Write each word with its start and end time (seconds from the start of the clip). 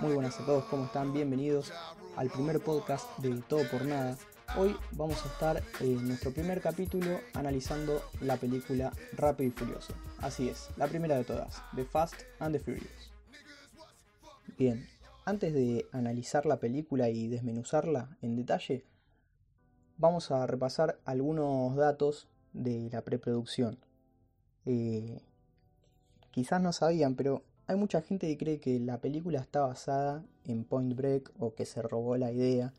Muy 0.00 0.12
buenas 0.12 0.38
a 0.40 0.44
todos, 0.46 0.64
¿cómo 0.64 0.84
están? 0.84 1.12
Bienvenidos 1.12 1.72
al 2.16 2.30
primer 2.30 2.60
podcast 2.60 3.18
de 3.18 3.40
Todo 3.42 3.62
por 3.70 3.84
Nada. 3.84 4.16
Hoy 4.56 4.76
vamos 4.92 5.24
a 5.24 5.28
estar 5.28 5.62
en 5.80 6.08
nuestro 6.08 6.32
primer 6.32 6.60
capítulo 6.60 7.18
analizando 7.32 8.02
la 8.20 8.36
película 8.36 8.92
Rápido 9.12 9.48
y 9.48 9.52
Furioso. 9.52 9.94
Así 10.18 10.48
es, 10.48 10.68
la 10.76 10.86
primera 10.88 11.16
de 11.16 11.24
todas, 11.24 11.62
The 11.74 11.84
Fast 11.84 12.14
and 12.38 12.54
the 12.54 12.60
Furious. 12.60 13.12
Bien, 14.58 14.86
antes 15.24 15.54
de 15.54 15.86
analizar 15.92 16.46
la 16.46 16.58
película 16.58 17.08
y 17.08 17.28
desmenuzarla 17.28 18.16
en 18.20 18.36
detalle, 18.36 18.84
vamos 19.96 20.30
a 20.30 20.46
repasar 20.46 21.00
algunos 21.04 21.74
datos 21.76 22.28
de 22.52 22.88
la 22.90 23.02
preproducción. 23.02 23.78
Eh, 24.66 25.22
quizás 26.30 26.60
no 26.60 26.72
sabían, 26.72 27.14
pero 27.14 27.44
hay 27.66 27.76
mucha 27.76 28.02
gente 28.02 28.26
que 28.28 28.36
cree 28.36 28.60
que 28.60 28.78
la 28.78 29.00
película 29.00 29.40
está 29.40 29.60
basada 29.60 30.22
en 30.44 30.64
Point 30.64 30.94
Break 30.94 31.32
o 31.38 31.54
que 31.54 31.64
se 31.64 31.80
robó 31.82 32.16
la 32.16 32.30
idea, 32.30 32.72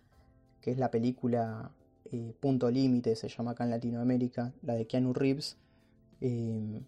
que 0.61 0.71
es 0.71 0.77
la 0.77 0.91
película 0.91 1.71
eh, 2.11 2.33
Punto 2.39 2.69
Límite, 2.69 3.15
se 3.15 3.29
llama 3.29 3.51
acá 3.51 3.63
en 3.63 3.71
Latinoamérica, 3.71 4.53
la 4.61 4.75
de 4.75 4.85
Keanu 4.85 5.13
Reeves, 5.13 5.57
em, 6.21 6.83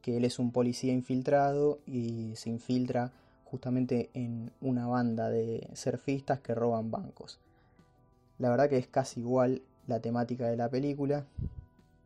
que 0.00 0.16
él 0.16 0.24
es 0.24 0.38
un 0.38 0.52
policía 0.52 0.92
infiltrado 0.92 1.80
y 1.86 2.32
se 2.36 2.50
infiltra 2.50 3.12
justamente 3.44 4.10
en 4.14 4.52
una 4.60 4.86
banda 4.86 5.28
de 5.28 5.68
surfistas 5.74 6.40
que 6.40 6.54
roban 6.54 6.90
bancos. 6.90 7.40
La 8.38 8.50
verdad 8.50 8.68
que 8.68 8.78
es 8.78 8.86
casi 8.86 9.20
igual 9.20 9.62
la 9.88 10.00
temática 10.00 10.46
de 10.46 10.56
la 10.56 10.68
película, 10.68 11.26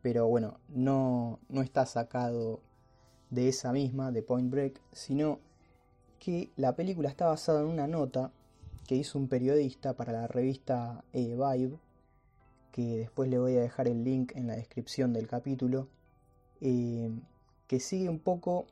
pero 0.01 0.27
bueno, 0.27 0.57
no, 0.69 1.39
no 1.49 1.61
está 1.61 1.85
sacado 1.85 2.61
de 3.33 3.49
esa 3.49 3.71
misma, 3.73 4.11
de 4.11 4.21
Point 4.21 4.51
Break, 4.51 4.79
sino 4.91 5.39
que 6.19 6.51
la 6.55 6.75
película 6.75 7.09
está 7.09 7.25
basada 7.25 7.61
en 7.61 7.67
una 7.67 7.87
nota 7.87 8.31
que 8.87 8.95
hizo 8.95 9.17
un 9.17 9.27
periodista 9.27 9.95
para 9.95 10.13
la 10.13 10.27
revista 10.27 11.03
e 11.13 11.35
Vibe, 11.35 11.79
que 12.71 12.97
después 12.97 13.29
le 13.29 13.39
voy 13.39 13.57
a 13.57 13.61
dejar 13.61 13.87
el 13.87 14.03
link 14.03 14.33
en 14.35 14.47
la 14.47 14.55
descripción 14.55 15.13
del 15.13 15.27
capítulo, 15.27 15.87
eh, 16.61 17.09
que 17.67 17.79
sigue 17.79 18.07
un 18.07 18.19
poco 18.19 18.67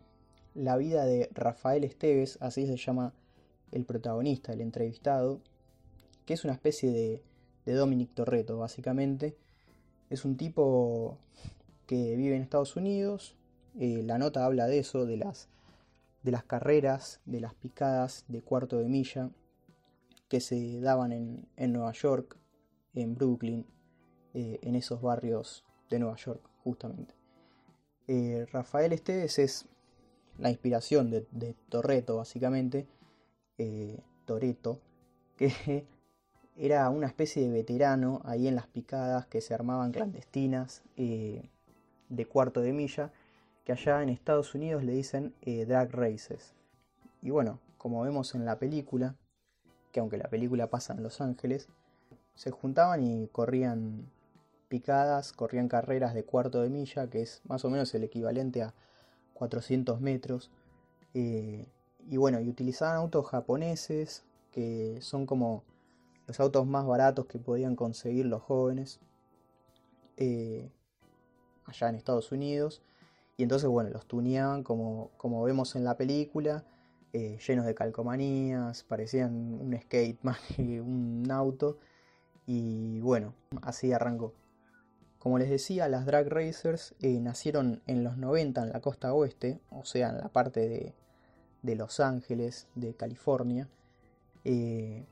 la 0.53 0.77
vida 0.77 1.05
de 1.05 1.29
Rafael 1.33 1.83
Esteves, 1.83 2.37
así 2.39 2.67
se 2.67 2.77
llama 2.77 3.13
el 3.71 3.85
protagonista, 3.85 4.53
el 4.53 4.61
entrevistado, 4.61 5.39
que 6.25 6.35
es 6.35 6.43
una 6.43 6.53
especie 6.53 6.91
de, 6.91 7.23
de 7.65 7.73
Dominic 7.73 8.13
Torreto, 8.13 8.59
básicamente. 8.59 9.35
Es 10.09 10.23
un 10.23 10.37
tipo 10.37 11.17
que 11.87 12.15
vive 12.15 12.35
en 12.35 12.43
Estados 12.43 12.75
Unidos, 12.75 13.35
eh, 13.79 14.03
la 14.03 14.17
nota 14.17 14.45
habla 14.45 14.67
de 14.67 14.79
eso, 14.79 15.05
de 15.05 15.17
las, 15.17 15.47
carreras, 16.45 17.21
de 17.25 17.39
las 17.39 17.53
picadas 17.53 18.25
de 18.27 18.41
cuarto 18.41 18.77
de 18.77 18.89
milla 18.89 19.29
que 20.27 20.41
se 20.41 20.79
daban 20.81 21.11
en, 21.11 21.73
Nueva 21.73 21.91
York, 21.93 22.37
en 22.93 23.15
Brooklyn, 23.15 23.65
eh, 24.33 24.59
en 24.61 24.75
esos 24.75 25.01
barrios 25.01 25.65
de 25.89 25.99
Nueva 25.99 26.15
York, 26.17 26.41
justamente. 26.63 27.15
Eh, 28.07 28.45
Rafael 28.51 28.93
Esteves 28.93 29.39
es 29.39 29.65
la 30.37 30.49
inspiración 30.49 31.09
de, 31.09 31.25
de 31.31 31.55
básicamente, 32.13 32.87
Toreto, 34.25 34.81
que 35.37 35.85
era 36.57 36.89
una 36.89 37.07
especie 37.07 37.43
de 37.43 37.49
veterano 37.49 38.21
ahí 38.25 38.47
en 38.47 38.55
las 38.55 38.67
picadas 38.67 39.27
que 39.27 39.39
se 39.39 39.53
armaban 39.53 39.91
clandestinas 39.91 40.81
de 40.95 42.25
cuarto 42.25 42.61
de 42.61 42.73
milla 42.73 43.11
que 43.63 43.71
allá 43.71 44.01
en 44.01 44.09
Estados 44.09 44.55
Unidos 44.55 44.83
le 44.83 44.93
dicen 44.93 45.33
eh, 45.41 45.65
drag 45.65 45.91
races. 45.91 46.53
Y 47.21 47.29
bueno, 47.29 47.59
como 47.77 48.01
vemos 48.01 48.35
en 48.35 48.45
la 48.45 48.59
película, 48.59 49.15
que 49.91 49.99
aunque 49.99 50.17
la 50.17 50.29
película 50.29 50.67
pasa 50.67 50.93
en 50.93 51.03
Los 51.03 51.21
Ángeles, 51.21 51.67
se 52.35 52.51
juntaban 52.51 53.03
y 53.03 53.27
corrían 53.27 54.09
picadas, 54.67 55.33
corrían 55.33 55.67
carreras 55.67 56.13
de 56.13 56.23
cuarto 56.23 56.61
de 56.61 56.69
milla, 56.69 57.09
que 57.09 57.21
es 57.21 57.41
más 57.43 57.65
o 57.65 57.69
menos 57.69 57.93
el 57.93 58.03
equivalente 58.03 58.63
a 58.63 58.73
400 59.33 59.99
metros. 60.01 60.49
Eh, 61.13 61.67
y 62.09 62.17
bueno, 62.17 62.39
y 62.39 62.49
utilizaban 62.49 62.95
autos 62.95 63.27
japoneses, 63.27 64.23
que 64.51 64.97
son 65.01 65.25
como 65.25 65.63
los 66.27 66.39
autos 66.39 66.65
más 66.65 66.85
baratos 66.85 67.25
que 67.25 67.39
podían 67.39 67.75
conseguir 67.75 68.25
los 68.25 68.41
jóvenes 68.41 68.99
eh, 70.17 70.71
allá 71.65 71.89
en 71.89 71.95
Estados 71.95 72.31
Unidos. 72.31 72.81
Y 73.41 73.43
entonces, 73.43 73.67
bueno, 73.67 73.89
los 73.89 74.05
tuneaban 74.05 74.61
como, 74.61 75.09
como 75.17 75.41
vemos 75.41 75.75
en 75.75 75.83
la 75.83 75.97
película, 75.97 76.63
eh, 77.11 77.39
llenos 77.47 77.65
de 77.65 77.73
calcomanías, 77.73 78.83
parecían 78.83 79.33
un 79.59 79.75
skate 79.81 80.19
más 80.23 80.37
que 80.41 80.79
un 80.79 81.25
auto. 81.31 81.79
Y 82.45 82.99
bueno, 82.99 83.33
así 83.63 83.93
arrancó. 83.93 84.35
Como 85.17 85.39
les 85.39 85.49
decía, 85.49 85.87
las 85.87 86.05
drag 86.05 86.27
racers 86.29 86.93
eh, 87.01 87.19
nacieron 87.19 87.81
en 87.87 88.03
los 88.03 88.15
90 88.15 88.61
en 88.61 88.69
la 88.69 88.79
costa 88.79 89.11
oeste, 89.11 89.59
o 89.71 89.85
sea, 89.85 90.09
en 90.09 90.19
la 90.19 90.29
parte 90.29 90.69
de, 90.69 90.93
de 91.63 91.75
Los 91.75 91.99
Ángeles, 91.99 92.67
de 92.75 92.93
California. 92.93 93.67
Eh, 94.43 95.07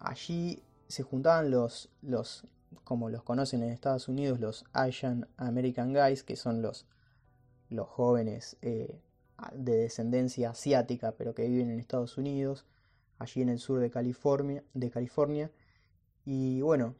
allí 0.00 0.62
se 0.88 1.02
juntaban 1.02 1.50
los, 1.50 1.88
los, 2.02 2.46
como 2.84 3.08
los 3.08 3.22
conocen 3.22 3.62
en 3.62 3.70
Estados 3.70 4.08
Unidos, 4.08 4.38
los 4.38 4.66
Asian 4.74 5.28
American 5.38 5.94
Guys, 5.94 6.24
que 6.24 6.36
son 6.36 6.60
los 6.60 6.84
los 7.70 7.88
jóvenes 7.88 8.56
eh, 8.62 9.00
de 9.54 9.76
descendencia 9.76 10.50
asiática, 10.50 11.12
pero 11.12 11.34
que 11.34 11.48
viven 11.48 11.70
en 11.70 11.80
Estados 11.80 12.18
Unidos, 12.18 12.66
allí 13.18 13.42
en 13.42 13.48
el 13.48 13.58
sur 13.58 13.80
de 13.80 13.90
California. 13.90 14.62
De 14.74 14.90
California. 14.90 15.50
Y 16.24 16.60
bueno, 16.62 16.94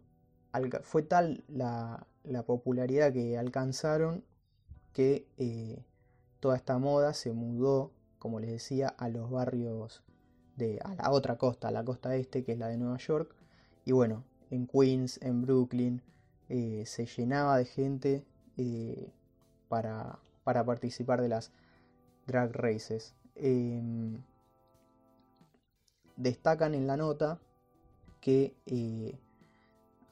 fue 0.82 1.02
tal 1.02 1.44
la, 1.48 2.06
popularidad 2.46 3.12
que 3.12 3.38
alcanzaron 3.38 4.24
que 4.92 5.26
eh, 5.38 5.84
toda 6.40 6.56
esta 6.56 6.78
moda 6.78 7.14
se 7.14 7.32
mudó, 7.32 7.92
como 8.18 8.40
les 8.40 8.50
decía, 8.50 8.88
a 8.88 9.08
los 9.08 9.30
barrios 9.30 10.02
de 10.56 10.78
a 10.84 10.94
la 10.94 11.10
otra 11.10 11.36
costa, 11.36 11.68
a 11.68 11.70
la 11.72 11.84
costa 11.84 12.14
este, 12.14 12.44
que 12.44 12.52
es 12.52 12.58
la 12.58 12.68
de 12.68 12.76
Nueva 12.76 12.98
York. 12.98 13.34
Y 13.84 13.92
bueno, 13.92 14.24
en 14.50 14.66
Queens, 14.66 15.20
en 15.22 15.42
Brooklyn, 15.42 16.02
eh, 16.48 16.84
se 16.86 17.06
llenaba 17.06 17.58
de 17.58 17.64
gente 17.64 18.24
para, 19.68 20.18
para 20.44 20.64
participar 20.64 21.20
de 21.20 21.28
las 21.28 21.52
drag 22.26 22.52
races. 22.52 23.14
Em, 23.34 24.22
destacan 26.16 26.74
en 26.74 26.86
la 26.86 26.96
nota 26.96 27.40
que 28.20 28.54
eh, 28.66 29.18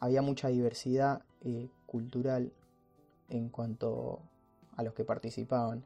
había 0.01 0.23
mucha 0.23 0.49
diversidad 0.49 1.23
eh, 1.43 1.69
cultural 1.87 2.53
en 3.29 3.49
cuanto 3.49 4.21
a 4.77 4.83
los 4.83 4.95
que 4.95 5.05
participaban. 5.05 5.85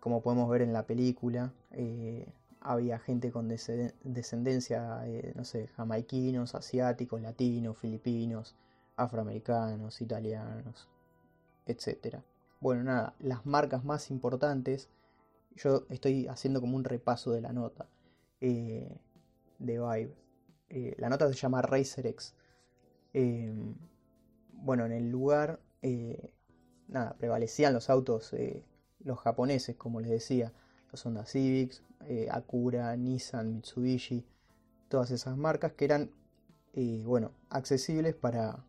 Como 0.00 0.20
podemos 0.22 0.50
ver 0.50 0.62
en 0.62 0.72
la 0.72 0.84
película, 0.86 1.52
eh, 1.70 2.26
había 2.60 2.98
gente 2.98 3.30
con 3.30 3.48
descendencia, 3.48 5.04
no 5.34 5.44
sé, 5.44 5.68
jamaiquinos, 5.68 6.54
asiáticos, 6.54 7.20
latinos, 7.20 7.78
filipinos, 7.78 8.56
afroamericanos, 8.96 10.00
italianos, 10.00 10.88
etcétera. 11.66 12.22
Bueno, 12.62 12.84
nada, 12.84 13.16
las 13.18 13.44
marcas 13.44 13.84
más 13.84 14.08
importantes. 14.12 14.88
Yo 15.56 15.84
estoy 15.90 16.28
haciendo 16.28 16.60
como 16.60 16.76
un 16.76 16.84
repaso 16.84 17.32
de 17.32 17.40
la 17.40 17.52
nota 17.52 17.88
eh, 18.40 19.00
de 19.58 19.80
Vibe. 19.80 20.14
Eh, 20.70 20.94
la 20.96 21.08
nota 21.08 21.26
se 21.26 21.34
llama 21.34 21.60
RacerX. 21.60 22.36
Em, 23.14 23.74
bueno, 24.52 24.86
en 24.86 24.92
el 24.92 25.10
lugar, 25.10 25.58
eh, 25.82 26.32
nada, 26.86 27.16
prevalecían 27.18 27.74
los 27.74 27.90
autos, 27.90 28.32
los 29.00 29.18
japoneses, 29.18 29.74
como 29.74 30.00
les 30.00 30.10
decía, 30.10 30.52
los 30.92 31.04
Honda 31.04 31.26
Civics, 31.26 31.82
Acura, 32.30 32.96
Nissan, 32.96 33.54
Mitsubishi, 33.56 34.24
todas 34.88 35.10
esas 35.10 35.36
marcas 35.36 35.72
que 35.72 35.84
eran, 35.86 36.12
bueno, 37.04 37.32
accesibles 37.50 38.14
para, 38.14 38.64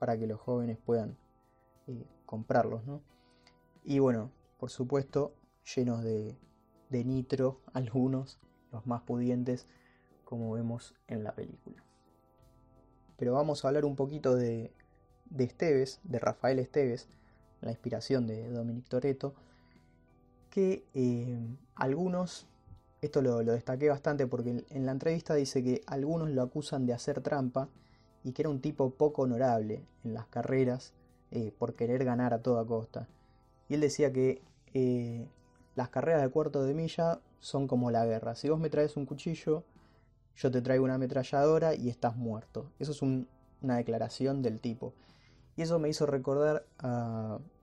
para 0.00 0.18
que 0.18 0.26
los 0.26 0.40
jóvenes 0.40 0.76
puedan 0.84 1.16
comprarlos, 2.32 2.86
¿no? 2.86 3.02
Y 3.84 3.98
bueno, 3.98 4.30
por 4.56 4.70
supuesto, 4.70 5.34
llenos 5.76 6.02
de, 6.02 6.34
nitro, 6.90 7.60
algunos, 7.74 8.40
los 8.70 8.86
más 8.86 9.02
pudientes, 9.02 9.66
como 10.24 10.52
vemos 10.52 10.94
en 11.08 11.24
la 11.24 11.34
película. 11.34 11.84
Pero 13.18 13.34
vamos 13.34 13.62
a 13.62 13.68
hablar 13.68 13.84
un 13.84 13.96
poquito 13.96 14.34
de, 14.34 14.72
de 15.26 15.44
Esteves, 15.44 16.00
de 16.04 16.18
Rafael 16.18 16.58
Esteves, 16.58 17.10
la 17.60 17.70
inspiración 17.70 18.26
de 18.26 18.48
Dominic 18.48 18.88
Toretto, 18.88 19.34
que 20.48 20.86
eh, 20.94 21.38
algunos, 21.74 22.48
esto 23.02 23.20
lo, 23.20 23.40
destaqué 23.44 23.90
bastante 23.90 24.26
porque 24.26 24.64
en 24.70 24.86
la 24.86 24.92
entrevista 24.92 25.34
dice 25.34 25.62
que 25.62 25.82
algunos 25.86 26.30
lo 26.30 26.40
acusan 26.40 26.86
de 26.86 26.94
hacer 26.94 27.20
trampa 27.20 27.68
y 28.24 28.32
que 28.32 28.40
era 28.40 28.48
un 28.48 28.62
tipo 28.62 28.88
poco 28.94 29.20
honorable 29.20 29.84
en 30.02 30.14
las 30.14 30.26
carreras 30.28 30.94
eh, 31.32 31.52
por 31.58 31.74
querer 31.74 32.04
ganar 32.04 32.34
a 32.34 32.42
toda 32.42 32.64
costa. 32.64 33.08
Y 33.68 33.74
él 33.74 33.80
decía 33.80 34.12
que 34.12 34.42
eh, 34.74 35.26
las 35.74 35.88
carreras 35.88 36.22
de 36.22 36.28
cuarto 36.28 36.62
de 36.62 36.74
milla 36.74 37.20
son 37.40 37.66
como 37.66 37.90
la 37.90 38.06
guerra. 38.06 38.34
Si 38.34 38.48
vos 38.48 38.60
me 38.60 38.70
traes 38.70 38.96
un 38.96 39.06
cuchillo, 39.06 39.64
yo 40.36 40.50
te 40.50 40.62
traigo 40.62 40.84
una 40.84 40.94
ametralladora 40.94 41.74
y 41.74 41.88
estás 41.88 42.16
muerto. 42.16 42.70
Eso 42.78 42.92
es 42.92 43.02
una 43.02 43.76
declaración 43.76 44.42
del 44.42 44.60
tipo. 44.60 44.94
Y 45.56 45.62
eso 45.62 45.78
me 45.78 45.88
hizo 45.88 46.06
recordar 46.06 46.64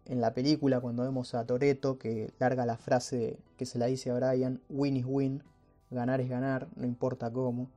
en 0.10 0.22
la 0.22 0.34
película 0.34 0.80
cuando 0.80 1.04
vemos 1.04 1.36
a 1.36 1.46
Toreto 1.46 1.98
que 1.98 2.34
larga 2.40 2.66
la 2.66 2.78
frase 2.78 3.38
que 3.58 3.66
se 3.66 3.78
la 3.78 3.86
dice 3.86 4.10
a 4.10 4.16
Brian, 4.16 4.60
win 4.70 4.98
is 4.98 5.06
win, 5.08 5.44
ganar 5.92 6.20
es 6.20 6.30
ganar, 6.30 6.68
no 6.76 6.86
importa 6.86 7.32
cómo. 7.32 7.70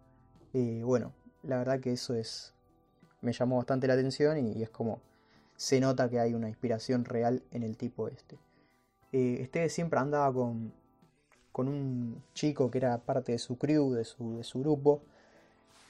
Eh, 0.54 0.82
bueno, 0.84 1.12
la 1.42 1.58
verdad 1.58 1.80
que 1.80 1.92
eso 1.92 2.14
es 2.14 2.54
me 3.20 3.32
llamó 3.32 3.56
bastante 3.56 3.86
la 3.86 3.94
atención 3.94 4.38
y, 4.38 4.62
es 4.62 4.70
como 4.70 5.00
se 5.62 5.78
nota 5.78 6.10
que 6.10 6.18
hay 6.18 6.34
una 6.34 6.48
inspiración 6.48 7.04
real 7.04 7.44
en 7.52 7.62
el 7.62 7.76
tipo 7.76 8.08
este. 8.08 8.36
este 9.12 9.68
siempre 9.68 10.00
andaba 10.00 10.34
con, 10.34 10.72
con 11.52 11.68
un 11.68 12.20
chico 12.34 12.68
que 12.68 12.78
era 12.78 12.98
parte 12.98 13.30
de 13.30 13.38
su 13.38 13.56
crew, 13.58 13.92
de 13.92 14.04
su, 14.04 14.38
de 14.38 14.42
su 14.42 14.58
grupo, 14.58 15.04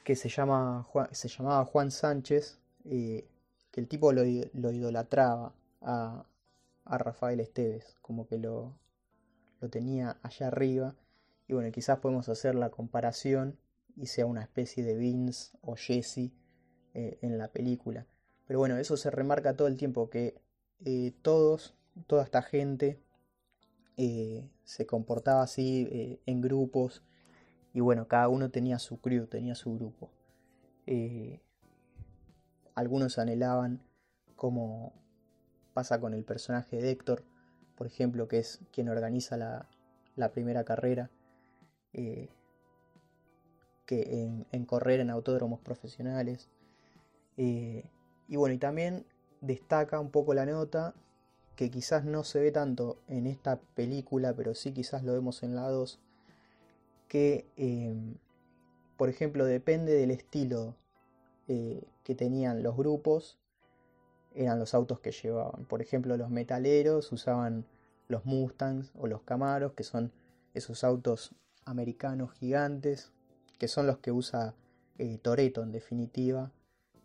que 0.04 0.14
se, 0.14 0.28
llama, 0.28 0.86
se 1.12 1.26
llamaba 1.28 1.64
Juan 1.64 1.90
Sánchez, 1.90 2.58
eh, 2.84 3.24
que 3.70 3.80
el 3.80 3.88
tipo 3.88 4.12
lo, 4.12 4.24
idolatraba 4.26 5.54
a, 5.80 6.26
a, 6.84 6.98
Rafael 6.98 7.40
Esteves, 7.40 7.96
como 8.02 8.26
que 8.26 8.36
lo, 8.36 8.74
lo 9.62 9.70
tenía 9.70 10.18
allá 10.22 10.48
arriba. 10.48 10.94
Y 11.48 11.54
bueno, 11.54 11.72
quizás 11.72 11.98
podemos 11.98 12.28
hacer 12.28 12.56
la 12.56 12.68
comparación 12.68 13.56
y 13.96 14.04
sea 14.08 14.26
una 14.26 14.42
especie 14.42 14.84
de 14.84 14.98
Vince 14.98 15.56
o 15.62 15.76
Jesse 15.76 16.30
eh, 16.92 17.18
en 17.22 17.38
la 17.38 17.48
película. 17.48 18.06
Pero 18.52 18.58
bueno, 18.58 18.76
eso 18.76 18.98
se 18.98 19.10
remarca 19.10 19.56
todo 19.56 19.66
el 19.66 19.78
tiempo, 19.78 20.10
que 20.10 20.38
eh, 20.84 21.14
todos, 21.22 21.74
toda 22.06 22.22
esta 22.22 22.42
gente 22.42 23.00
eh, 23.96 24.46
se 24.62 24.84
comportaba 24.84 25.40
así 25.40 26.20
en 26.26 26.42
grupos 26.42 27.02
y 27.72 27.80
bueno, 27.80 28.08
cada 28.08 28.28
uno 28.28 28.50
tenía 28.50 28.78
su 28.78 29.00
crew, 29.00 29.26
tenía 29.26 29.54
su 29.54 29.74
grupo. 29.74 30.10
algunos 32.74 33.18
anhelaban, 33.18 33.80
como 34.36 34.92
pasa 35.72 35.98
con 35.98 36.12
el 36.12 36.22
personaje 36.22 36.76
de 36.76 36.90
Héctor, 36.90 37.24
por 37.74 37.86
ejemplo, 37.86 38.28
que 38.28 38.40
es 38.40 38.60
quien 38.70 38.90
organiza 38.90 39.38
la, 39.38 39.66
primera 40.34 40.62
carrera, 40.64 41.10
que 41.94 42.28
en, 43.86 44.66
correr 44.66 45.00
en 45.00 45.08
autódromos 45.08 45.60
profesionales. 45.60 46.50
Y 48.32 48.36
bueno, 48.36 48.54
y 48.54 48.58
también 48.58 49.04
destaca 49.42 50.00
un 50.00 50.10
poco 50.10 50.32
la 50.32 50.46
nota, 50.46 50.94
que 51.54 51.70
quizás 51.70 52.06
no 52.06 52.24
se 52.24 52.40
ve 52.40 52.50
tanto 52.50 52.96
en 53.06 53.26
esta 53.26 53.60
película, 53.60 54.32
pero 54.34 54.54
sí 54.54 54.72
quizás 54.72 55.04
lo 55.04 55.12
vemos 55.12 55.42
en 55.42 55.54
la 55.54 55.68
2, 55.68 56.00
que 57.08 57.44
em, 57.58 58.14
por 58.96 59.10
ejemplo 59.10 59.44
depende 59.44 59.92
del 59.92 60.10
estilo 60.10 60.76
eh, 61.46 61.84
que 62.04 62.14
tenían 62.14 62.62
los 62.62 62.74
grupos, 62.74 63.38
eran 64.34 64.58
los 64.58 64.72
autos 64.72 65.00
que 65.00 65.12
llevaban. 65.12 65.66
Por 65.66 65.82
ejemplo, 65.82 66.16
los 66.16 66.30
metaleros 66.30 67.12
usaban 67.12 67.66
los 68.08 68.24
Mustangs 68.24 68.92
o 68.96 69.08
los 69.08 69.20
Camaros, 69.24 69.74
que 69.74 69.84
son 69.84 70.10
esos 70.54 70.84
autos 70.84 71.34
americanos 71.66 72.32
gigantes, 72.32 73.12
que 73.58 73.68
son 73.68 73.86
los 73.86 73.98
que 73.98 74.10
usa 74.10 74.54
eh, 74.96 75.18
Toreto 75.18 75.62
en 75.62 75.72
definitiva 75.72 76.50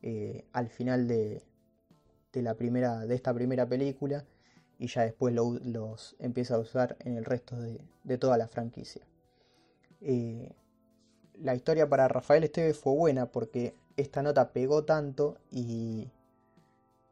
eh, 0.09 0.45
al 0.54 0.69
final 0.69 1.06
de, 1.06 1.44
la 2.31 2.54
primera, 2.54 3.06
de 3.06 3.13
esta 3.13 3.33
primera 3.33 3.65
película 3.65 4.24
y 4.80 4.88
ya 4.88 5.01
después 5.01 5.36
los 5.36 6.15
empieza 6.19 6.56
a 6.56 6.59
usar 6.59 6.95
en 7.01 7.18
el 7.18 7.25
resto 7.25 7.57
de, 7.59 8.18
toda 8.18 8.38
la 8.38 8.48
franquicia. 8.48 9.01
Eh, 10.00 10.54
la 11.33 11.56
historia 11.56 11.89
para 11.89 12.07
Rafael 12.07 12.45
Esteves 12.45 12.77
fue 12.77 12.94
buena 12.94 13.25
porque 13.25 13.74
esta 13.98 14.24
nota 14.24 14.54
pegó 14.54 14.86
tanto 14.86 15.39
y, 15.51 16.07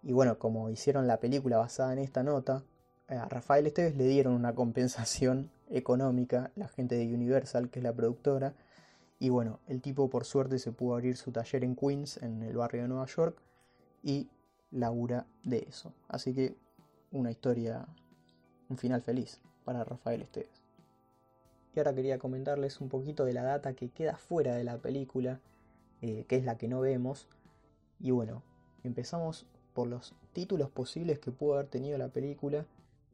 y 0.01 0.13
bueno, 0.13 0.39
como 0.39 0.69
hicieron 0.69 1.05
la 1.05 1.19
película 1.19 1.57
basada 1.57 1.91
en 1.91 1.99
esta 1.99 2.23
nota, 2.23 2.63
a 3.09 3.27
Rafael 3.27 3.67
Esteves 3.67 3.97
le 3.97 4.07
dieron 4.07 4.31
una 4.31 4.55
compensación 4.55 5.51
económica, 5.69 6.51
la 6.55 6.69
gente 6.69 6.95
de 6.95 7.13
Universal, 7.13 7.69
que 7.69 7.79
es 7.79 7.83
la 7.83 7.91
productora, 7.91 8.53
y 9.19 9.29
bueno, 9.29 9.59
el 9.67 9.81
tipo 9.81 10.09
por 10.09 10.25
suerte 10.25 10.59
se 10.59 10.71
pudo 10.71 10.95
abrir 10.95 11.15
su 11.15 11.31
taller 11.31 11.63
en 11.63 11.75
Queens, 11.75 12.17
en 12.17 12.43
el 12.43 12.57
barrio 12.57 12.81
de 12.81 12.87
Nueva 12.89 13.05
York, 13.05 13.37
y 14.03 14.27
labura 14.71 15.25
de 15.43 15.65
eso. 15.69 15.93
Así 16.07 16.33
que 16.33 16.55
una 17.11 17.31
historia, 17.31 17.87
un 18.69 18.77
final 18.77 19.01
feliz 19.01 19.39
para 19.63 19.83
Rafael 19.83 20.21
Esteves. 20.21 20.61
Y 21.73 21.79
ahora 21.79 21.93
quería 21.93 22.19
comentarles 22.19 22.79
un 22.81 22.89
poquito 22.89 23.25
de 23.25 23.33
la 23.33 23.43
data 23.43 23.73
que 23.73 23.89
queda 23.89 24.17
fuera 24.17 24.55
de 24.55 24.63
la 24.63 24.77
película, 24.77 25.39
eh, 26.01 26.25
que 26.27 26.37
es 26.37 26.45
la 26.45 26.57
que 26.57 26.67
no 26.67 26.81
vemos. 26.81 27.27
Y 27.99 28.11
bueno, 28.11 28.43
empezamos 28.83 29.45
por 29.73 29.87
los 29.87 30.13
títulos 30.33 30.69
posibles 30.69 31.19
que 31.19 31.31
pudo 31.31 31.55
haber 31.55 31.67
tenido 31.67 31.97
la 31.97 32.09
película 32.09 32.65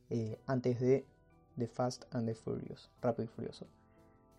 eh, 0.09 0.39
antes 0.45 0.79
de 0.79 1.05
The 1.57 1.67
Fast 1.67 2.05
and 2.11 2.27
the 2.27 2.35
Furious, 2.35 2.89
Rápido 3.01 3.25
y 3.25 3.27
Furioso. 3.27 3.65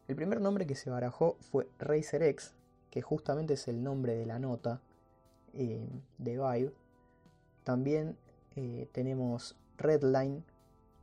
El 0.09 0.17
primer 0.17 0.41
nombre 0.41 0.67
que 0.67 0.75
se 0.75 0.91
barajó 0.91 1.37
fue 1.41 1.69
Racer 1.79 2.23
X, 2.25 2.55
que 2.91 3.03
justamente 3.03 3.55
es 3.55 3.69
el 3.69 3.83
nombre 3.83 4.15
de 4.15 4.27
la 4.27 4.39
nota 4.39 4.81
eh, 5.55 5.89
de 6.19 6.33
Vibe. 6.33 6.73
También 7.65 8.17
eh, 8.57 8.89
tenemos 8.93 9.57
Redline, 9.79 10.45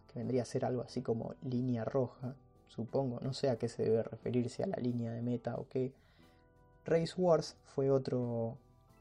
que 0.07 0.19
vendría 0.19 0.41
a 0.41 0.45
ser 0.45 0.65
algo 0.65 0.81
así 0.81 1.01
como 1.01 1.33
línea 1.41 1.85
roja, 1.85 2.35
supongo. 2.67 3.19
No 3.21 3.33
sé 3.33 3.49
a 3.49 3.57
qué 3.57 3.69
se 3.69 3.83
debe 3.83 4.03
referirse, 4.03 4.63
a 4.63 4.67
la 4.67 4.77
línea 4.77 5.11
de 5.11 5.21
meta 5.21 5.55
o 5.55 5.67
qué. 5.69 5.93
Race 6.85 7.13
Wars 7.17 7.55
fue 7.65 7.91
otro, 7.91 8.57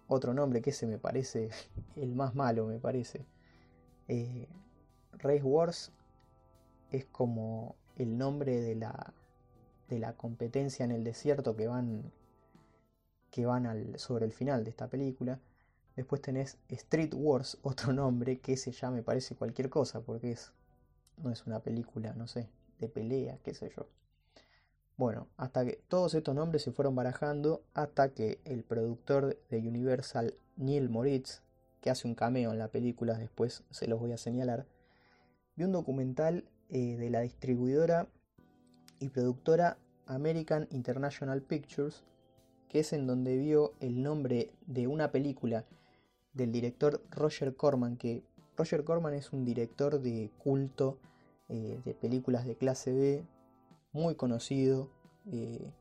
otro 0.07 0.35
nombre 0.35 0.63
que 0.63 0.71
ese 0.71 0.87
me 0.87 0.99
parece 0.99 1.51
el 1.97 2.15
más 2.15 2.35
malo, 2.35 2.67
me 2.67 2.79
parece. 2.79 3.27
Eh, 4.07 4.47
Race 5.13 5.43
Wars 5.43 5.93
es 6.91 7.05
como 7.07 7.75
el 7.97 8.17
nombre 8.17 8.61
de 8.61 8.75
la, 8.77 9.13
de 9.89 9.99
la 9.99 10.15
competencia 10.15 10.85
en 10.85 10.93
el 10.93 11.05
desierto 11.05 11.57
que 11.57 11.67
van, 11.67 12.13
que 13.31 13.47
van 13.47 13.99
sobre 13.99 14.27
el 14.27 14.33
final 14.33 14.65
de 14.65 14.71
esta 14.71 14.89
película. 14.89 15.41
Después 15.97 16.23
tenés 16.23 16.59
Street 16.69 17.13
Wars, 17.15 17.59
otro 17.63 17.93
nombre 17.93 18.39
que 18.39 18.55
ese 18.55 18.73
ya 18.73 18.91
me 18.91 19.03
parece 19.03 19.35
cualquier 19.35 19.71
cosa, 19.71 20.01
porque 20.01 20.33
es, 20.33 20.53
no 21.17 21.31
es 21.31 21.47
una 21.47 21.61
película, 21.61 22.13
no 22.15 22.27
sé, 22.27 22.49
de 22.79 22.89
pelea, 22.89 23.39
qué 23.43 23.55
sé 23.55 23.71
yo. 23.77 23.87
Bueno, 24.97 25.29
hasta 25.37 25.65
que 25.65 25.81
todos 25.89 26.15
estos 26.15 26.35
nombres 26.35 26.63
se 26.63 26.73
fueron 26.73 26.97
barajando 26.97 27.63
hasta 27.73 28.09
que 28.09 28.41
el 28.45 28.65
productor 28.65 29.39
de 29.49 29.59
Universal, 29.59 30.35
Neil 30.57 30.89
Moritz, 30.89 31.41
que 31.81 31.91
hace 31.91 32.09
un 32.09 32.17
cameo 32.17 32.51
en 32.53 32.59
la 32.59 32.69
película, 32.69 33.17
después 33.17 33.63
se 33.71 33.87
los 33.87 34.01
voy 34.01 34.11
a 34.11 34.19
señalar, 34.19 34.67
vio 35.55 35.67
un 35.67 35.73
documental 35.73 36.45
eh, 36.69 36.97
de 36.97 37.11
la 37.11 37.21
distribuidora 37.21 38.09
y 39.01 39.09
productora 39.09 39.79
American 40.07 40.69
International 40.71 41.43
Pictures, 41.43 42.05
que 42.69 42.81
es 42.81 42.93
en 42.93 43.07
donde 43.07 43.37
vio 43.37 43.73
el 43.81 44.03
nombre 44.03 44.51
de 44.67 44.87
una 44.87 45.11
película 45.11 45.65
del 46.33 46.53
director 46.53 47.03
Roger 47.11 47.55
Corman, 47.57 47.97
que 47.97 48.23
Roger 48.57 48.85
Corman 48.85 49.15
es 49.15 49.33
un 49.33 49.45
director 49.45 50.01
de 50.01 50.31
culto 50.39 50.99
eh, 51.49 51.81
de 51.85 51.95
películas 51.95 52.47
de 52.47 52.57
clase 52.57 52.93
B, 52.93 53.25
muy 53.93 54.15
conocido, 54.15 54.91
eh, 55.33 55.73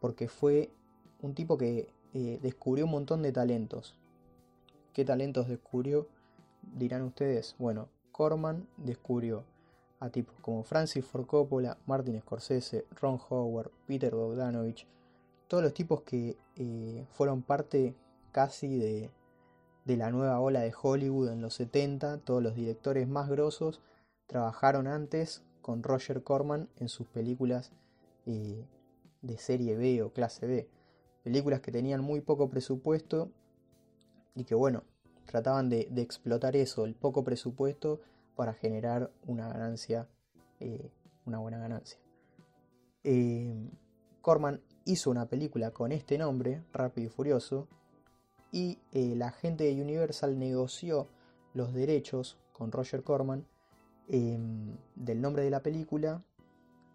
porque 0.00 0.28
fue 0.28 0.70
un 1.20 1.34
tipo 1.34 1.56
que 1.56 1.92
eh, 2.14 2.38
descubrió 2.42 2.84
un 2.86 2.90
montón 2.90 3.22
de 3.22 3.32
talentos. 3.32 3.94
¿Qué 4.92 5.04
talentos 5.04 5.48
descubrió? 5.48 6.08
Dirán 6.76 7.02
ustedes. 7.02 7.54
Bueno, 7.58 7.88
Corman 8.10 8.66
descubrió 8.76 9.44
a 10.02 10.10
tipos 10.10 10.34
como 10.40 10.64
Francis 10.64 11.04
Ford 11.04 11.26
Coppola, 11.26 11.78
Martin 11.86 12.20
Scorsese, 12.20 12.86
Ron 13.00 13.20
Howard, 13.28 13.70
Peter 13.86 14.12
Bogdanovich, 14.12 14.84
todos 15.46 15.62
los 15.62 15.72
tipos 15.72 16.02
que 16.02 16.36
eh, 16.56 17.06
fueron 17.12 17.42
parte 17.42 17.94
casi 18.32 18.78
de, 18.78 19.10
la 19.86 20.10
nueva 20.10 20.40
ola 20.40 20.60
de 20.60 20.74
Hollywood 20.80 21.28
en 21.28 21.40
los 21.40 21.54
70, 21.54 22.18
todos 22.18 22.42
los 22.42 22.56
directores 22.56 23.06
más 23.06 23.28
grosos 23.28 23.80
trabajaron 24.26 24.88
antes 24.88 25.44
con 25.60 25.84
Roger 25.84 26.24
Corman 26.24 26.68
en 26.80 26.88
sus 26.88 27.06
películas 27.06 27.70
eh, 28.26 28.66
de 29.20 29.38
serie 29.38 29.76
B 29.76 30.02
o 30.02 30.12
clase 30.12 30.46
B, 30.48 30.68
películas 31.22 31.60
que 31.60 31.70
tenían 31.70 32.02
muy 32.02 32.22
poco 32.22 32.50
presupuesto 32.50 33.30
y 34.34 34.42
que 34.42 34.56
bueno, 34.56 34.82
trataban 35.26 35.68
de 35.68 35.86
explotar 35.98 36.56
eso, 36.56 36.86
el 36.86 36.96
poco 36.96 37.22
presupuesto 37.22 38.00
para 38.36 38.54
generar 38.54 39.10
una 39.26 39.48
ganancia, 39.48 40.08
eh, 40.60 40.90
una 41.24 41.38
buena 41.38 41.58
ganancia. 41.58 41.98
Eh, 43.04 43.70
Corman 44.20 44.60
hizo 44.84 45.10
una 45.10 45.26
película 45.26 45.72
con 45.72 45.92
este 45.92 46.18
nombre, 46.18 46.62
Rápido 46.72 47.08
y 47.08 47.10
Furioso, 47.10 47.68
y 48.52 48.78
eh, 48.92 49.14
la 49.16 49.30
gente 49.30 49.64
de 49.64 49.80
Universal 49.80 50.38
negoció 50.38 51.08
los 51.54 51.72
derechos 51.72 52.38
con 52.52 52.70
Roger 52.70 53.02
Corman 53.02 53.46
em, 54.08 54.76
del 54.94 55.20
nombre 55.20 55.42
de 55.42 55.50
la 55.50 55.62
película 55.62 56.22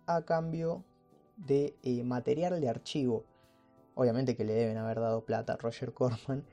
a 0.05 0.21
cambio 0.21 0.83
de 1.35 1.75
eh, 1.83 2.03
material 2.03 2.59
de 2.61 2.69
archivo. 2.69 3.25
Obviamente 3.95 4.35
que 4.35 4.45
le 4.45 4.53
deben 4.53 4.77
haber 4.77 4.99
dado 4.99 5.25
plata 5.25 5.53
a 5.53 5.57
Roger 5.57 5.93
Corman, 5.93 6.43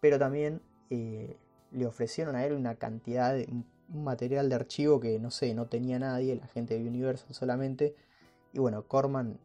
pero 0.00 0.18
también 0.18 0.62
le 0.88 1.86
ofrecieron 1.86 2.34
a 2.34 2.46
él 2.46 2.54
una 2.54 2.76
cantidad 2.76 3.34
de 3.34 3.46
un 3.88 4.04
material 4.04 4.48
de 4.48 4.54
archivo 4.54 5.00
que 5.00 5.18
no 5.18 5.30
sé, 5.30 5.54
no 5.54 5.66
tenía 5.66 5.98
nadie, 5.98 6.36
la 6.36 6.46
gente 6.48 6.78
de 6.78 6.86
Universal 6.86 7.34
solamente. 7.34 7.94
Y 8.52 8.58
bueno, 8.58 8.86
Corman, 8.86 9.38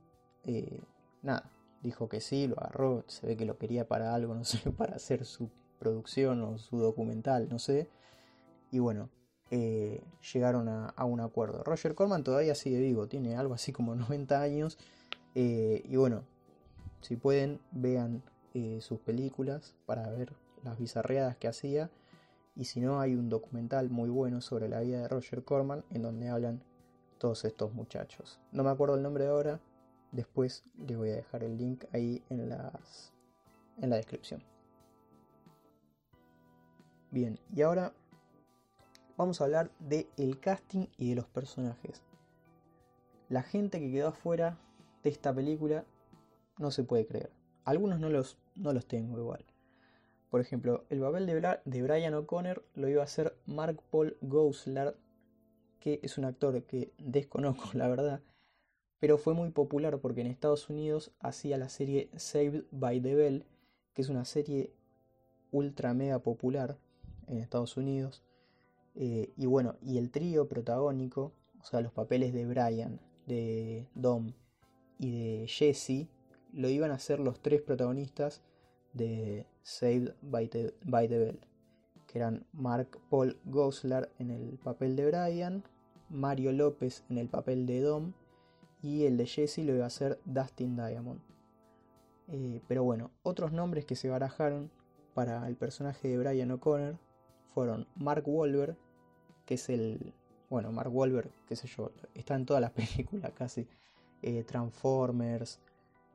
eh, 0.45 0.81
nada, 1.21 1.51
dijo 1.81 2.09
que 2.09 2.21
sí, 2.21 2.47
lo 2.47 2.59
agarró, 2.59 3.03
se 3.07 3.27
ve 3.27 3.37
que 3.37 3.45
lo 3.45 3.57
quería 3.57 3.87
para 3.87 4.13
algo, 4.13 4.33
no 4.35 4.43
sé, 4.43 4.71
para 4.71 4.95
hacer 4.95 5.25
su 5.25 5.49
producción 5.79 6.41
o 6.41 6.57
su 6.57 6.77
documental, 6.77 7.49
no 7.49 7.59
sé. 7.59 7.89
Y 8.71 8.79
bueno, 8.79 9.09
eh, 9.51 10.01
llegaron 10.33 10.67
a, 10.69 11.05
un 11.05 11.19
acuerdo. 11.19 11.63
Roger 11.63 11.95
Corman 11.95 12.23
todavía 12.23 12.55
sigue 12.55 12.79
vivo, 12.79 13.07
tiene 13.07 13.35
algo 13.35 13.53
así 13.53 13.71
como 13.71 13.95
90 13.95 14.41
años. 14.41 14.77
Eh, 15.35 15.83
y 15.85 15.95
bueno, 15.95 16.23
si 17.01 17.15
pueden, 17.15 17.59
vean 17.71 18.23
sus 18.81 18.99
películas 18.99 19.73
para 19.87 20.07
ver 20.11 20.35
las 20.63 20.77
bizarreadas 20.77 21.35
que 21.37 21.47
hacía. 21.47 21.89
Y 22.55 22.65
si 22.65 22.79
no, 22.79 22.99
hay 22.99 23.15
un 23.15 23.29
documental 23.29 23.89
muy 23.89 24.09
bueno 24.09 24.41
sobre 24.41 24.69
la 24.69 24.81
vida 24.81 25.01
de 25.01 25.07
Roger 25.07 25.43
Corman 25.43 25.83
en 25.89 26.03
donde 26.03 26.29
hablan 26.29 26.61
todos 27.17 27.45
estos 27.45 27.73
muchachos. 27.73 28.39
No 28.51 28.63
me 28.63 28.69
acuerdo 28.69 28.95
el 28.95 29.01
nombre 29.01 29.27
ahora, 29.27 29.59
después 30.11 30.63
les 30.87 30.97
voy 30.97 31.09
a 31.09 31.15
dejar 31.15 31.43
el 31.43 31.57
link 31.57 31.85
ahí 31.93 32.21
en, 32.29 32.41
en 32.41 33.89
la 33.89 33.95
descripción. 33.95 34.43
Bien, 37.11 37.39
y 37.53 37.61
ahora 37.61 37.93
vamos 39.17 39.39
a 39.39 39.45
hablar 39.45 39.71
del 39.79 40.07
el 40.17 40.39
casting 40.39 40.87
y 40.97 41.09
de 41.09 41.15
los 41.15 41.27
personajes. 41.27 42.01
La 43.29 43.41
gente 43.41 43.79
que 43.79 43.91
quedó 43.91 44.09
afuera 44.09 44.57
de 45.03 45.09
esta 45.09 45.33
película 45.33 45.85
no 46.57 46.71
se 46.71 46.83
puede 46.83 47.05
creer. 47.05 47.31
Algunos 47.65 47.99
no 47.99 48.09
los, 48.09 48.37
no 48.55 48.73
los 48.73 48.85
tengo 48.85 49.17
igual. 49.17 49.45
Por 50.33 50.41
ejemplo, 50.41 50.83
el 50.89 50.99
papel 50.99 51.27
de, 51.27 51.59
de 51.63 51.81
Brian 51.83 52.15
O'Connor 52.15 52.65
lo 52.73 52.89
iba 52.89 53.01
a 53.01 53.05
hacer 53.05 53.37
Mark 53.45 53.83
Paul 53.91 54.17
Gosselaar, 54.21 54.95
que 55.79 55.99
es 56.01 56.17
un 56.17 56.25
actor 56.25 56.63
que 56.63 56.91
desconozco, 56.97 57.69
la 57.77 57.87
verdad, 57.87 58.19
pero 58.99 59.19
fue 59.19 59.35
muy 59.35 59.51
popular 59.51 59.99
porque 59.99 60.21
en 60.21 60.25
Estados 60.25 60.71
Unidos 60.71 61.11
hacía 61.19 61.59
la 61.59 61.69
serie 61.69 62.09
Saved 62.15 62.63
by 62.71 62.99
the 62.99 63.13
Bell, 63.13 63.45
que 63.93 64.01
es 64.01 64.09
una 64.09 64.25
serie 64.25 64.73
ultra 65.51 65.93
mega 65.93 66.17
popular 66.17 66.79
en 67.27 67.37
Estados 67.37 67.77
Unidos, 67.77 68.23
eh, 68.95 69.31
y 69.37 69.45
bueno, 69.45 69.75
y 69.83 69.99
el 69.99 70.09
trío 70.09 70.47
protagónico, 70.47 71.31
o 71.61 71.63
sea, 71.63 71.79
los 71.81 71.91
papeles 71.91 72.33
de 72.33 72.47
Brian, 72.47 72.99
de 73.27 73.87
Dom 73.93 74.33
y 74.97 75.11
de 75.11 75.47
Jesse, 75.47 76.07
lo 76.51 76.69
iban 76.69 76.89
a 76.89 76.97
ser 76.97 77.19
los 77.19 77.39
tres 77.39 77.61
protagonistas 77.61 78.41
de 78.93 79.45
Saved 79.63 80.13
by 80.21 80.47
the, 80.47 80.73
Bell, 80.83 81.39
que 82.07 82.19
eran 82.19 82.45
Mark 82.53 82.99
Paul 83.09 83.39
Goslar 83.45 84.09
en 84.19 84.29
el 84.29 84.57
papel 84.59 84.95
de 84.95 85.07
Brian, 85.07 85.63
Mario 86.09 86.51
López 86.51 87.03
en 87.09 87.17
el 87.17 87.27
papel 87.27 87.65
de 87.65 87.81
Dom 87.81 88.13
y 88.81 89.05
el 89.05 89.17
de 89.17 89.25
Jesse 89.25 89.59
lo 89.59 89.73
iba 89.73 89.85
a 89.85 89.89
ser 89.89 90.19
Dustin 90.25 90.75
Diamond. 90.75 91.21
Eh, 92.27 92.61
pero 92.67 92.83
bueno, 92.83 93.11
otros 93.23 93.51
nombres 93.51 93.85
que 93.85 93.95
se 93.95 94.09
barajaron 94.09 94.69
para 95.13 95.47
el 95.47 95.55
personaje 95.55 96.07
de 96.07 96.17
Brian 96.17 96.51
O'Connor 96.51 96.97
fueron 97.53 97.87
Mark 97.95 98.27
Wahlberg, 98.27 98.77
que 99.45 99.55
es 99.55 99.69
el. 99.69 100.13
Bueno, 100.49 100.71
Mark 100.71 100.93
Wahlberg, 100.93 101.31
qué 101.47 101.55
sé 101.55 101.67
yo, 101.67 101.91
está 102.13 102.35
en 102.35 102.45
todas 102.45 102.61
las 102.61 102.71
películas 102.73 103.31
casi. 103.33 103.67
Eh, 104.21 104.43
Transformers, 104.43 105.59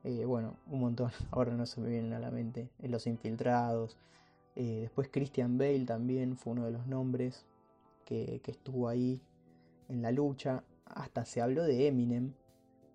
eh, 0.03 0.25
bueno, 0.25 0.55
un 0.67 0.79
montón, 0.79 1.11
ahora 1.31 1.53
no 1.53 1.65
se 1.65 1.81
me 1.81 1.89
vienen 1.89 2.13
a 2.13 2.19
la 2.19 2.31
mente. 2.31 2.69
En 2.79 2.91
Los 2.91 3.07
Infiltrados. 3.07 3.97
Eh, 4.55 4.79
después 4.81 5.09
Christian 5.11 5.57
Bale 5.57 5.85
también 5.85 6.35
fue 6.35 6.53
uno 6.53 6.65
de 6.65 6.71
los 6.71 6.85
nombres 6.87 7.45
que, 8.05 8.41
que 8.43 8.51
estuvo 8.51 8.87
ahí 8.87 9.21
en 9.87 10.01
la 10.01 10.11
lucha. 10.11 10.63
Hasta 10.85 11.25
se 11.25 11.41
habló 11.41 11.63
de 11.63 11.87
Eminem, 11.87 12.33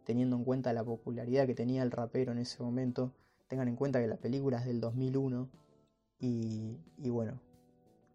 teniendo 0.04 0.36
en 0.36 0.44
cuenta 0.44 0.72
la 0.72 0.84
popularidad 0.84 1.46
que 1.46 1.54
tenía 1.54 1.82
el 1.82 1.90
rapero 1.90 2.32
en 2.32 2.38
ese 2.38 2.62
momento. 2.62 3.12
Tengan 3.48 3.68
en 3.68 3.76
cuenta 3.76 4.00
que 4.00 4.08
la 4.08 4.16
película 4.16 4.58
es 4.58 4.66
del 4.66 4.80
2001 4.80 5.48
y, 6.18 6.78
y 6.98 7.10
bueno, 7.10 7.38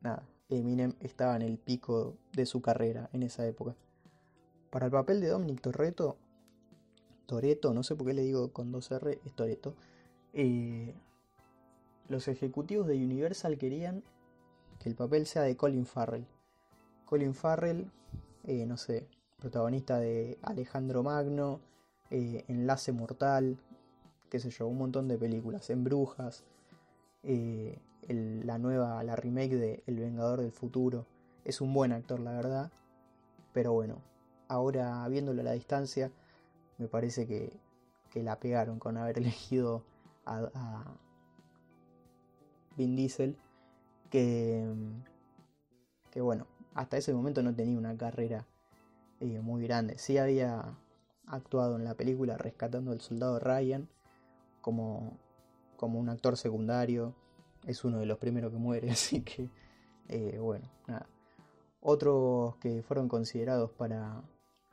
nada, 0.02 0.24
Eminem 0.50 0.94
estaba 1.00 1.36
en 1.36 1.44
el 1.44 1.58
pico 1.58 2.18
de 2.34 2.46
su 2.46 2.62
carrera 2.62 3.10
en 3.14 3.24
esa 3.24 3.46
época. 3.46 3.76
Para 4.70 4.88
el 4.88 4.92
papel 4.92 5.22
de 5.22 5.28
Dominic 5.28 5.62
Torreto, 5.62 6.18
Toreto, 7.30 7.76
no 7.76 7.84
sé 7.84 7.96
por 7.96 8.08
qué 8.08 8.16
le 8.16 8.24
digo 8.24 8.52
con 8.52 8.72
dos 8.72 8.90
R, 8.90 9.20
es 9.24 9.34
Toreto. 9.34 9.76
Eh, 10.34 10.96
los 12.08 12.28
ejecutivos 12.28 12.88
de 12.88 12.96
Universal 12.96 13.60
querían 13.60 14.04
que 14.80 14.90
el 14.90 14.96
papel 14.96 15.28
sea 15.28 15.44
de 15.44 15.56
Colin 15.56 15.86
Farrell. 15.86 16.26
Colin 17.06 17.36
Farrell, 17.36 17.92
eh, 18.46 18.66
no 18.66 18.78
sé, 18.78 19.08
protagonista 19.38 20.00
de 20.00 20.40
Alejandro 20.42 21.04
Magno, 21.04 21.60
eh, 22.10 22.46
Enlace 22.48 22.94
Mortal, 22.94 23.60
qué 24.32 24.40
sé 24.40 24.50
yo, 24.50 24.66
un 24.66 24.80
montón 24.80 25.08
de 25.08 25.20
películas, 25.20 25.70
En 25.70 25.84
Brujas, 25.84 26.44
la 27.22 28.58
nueva, 28.58 29.04
la 29.04 29.16
remake 29.16 29.56
de 29.56 29.84
El 29.86 30.00
Vengador 30.00 30.42
del 30.42 30.52
Futuro. 30.52 31.06
Es 31.46 31.62
un 31.62 31.76
buen 31.76 31.92
actor, 31.92 32.20
la 32.22 32.32
verdad. 32.32 32.72
Pero 33.54 33.74
bueno, 33.74 34.02
ahora 34.48 35.08
viéndolo 35.10 35.42
a 35.42 35.44
la 35.44 35.52
distancia, 35.52 36.12
me 36.80 36.88
parece 36.88 37.28
que, 37.28 37.52
que 38.10 38.24
la 38.24 38.40
pegaron 38.40 38.80
con 38.80 38.98
haber 38.98 39.18
elegido 39.20 39.84
a, 40.26 40.96
Vin 42.76 42.96
Diesel. 42.96 43.38
Que, 44.10 44.68
que 46.10 46.22
bueno, 46.22 46.48
hasta 46.74 46.98
ese 46.98 47.14
momento 47.14 47.44
no 47.44 47.54
tenía 47.54 47.78
una 47.78 47.96
carrera 47.96 48.48
eh, 49.20 49.40
muy 49.40 49.64
grande. 49.64 50.00
Sí 50.00 50.18
había 50.18 50.76
actuado 51.28 51.76
en 51.76 51.84
la 51.84 51.94
película 51.94 52.38
Rescatando 52.38 52.92
al 52.92 53.02
Soldado 53.02 53.40
Ryan 53.40 53.88
como, 54.62 55.18
como 55.78 56.00
un 56.00 56.10
actor 56.10 56.38
secundario 56.38 57.14
es 57.68 57.84
uno 57.84 58.00
de 58.00 58.06
los 58.06 58.18
primeros 58.18 58.52
que 58.52 58.58
muere, 58.58 58.90
así 58.92 59.22
que 59.22 59.50
eh, 60.08 60.38
bueno, 60.40 60.68
nada. 60.88 61.08
Otros 61.82 62.56
que 62.58 62.82
fueron 62.84 63.08
considerados 63.08 63.72
para 63.72 64.22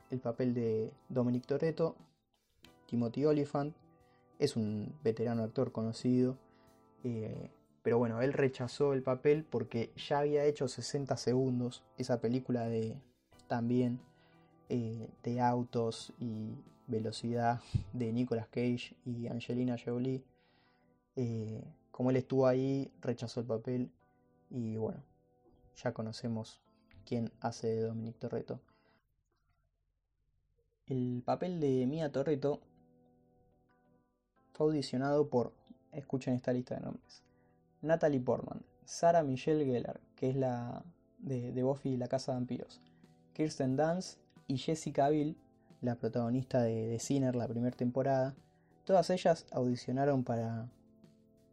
el 0.09 0.19
papel 0.19 0.53
de 0.53 0.93
Dominic 1.09 1.45
Toretto, 1.45 1.95
Timothy 2.85 3.25
Oliphant, 3.25 3.75
es 4.39 4.55
un 4.55 4.93
veterano 5.03 5.43
actor 5.43 5.71
conocido, 5.71 6.37
eh, 7.03 7.49
pero 7.83 7.97
bueno, 7.97 8.21
él 8.21 8.33
rechazó 8.33 8.93
el 8.93 9.01
papel 9.01 9.45
porque 9.49 9.91
ya 9.95 10.19
había 10.19 10.45
hecho 10.45 10.67
60 10.67 11.15
segundos, 11.17 11.83
esa 11.97 12.19
película 12.21 12.65
de 12.65 12.95
también 13.47 13.99
eh, 14.69 15.09
de 15.23 15.41
autos 15.41 16.13
y 16.19 16.55
velocidad 16.87 17.61
de 17.93 18.11
Nicolas 18.13 18.47
Cage 18.47 18.95
y 19.05 19.27
Angelina 19.27 19.75
Jolie 19.83 20.23
como 21.97 22.11
él 22.11 22.17
estuvo 22.17 22.45
ahí, 22.45 22.91
rechazó 23.01 23.39
el 23.39 23.47
papel 23.47 23.89
y 24.51 24.77
bueno, 24.77 25.01
ya 25.83 25.93
conocemos 25.93 26.61
quién 27.07 27.31
hace 27.39 27.69
de 27.69 27.81
Dominic 27.81 28.19
Torreto. 28.19 28.59
El 30.87 31.21
papel 31.25 31.59
de 31.59 31.85
Mia 31.85 32.13
Torreto 32.13 32.61
fue 34.53 34.67
audicionado 34.67 35.27
por, 35.27 35.51
escuchen 35.91 36.33
esta 36.33 36.53
lista 36.53 36.75
de 36.75 36.81
nombres, 36.81 37.23
Natalie 37.81 38.21
Portman, 38.21 38.63
Sarah 38.85 39.23
Michelle 39.23 39.65
Gellar, 39.65 39.99
que 40.15 40.29
es 40.29 40.37
la 40.37 40.85
de, 41.19 41.61
Buffy 41.61 41.89
y 41.89 41.97
la 41.97 42.07
Casa 42.07 42.31
de 42.31 42.37
Vampiros, 42.37 42.79
Kirsten 43.33 43.75
Dunst 43.75 44.17
y 44.47 44.59
Jessica 44.59 45.09
Biel, 45.09 45.35
la 45.81 45.95
protagonista 45.95 46.61
de, 46.61 46.87
de 46.87 46.99
Sinner 46.99 47.35
la 47.35 47.49
primera 47.49 47.75
temporada. 47.75 48.33
Todas 48.85 49.09
ellas 49.09 49.45
audicionaron 49.51 50.23
para, 50.23 50.69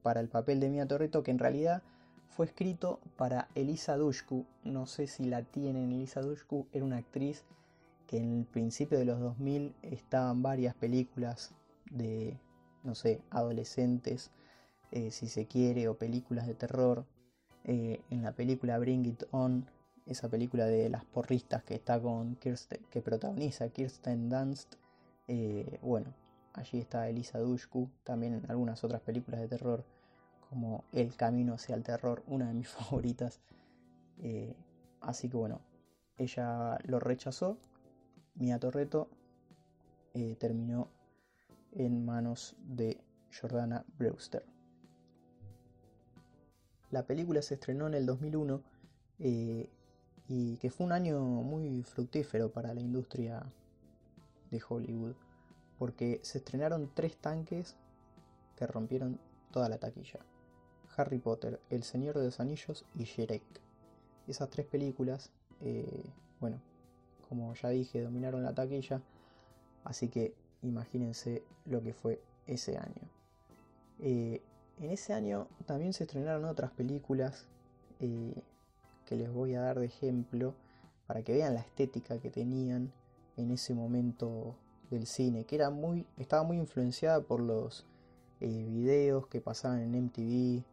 para 0.05 0.21
el 0.21 0.29
papel 0.29 0.61
de 0.61 0.71
Mia 0.71 0.87
Torreto, 0.87 1.25
que 1.25 1.33
en 1.33 1.41
realidad 1.41 1.83
fue 2.29 2.47
escrito 2.47 3.01
para 3.17 3.49
Elisa 3.57 3.97
Dushku. 3.97 4.47
No 4.63 4.87
sé 4.87 5.09
si 5.09 5.25
la 5.25 5.43
tienen. 5.43 5.93
Elisa 5.93 6.21
Dushku 6.21 6.69
era 6.73 6.85
una 6.85 6.99
actriz 6.99 7.45
que 8.07 8.19
en 8.19 8.41
el 8.41 8.45
principio 8.47 8.99
de 8.99 9.05
los 9.05 9.21
2000 9.21 9.75
estaban 9.83 10.43
varias 10.43 10.75
películas 10.75 11.55
de, 11.91 12.39
no 12.83 12.95
sé, 12.95 13.23
adolescentes, 13.31 14.31
eh, 14.91 15.11
si 15.11 15.29
se 15.29 15.47
quiere, 15.47 15.89
o 15.89 15.97
películas 15.97 16.47
de 16.47 16.55
terror. 16.55 17.07
Eh, 17.65 18.03
en 18.11 18.23
la 18.23 18.33
película 18.33 18.79
Bring 18.79 19.07
It 19.07 19.25
On, 19.31 19.67
esa 20.07 20.29
película 20.29 20.67
de 20.67 20.91
las 20.91 21.05
porristas 21.05 21.65
que 21.65 21.75
está 21.75 22.01
con 22.01 22.37
Kirsten, 22.37 22.81
que 22.91 23.01
protagoniza 23.01 23.69
Kirsten 23.71 24.29
Dunst. 24.29 24.75
Eh, 25.29 25.79
bueno, 25.83 26.13
allí 26.53 26.79
está 26.79 27.09
Elisa 27.09 27.39
Dushku, 27.39 27.89
también 28.05 28.35
en 28.35 28.51
algunas 28.51 28.85
otras 28.85 29.01
películas 29.01 29.41
de 29.41 29.49
terror 29.49 29.85
como 30.51 30.85
El 30.93 31.17
Camino 31.17 31.55
hacia 31.55 31.75
el 31.75 31.83
Terror, 31.83 32.23
una 32.27 32.47
de 32.47 32.55
mis 32.55 32.69
favoritas. 32.77 33.41
Así 35.01 35.29
que 35.29 35.37
bueno, 35.37 35.61
ella 36.17 36.79
lo 36.85 37.01
rechazó 37.01 37.59
Mia 38.37 38.59
Torreto 38.59 39.09
eh, 40.13 40.37
terminó 40.39 40.89
en 41.73 42.05
manos 42.05 42.57
de 42.59 43.01
Jordana 43.41 43.85
Brewster. 43.99 44.45
La 46.91 47.07
película 47.07 47.43
se 47.43 47.55
estrenó 47.55 47.87
en 47.87 47.95
el 47.95 48.07
2001 48.07 48.63
eh, 49.21 49.69
y 50.29 50.57
que 50.59 50.71
fue 50.71 50.87
un 50.87 50.93
año 50.93 51.21
muy 51.21 51.83
fructífero 51.83 52.53
para 52.53 52.75
la 52.75 52.81
industria 52.81 53.45
de 54.51 54.63
Hollywood, 54.69 55.15
porque 55.79 56.21
se 56.23 56.39
estrenaron 56.39 56.91
tres 56.95 57.17
tanques 57.17 57.77
que 58.57 58.67
rompieron 58.67 59.19
toda 59.51 59.69
la 59.69 59.79
taquilla. 59.79 60.21
Harry 60.97 61.19
Potter, 61.19 61.61
El 61.71 61.83
Señor 61.83 62.19
de 62.19 62.27
los 62.27 62.41
Anillos 62.41 62.85
y 62.95 63.05
Shrek. 63.05 63.43
Esas 64.29 64.49
tres 64.51 64.67
películas, 64.67 65.33
eh, 65.61 66.05
bueno, 66.41 66.61
como 67.35 67.55
ya 67.55 67.71
dije, 67.71 68.01
dominaron 68.03 68.43
la 68.43 68.55
taquilla, 68.55 69.03
así 69.85 70.09
que 70.09 70.35
imagínense 70.63 71.43
lo 71.67 71.83
que 71.83 71.93
fue 71.93 72.21
ese 72.47 72.79
año. 72.79 73.09
Eh, 74.01 74.41
en 74.79 74.91
ese 74.91 75.13
año 75.13 75.49
también 75.67 75.93
se 75.93 76.05
estrenaron 76.05 76.45
otras 76.45 76.71
películas 76.73 77.47
eh, 78.01 78.35
que 79.07 79.17
les 79.17 79.33
voy 79.33 79.55
a 79.55 79.61
dar 79.61 79.79
de 79.79 79.87
ejemplo 79.87 80.55
para 81.07 81.23
que 81.23 81.33
vean 81.33 81.55
la 81.55 81.61
estética 81.61 82.19
que 82.19 82.31
tenían 82.31 82.93
en 83.37 83.51
ese 83.51 83.75
momento 83.75 84.57
del 84.91 85.07
cine, 85.07 85.45
que 85.45 85.57
era 85.57 85.71
muy, 85.71 86.07
estaba 86.17 86.45
muy 86.45 86.57
influenciada 86.57 87.21
por 87.21 87.41
los 87.41 87.85
eh, 88.41 88.69
videos 88.71 89.27
que 89.27 89.41
pasaban 89.41 89.81
en 89.81 90.05
MTV, 90.07 90.65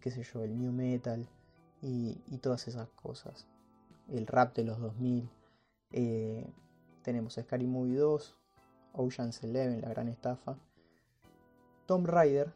qué 0.00 0.10
sé 0.10 0.22
yo, 0.22 0.42
el 0.42 0.56
new 0.58 0.72
metal 0.72 1.26
y, 1.82 2.20
y, 2.26 2.38
todas 2.38 2.66
esas 2.68 2.88
cosas. 2.90 3.46
El 4.08 4.26
rap 4.26 4.54
de 4.56 4.64
los 4.64 4.80
2000. 4.80 5.28
Tenemos 7.02 7.34
Scary 7.34 7.66
Movie 7.66 7.96
2, 7.96 8.36
Ocean's 8.94 9.42
Eleven, 9.42 9.80
La 9.80 9.88
Gran 9.90 10.08
Estafa, 10.08 10.56
Tom 11.86 12.04
Rider, 12.04 12.52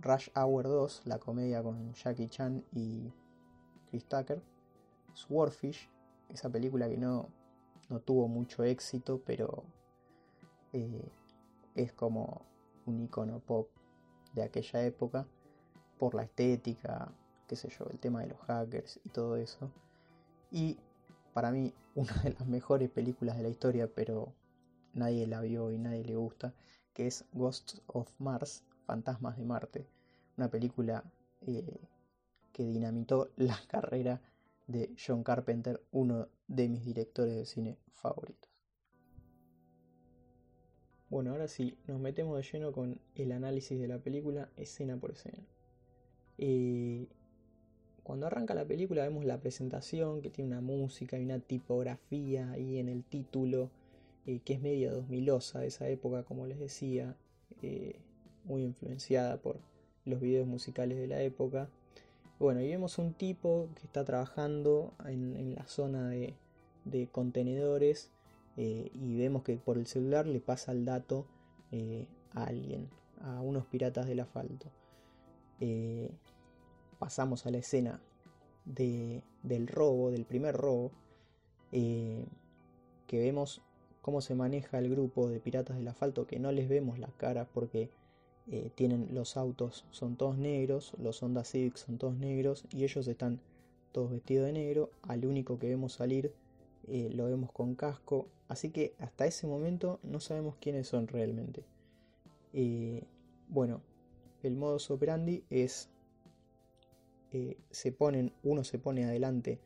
Rush 0.00 0.28
Hour 0.36 0.64
2, 0.64 1.02
la 1.06 1.18
comedia 1.18 1.62
con 1.62 1.92
Jackie 1.94 2.28
Chan 2.28 2.62
y 2.72 3.12
Chris 3.88 4.04
Tucker, 4.04 4.42
Swordfish, 5.14 5.88
esa 6.28 6.50
película 6.50 6.88
que 6.88 6.98
no, 6.98 7.28
no 7.88 8.00
tuvo 8.00 8.28
mucho 8.28 8.62
éxito, 8.62 9.22
pero 9.24 9.64
eh, 10.72 11.10
es 11.74 11.92
como 11.92 12.42
un 12.84 13.00
icono 13.00 13.40
pop 13.40 13.68
de 14.34 14.42
aquella 14.42 14.84
época 14.84 15.26
por 15.98 16.14
la 16.14 16.24
estética, 16.24 17.10
qué 17.48 17.56
sé 17.56 17.70
yo, 17.70 17.86
el 17.90 17.98
tema 17.98 18.20
de 18.20 18.28
los 18.28 18.38
hackers 18.40 19.00
y 19.04 19.08
todo 19.08 19.36
eso. 19.36 19.70
Y 20.50 20.78
para 21.36 21.52
mí, 21.52 21.74
una 21.94 22.14
de 22.22 22.30
las 22.30 22.46
mejores 22.46 22.88
películas 22.88 23.36
de 23.36 23.42
la 23.42 23.50
historia, 23.50 23.90
pero 23.94 24.32
nadie 24.94 25.26
la 25.26 25.42
vio 25.42 25.70
y 25.70 25.76
nadie 25.76 26.02
le 26.02 26.16
gusta, 26.16 26.54
que 26.94 27.06
es 27.06 27.26
Ghosts 27.34 27.82
of 27.88 28.10
Mars, 28.18 28.64
Fantasmas 28.86 29.36
de 29.36 29.44
Marte, 29.44 29.86
una 30.38 30.50
película 30.50 31.04
eh, 31.42 31.78
que 32.54 32.64
dinamitó 32.64 33.28
la 33.36 33.54
carrera 33.68 34.22
de 34.66 34.96
John 34.96 35.22
Carpenter, 35.22 35.82
uno 35.92 36.26
de 36.48 36.70
mis 36.70 36.86
directores 36.86 37.36
de 37.36 37.44
cine 37.44 37.76
favoritos. 37.92 38.50
Bueno, 41.10 41.32
ahora 41.32 41.48
sí, 41.48 41.76
nos 41.86 42.00
metemos 42.00 42.38
de 42.38 42.44
lleno 42.50 42.72
con 42.72 42.98
el 43.14 43.32
análisis 43.32 43.78
de 43.78 43.88
la 43.88 43.98
película 43.98 44.48
escena 44.56 44.96
por 44.96 45.10
escena. 45.10 45.44
Eh, 46.38 47.08
cuando 48.06 48.28
arranca 48.28 48.54
la 48.54 48.64
película 48.64 49.02
vemos 49.02 49.24
la 49.24 49.40
presentación 49.40 50.22
que 50.22 50.30
tiene 50.30 50.52
una 50.52 50.60
música 50.60 51.18
y 51.18 51.24
una 51.24 51.40
tipografía 51.40 52.52
ahí 52.52 52.78
en 52.78 52.88
el 52.88 53.02
título 53.02 53.68
eh, 54.26 54.38
que 54.44 54.52
es 54.52 54.60
media 54.60 54.92
2000osa 54.92 55.58
de 55.58 55.66
esa 55.66 55.88
época, 55.88 56.22
como 56.22 56.46
les 56.46 56.60
decía, 56.60 57.16
eh, 57.62 57.96
muy 58.44 58.62
influenciada 58.62 59.38
por 59.38 59.58
los 60.04 60.20
videos 60.20 60.46
musicales 60.46 60.98
de 60.98 61.08
la 61.08 61.20
época. 61.20 61.68
Bueno, 62.38 62.60
y 62.60 62.68
vemos 62.68 62.96
un 62.98 63.12
tipo 63.12 63.68
que 63.74 63.82
está 63.82 64.04
trabajando 64.04 64.94
en, 65.04 65.56
la 65.56 65.66
zona 65.66 66.08
de, 66.08 67.08
contenedores 67.10 68.12
eh, 68.56 68.88
y 68.94 69.16
vemos 69.16 69.42
que 69.42 69.56
por 69.56 69.78
el 69.78 69.88
celular 69.88 70.28
le 70.28 70.38
pasa 70.38 70.70
el 70.70 70.84
dato 70.84 71.26
a 72.34 72.44
alguien, 72.44 72.88
a 73.20 73.40
unos 73.40 73.66
piratas 73.66 74.06
del 74.06 74.20
asfalto. 74.20 74.70
Pasamos 76.98 77.46
a 77.46 77.50
la 77.50 77.58
escena 77.58 78.00
del 78.64 79.66
robo, 79.68 80.10
del 80.10 80.24
primer 80.24 80.56
robo, 80.56 80.90
que 81.70 82.28
vemos 83.10 83.62
cómo 84.06 84.20
se 84.20 84.34
maneja 84.34 84.78
el 84.78 84.88
grupo 84.88 85.28
de 85.28 85.40
piratas 85.40 85.76
del 85.76 85.88
asfalto, 85.88 86.26
que 86.26 86.38
no 86.38 86.52
les 86.52 86.68
vemos 86.68 86.98
las 86.98 87.12
caras 87.14 87.48
porque 87.52 87.90
eh, 88.48 88.70
tienen 88.76 89.08
los 89.12 89.36
autos, 89.36 89.84
son 89.90 90.14
todos 90.14 90.38
negros, 90.38 90.92
los 91.02 91.20
Honda 91.20 91.42
Civic 91.42 91.76
son 91.76 91.98
todos 91.98 92.14
negros 92.14 92.64
y 92.70 92.84
ellos 92.84 93.08
están 93.08 93.40
todos 93.90 94.12
vestidos 94.12 94.46
de 94.46 94.52
negro. 94.52 94.90
Al 95.02 95.26
único 95.26 95.58
que 95.58 95.68
vemos 95.68 95.94
salir 95.94 96.32
eh, 96.86 97.10
lo 97.12 97.24
vemos 97.24 97.50
con 97.50 97.74
casco, 97.74 98.28
así 98.46 98.70
que 98.70 98.94
hasta 99.00 99.26
ese 99.26 99.48
momento 99.48 99.98
no 100.04 100.20
sabemos 100.20 100.54
quiénes 100.60 100.86
son 100.86 101.08
realmente. 101.08 101.64
Eh, 102.52 103.02
bueno, 103.48 103.80
el 104.44 104.54
modus 104.54 104.88
operandi 104.92 105.42
es 105.50 105.88
se 107.70 107.92
ponen, 107.92 108.32
uno 108.42 108.64
se 108.64 108.78
pone 108.78 109.04
adelante, 109.04 109.60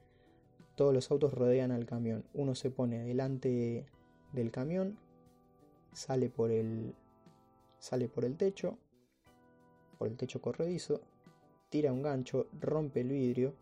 todos 0.77 0.95
los 0.95 1.11
autos 1.11 1.35
rodean 1.35 1.73
al 1.73 1.87
camión, 1.87 2.25
uno 2.35 2.55
se 2.55 2.71
pone 2.71 3.01
adelante 3.01 3.87
del 4.33 4.51
camión, 4.51 4.99
sale 5.93 6.31
por 6.31 6.51
el, 6.51 6.95
sale 7.79 8.09
por 8.09 8.25
el 8.25 8.37
techo, 8.37 8.79
por 9.99 10.09
el 10.09 10.17
techo 10.17 10.41
corredizo, 10.41 11.01
tira 11.69 11.93
un 11.93 12.03
gancho, 12.03 12.47
rompe 12.61 13.01
el 13.01 13.09
vidrio, 13.09 13.55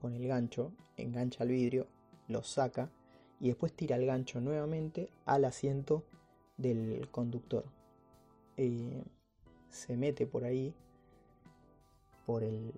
con 0.00 0.14
el 0.14 0.26
gancho, 0.26 0.72
engancha 0.96 1.44
el 1.44 1.50
vidrio, 1.50 1.86
lo 2.28 2.42
saca 2.42 2.90
y 3.38 3.48
después 3.48 3.72
tira 3.72 3.96
el 3.96 4.06
gancho 4.06 4.40
nuevamente 4.40 5.10
al 5.24 5.44
asiento 5.44 6.04
del 6.56 7.08
conductor. 7.10 7.64
Eh, 8.56 9.02
se 9.68 9.96
mete 9.96 10.26
por 10.26 10.44
ahí, 10.44 10.74
por 12.30 12.44
el, 12.44 12.72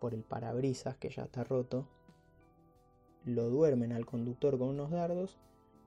por 0.00 0.12
el 0.12 0.22
parabrisas 0.22 0.98
que 0.98 1.08
ya 1.08 1.22
está 1.22 1.44
roto, 1.44 1.88
lo 3.24 3.48
duermen 3.48 3.90
al 3.90 4.04
conductor 4.04 4.58
con 4.58 4.68
unos 4.68 4.90
dardos 4.90 5.38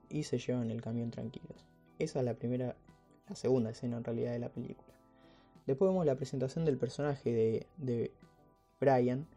y 0.08 0.24
se 0.24 0.38
llevan 0.38 0.72
el 0.72 0.82
camión 0.82 1.12
tranquilos. 1.12 1.68
Esa 2.00 2.18
es 2.18 2.24
la 2.24 2.34
primera, 2.34 2.74
la 3.28 3.36
segunda 3.36 3.70
escena 3.70 3.98
en 3.98 4.02
realidad 4.02 4.32
de 4.32 4.40
la 4.40 4.48
película. 4.48 4.92
Después 5.68 5.88
vemos 5.88 6.04
la 6.04 6.16
presentación 6.16 6.64
del 6.64 6.78
personaje 6.78 7.32
de, 7.32 7.66
de 7.76 8.12
Brian 8.80 9.28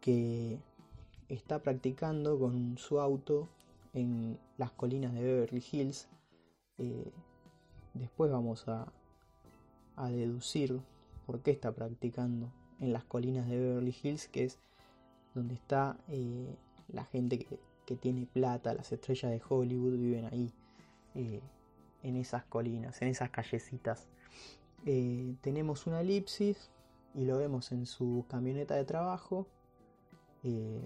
que 0.00 0.58
está 1.28 1.58
practicando 1.58 2.38
con 2.38 2.78
su 2.78 2.98
auto 2.98 3.50
en 3.92 4.38
las 4.56 4.70
colinas 4.70 5.12
de 5.12 5.22
Beverly 5.22 5.62
Hills. 5.70 6.08
Eh, 6.78 7.12
después 7.92 8.30
vamos 8.30 8.66
a, 8.68 8.90
a 9.96 10.08
deducir 10.08 10.80
por 11.26 11.42
qué 11.42 11.50
está 11.50 11.72
practicando 11.72 12.50
en 12.80 12.92
las 12.92 13.04
colinas 13.04 13.48
de 13.48 13.58
Beverly 13.58 13.94
Hills, 14.02 14.28
que 14.28 14.44
es 14.44 14.58
donde 15.34 15.54
está 15.54 15.96
eh, 16.08 16.56
la 16.88 17.04
gente 17.04 17.38
que, 17.38 17.58
tiene 18.00 18.26
plata, 18.26 18.74
las 18.74 18.90
estrellas 18.90 19.30
de 19.30 19.40
Hollywood 19.48 19.96
viven 19.96 20.24
ahí, 20.24 20.52
eh, 21.14 21.40
en 22.02 22.16
esas 22.16 22.44
colinas, 22.44 23.00
en 23.00 23.08
esas 23.08 23.30
callecitas. 23.30 24.08
Eh, 24.84 25.36
tenemos 25.40 25.86
una 25.86 26.00
elipsis 26.00 26.70
y 27.14 27.24
lo 27.24 27.38
vemos 27.38 27.70
en 27.70 27.86
su 27.86 28.24
camioneta 28.28 28.74
de 28.74 28.84
trabajo 28.84 29.46
eh, 30.42 30.84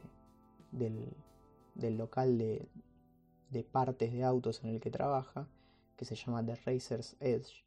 del, 0.73 1.97
local 1.97 2.37
de, 2.37 2.69
de, 3.51 3.65
partes 3.65 4.13
de 4.13 4.25
autos 4.25 4.63
en 4.63 4.71
el 4.71 4.81
que 4.81 4.91
trabaja, 4.91 5.49
que 5.97 6.05
se 6.05 6.17
llama 6.17 6.45
The 6.45 6.57
Racer's 6.57 7.17
Edge. 7.21 7.65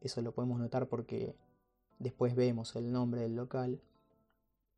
eso 0.00 0.22
lo 0.22 0.32
podemos 0.32 0.58
notar 0.58 0.88
porque 0.88 1.34
después 2.02 2.34
vemos 2.34 2.76
el 2.76 2.92
nombre 2.92 3.22
del 3.22 3.36
local 3.36 3.80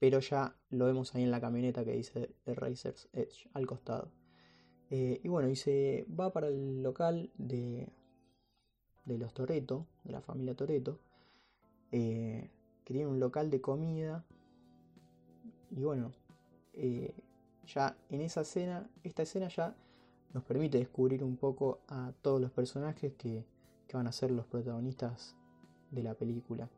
pero 0.05 0.21
ya 0.21 0.55
lo 0.69 0.85
vemos 0.85 1.15
ahí 1.15 1.23
en 1.23 1.31
la 1.31 1.41
camioneta 1.41 1.83
que 1.83 1.93
dice 1.93 2.31
The 2.45 2.55
Racer's 2.55 3.09
Edge 3.15 3.49
al 3.55 3.67
costado. 3.67 4.11
Eh, 4.91 5.19
y 5.25 5.29
bueno, 5.29 5.49
y 5.49 5.57
se 5.57 6.07
va 6.09 6.31
para 6.31 6.49
el 6.49 6.83
local 6.83 7.31
de, 7.39 7.89
los 9.07 9.33
Toreto, 9.33 9.87
de 10.05 10.13
la 10.13 10.21
familia 10.21 10.55
Toreto, 10.55 11.01
eh, 11.91 12.51
que 12.85 12.93
tiene 12.93 13.09
un 13.09 13.19
local 13.19 13.51
de 13.51 13.63
comida. 13.63 14.27
Y 15.71 15.83
bueno, 15.83 16.13
eh, 16.75 17.15
ya 17.67 17.97
en 18.11 18.21
esa 18.21 18.43
escena, 18.43 18.87
esta 19.05 19.23
escena 19.23 19.49
ya 19.49 19.75
nos 20.35 20.45
permite 20.45 20.77
descubrir 20.77 21.25
un 21.25 21.39
poco 21.39 21.81
a 21.89 22.13
todos 22.21 22.43
los 22.43 22.51
personajes 22.51 23.15
que 23.15 23.47
van 23.91 24.07
a 24.07 24.13
ser 24.13 24.33
los 24.33 24.45
protagonistas 24.45 25.35
de 25.91 26.03
la 26.03 26.13
película. 26.13 26.69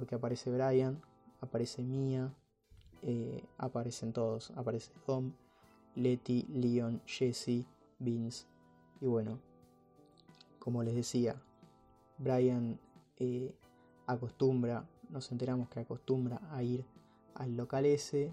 Porque 0.00 0.14
aparece 0.14 0.50
Brian, 0.50 0.98
aparece 1.42 1.82
Mia, 1.82 2.32
eh, 3.02 3.44
aparecen 3.58 4.14
todos. 4.14 4.50
Aparece 4.52 4.90
Dom, 5.06 5.32
Letty, 5.94 6.46
Leon, 6.54 7.02
Jesse, 7.04 7.66
Vince. 7.98 8.46
Y 9.02 9.06
bueno, 9.08 9.38
como 10.58 10.82
les 10.82 10.94
decía, 10.94 11.36
Brian 12.16 12.80
eh, 13.18 13.54
acostumbra, 14.06 14.88
nos 15.10 15.30
enteramos 15.32 15.68
que 15.68 15.80
acostumbra 15.80 16.40
a 16.50 16.62
ir 16.62 16.86
al 17.34 17.54
local 17.58 17.84
ese, 17.84 18.32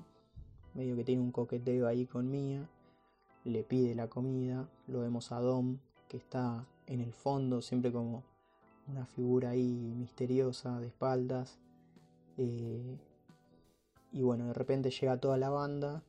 medio 0.73 0.95
que 0.95 1.03
tiene 1.03 1.21
un 1.21 1.33
coqueteo 1.33 1.85
ahí 1.85 2.05
con 2.05 2.31
Mia, 2.31 2.69
le 3.43 3.65
pide 3.65 3.93
la 3.93 4.07
comida, 4.07 4.69
lo 4.87 5.01
vemos 5.01 5.33
a 5.33 5.41
Dom, 5.41 5.79
que 6.07 6.15
está 6.15 6.65
en 6.85 7.01
el 7.01 7.11
fondo, 7.11 7.61
siempre 7.61 7.91
como 7.91 8.23
una 8.87 9.05
figura 9.05 9.51
ahí 9.51 9.93
misteriosa 9.97 10.79
de 10.79 10.87
espaldas. 10.87 11.57
Eh, 12.37 12.97
y 14.11 14.21
bueno, 14.21 14.47
de 14.47 14.53
repente 14.53 14.89
llega 14.89 15.19
toda 15.19 15.37
la 15.37 15.49
banda 15.49 16.03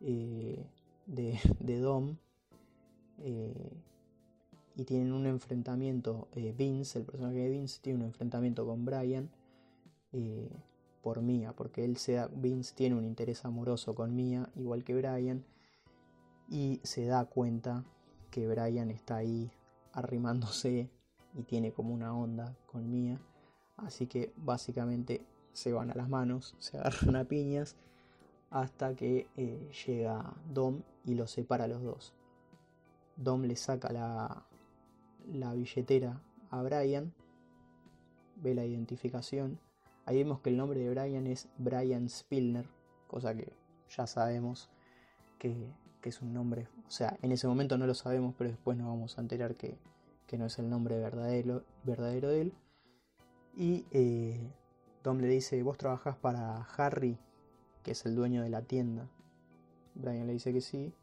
eh, 0.00 0.64
de, 1.06 1.38
Dom. 1.80 2.16
Eh, 3.18 3.72
y 4.76 4.84
tienen 4.84 5.12
un 5.12 5.26
enfrentamiento. 5.26 6.28
Vince, 6.56 7.00
el 7.00 7.04
personaje 7.04 7.38
de 7.38 7.50
Vince, 7.50 7.80
tiene 7.82 8.00
un 8.00 8.06
enfrentamiento 8.06 8.64
con 8.64 8.84
Brian 8.84 9.30
por 11.02 11.22
Mia, 11.22 11.52
porque 11.52 11.84
él 11.84 11.96
se 11.96 12.26
Vince 12.32 12.74
tiene 12.74 12.96
un 12.96 13.04
interés 13.04 13.44
amoroso 13.44 13.94
con 13.94 14.14
Mia, 14.14 14.50
igual 14.56 14.84
que 14.84 14.94
Brian, 14.94 15.44
y 16.48 16.80
se 16.82 17.06
da 17.06 17.24
cuenta 17.26 17.84
que 18.30 18.48
Brian 18.48 18.90
está 18.90 19.16
ahí 19.16 19.50
arrimándose 19.92 20.90
y 21.34 21.42
tiene 21.42 21.72
como 21.72 21.94
una 21.94 22.16
onda 22.16 22.56
con 22.66 22.90
Mia. 22.90 23.20
Así 23.76 24.06
que 24.06 24.32
básicamente 24.36 25.24
se 25.52 25.72
van 25.72 25.90
a 25.90 25.94
las 25.94 26.08
manos, 26.08 26.54
se 26.58 26.78
agarran 26.78 27.16
a 27.16 27.24
piñas 27.24 27.76
hasta 28.50 28.94
que 28.94 29.28
eh, 29.36 29.70
llega 29.86 30.34
Dom 30.52 30.82
y 31.04 31.14
los 31.14 31.30
separa 31.30 31.68
los 31.68 31.82
dos. 31.82 32.14
Dom 33.16 33.42
le 33.42 33.56
saca 33.56 33.92
la, 33.92 34.44
la 35.32 35.54
billetera 35.54 36.20
a 36.50 36.62
Brian, 36.62 37.12
ve 38.36 38.54
la 38.54 38.64
identificación. 38.64 39.60
Ahí 40.06 40.18
vemos 40.18 40.40
que 40.40 40.50
el 40.50 40.56
nombre 40.56 40.80
de 40.80 40.90
Brian 40.90 41.26
es 41.26 41.48
Brian 41.58 42.08
Spilner, 42.08 42.66
cosa 43.06 43.34
que 43.34 43.52
ya 43.88 44.06
sabemos 44.06 44.70
que, 45.38 45.72
que 46.00 46.08
es 46.08 46.20
un 46.22 46.32
nombre, 46.32 46.68
o 46.86 46.90
sea, 46.90 47.16
en 47.22 47.30
ese 47.30 47.46
momento 47.46 47.78
no 47.78 47.86
lo 47.86 47.94
sabemos, 47.94 48.34
pero 48.36 48.50
después 48.50 48.76
nos 48.76 48.88
vamos 48.88 49.16
a 49.16 49.20
enterar 49.20 49.54
que, 49.54 49.78
que 50.30 50.38
no 50.38 50.46
es 50.46 50.60
el 50.60 50.70
nombre 50.70 50.96
verdadero, 50.96 51.64
verdadero 51.82 52.28
de 52.28 52.40
él. 52.42 52.54
Y 53.56 53.84
eh, 53.90 54.54
Dom 55.02 55.18
le 55.18 55.26
dice, 55.26 55.60
vos 55.64 55.76
trabajás 55.76 56.16
para 56.18 56.62
Harry, 56.76 57.18
que 57.82 57.90
es 57.90 58.06
el 58.06 58.14
dueño 58.14 58.44
de 58.44 58.48
la 58.48 58.62
tienda. 58.62 59.10
Brian 59.96 60.28
le 60.28 60.34
dice 60.34 60.52
que 60.52 60.60
sí. 60.60 60.94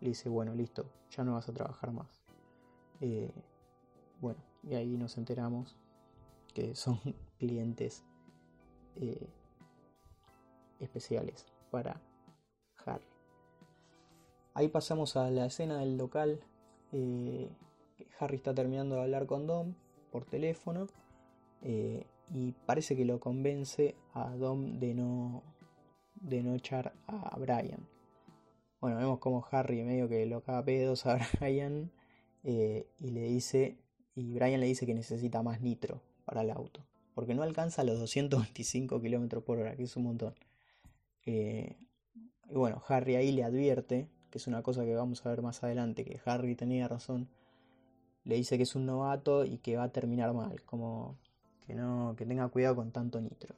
Le 0.00 0.08
dice, 0.08 0.30
bueno, 0.30 0.54
listo, 0.54 0.86
ya 1.10 1.22
no 1.22 1.34
vas 1.34 1.50
a 1.50 1.52
trabajar 1.52 1.92
más. 1.92 2.24
Eh, 3.02 3.30
bueno, 4.22 4.40
y 4.62 4.74
ahí 4.74 4.96
nos 4.96 5.18
enteramos 5.18 5.76
que 6.54 6.74
son 6.74 6.98
clientes 7.38 8.02
eh, 8.96 9.28
especiales 10.80 11.44
para 11.70 12.00
Harry. 12.86 13.04
Ahí 14.54 14.68
pasamos 14.68 15.14
a 15.18 15.30
la 15.30 15.44
escena 15.44 15.76
del 15.80 15.98
local. 15.98 16.40
Harry 18.18 18.36
está 18.36 18.54
terminando 18.54 18.96
de 18.96 19.02
hablar 19.02 19.26
con 19.26 19.46
Dom 19.46 19.74
por 20.10 20.24
teléfono 20.24 20.86
eh, 21.62 22.06
y 22.30 22.52
parece 22.66 22.96
que 22.96 23.04
lo 23.04 23.20
convence 23.20 23.94
a 24.14 24.30
Dom 24.30 24.78
de 24.78 24.94
no, 24.94 25.42
de 26.14 26.42
no 26.42 26.54
echar 26.54 26.94
a 27.06 27.36
Brian. 27.38 27.86
Bueno, 28.80 28.96
vemos 28.96 29.18
como 29.20 29.46
Harry 29.50 29.82
medio 29.82 30.08
que 30.08 30.26
lo 30.26 30.42
caga 30.42 30.64
pedos 30.64 31.06
a 31.06 31.18
Brian 31.40 31.92
eh, 32.42 32.86
y 32.98 33.10
le 33.10 33.22
dice, 33.22 33.78
y 34.14 34.34
Brian 34.34 34.60
le 34.60 34.66
dice 34.66 34.86
que 34.86 34.94
necesita 34.94 35.42
más 35.42 35.60
nitro 35.60 36.02
para 36.24 36.42
el 36.42 36.50
auto, 36.50 36.84
porque 37.14 37.34
no 37.34 37.42
alcanza 37.42 37.84
los 37.84 37.98
225 38.00 39.00
km 39.00 39.42
por 39.42 39.58
hora, 39.58 39.76
que 39.76 39.84
es 39.84 39.96
un 39.96 40.04
montón. 40.04 40.34
Eh, 41.26 41.76
y 42.48 42.54
bueno, 42.54 42.82
Harry 42.88 43.14
ahí 43.14 43.30
le 43.30 43.44
advierte, 43.44 44.08
que 44.30 44.38
es 44.38 44.46
una 44.46 44.62
cosa 44.62 44.84
que 44.84 44.94
vamos 44.94 45.24
a 45.24 45.28
ver 45.28 45.42
más 45.42 45.62
adelante, 45.62 46.04
que 46.04 46.20
Harry 46.24 46.56
tenía 46.56 46.88
razón, 46.88 47.28
le 48.24 48.36
dice 48.36 48.56
que 48.56 48.62
es 48.64 48.74
un 48.74 48.86
novato 48.86 49.44
y 49.44 49.58
que 49.58 49.76
va 49.76 49.84
a 49.84 49.92
terminar 49.92 50.32
mal, 50.32 50.62
como 50.62 51.16
que 51.66 51.74
no 51.74 52.14
que 52.16 52.26
tenga 52.26 52.48
cuidado 52.48 52.76
con 52.76 52.92
tanto 52.92 53.20
nitro. 53.20 53.54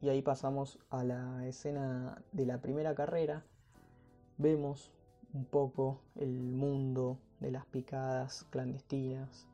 Y 0.00 0.08
ahí 0.08 0.20
pasamos 0.20 0.80
a 0.90 1.04
la 1.04 1.46
escena 1.46 2.20
de 2.32 2.44
la 2.44 2.60
primera 2.60 2.94
carrera. 2.94 3.44
Vemos 4.36 4.90
un 5.32 5.44
poco 5.44 6.00
el 6.16 6.40
mundo 6.40 7.18
de 7.38 7.52
las 7.52 7.64
picadas 7.66 8.44
clandestinas. 8.50 9.46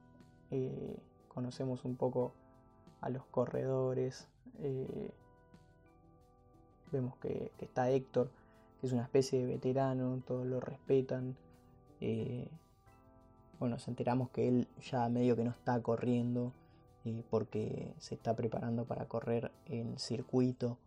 Eh, 0.51 0.97
conocemos 1.29 1.85
un 1.85 1.97
poco 1.97 2.33
a 3.03 3.11
los 3.11 3.27
corredores. 3.27 4.27
Eh, 4.61 5.11
vemos 6.93 7.17
que, 7.19 7.53
está 7.59 7.91
Héctor, 7.91 8.31
que 8.81 8.87
es 8.87 8.93
una 8.95 9.03
especie 9.03 9.41
de 9.41 9.47
veterano, 9.47 10.23
todos 10.27 10.47
lo 10.47 10.61
respetan. 10.61 11.37
Eh, 12.01 12.49
bueno, 13.59 13.77
nos 13.77 13.89
enteramos 13.89 14.31
que 14.31 14.49
él 14.49 14.69
ya 14.81 15.09
medio 15.09 15.37
que 15.37 15.45
no 15.45 15.51
está 15.51 15.81
corriendo 15.83 16.53
eh, 17.05 17.25
porque 17.31 17.95
se 17.99 18.15
está 18.15 18.37
preparando 18.37 18.85
para 18.85 19.07
correr 19.07 19.51
en 19.67 19.99
circuito. 19.99 20.79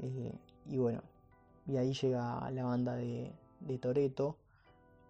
Eh, 0.00 0.34
y 0.66 0.78
bueno, 0.78 1.02
y 1.66 1.76
ahí 1.76 1.92
llega 1.94 2.50
la 2.50 2.64
banda 2.64 2.96
de, 2.96 3.32
de 3.60 3.78
Toreto, 3.78 4.36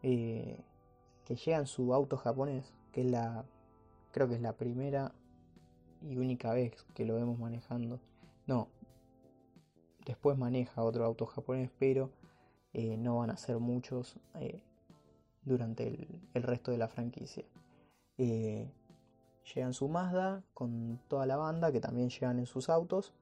eh, 0.03 0.61
que 1.25 1.37
llega 1.37 1.59
en 1.59 1.67
su 1.67 1.95
auto 1.95 2.17
japonés, 2.17 2.75
que 2.93 3.01
es 3.03 3.11
la, 3.11 3.45
creo 4.13 4.29
que 4.29 4.35
es 4.35 4.43
la 4.43 4.53
primera 4.53 5.13
y 6.03 6.17
única 6.17 6.53
vez 6.53 6.85
que 6.95 7.07
lo 7.07 7.15
vemos 7.15 7.39
manejando. 7.39 8.01
No, 8.47 8.69
después 10.05 10.37
maneja 10.37 10.83
otro 10.83 11.05
auto 11.05 11.27
japonés, 11.27 11.71
pero 11.79 12.11
no 12.99 13.19
van 13.19 13.31
a 13.31 13.37
ser 13.37 13.59
muchos 13.59 14.17
durante 15.45 16.09
el, 16.35 16.43
resto 16.43 16.71
de 16.71 16.79
la 16.79 16.89
franquicia. 16.89 17.45
Eh, 18.19 18.71
llegan 19.55 19.75
su 19.75 19.89
Mazda 19.89 20.43
con 20.55 21.01
toda 21.09 21.27
la 21.27 21.37
banda 21.37 21.73
que 21.73 21.81
también 21.81 22.09
llegan 22.11 22.39
en 22.39 22.47
sus 22.47 22.69
autos. 22.69 23.13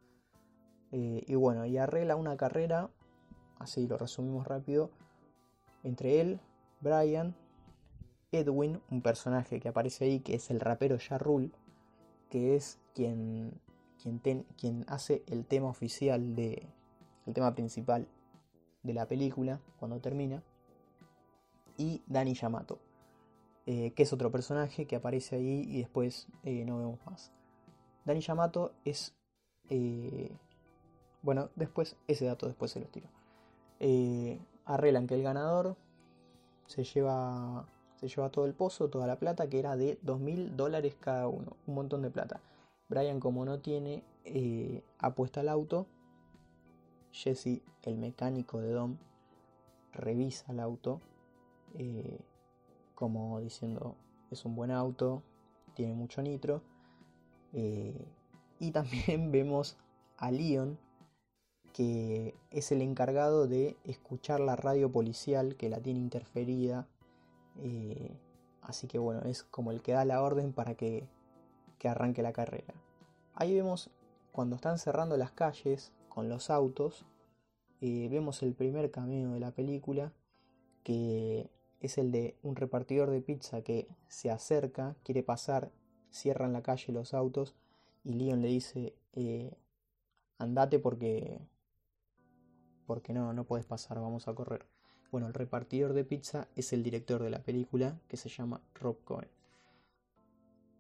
Eh, 0.93 1.25
y 1.27 1.35
bueno, 1.35 1.65
y 1.65 1.79
arregla 1.79 2.17
una 2.17 2.37
carrera, 2.37 2.91
así 3.59 3.87
lo 3.87 3.97
resumimos 3.97 4.47
rápido, 4.47 4.91
entre 5.85 6.21
él, 6.21 6.41
Brian, 6.81 7.35
Edwin, 8.31 8.81
un 8.91 9.03
personaje 9.03 9.59
que 9.59 9.69
aparece 9.69 10.05
ahí 10.05 10.21
que 10.21 10.35
es 10.35 10.51
el 10.51 10.61
rapero 10.61 10.99
Jarrul, 10.99 11.53
que 12.29 12.57
es 12.57 12.79
quien, 12.95 13.61
quien, 14.03 14.45
quien 14.57 14.85
hace 14.89 15.23
el 15.27 15.47
tema 15.47 15.69
oficial 15.69 16.35
de. 16.35 16.69
el 17.27 17.35
tema 17.35 17.55
principal 17.55 18.07
de 18.83 18.95
la 18.95 19.07
película 19.07 19.61
cuando 19.79 20.01
termina 20.01 20.43
y 21.83 22.01
Dani 22.07 22.35
Yamato, 22.35 22.79
eh, 23.67 23.93
que 23.95 24.05
es 24.05 24.13
otro 24.13 24.31
personaje 24.31 24.87
que 24.87 24.95
aparece 24.95 25.35
ahí 25.35 25.65
y 25.69 25.79
después 25.79 26.29
eh, 26.45 26.65
no 26.65 26.79
vemos 26.79 27.01
más. 27.05 27.33
Dani 28.05 28.21
Yamato 28.21 28.73
es... 28.85 29.15
Eh, 29.69 30.31
bueno, 31.23 31.51
después, 31.57 31.97
ese 32.07 32.25
dato 32.25 32.47
después 32.47 32.71
se 32.71 32.81
los 32.81 32.91
tiro. 32.91 33.09
arreglan 34.65 35.09
que 35.09 35.17
el 35.17 35.23
ganador 35.23 35.77
se 36.67 36.85
lleva, 36.85 37.67
se 37.97 38.07
lleva 38.09 38.31
todo 38.31 38.47
el 38.47 38.55
pozo, 38.55 38.89
toda 38.89 39.09
la 39.09 39.17
plata, 39.17 39.49
que 39.49 39.59
era 39.59 39.77
de 39.77 40.01
2.000 40.03 40.51
dólares 40.51 40.97
cada 41.01 41.27
uno, 41.27 41.57
un 41.67 41.75
montón 41.75 42.03
de 42.03 42.11
plata. 42.11 42.41
Brian, 42.89 43.19
como 43.19 43.45
no 43.45 43.59
tiene 43.59 44.05
apuesta 44.99 45.41
al 45.41 45.49
auto, 45.49 45.87
Jesse, 47.13 47.63
el 47.83 47.99
mecánico 47.99 48.61
de 48.61 48.71
Dom, 48.71 48.99
revisa 49.93 50.53
el 50.53 50.61
auto 50.61 51.01
eh, 51.79 52.21
como 52.95 53.41
diciendo 53.41 53.97
es 54.31 54.45
un 54.45 54.55
buen 54.55 54.71
auto, 54.71 55.23
tiene 55.75 55.95
mucho 55.95 56.23
nitro. 56.23 56.63
Eh, 57.53 58.07
y 58.59 58.71
también 58.71 59.31
vemos 59.33 59.77
a 60.17 60.31
Leon, 60.31 60.79
que 61.73 62.35
es 62.51 62.73
el 62.73 62.83
encargado 62.83 63.47
de 63.47 63.77
escuchar 63.85 64.41
la 64.41 64.57
radio 64.57 64.91
policial 64.91 65.57
que 65.57 65.69
la 65.69 65.81
tiene 65.81 66.01
interferida. 66.01 66.87
Eh, 67.59 68.17
así 68.63 68.87
que 68.87 68.99
bueno, 68.99 69.23
es 69.23 69.43
como 69.43 69.73
el 69.73 69.83
que 69.83 69.93
da 69.93 70.05
la 70.05 70.23
orden 70.23 70.53
para 70.53 70.75
que, 70.75 71.09
que 71.79 71.89
arranque 71.89 72.23
la 72.23 72.33
carrera. 72.33 72.75
Ahí 73.35 73.55
vemos 73.55 73.91
cuando 74.33 74.57
están 74.57 74.79
cerrando 74.79 75.17
las 75.17 75.33
calles 75.33 75.93
con 76.09 76.29
los 76.29 76.51
autos, 76.51 77.07
vemos 77.81 78.43
el 78.45 78.55
primer 78.55 78.93
cameo 78.93 79.33
de 79.33 79.41
la 79.41 79.51
película 79.51 80.13
que 80.83 81.51
es 81.83 81.99
el 81.99 82.13
de 82.13 82.37
un 82.43 82.57
repartidor 82.57 83.11
de 83.11 83.21
pizza 83.21 83.63
que 83.63 83.89
se 84.09 84.31
acerca, 84.31 84.97
quiere 85.03 85.23
pasar, 85.23 85.71
cierran 86.11 86.53
la 86.53 86.63
calle 86.63 86.93
los 86.93 87.13
autos 87.13 87.55
y 88.05 88.15
Leon 88.15 88.41
le 88.41 88.49
dice, 88.49 88.95
eh, 89.13 89.57
andate 90.39 90.79
porque, 90.79 91.41
porque 92.87 93.13
no, 93.13 93.33
no 93.33 93.45
puedes 93.45 93.67
pasar, 93.67 94.01
vamos 94.01 94.29
a 94.29 94.35
correr. 94.35 94.67
Bueno, 95.11 95.27
el 95.27 95.35
repartidor 95.35 95.93
de 95.93 96.05
pizza 96.05 96.49
es 96.57 96.73
el 96.73 96.83
director 96.83 97.23
de 97.23 97.31
la 97.31 97.43
película 97.43 98.01
que 98.09 98.17
se 98.17 98.29
llama 98.29 98.63
Rob 98.75 99.03
Cohen. 99.05 99.29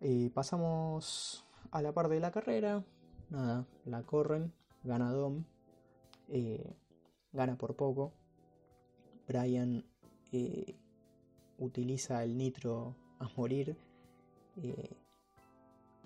Eh, 0.00 0.30
pasamos 0.32 1.44
a 1.70 1.82
la 1.82 1.92
parte 1.92 2.14
de 2.14 2.20
la 2.20 2.30
carrera. 2.30 2.84
Nada, 3.28 3.66
la 3.84 4.02
corren, 4.02 4.52
gana 4.84 5.10
Dom, 5.12 5.44
eh, 6.28 6.74
gana 7.32 7.56
por 7.56 7.76
poco. 7.76 8.12
Brian 9.26 9.84
utiliza 11.58 12.22
el 12.24 12.36
nitro 12.36 12.94
a 13.18 13.28
morir, 13.36 13.76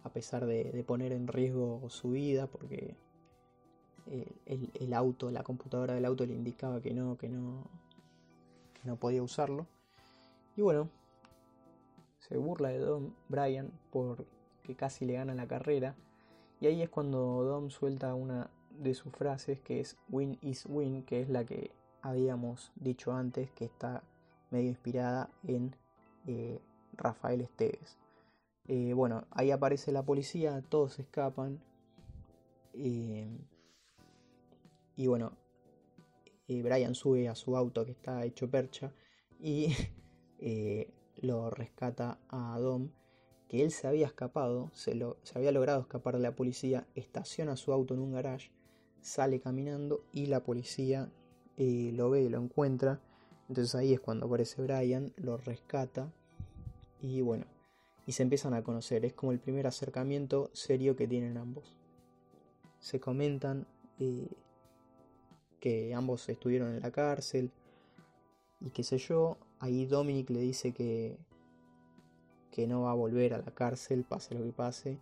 a 0.02 0.10
pesar 0.10 0.46
de, 0.46 0.84
poner 0.86 1.12
en 1.12 1.28
riesgo 1.28 1.88
su 1.88 2.10
vida, 2.10 2.46
porque 2.46 2.96
el, 4.46 4.94
auto, 4.94 5.30
la 5.30 5.42
computadora 5.42 5.94
del 5.94 6.04
auto 6.04 6.26
le 6.26 6.34
indicaba 6.34 6.80
que 6.80 6.94
no, 6.94 7.16
que 7.16 7.28
no, 7.28 7.64
que 8.74 8.88
no 8.88 8.96
podía 8.96 9.22
usarlo. 9.22 9.66
Y 10.56 10.62
bueno, 10.62 10.88
se 12.18 12.36
burla 12.36 12.70
de 12.70 12.78
Dom 12.78 13.12
Brian 13.28 13.70
porque 13.90 14.74
casi 14.76 15.04
le 15.04 15.14
gana 15.14 15.34
la 15.34 15.46
carrera. 15.46 15.94
Y 16.60 16.66
ahí 16.66 16.82
es 16.82 16.88
cuando 16.88 17.42
Dom 17.42 17.70
suelta 17.70 18.14
una 18.14 18.50
de 18.70 18.94
sus 18.94 19.12
frases 19.12 19.60
que 19.60 19.80
es 19.80 19.96
win 20.08 20.38
is 20.40 20.66
win, 20.66 21.02
que 21.02 21.20
es 21.20 21.28
la 21.28 21.44
que 21.44 21.70
habíamos 22.02 22.72
dicho 22.76 23.12
antes, 23.12 23.50
que 23.50 23.64
está 23.64 24.02
medio 24.50 24.68
inspirada 24.68 25.30
en 25.44 25.74
eh, 26.26 26.60
Rafael 26.94 27.40
Esteves. 27.40 27.98
Eh, 28.68 28.92
bueno, 28.94 29.26
ahí 29.30 29.50
aparece 29.50 29.92
la 29.92 30.04
policía, 30.04 30.62
todos 30.68 30.98
escapan. 30.98 31.60
Eh, 32.74 33.28
y 34.96 35.06
bueno, 35.06 35.32
Brian 36.48 36.94
sube 36.94 37.28
a 37.28 37.34
su 37.34 37.56
auto 37.56 37.84
que 37.84 37.92
está 37.92 38.24
hecho 38.24 38.50
percha 38.50 38.92
y 39.40 39.74
lo 41.16 41.50
rescata 41.50 42.18
a 42.28 42.58
Dom, 42.58 42.90
que 43.48 43.62
él 43.62 43.70
se 43.70 43.86
había 43.86 44.06
escapado, 44.06 44.70
se, 44.72 44.94
lo, 44.94 45.18
se 45.22 45.38
había 45.38 45.52
logrado 45.52 45.80
escapar 45.80 46.14
de 46.16 46.22
la 46.22 46.34
policía, 46.34 46.86
estaciona 46.94 47.56
su 47.56 47.72
auto 47.72 47.94
en 47.94 48.00
un 48.00 48.12
garage, 48.12 48.50
sale 49.00 49.40
caminando 49.40 50.04
y 50.12 50.26
la 50.26 50.42
policía 50.42 51.10
lo 51.56 52.10
ve, 52.10 52.28
lo 52.28 52.38
encuentra. 52.38 53.00
Entonces 53.48 53.74
ahí 53.74 53.92
es 53.92 54.00
cuando 54.00 54.26
aparece 54.26 54.62
Brian, 54.62 55.12
lo 55.16 55.36
rescata 55.36 56.12
y 57.00 57.20
bueno, 57.20 57.46
y 58.06 58.12
se 58.12 58.22
empiezan 58.22 58.54
a 58.54 58.62
conocer. 58.62 59.04
Es 59.04 59.12
como 59.12 59.32
el 59.32 59.38
primer 59.38 59.66
acercamiento 59.66 60.50
serio 60.52 60.96
que 60.96 61.06
tienen 61.06 61.36
ambos. 61.36 61.76
Se 62.80 63.00
comentan 63.00 63.66
eh, 63.98 64.28
que 65.60 65.94
ambos 65.94 66.28
estuvieron 66.28 66.74
en 66.74 66.80
la 66.80 66.90
cárcel 66.90 67.52
y 68.60 68.70
qué 68.70 68.82
sé 68.82 68.98
yo. 68.98 69.38
Ahí 69.58 69.86
Dominic 69.86 70.30
le 70.30 70.40
dice 70.40 70.72
que, 70.72 71.16
que 72.50 72.66
no 72.66 72.82
va 72.82 72.90
a 72.90 72.94
volver 72.94 73.34
a 73.34 73.38
la 73.38 73.52
cárcel, 73.52 74.04
pase 74.04 74.34
lo 74.34 74.44
que 74.44 74.52
pase. 74.52 74.98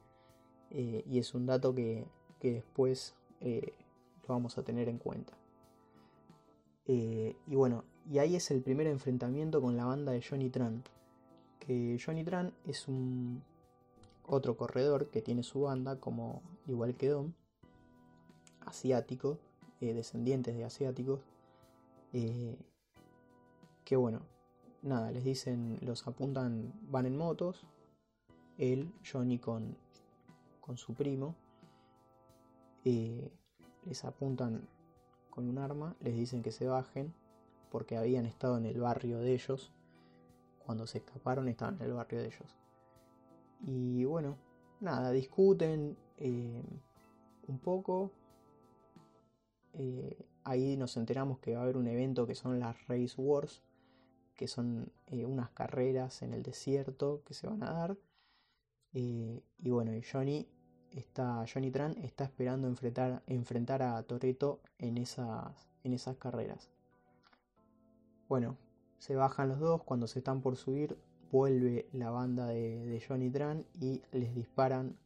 Eh, 0.71 1.05
y 1.07 1.19
es 1.19 1.35
un 1.35 1.47
dato 1.47 1.75
que, 1.75 2.07
después 2.41 3.15
eh, 3.41 3.73
lo 4.23 4.35
vamos 4.35 4.59
a 4.59 4.63
tener 4.63 4.89
en 4.89 4.99
cuenta. 4.99 5.33
Y 6.87 7.35
bueno, 7.47 7.85
y 8.11 8.19
ahí 8.19 8.37
es 8.37 8.51
el 8.51 8.63
primer 8.63 8.87
enfrentamiento 8.87 9.61
con 9.61 9.77
la 9.77 9.85
banda 9.85 10.13
de 10.13 10.23
Johnny 10.23 10.51
Tran. 10.51 10.83
Que 11.59 11.99
Johnny 12.05 12.25
Tran 12.25 12.53
es 12.67 12.89
un 12.89 13.43
otro 14.27 14.57
corredor 14.57 15.11
que 15.11 15.23
tiene 15.23 15.43
su 15.43 15.63
banda, 15.63 15.99
como 16.01 16.43
igual 16.67 16.95
que 16.97 17.09
Dom, 17.09 17.33
asiático, 18.61 19.39
descendientes 19.93 20.57
de 20.57 20.65
asiáticos. 20.65 21.21
que 23.85 23.97
bueno, 23.97 24.21
nada, 24.83 25.11
les 25.11 25.25
dicen, 25.25 25.79
los 25.83 26.07
apuntan, 26.07 26.73
van 26.89 27.07
en 27.07 27.17
motos, 27.17 27.67
él, 28.57 28.93
Johnny 29.11 29.39
con, 29.39 29.77
con 30.61 30.79
su 30.79 30.95
primo, 30.95 31.35
eh, 32.85 33.31
les 33.85 34.05
apuntan 34.05 34.67
con 35.31 35.49
un 35.49 35.59
arma, 35.59 35.97
les 36.01 36.15
dicen 36.15 36.43
que 36.43 36.53
se 36.53 36.67
bajen, 36.67 37.13
porque 37.75 37.97
habían 37.97 38.25
estado 38.25 38.57
en 38.57 38.67
el 38.67 38.79
barrio 38.79 39.19
de 39.19 39.35
ellos, 39.35 39.73
cuando 40.65 40.87
se 40.87 40.99
escaparon 40.99 41.49
estaban 41.49 41.75
en 41.75 41.83
el 41.83 41.93
barrio 41.95 42.21
de 42.21 42.27
ellos. 42.27 42.57
Y 43.67 44.05
bueno, 44.05 44.37
nada, 44.79 45.11
discuten 45.11 45.97
eh, 46.19 46.63
un 47.49 47.59
poco. 47.59 48.13
Eh, 49.73 50.25
ahí 50.45 50.77
nos 50.77 50.97
enteramos 50.97 51.41
que 51.41 51.55
va 51.55 51.63
a 51.63 51.63
haber 51.65 51.77
un 51.77 51.89
evento 51.89 52.29
que 52.29 52.37
son 52.37 52.61
las 52.61 52.77
Race 52.87 53.21
Wars, 53.21 53.61
que 54.37 54.47
son 54.47 54.93
eh, 55.09 55.25
unas 55.27 55.51
carreras 55.51 56.23
en 56.23 56.33
el 56.33 56.45
desierto 56.45 57.25
que 57.27 57.35
se 57.35 57.49
van 57.49 57.65
a 57.65 57.73
dar. 57.73 57.99
Y 58.93 59.43
bueno, 59.59 59.91
Johnny 60.13 60.47
está, 60.93 61.45
Johnny 61.53 61.73
Tran 61.73 61.99
está 62.05 62.23
esperando 62.23 62.69
enfrentar, 62.69 63.25
enfrentar 63.27 63.83
a 63.83 64.01
Toreto 64.05 64.61
en 64.79 64.97
esas, 64.97 65.69
en 65.83 65.93
esas 65.93 66.17
carreras. 66.19 66.71
Bueno, 68.35 68.57
se 68.99 69.15
bajan 69.15 69.49
los 69.49 69.61
dos, 69.61 69.85
cuando 69.85 70.09
se 70.09 70.19
están 70.19 70.41
por 70.41 70.57
subir, 70.57 70.99
vuelve 71.31 71.87
la 71.93 72.11
banda 72.11 72.49
de, 72.49 73.01
Johnny 73.07 73.31
Tran 73.31 73.65
y 73.81 74.03
les 74.11 74.35
disparan 74.35 74.97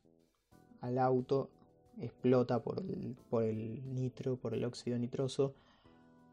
al 0.80 0.98
auto, 0.98 1.50
explota 1.98 2.62
por 2.62 2.78
el, 2.78 3.18
por 3.28 3.44
el 3.44 3.94
nitro, 3.94 4.36
por 4.36 4.54
el 4.54 4.64
óxido 4.64 4.98
nitroso. 4.98 5.54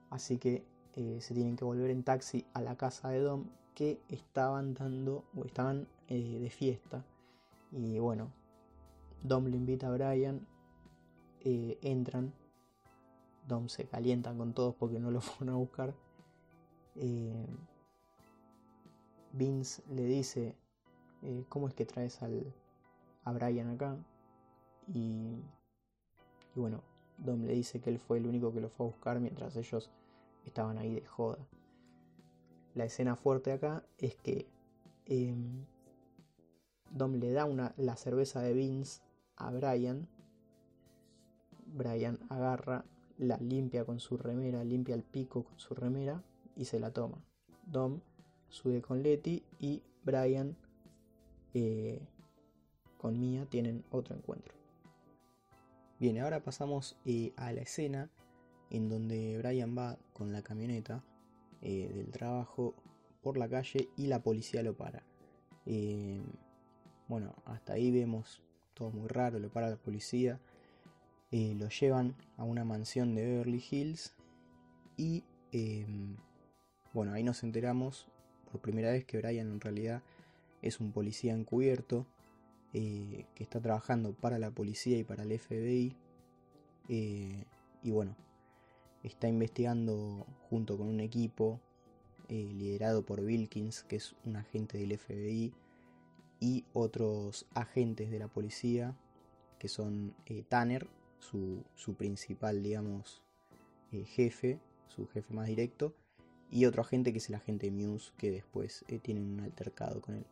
Así 0.09 0.37
que 0.37 0.63
eh, 0.93 1.17
se 1.19 1.33
tienen 1.33 1.57
que 1.57 1.65
volver 1.65 1.89
en 1.89 2.03
taxi 2.03 2.45
a 2.53 2.61
la 2.61 2.77
casa 2.77 3.09
de 3.09 3.19
Dom 3.19 3.49
que 3.73 3.99
estaban 4.07 4.73
dando 4.73 5.25
o 5.35 5.43
estaban 5.43 5.89
eh, 6.07 6.39
de 6.39 6.49
fiesta. 6.49 7.03
Y 7.73 7.99
bueno, 7.99 8.31
Dom 9.21 9.47
le 9.47 9.57
invita 9.57 9.89
a 9.89 9.91
Brian, 9.91 10.47
eh, 11.41 11.77
entran, 11.81 12.31
Dom 13.49 13.67
se 13.67 13.83
calienta 13.83 14.33
con 14.33 14.53
todos 14.53 14.75
porque 14.75 14.97
no 14.97 15.11
lo 15.11 15.19
fueron 15.19 15.55
a 15.55 15.57
buscar. 15.57 16.04
Vince 19.33 19.83
le 19.89 20.05
dice, 20.05 20.55
¿cómo 21.49 21.67
es 21.67 21.73
que 21.73 21.85
traes 21.85 22.21
al, 22.21 22.53
a 23.23 23.33
Brian 23.33 23.69
acá? 23.69 23.97
Y, 24.87 25.43
y 26.55 26.59
bueno, 26.59 26.83
Dom 27.17 27.43
le 27.43 27.53
dice 27.53 27.81
que 27.81 27.89
él 27.89 27.99
fue 27.99 28.17
el 28.17 28.27
único 28.27 28.53
que 28.53 28.61
lo 28.61 28.69
fue 28.69 28.85
a 28.85 28.89
buscar 28.89 29.19
mientras 29.19 29.55
ellos 29.57 29.91
estaban 30.45 30.77
ahí 30.77 30.95
de 30.95 31.05
joda. 31.05 31.45
La 32.75 32.85
escena 32.85 33.15
fuerte 33.15 33.51
acá 33.51 33.83
es 33.97 34.15
que 34.15 34.47
em, 35.05 35.65
Dom 36.91 37.15
le 37.15 37.31
da 37.31 37.45
una, 37.45 37.73
la 37.77 37.97
cerveza 37.97 38.41
de 38.41 38.53
Vince 38.53 39.01
a 39.35 39.51
Brian. 39.51 40.07
Brian 41.65 42.19
agarra, 42.29 42.85
la 43.17 43.37
limpia 43.37 43.85
con 43.85 43.99
su 43.99 44.17
remera, 44.17 44.63
limpia 44.63 44.95
el 44.95 45.03
pico 45.03 45.43
con 45.43 45.59
su 45.59 45.73
remera 45.73 46.23
y 46.55 46.65
se 46.65 46.79
la 46.79 46.91
toma. 46.91 47.17
Dom 47.65 47.99
sube 48.49 48.81
con 48.81 49.03
Letty 49.03 49.43
y 49.59 49.81
Brian 50.03 50.55
eh, 51.53 52.01
con 52.97 53.19
Mia 53.19 53.45
tienen 53.45 53.83
otro 53.91 54.15
encuentro. 54.15 54.53
Bien, 55.99 56.19
ahora 56.19 56.43
pasamos 56.43 56.97
eh, 57.05 57.33
a 57.37 57.51
la 57.51 57.61
escena 57.61 58.09
en 58.69 58.89
donde 58.89 59.37
Brian 59.37 59.77
va 59.77 59.97
con 60.13 60.31
la 60.31 60.41
camioneta 60.41 61.03
eh, 61.61 61.91
del 61.93 62.11
trabajo 62.11 62.75
por 63.21 63.37
la 63.37 63.47
calle 63.49 63.89
y 63.95 64.07
la 64.07 64.21
policía 64.21 64.63
lo 64.63 64.75
para. 64.75 65.03
Bueno, 67.07 67.35
hasta 67.45 67.73
ahí 67.73 67.91
vemos 67.91 68.41
todo 68.73 68.91
muy 68.91 69.07
raro, 69.07 69.39
lo 69.39 69.49
para 69.49 69.69
la 69.69 69.77
policía, 69.77 70.39
lo 71.31 71.69
llevan 71.69 72.15
a 72.37 72.43
una 72.43 72.65
mansión 72.65 73.15
de 73.15 73.25
Beverly 73.25 73.63
Hills 73.71 74.13
y 74.97 75.23
bueno, 76.95 77.13
ahí 77.13 77.21
nos 77.21 77.43
enteramos 77.43 78.07
por 78.51 78.61
primera 78.61 78.91
vez 78.91 79.05
que 79.05 79.17
Brian 79.17 79.51
en 79.51 79.61
realidad 79.61 80.01
es 80.63 80.79
un 80.79 80.91
policía 80.91 81.33
encubierto 81.33 82.07
que 82.73 83.25
está 83.37 83.61
trabajando 83.61 84.13
para 84.13 84.37
la 84.37 84.51
policía 84.51 84.97
y 84.97 85.03
para 85.03 85.23
el 85.23 85.39
FBI. 85.39 85.95
y 86.89 87.91
bueno, 87.91 88.17
está 89.03 89.27
investigando 89.27 90.25
junto 90.49 90.77
con 90.77 90.87
un 90.87 90.99
equipo 90.99 91.61
eh, 92.27 92.51
liderado 92.53 93.05
por 93.05 93.19
Wilkins, 93.19 93.83
que 93.83 93.97
es 93.97 94.15
un 94.25 94.35
agente 94.35 94.79
del 94.79 94.97
FBI, 94.97 95.53
y 96.39 96.65
otros 96.73 97.45
agentes 97.53 98.09
de 98.09 98.19
la 98.19 98.27
policía, 98.27 98.97
que 99.59 99.67
son 99.67 100.15
eh, 100.25 100.43
Tanner, 100.47 100.87
su, 101.19 101.63
principal, 101.97 102.63
digamos, 102.63 103.21
eh, 103.91 104.05
jefe, 104.05 104.59
su 104.87 105.07
jefe 105.07 105.33
más 105.33 105.47
directo, 105.47 105.95
y 106.49 106.65
otro 106.65 106.81
agente 106.81 107.11
que 107.11 107.19
es 107.19 107.29
el 107.29 107.35
agente 107.35 107.71
Muse, 107.71 108.11
que 108.17 108.31
después 108.31 108.85
tiene 109.01 109.21
un 109.21 109.39
altercado 109.41 110.01
con 110.01 110.15
él. 110.15 110.25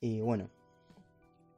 Y 0.00 0.20
bueno, 0.20 0.50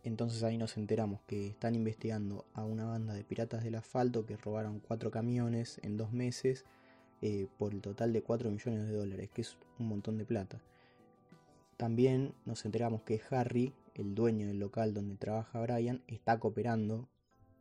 Entonces 0.04 0.42
ahí 0.42 0.56
nos 0.56 0.76
enteramos 0.76 1.20
que 1.26 1.48
están 1.48 1.74
investigando 1.74 2.46
a 2.54 2.64
una 2.64 2.86
banda 2.86 3.14
de 3.14 3.24
piratas 3.24 3.64
del 3.64 3.74
asfalto 3.74 4.24
que 4.24 4.36
robaron 4.36 4.80
cuatro 4.80 5.10
camiones 5.10 5.80
en 5.82 5.96
dos 5.96 6.12
meses 6.12 6.64
eh, 7.20 7.48
por 7.58 7.74
el 7.74 7.80
total 7.80 8.12
de 8.12 8.22
4 8.22 8.48
millones 8.50 8.86
de 8.86 8.94
dólares, 8.94 9.30
que 9.34 9.42
es 9.42 9.56
un 9.78 9.88
montón 9.88 10.18
de 10.18 10.24
plata. 10.24 10.60
También 11.76 12.32
nos 12.44 12.64
enteramos 12.64 13.02
que 13.02 13.20
Harry, 13.30 13.74
el 13.94 14.14
dueño 14.14 14.46
del 14.46 14.60
local 14.60 14.94
donde 14.94 15.16
trabaja 15.16 15.60
Brian, 15.60 16.02
está 16.06 16.38
cooperando 16.38 17.08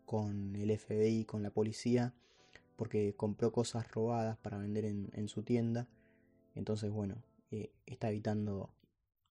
con 0.05 0.55
el 0.55 0.77
FBI, 0.77 1.25
con 1.25 1.41
la 1.41 1.49
policía, 1.49 2.13
porque 2.77 3.13
compró 3.17 3.51
cosas 3.51 3.91
robadas 3.91 4.37
para 4.37 4.57
vender 4.57 4.85
en, 4.85 5.27
su 5.27 5.43
tienda. 5.43 5.89
Entonces, 6.55 6.91
bueno, 6.91 7.21
eh, 7.51 7.71
está 7.85 8.09
evitando 8.09 8.69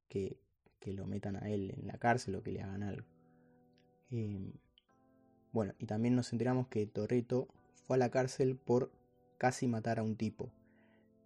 que, 0.08 0.38
lo 0.84 1.04
metan 1.04 1.34
a 1.34 1.50
él 1.50 1.74
en 1.76 1.88
la 1.88 1.98
cárcel 1.98 2.36
o 2.36 2.44
que 2.44 2.52
le 2.52 2.62
hagan 2.62 2.84
algo. 2.84 3.04
Em, 4.12 4.52
bueno, 5.50 5.74
y 5.80 5.86
también 5.86 6.14
nos 6.14 6.32
enteramos 6.32 6.68
que 6.68 6.86
Torreto 6.86 7.48
fue 7.74 7.96
a 7.96 7.98
la 7.98 8.10
cárcel 8.10 8.56
por 8.56 8.92
casi 9.36 9.66
matar 9.66 9.98
a 9.98 10.04
un 10.04 10.14
tipo 10.14 10.52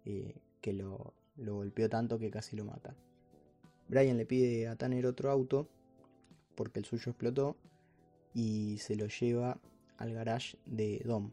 eh, 0.03 0.41
que 0.61 0.73
lo, 0.73 1.13
lo 1.37 1.57
golpeó 1.57 1.89
tanto 1.89 2.17
que 2.17 2.31
casi 2.31 2.55
lo 2.55 2.65
mata. 2.65 2.95
Brian 3.87 4.17
le 4.17 4.25
pide 4.25 4.67
a 4.67 4.75
Tanner 4.75 5.05
otro 5.05 5.29
auto 5.29 5.67
porque 6.55 6.79
el 6.79 6.85
suyo 6.85 7.11
explotó 7.11 7.55
y 8.33 8.77
se 8.79 8.95
lo 8.95 9.05
lleva 9.07 9.59
al 9.97 10.13
garage 10.13 10.57
de 10.65 11.01
Dom. 11.05 11.31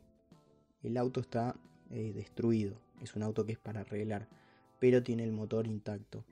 El 0.83 0.97
auto 0.97 1.21
está 1.21 1.57
eh, 1.91 2.13
destruido, 2.15 2.77
es 3.03 3.15
un 3.17 3.23
auto 3.23 3.45
que 3.45 3.53
es 3.53 3.59
para 3.59 3.81
arreglar, 3.81 4.29
pero 4.79 5.03
tiene 5.03 5.25
el 5.25 5.33
motor 5.33 5.67
intacto. 5.67 6.25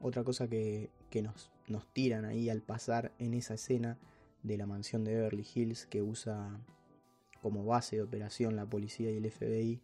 Otra 0.00 0.24
cosa 0.24 0.48
que, 0.48 0.90
nos, 1.22 1.50
nos 1.68 1.86
tiran 1.92 2.24
ahí 2.24 2.48
al 2.50 2.62
pasar 2.62 3.12
en 3.18 3.34
esa 3.34 3.54
escena 3.54 3.98
de 4.42 4.56
la 4.56 4.66
mansión 4.66 5.04
de 5.04 5.14
Beverly 5.14 5.46
Hills 5.54 5.86
que 5.86 6.02
usa 6.02 6.60
como 7.40 7.64
base 7.64 7.96
de 7.96 8.02
operación 8.02 8.56
la 8.56 8.66
policía 8.66 9.10
y 9.10 9.16
el 9.16 9.30
FBI 9.30 9.80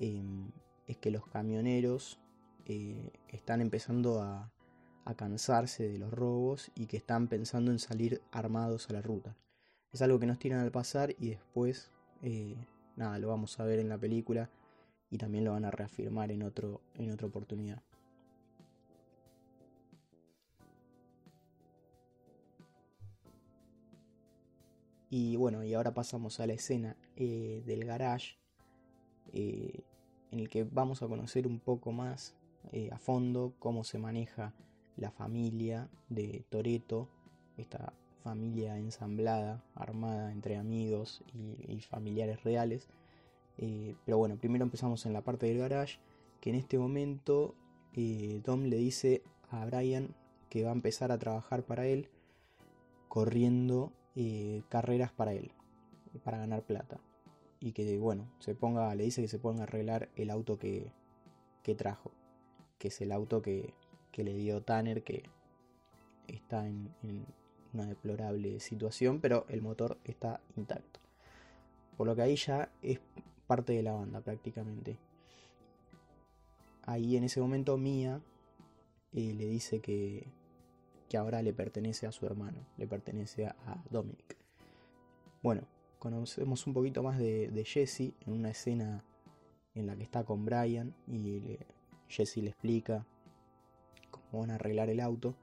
em, 0.00 0.50
es 0.86 0.96
que 0.96 1.10
los 1.10 1.26
camioneros 1.26 2.20
eh, 2.66 3.12
están 3.28 3.60
empezando 3.60 4.20
a, 4.20 4.52
a 5.06 5.14
cansarse 5.14 5.88
de 5.88 5.98
los 5.98 6.12
robos 6.12 6.72
y 6.74 6.86
que 6.86 6.96
están 6.96 7.28
pensando 7.28 7.70
en 7.70 7.78
salir 7.78 8.20
armados 8.32 8.90
a 8.90 8.92
la 8.92 9.02
ruta. 9.02 9.36
Es 9.92 10.02
algo 10.02 10.18
que 10.18 10.26
nos 10.26 10.40
tiran 10.40 10.60
al 10.60 10.72
pasar 10.72 11.14
y 11.18 11.30
después, 11.30 11.92
eh, 12.22 12.56
nada, 12.96 13.18
lo 13.18 13.28
vamos 13.28 13.58
a 13.60 13.64
ver 13.64 13.78
en 13.78 13.88
la 13.88 13.98
película 13.98 14.50
y 15.10 15.18
también 15.18 15.44
lo 15.44 15.52
van 15.52 15.64
a 15.64 15.70
reafirmar 15.70 16.32
en, 16.32 16.42
otro, 16.42 16.80
en 16.94 17.12
otra 17.12 17.26
oportunidad. 17.26 17.82
Y 25.08 25.36
bueno, 25.36 25.62
y 25.62 25.72
ahora 25.74 25.94
pasamos 25.94 26.40
a 26.40 26.46
la 26.46 26.54
escena 26.54 26.96
eh, 27.14 27.62
del 27.64 27.84
garage, 27.84 28.38
eh, 29.32 29.84
en 30.32 30.40
el 30.40 30.48
que 30.48 30.64
vamos 30.64 31.02
a 31.02 31.08
conocer 31.08 31.46
un 31.46 31.60
poco 31.60 31.92
más 31.92 32.34
a 32.90 32.98
fondo 32.98 33.54
cómo 33.60 33.84
se 33.84 33.98
maneja 33.98 34.52
la 34.96 35.10
familia 35.10 35.88
de 36.08 36.44
Toreto, 36.48 37.08
esta 37.56 37.92
familia 38.26 38.76
ensamblada, 38.76 39.62
armada 39.76 40.32
entre 40.32 40.56
amigos 40.56 41.22
y, 41.32 41.80
familiares 41.82 42.42
reales. 42.42 42.88
Eh, 43.56 43.94
pero 44.04 44.18
bueno, 44.18 44.36
primero 44.36 44.64
empezamos 44.64 45.06
en 45.06 45.12
la 45.12 45.22
parte 45.22 45.46
del 45.46 45.58
garage, 45.58 46.00
que 46.40 46.50
en 46.50 46.56
este 46.56 46.76
momento 46.76 47.54
eh, 47.94 48.40
Tom 48.44 48.64
le 48.64 48.78
dice 48.78 49.22
a 49.50 49.64
Brian 49.64 50.08
que 50.50 50.64
va 50.64 50.70
a 50.70 50.72
empezar 50.72 51.12
a 51.12 51.18
trabajar 51.18 51.62
para 51.62 51.86
él, 51.86 52.08
corriendo 53.06 53.92
eh, 54.16 54.64
carreras 54.68 55.12
para 55.12 55.32
él, 55.32 55.52
para 56.24 56.38
ganar 56.38 56.64
plata. 56.64 56.98
Y 57.60 57.72
que 57.72 57.96
bueno, 57.98 58.28
se 58.40 58.56
ponga, 58.56 58.92
le 58.96 59.04
dice 59.04 59.22
que 59.22 59.28
se 59.28 59.38
ponga 59.38 59.60
a 59.60 59.62
arreglar 59.64 60.08
el 60.16 60.30
auto 60.30 60.58
que, 60.58 60.90
que 61.62 61.76
trajo, 61.76 62.10
que 62.78 62.88
es 62.88 63.00
el 63.00 63.12
auto 63.12 63.40
que, 63.40 63.72
que 64.10 64.24
le 64.24 64.34
dio 64.34 64.62
Tanner, 64.62 65.04
que 65.04 65.22
está 66.26 66.66
en, 66.66 66.90
una 67.76 67.86
deplorable 67.86 68.60
situación, 68.60 69.20
pero 69.20 69.46
el 69.48 69.62
motor 69.62 69.98
está 70.04 70.40
intacto. 70.56 71.00
Por 71.96 72.06
lo 72.06 72.16
que 72.16 72.22
ahí 72.22 72.36
ya 72.36 72.70
es 72.82 73.00
parte 73.46 73.72
de 73.72 73.82
la 73.82 73.92
banda 73.92 74.20
prácticamente. 74.20 74.98
Ahí 76.82 77.16
en 77.16 77.24
ese 77.24 77.40
momento 77.40 77.76
Mia 77.76 78.20
eh, 79.12 79.34
le 79.34 79.46
dice 79.46 79.80
que, 79.80 80.26
que 81.08 81.16
ahora 81.16 81.42
le 81.42 81.52
pertenece 81.52 82.06
a 82.06 82.12
su 82.12 82.26
hermano, 82.26 82.66
le 82.76 82.86
pertenece 82.86 83.46
a, 83.46 83.84
Dominic. 83.90 84.36
Bueno, 85.42 85.62
conocemos 85.98 86.66
un 86.66 86.74
poquito 86.74 87.02
más 87.02 87.18
de, 87.18 87.64
Jesse 87.64 88.14
en 88.26 88.32
una 88.32 88.50
escena 88.50 89.04
en 89.74 89.86
la 89.86 89.96
que 89.96 90.02
está 90.02 90.24
con 90.24 90.44
Brian 90.44 90.94
y 91.06 91.58
Jesse 92.08 92.38
le 92.38 92.50
explica 92.50 93.06
van 94.32 94.50
a 94.50 94.54
arreglar 94.56 94.90
el 94.90 95.00
auto. 95.00 95.34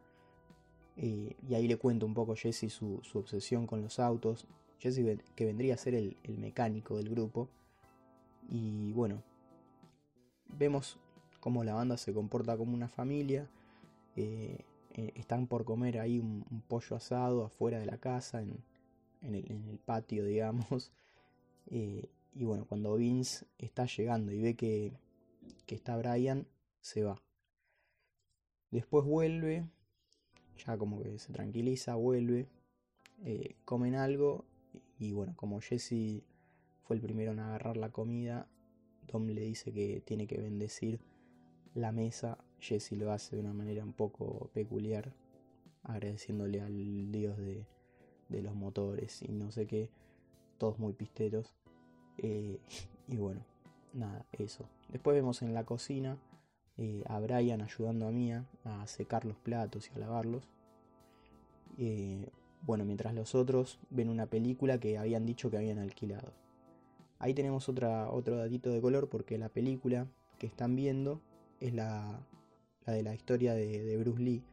Eh, 0.98 1.36
y 1.48 1.56
ahí 1.56 1.68
le 1.68 1.78
cuento 1.78 2.06
un 2.06 2.14
poco 2.14 2.36
Jesse 2.36 2.72
su, 2.72 3.02
obsesión 3.14 3.68
con 3.68 3.82
los 3.82 4.00
autos. 4.00 4.48
Jesse 4.80 5.20
que 5.36 5.46
vendría 5.46 5.74
a 5.74 5.78
ser 5.78 5.96
el, 5.96 6.18
mecánico 6.38 6.98
del 6.98 7.10
grupo. 7.10 7.50
Y 8.50 8.92
bueno, 8.94 9.24
vemos 10.48 11.00
cómo 11.40 11.64
la 11.64 11.74
banda 11.74 11.98
se 11.98 12.14
comporta 12.14 12.58
como 12.58 12.74
una 12.74 12.90
familia. 12.90 13.50
Eh, 14.16 14.60
eh, 14.96 15.12
están 15.16 15.48
por 15.48 15.66
comer 15.66 16.00
ahí 16.00 16.20
un, 16.20 16.44
pollo 16.68 16.96
asado 16.96 17.46
afuera 17.46 17.80
de 17.80 17.86
la 17.86 17.98
casa, 17.98 18.42
en, 18.42 18.64
el, 19.22 19.80
patio, 19.86 20.26
digamos. 20.26 20.92
y 21.70 22.44
bueno, 22.44 22.66
cuando 22.66 22.96
Vince 22.96 23.46
está 23.58 23.86
llegando 23.86 24.32
y 24.32 24.42
ve 24.42 24.56
que, 24.56 24.94
que 25.66 25.76
está 25.76 25.98
Brian, 25.98 26.46
se 26.82 27.04
va. 27.04 27.22
Después 28.72 29.06
vuelve, 29.06 29.70
ya 30.58 30.78
como 30.78 31.02
que 31.02 31.20
se 31.20 31.34
tranquiliza, 31.34 31.96
vuelve, 31.96 32.48
eh, 33.24 33.56
comen 33.66 33.96
algo 33.96 34.46
y 35.00 35.12
bueno, 35.12 35.34
como 35.36 35.60
Jesse 35.62 36.24
fue 36.84 36.96
el 36.96 37.02
primero 37.02 37.32
en 37.32 37.40
agarrar 37.40 37.78
la 37.78 37.92
comida, 37.92 38.48
Tom 39.08 39.28
le 39.28 39.42
dice 39.42 39.72
que 39.72 40.02
tiene 40.06 40.28
que 40.28 40.40
bendecir 40.40 41.00
la 41.74 41.92
mesa. 41.92 42.38
Jesse 42.60 42.94
lo 42.94 43.12
hace 43.12 43.36
de 43.36 43.42
una 43.42 43.54
manera 43.54 43.84
un 43.84 43.94
poco 43.94 44.50
peculiar, 44.54 45.14
agradeciéndole 45.84 46.62
al 46.62 47.12
dios 47.12 47.38
de, 47.38 47.66
los 48.30 48.56
motores 48.56 49.22
y 49.22 49.32
no 49.32 49.52
sé 49.52 49.68
qué, 49.68 49.90
todos 50.58 50.80
muy 50.80 50.94
pisteros. 50.94 51.54
Eh, 52.18 52.60
y 53.08 53.18
bueno, 53.18 53.46
nada, 53.94 54.26
eso. 54.32 54.68
Después 54.90 55.16
vemos 55.16 55.42
en 55.42 55.54
la 55.54 55.66
cocina 55.66 56.18
eh, 56.78 57.04
a 57.08 57.20
Brian 57.20 57.62
ayudando 57.62 58.08
a 58.08 58.12
Mia 58.12 58.46
a 58.64 58.88
secar 58.88 59.26
los 59.26 59.38
platos 59.38 59.90
y 59.90 59.96
a 59.96 60.00
lavarlos. 60.00 60.50
Eh, 61.78 62.30
bueno, 62.62 62.86
mientras 62.86 63.14
los 63.14 63.36
otros 63.36 63.80
ven 63.90 64.10
una 64.10 64.26
película 64.26 64.80
que 64.80 64.98
habían 64.98 65.26
dicho 65.26 65.50
que 65.52 65.58
habían 65.58 65.80
alquilado. 65.80 66.34
Ahí 67.20 67.34
tenemos 67.34 67.70
otro 67.70 68.38
datito 68.38 68.70
de 68.70 68.82
color 68.82 69.10
porque 69.10 69.38
la 69.38 69.50
película 69.50 70.08
que 70.40 70.48
están 70.48 70.76
viendo 70.76 71.22
es 71.60 71.74
la, 71.74 72.26
la 72.86 72.94
de 72.94 73.04
la 73.04 73.14
historia 73.14 73.54
de, 73.54 73.98
Bruce 73.98 74.22
Lee, 74.22 74.44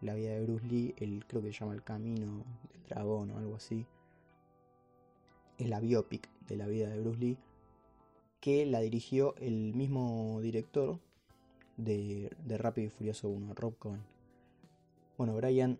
la 0.00 0.14
vida 0.14 0.32
de 0.32 0.42
Bruce 0.42 0.66
Lee, 0.66 0.94
el, 0.98 1.24
creo 1.26 1.42
que 1.42 1.52
se 1.52 1.60
llama 1.60 1.74
El 1.74 1.82
Camino 1.82 2.44
del 2.72 2.82
Dragón 2.88 3.30
o 3.30 3.38
algo 3.38 3.56
así. 3.56 3.86
Es 5.58 5.68
la 5.68 5.80
biopic 5.80 6.28
de 6.46 6.56
la 6.56 6.66
vida 6.66 6.88
de 6.88 7.00
Bruce 7.00 7.18
Lee, 7.18 7.38
que 8.40 8.66
la 8.66 8.80
dirigió 8.80 9.34
el 9.36 9.74
mismo 9.74 10.40
director 10.42 10.98
de, 11.76 12.30
de 12.44 12.58
Rápido 12.58 12.86
y 12.86 12.90
Furioso 12.90 13.28
1, 13.28 13.54
Rob 13.54 13.78
Cohen. 13.78 14.02
Bueno, 15.16 15.36
Brian 15.36 15.78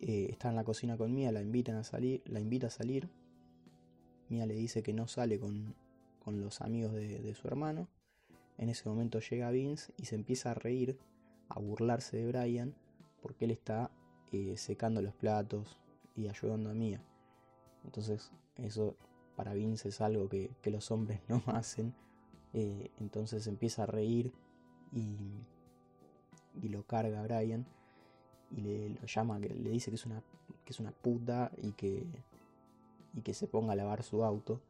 eh, 0.00 0.28
está 0.30 0.48
en 0.48 0.56
la 0.56 0.64
cocina 0.64 0.96
con 0.96 1.14
Mia, 1.14 1.30
la 1.30 1.42
invitan 1.42 1.76
a 1.76 1.84
salir, 1.84 2.22
la 2.24 2.40
invita 2.40 2.68
a 2.68 2.70
salir. 2.70 3.08
Mia 4.28 4.46
le 4.46 4.54
dice 4.54 4.82
que 4.82 4.94
no 4.94 5.06
sale 5.06 5.38
con, 5.38 5.74
los 6.26 6.60
amigos 6.60 6.92
de, 6.94 7.34
su 7.34 7.46
hermano. 7.48 7.88
En 8.56 8.68
ese 8.68 8.88
momento 8.88 9.20
llega 9.20 9.50
Vince 9.50 9.92
y 9.96 10.06
se 10.06 10.14
empieza 10.14 10.52
a 10.52 10.54
reír, 10.54 10.98
a 11.48 11.58
burlarse 11.58 12.16
de 12.16 12.26
Brian, 12.26 12.74
porque 13.20 13.44
él 13.44 13.50
está 13.50 13.90
eh, 14.32 14.56
secando 14.56 15.02
los 15.02 15.14
platos 15.14 15.78
y 16.16 16.28
ayudando 16.28 16.70
a 16.70 16.74
Mia. 16.74 17.02
Entonces, 17.84 18.32
eso 18.56 18.96
para 19.36 19.54
Vince 19.54 19.90
es 19.90 20.00
algo 20.00 20.28
que, 20.28 20.50
los 20.64 20.90
hombres 20.90 21.20
no 21.28 21.42
hacen. 21.46 21.94
Eh, 22.54 22.90
entonces 22.98 23.46
empieza 23.46 23.82
a 23.82 23.86
reír 23.86 24.32
y, 24.92 26.68
lo 26.68 26.82
carga 26.84 27.20
a 27.20 27.22
Brian 27.22 27.66
y 28.50 28.60
le 28.60 28.98
llama, 29.06 29.38
le 29.38 29.70
dice 29.70 29.90
que 29.90 29.96
es 29.96 30.06
una, 30.06 30.22
que 30.64 30.72
es 30.72 30.80
una 30.80 30.92
puta 30.92 31.50
y 31.56 31.72
que, 31.72 32.06
y 33.14 33.22
que 33.22 33.34
se 33.34 33.46
ponga 33.46 33.72
a 33.72 33.76
lavar 33.76 34.02
su 34.02 34.24
auto. 34.24 34.60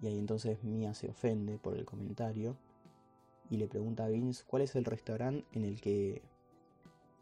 Y 0.00 0.06
ahí 0.06 0.18
entonces 0.18 0.62
Mia 0.64 0.94
se 0.94 1.08
ofende 1.08 1.58
por 1.58 1.76
el 1.76 1.84
comentario 1.84 2.56
y 3.50 3.56
le 3.58 3.68
pregunta 3.68 4.04
a 4.04 4.08
Vince 4.08 4.44
cuál 4.46 4.62
es 4.62 4.74
el 4.76 4.84
restaurante 4.84 5.44
en 5.52 5.64
el 5.64 5.80
que, 5.80 6.22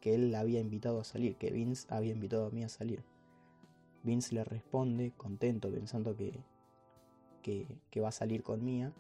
que 0.01 0.15
él 0.15 0.31
la 0.31 0.41
había 0.41 0.61
invitado 0.61 1.01
a 1.01 1.05
salir, 1.05 1.37
que 1.37 1.51
Vince 1.51 1.87
había 1.91 2.13
invitado 2.13 2.47
a 2.47 2.51
Mia 2.51 2.67
a 2.67 2.71
salir. 2.71 3.03
Vince 4.03 4.35
le 4.35 4.45
responde 4.45 5.13
contento, 5.17 5.71
pensando 5.71 6.17
que, 6.17 6.41
que, 7.43 8.01
va 8.01 8.09
a 8.09 8.13
salir 8.13 8.43
con 8.43 8.65
Mia. 8.65 8.93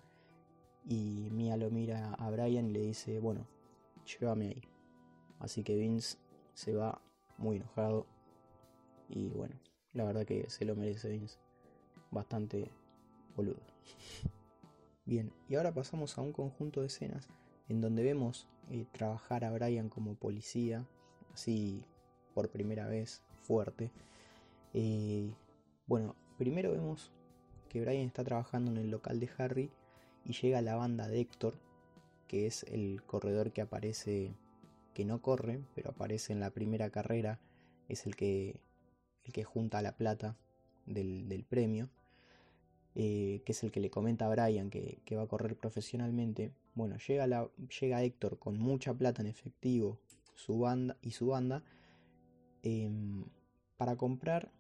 Y 0.89 1.29
Mia 1.31 1.57
lo 1.57 1.71
mira 1.71 2.15
a 2.15 2.31
Brian 2.31 2.69
y 2.69 2.73
le 2.73 2.81
dice, 2.81 3.21
bueno, 3.21 3.47
llévame 4.05 4.49
ahí. 4.49 4.63
Así 5.39 5.63
que 5.63 5.77
Vince 5.77 6.19
se 6.55 6.75
va 6.75 7.01
muy 7.39 7.57
enojado. 7.57 8.07
Y 9.09 9.29
bueno, 9.29 9.55
la 9.93 10.05
verdad 10.05 10.25
que 10.25 10.49
se 10.51 10.65
lo 10.65 10.77
merece 10.77 11.11
Vince. 11.11 11.39
Bastante 12.11 12.71
boludo. 13.37 13.61
Bien, 15.05 15.33
y 15.49 15.57
ahora 15.57 15.73
pasamos 15.73 16.17
a 16.19 16.23
un 16.23 16.33
conjunto 16.33 16.81
de 16.81 16.87
escenas 16.87 17.29
en 17.69 17.81
donde 17.81 18.03
vemos 18.03 18.49
eh, 18.71 18.87
trabajar 18.93 19.45
a 19.45 19.53
Brian 19.53 19.89
como 19.89 20.15
policía, 20.15 20.87
así 21.33 21.83
por 22.35 22.49
primera 22.49 22.87
vez, 22.87 23.23
fuerte. 23.41 23.91
Eh, 24.75 25.33
bueno, 25.87 26.15
primero 26.39 26.71
vemos 26.73 27.11
que 27.69 27.81
Brian 27.81 28.07
está 28.07 28.25
trabajando 28.25 28.71
en 28.71 28.77
el 28.77 28.91
local 28.91 29.19
de 29.19 29.31
Harry 29.39 29.71
y 30.25 30.33
llega 30.33 30.63
la 30.63 30.77
banda 30.77 31.09
de 31.09 31.21
Héctor, 31.21 31.55
que 32.29 32.47
es 32.47 32.65
el 32.65 33.03
corredor 33.07 33.53
que 33.53 33.61
aparece, 33.61 34.35
que 34.95 35.05
no 35.05 35.21
corre, 35.21 35.61
pero 35.75 35.91
aparece 35.91 36.33
en 36.33 36.41
la 36.41 36.51
primera 36.51 36.91
carrera, 36.91 37.41
es 37.89 38.07
el 38.07 38.17
que, 38.17 38.61
el 39.25 39.33
que 39.33 39.45
junta 39.45 39.83
la 39.83 39.97
plata 39.97 40.37
del, 40.87 41.45
premio, 41.49 41.89
eh, 42.95 43.43
que 43.45 43.53
es 43.53 43.63
el 43.65 43.73
que 43.73 43.81
le 43.81 43.91
comenta 43.91 44.27
a 44.27 44.29
Brian 44.29 44.71
que, 44.71 45.01
va 45.17 45.23
a 45.23 45.29
correr 45.29 45.57
profesionalmente. 45.57 46.53
Bueno, 46.75 46.97
llega, 46.99 47.27
la, 47.27 47.49
llega 47.81 48.03
Héctor 48.03 48.39
con 48.39 48.59
mucha 48.59 48.95
plata 48.95 49.23
en 49.23 49.29
efectivo 49.29 49.99
su 50.35 50.59
banda, 50.59 50.97
y 51.03 51.11
su 51.11 51.27
banda 51.27 51.63
em, 52.63 53.25
para 53.77 53.97
comprar 53.97 54.51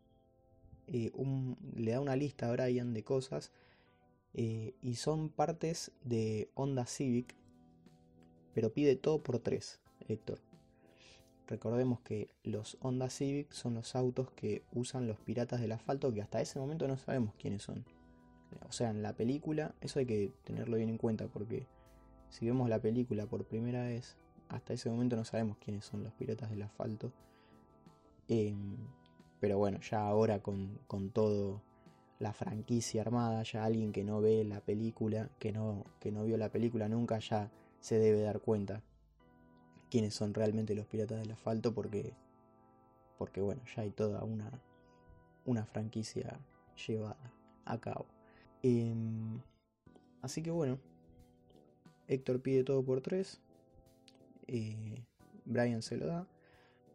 eh, 0.86 1.12
le 1.76 1.92
da 1.92 2.00
una 2.00 2.16
lista 2.16 2.48
a 2.48 2.52
Brian 2.52 2.92
de 2.92 3.04
cosas 3.04 3.52
eh, 4.34 4.74
y 4.80 4.94
son 4.94 5.28
partes 5.28 5.92
de 6.04 6.50
Honda 6.54 6.86
Civic, 6.86 7.34
pero 8.54 8.72
pide 8.72 8.96
todo 8.96 9.22
por 9.22 9.38
tres, 9.38 9.80
Héctor. 10.08 10.40
Recordemos 11.46 12.00
que 12.00 12.30
los 12.44 12.78
Honda 12.80 13.10
Civic 13.10 13.50
son 13.52 13.74
los 13.74 13.96
autos 13.96 14.30
que 14.30 14.62
usan 14.72 15.08
los 15.08 15.18
piratas 15.18 15.60
del 15.60 15.72
asfalto 15.72 16.12
que 16.12 16.22
hasta 16.22 16.40
ese 16.40 16.60
momento 16.60 16.86
no 16.86 16.96
sabemos 16.96 17.34
quiénes 17.34 17.62
son. 17.62 17.84
O 18.68 18.72
sea, 18.72 18.90
en 18.90 19.02
la 19.02 19.14
película, 19.14 19.74
eso 19.80 19.98
hay 19.98 20.06
que 20.06 20.32
tenerlo 20.44 20.76
bien 20.76 20.88
en 20.88 20.98
cuenta 20.98 21.26
porque 21.26 21.66
si 22.28 22.46
vemos 22.46 22.68
la 22.68 22.80
película 22.80 23.26
por 23.26 23.44
primera 23.44 23.82
vez, 23.84 24.16
hasta 24.48 24.74
ese 24.74 24.90
momento 24.90 25.16
no 25.16 25.24
sabemos 25.24 25.56
quiénes 25.58 25.84
son 25.84 26.04
los 26.04 26.12
piratas 26.12 26.50
del 26.50 26.62
asfalto. 26.62 27.12
Em, 28.28 28.76
pero 29.40 29.58
bueno, 29.58 29.80
ya 29.80 30.06
ahora 30.06 30.40
con, 30.40 30.78
con 30.86 31.10
todo 31.10 31.62
la 32.20 32.34
franquicia 32.34 33.00
armada, 33.00 33.42
ya 33.42 33.64
alguien 33.64 33.92
que 33.92 34.04
no 34.04 34.20
ve 34.20 34.44
la 34.44 34.60
película, 34.60 35.30
que 35.38 35.52
no, 35.52 35.84
que 35.98 36.12
no 36.12 36.24
vio 36.24 36.36
la 36.36 36.52
película 36.52 36.88
nunca, 36.88 37.18
ya 37.18 37.50
se 37.80 37.98
debe 37.98 38.20
dar 38.20 38.40
cuenta 38.40 38.82
quiénes 39.90 40.14
son 40.14 40.34
realmente 40.34 40.74
los 40.74 40.86
piratas 40.86 41.18
del 41.18 41.32
asfalto, 41.32 41.74
porque, 41.74 42.12
porque 43.18 43.40
bueno, 43.40 43.62
ya 43.74 43.82
hay 43.82 43.90
toda 43.90 44.22
una, 44.22 44.50
una 45.46 45.64
franquicia 45.64 46.38
llevada 46.86 47.32
a 47.64 47.80
cabo. 47.80 48.06
Em, 48.62 49.40
así 50.20 50.42
que 50.42 50.50
bueno, 50.50 50.78
Héctor 52.06 52.42
pide 52.42 52.64
todo 52.64 52.84
por 52.84 53.00
tres, 53.00 53.40
eh, 54.46 55.02
Brian 55.46 55.80
se 55.80 55.96
lo 55.96 56.06
da, 56.06 56.28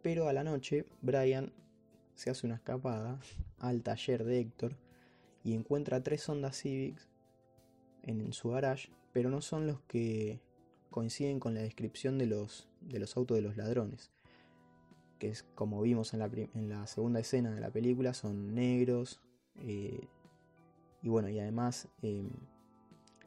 pero 0.04 0.30
a 0.30 0.34
la 0.34 0.44
noche 0.44 0.86
Brian 1.02 1.52
se 2.14 2.30
hace 2.30 2.46
una 2.46 2.58
escapada 2.58 3.20
al 3.58 3.82
taller 3.82 4.24
de 4.24 4.40
Héctor 4.40 4.85
y 5.46 5.54
encuentra 5.54 6.02
tres 6.02 6.28
Honda 6.28 6.52
Civics 6.52 7.08
en 8.02 8.34
su 8.34 8.50
garage, 8.50 8.90
pero 9.14 9.30
no 9.30 9.42
son 9.42 9.68
los 9.68 9.80
que 9.82 10.42
coinciden 10.90 11.40
con 11.40 11.54
la 11.54 11.62
descripción 11.62 12.18
de 12.18 12.26
los, 12.26 12.68
de 12.82 13.00
los 13.00 13.16
autos 13.16 13.38
de 13.38 13.44
los 13.44 13.56
ladrones. 13.56 14.12
Que 15.20 15.30
es 15.30 15.44
como 15.54 15.82
vimos 15.84 16.14
en 16.14 16.20
la, 16.20 16.26
en 16.26 16.70
la 16.70 16.88
segunda 16.88 17.20
escena 17.20 17.54
de 17.54 17.62
la 17.62 17.70
película, 17.70 18.16
son 18.16 18.56
negros. 18.56 19.22
Eh, 19.60 20.08
y 21.04 21.10
bueno, 21.10 21.30
y 21.30 21.40
además 21.40 21.90
em, 22.02 22.32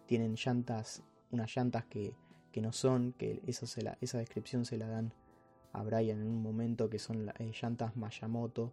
tienen 0.07 0.35
llantas, 0.35 1.05
unas 1.31 1.55
llantas 1.55 1.85
que, 1.85 2.17
que 2.51 2.61
no 2.61 2.73
son, 2.73 3.13
que 3.13 3.41
esa 3.47 4.19
descripción 4.19 4.65
se 4.65 4.77
la 4.77 4.89
dan 4.89 5.13
a 5.73 5.85
Brian 5.85 6.21
en 6.21 6.27
un 6.27 6.43
momento 6.43 6.91
que 6.91 6.99
son 6.99 7.29
eh, 7.39 7.53
llantas 7.63 7.97
Mayamoto 7.97 8.73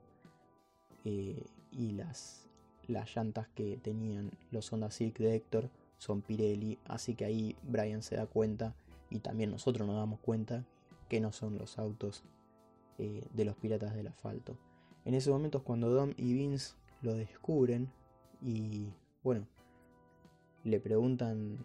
eh, 1.03 1.45
y 1.71 1.91
las, 1.91 2.44
las 2.87 3.15
llantas 3.15 3.47
que 3.55 3.77
tenían 3.77 4.31
los 4.51 4.71
Honda 4.71 4.91
Civic 4.91 5.17
de 5.19 5.35
Héctor 5.35 5.69
son 5.97 6.21
Pirelli, 6.21 6.77
así 6.85 7.15
que 7.15 7.25
ahí 7.25 7.55
Brian 7.63 8.03
se 8.03 8.15
da 8.15 8.25
cuenta 8.25 8.75
y 9.09 9.19
también 9.19 9.51
nosotros 9.51 9.87
nos 9.87 9.97
damos 9.97 10.19
cuenta 10.19 10.65
que 11.09 11.19
no 11.19 11.31
son 11.31 11.57
los 11.57 11.77
autos 11.79 12.23
eh, 12.97 13.27
de 13.33 13.45
los 13.45 13.55
piratas 13.55 13.95
del 13.95 14.07
asfalto. 14.07 14.57
En 15.05 15.13
ese 15.13 15.29
momento 15.29 15.59
es 15.59 15.63
cuando 15.63 15.89
Dom 15.89 16.13
y 16.17 16.33
Vince 16.33 16.75
lo 17.01 17.13
descubren 17.13 17.91
y 18.41 18.89
bueno, 19.23 19.47
le 20.63 20.79
preguntan 20.79 21.57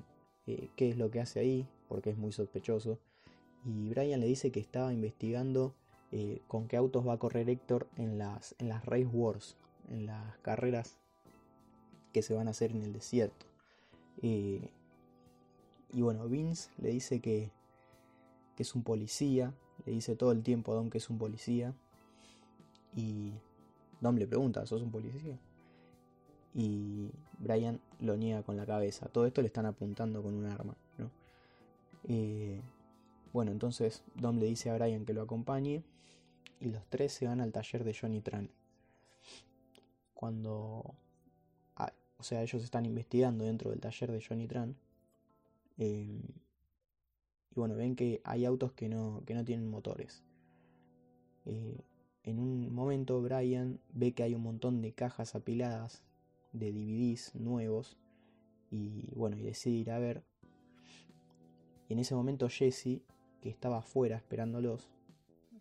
qué 0.47 0.91
es 0.91 0.97
lo 0.97 1.11
que 1.11 1.21
hace 1.21 1.41
ahí, 1.41 1.69
porque 1.89 2.11
es 2.11 2.19
muy 2.19 2.33
sospechoso 2.33 2.99
y 3.65 3.89
Brian 3.89 4.21
le 4.21 4.27
dice 4.27 4.51
que 4.51 4.61
estaba 4.61 4.93
investigando 4.93 5.75
eh, 6.13 6.41
con 6.49 6.67
qué 6.67 6.77
autos 6.77 7.07
va 7.07 7.15
a 7.15 7.19
correr 7.19 7.49
Héctor 7.49 7.89
en 7.97 8.19
las, 8.19 8.55
en 8.59 8.69
las 8.69 8.85
Race 8.85 9.07
Wars, 9.07 9.57
en 9.89 10.07
las 10.07 10.39
carreras 10.39 10.99
que 12.13 12.23
se 12.23 12.35
van 12.35 12.49
a 12.49 12.51
hacer 12.51 12.73
en 12.73 12.83
el 12.83 12.93
desierto. 12.93 13.47
Eh, 14.23 14.69
y 15.93 16.03
bueno, 16.03 16.29
Vince 16.29 16.71
le 16.79 16.91
dice 16.91 17.21
que, 17.21 17.51
que, 18.57 18.63
es 18.63 18.75
un 18.75 18.83
policía, 18.83 19.53
le 19.87 19.93
dice 19.93 20.17
todo 20.17 20.33
el 20.33 20.43
tiempo 20.43 20.73
a 20.73 20.77
Dom 20.77 20.91
que 20.91 20.99
es 20.99 21.11
un 21.11 21.19
policía. 21.19 21.75
Y 22.95 23.33
Dom 24.01 24.17
le 24.17 24.27
pregunta, 24.27 24.67
¿sos 24.67 24.83
un 24.83 24.91
policía? 24.91 25.39
Y 26.55 27.11
Brian 27.39 27.81
lo 28.01 28.17
niega 28.17 28.43
con 28.43 28.57
la 28.57 28.67
cabeza. 28.67 29.09
Todo 29.09 29.27
esto 29.27 29.41
le 29.41 29.47
están 29.47 29.67
apuntando 29.67 30.23
con 30.23 30.35
un 30.35 30.47
arma, 30.47 30.75
¿no? 30.99 31.11
Eh, 32.09 32.61
bueno, 33.33 33.53
entonces 33.53 34.03
Dom 34.17 34.39
le 34.39 34.47
dice 34.47 34.71
a 34.71 34.75
Brian 34.75 35.05
que 35.05 35.13
lo 35.13 35.23
acompañe 35.23 35.83
y 36.61 36.67
los 36.67 36.85
tres 36.87 37.13
se 37.13 37.27
van 37.27 37.41
al 37.41 37.53
taller 37.53 37.85
de 37.85 37.95
Johnny 37.95 38.21
Tran. 38.21 38.51
Cuando... 40.15 40.95
O 42.21 42.23
sea, 42.23 42.43
ellos 42.43 42.63
están 42.63 42.85
investigando 42.85 43.45
dentro 43.45 43.71
del 43.71 43.81
taller 43.81 44.13
de 44.13 44.23
Johnny 44.23 44.47
Tran. 44.47 44.77
Em, 45.79 46.21
y 47.51 47.55
bueno, 47.55 47.75
ven 47.75 47.97
que 47.97 48.21
hay 48.25 48.45
autos 48.45 48.73
que 48.73 48.91
no, 48.91 49.23
que 49.25 49.35
no 49.35 49.43
tienen 49.43 49.71
motores. 49.71 50.23
Eh, 51.47 51.81
en 52.25 52.39
un 52.39 52.75
momento 52.75 53.23
Brian 53.23 53.81
ve 53.95 54.13
que 54.13 54.23
hay 54.23 54.35
un 54.35 54.43
montón 54.43 54.83
de 54.83 54.93
cajas 54.93 55.35
apiladas 55.35 56.03
de 56.53 56.73
DVDs 56.73 57.35
nuevos. 57.35 57.97
Y 58.71 59.15
bueno, 59.15 59.39
y 59.39 59.43
decide 59.43 59.77
ir 59.77 59.91
a 59.91 59.99
ver. 59.99 60.23
Y 61.89 61.95
en 61.95 62.01
ese 62.01 62.15
momento 62.15 62.51
Jesse 62.51 63.01
que 63.41 63.49
estaba 63.49 63.79
afuera 63.79 64.19
esperándolos, 64.19 64.91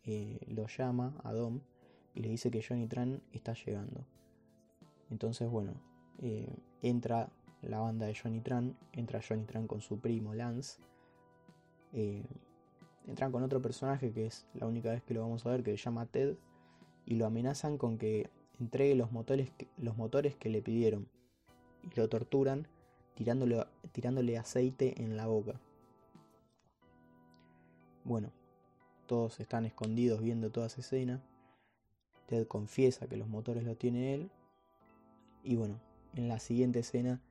eh, 0.04 0.42
lo 0.48 0.68
llama 0.68 1.16
a 1.24 1.32
Dom 1.32 1.62
y 2.14 2.20
le 2.20 2.28
dice 2.28 2.52
que 2.52 2.62
Johnny 2.62 2.86
Tran 2.86 3.22
está 3.32 3.54
llegando. 3.54 4.06
Entonces, 5.10 5.50
bueno, 5.50 5.89
eh, 6.22 6.54
entra 6.82 7.30
la 7.62 7.80
banda 7.80 8.06
de 8.06 8.16
Johnny 8.16 8.42
Tran, 8.42 8.76
entra 8.94 9.22
Johnny 9.28 9.46
Tran 9.46 9.68
con 9.68 9.82
su 9.82 10.00
primo 10.00 10.34
Lance. 10.34 10.80
Eh, 11.94 12.24
entran 13.08 13.32
con 13.32 13.44
otro 13.44 13.62
personaje 13.62 14.12
que 14.12 14.28
es 14.28 14.46
la 14.54 14.68
única 14.68 14.92
vez 14.92 15.04
que 15.04 15.14
lo 15.14 15.22
vamos 15.22 15.46
a 15.46 15.50
ver, 15.50 15.64
que 15.64 15.72
se 15.72 15.78
llama 15.78 16.06
Ted, 16.06 16.36
y 17.06 17.16
lo 17.16 17.26
amenazan 17.26 17.78
con 17.78 17.98
que 17.98 18.30
entregue 18.60 18.96
los 18.96 19.12
motores 19.12 19.50
que, 19.52 19.68
los 19.78 19.98
motores 19.98 20.36
que 20.36 20.50
le 20.50 20.62
pidieron. 20.62 21.08
Y 21.84 22.00
lo 22.00 22.10
torturan 22.10 22.68
tirándole, 23.16 23.66
tirándole 23.92 24.38
aceite 24.38 25.02
en 25.02 25.18
la 25.18 25.28
boca. 25.28 25.60
Bueno, 28.04 28.32
todos 29.08 29.40
están 29.40 29.66
escondidos 29.66 30.22
viendo 30.22 30.52
toda 30.52 30.68
esa 30.68 30.82
escena. 30.82 31.22
Ted 32.28 32.48
confiesa 32.48 33.08
que 33.08 33.18
los 33.18 33.28
motores 33.28 33.64
los 33.64 33.78
tiene 33.78 34.14
él. 34.14 34.30
Y 35.44 35.56
bueno, 35.56 35.80
en 36.16 36.28
la 36.28 36.40
siguiente 36.40 36.80
escena 36.80 37.22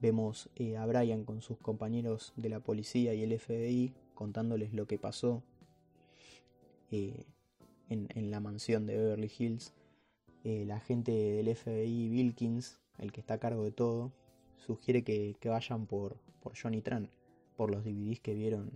vemos 0.00 0.50
eh, 0.56 0.76
a 0.76 0.86
Brian 0.86 1.24
con 1.24 1.42
sus 1.42 1.58
compañeros 1.58 2.32
de 2.36 2.48
la 2.48 2.60
policía 2.60 3.14
y 3.14 3.22
el 3.22 3.38
FBI 3.38 3.94
contándoles 4.14 4.72
lo 4.74 4.86
que 4.86 4.98
pasó 4.98 5.42
eh, 6.90 7.24
en, 7.88 8.30
la 8.30 8.40
mansión 8.40 8.86
de 8.86 8.96
Beverly 8.96 9.30
Hills. 9.38 9.74
Eh, 10.44 10.64
la 10.66 10.80
gente 10.80 11.12
del 11.12 11.54
FBI, 11.54 12.10
Wilkins, 12.10 12.80
el 12.98 13.12
que 13.12 13.20
está 13.20 13.34
a 13.34 13.38
cargo 13.38 13.64
de 13.64 13.72
todo, 13.72 14.12
sugiere 14.56 15.02
que, 15.02 15.36
vayan 15.44 15.86
por, 15.86 16.16
por 16.40 16.54
Johnny 16.56 16.80
Tran, 16.80 17.10
por 17.56 17.70
los 17.70 17.84
DVDs 17.84 18.20
que 18.20 18.34
vieron 18.34 18.70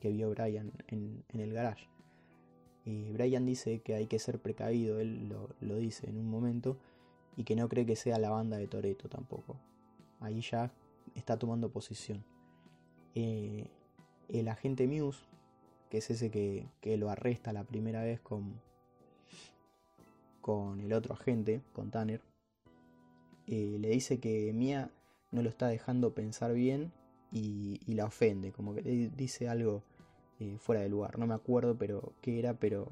que 0.00 0.10
vio 0.10 0.30
Brian 0.30 0.72
en, 0.88 1.22
el 1.34 1.52
garage. 1.52 1.88
Eh, 2.86 3.10
Brian 3.12 3.44
dice 3.44 3.80
que 3.80 3.94
hay 3.94 4.06
que 4.06 4.18
ser 4.18 4.40
precavido, 4.40 4.98
él 4.98 5.28
lo, 5.60 5.76
dice 5.76 6.08
en 6.08 6.16
un 6.16 6.28
momento, 6.28 6.78
y 7.40 7.44
que 7.44 7.56
no 7.56 7.70
cree 7.70 7.86
que 7.86 7.96
sea 7.96 8.18
la 8.18 8.28
banda 8.28 8.58
de 8.58 8.66
Toreto 8.66 9.08
tampoco. 9.08 9.56
Ahí 10.20 10.42
ya 10.42 10.70
está 11.14 11.38
tomando 11.38 11.70
posición. 11.70 12.22
Eh, 13.14 13.66
el 14.28 14.46
agente 14.48 14.86
Muse, 14.86 15.24
que 15.88 15.96
es 15.98 16.10
ese 16.10 16.30
que, 16.30 16.68
lo 16.98 17.08
arresta 17.08 17.54
la 17.54 17.64
primera 17.64 18.02
vez 18.02 18.20
con, 18.20 18.60
con 20.42 20.82
el 20.82 20.92
otro 20.92 21.14
agente, 21.14 21.62
con 21.72 21.90
Tanner, 21.90 22.20
eh, 23.46 23.78
le 23.80 23.88
dice 23.88 24.20
que 24.20 24.52
Mia 24.52 24.90
no 25.30 25.40
lo 25.40 25.48
está 25.48 25.68
dejando 25.68 26.12
pensar 26.12 26.52
bien 26.52 26.92
y, 27.32 27.80
la 27.86 28.04
ofende, 28.04 28.52
como 28.52 28.74
que 28.74 28.82
dice 28.82 29.48
algo 29.48 29.82
eh, 30.40 30.58
fuera 30.58 30.82
de 30.82 30.90
lugar. 30.90 31.18
No 31.18 31.26
me 31.26 31.32
acuerdo 31.32 31.78
pero 31.78 32.12
qué 32.20 32.38
era, 32.38 32.52
pero 32.52 32.86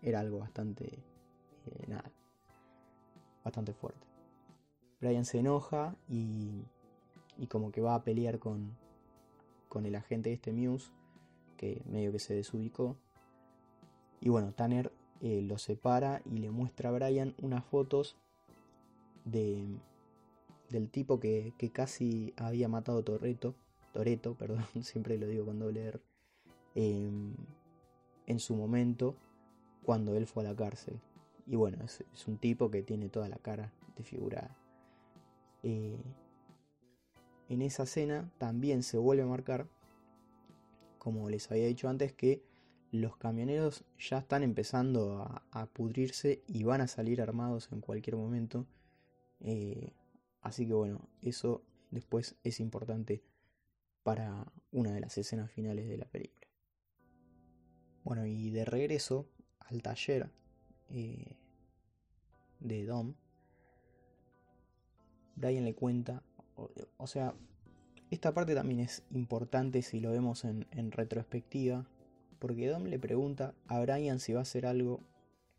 era 0.00 0.20
algo 0.20 0.38
bastante, 0.38 1.00
nada, 1.88 2.12
bastante 3.50 3.72
fuerte. 3.72 4.06
Brian 5.00 5.24
se 5.24 5.38
enoja 5.38 5.96
y, 6.08 6.62
y 7.36 7.46
como 7.48 7.72
que 7.72 7.80
va 7.80 7.94
a 7.94 8.04
pelear 8.04 8.38
con, 8.38 8.76
con 9.68 9.86
el 9.86 9.94
agente 9.96 10.32
este 10.32 10.52
Muse, 10.52 10.92
que 11.56 11.82
medio 11.86 12.12
que 12.12 12.18
se 12.18 12.34
desubicó. 12.34 12.96
Y 14.20 14.28
bueno, 14.28 14.52
Tanner 14.52 14.92
eh, 15.20 15.42
lo 15.42 15.58
separa 15.58 16.22
y 16.24 16.38
le 16.38 16.50
muestra 16.50 16.90
a 16.90 16.92
Brian 16.92 17.34
unas 17.42 17.64
fotos 17.64 18.16
de, 19.24 19.66
del 20.68 20.88
tipo 20.90 21.18
que, 21.18 21.52
que 21.58 21.70
casi 21.70 22.32
había 22.36 22.68
matado 22.68 23.02
Torreto, 23.02 23.54
Toreto, 23.92 24.34
perdón, 24.38 24.64
siempre 24.82 25.18
lo 25.18 25.26
digo 25.26 25.44
con 25.44 25.58
doble 25.58 25.84
R, 25.86 26.00
em, 26.74 27.34
en 28.26 28.38
su 28.38 28.54
momento 28.54 29.16
cuando 29.82 30.14
él 30.14 30.26
fue 30.26 30.44
a 30.44 30.50
la 30.50 30.56
cárcel. 30.56 31.00
Y 31.50 31.56
bueno, 31.56 31.78
es, 31.84 32.28
un 32.28 32.38
tipo 32.38 32.70
que 32.70 32.84
tiene 32.84 33.08
toda 33.08 33.28
la 33.28 33.38
cara 33.38 33.72
desfigurada. 33.96 34.56
Eh, 35.64 36.00
en 37.48 37.62
esa 37.62 37.82
escena 37.82 38.30
también 38.38 38.84
se 38.84 38.98
vuelve 38.98 39.24
a 39.24 39.26
marcar, 39.26 39.66
como 40.98 41.28
les 41.28 41.50
había 41.50 41.66
dicho 41.66 41.88
antes, 41.88 42.12
que 42.12 42.44
los 42.92 43.16
camioneros 43.16 43.84
ya 43.98 44.18
están 44.18 44.44
empezando 44.44 45.24
a, 45.50 45.66
pudrirse 45.72 46.44
y 46.46 46.62
van 46.62 46.82
a 46.82 46.86
salir 46.86 47.20
armados 47.20 47.68
en 47.72 47.80
cualquier 47.80 48.14
momento. 48.14 48.64
Eh, 49.40 49.92
así 50.42 50.68
que 50.68 50.74
bueno, 50.74 51.08
eso 51.20 51.64
después 51.90 52.36
es 52.44 52.60
importante 52.60 53.24
para 54.04 54.52
una 54.70 54.92
de 54.92 55.00
las 55.00 55.18
escenas 55.18 55.50
finales 55.50 55.88
de 55.88 55.96
la 55.96 56.06
película. 56.06 56.46
Bueno, 58.04 58.24
y 58.24 58.50
de 58.50 58.64
regreso 58.64 59.28
al 59.58 59.82
taller 59.82 60.30
eh, 60.90 61.39
de 62.60 62.84
Dom, 62.84 63.14
Brian 65.36 65.64
le 65.64 65.74
cuenta, 65.74 66.22
o, 66.98 67.06
sea, 67.06 67.34
esta 68.10 68.34
parte 68.34 68.54
también 68.54 68.80
es 68.80 69.02
importante 69.12 69.82
si 69.82 70.00
lo 70.00 70.10
vemos 70.10 70.44
en, 70.44 70.92
retrospectiva, 70.92 71.86
porque 72.38 72.68
Dom 72.68 72.84
le 72.84 72.98
pregunta 72.98 73.54
a 73.66 73.80
Brian 73.80 74.20
si 74.20 74.32
va 74.32 74.40
a 74.40 74.42
hacer 74.42 74.66
algo 74.66 75.00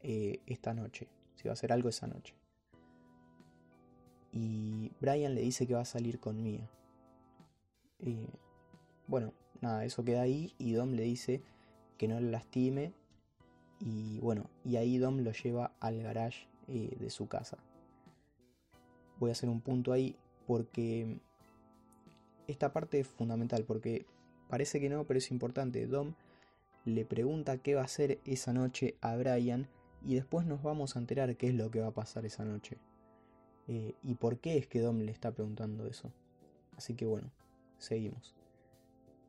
eh, 0.02 0.40
esta 0.46 0.74
noche, 0.74 1.08
si 1.36 1.48
va 1.48 1.52
a 1.52 1.54
hacer 1.54 1.72
algo 1.72 1.90
esa 1.90 2.08
noche. 2.08 2.36
Y 4.32 4.92
Brian 5.02 5.36
le 5.36 5.42
dice 5.42 5.68
que 5.68 5.74
va 5.74 5.82
a 5.82 5.86
salir 5.86 6.20
con 6.20 6.42
Mia. 6.42 6.70
Eh, 8.00 8.28
bueno, 9.08 9.34
nada, 9.62 9.84
eso 9.84 10.04
queda 10.04 10.22
ahí 10.22 10.54
y 10.58 10.74
Dom 10.74 10.94
le 10.94 11.04
dice 11.04 11.42
que 11.98 12.08
no 12.08 12.20
le 12.20 12.32
lastime 12.32 12.94
y 13.80 14.20
bueno, 14.20 14.50
y 14.64 14.76
ahí 14.76 14.98
Dom 14.98 15.20
lo 15.20 15.32
lleva 15.32 15.74
al 15.80 16.02
garage 16.02 16.51
eh, 16.74 16.96
de 16.98 17.10
su 17.10 17.28
casa. 17.28 17.58
Voy 19.20 19.30
a 19.30 19.34
hacer 19.34 19.50
un 19.50 19.60
punto 19.60 19.92
ahí 19.92 20.16
porque 20.48 21.20
esta 22.48 22.72
parte 22.72 23.02
es 23.02 23.08
fundamental 23.08 23.66
porque 23.66 24.06
parece 24.48 24.80
que 24.80 24.90
no, 24.90 25.04
pero 25.06 25.18
es 25.18 25.32
importante. 25.32 25.86
Dom 25.86 26.14
le 26.86 27.04
pregunta 27.06 27.58
qué 27.58 27.76
va 27.76 27.82
a 27.82 27.86
hacer 27.86 28.20
esa 28.24 28.54
noche 28.54 28.96
a 29.02 29.18
Brian 29.18 29.68
y 30.02 30.16
después 30.16 30.46
nos 30.46 30.64
vamos 30.64 30.96
a 30.96 31.00
enterar 31.00 31.36
qué 31.36 31.50
es 31.50 31.56
lo 31.56 31.70
que 31.70 31.82
va 31.82 31.88
a 31.88 31.94
pasar 31.94 32.26
esa 32.26 32.46
noche. 32.46 32.78
Eh, 33.68 33.96
y 34.02 34.16
por 34.16 34.40
qué 34.40 34.58
es 34.58 34.68
que 34.68 34.80
Dom 34.80 35.00
le 35.00 35.12
está 35.12 35.32
preguntando 35.34 35.86
eso. 35.88 36.12
Así 36.78 36.96
que 36.96 37.06
bueno, 37.06 37.32
seguimos. 37.80 38.34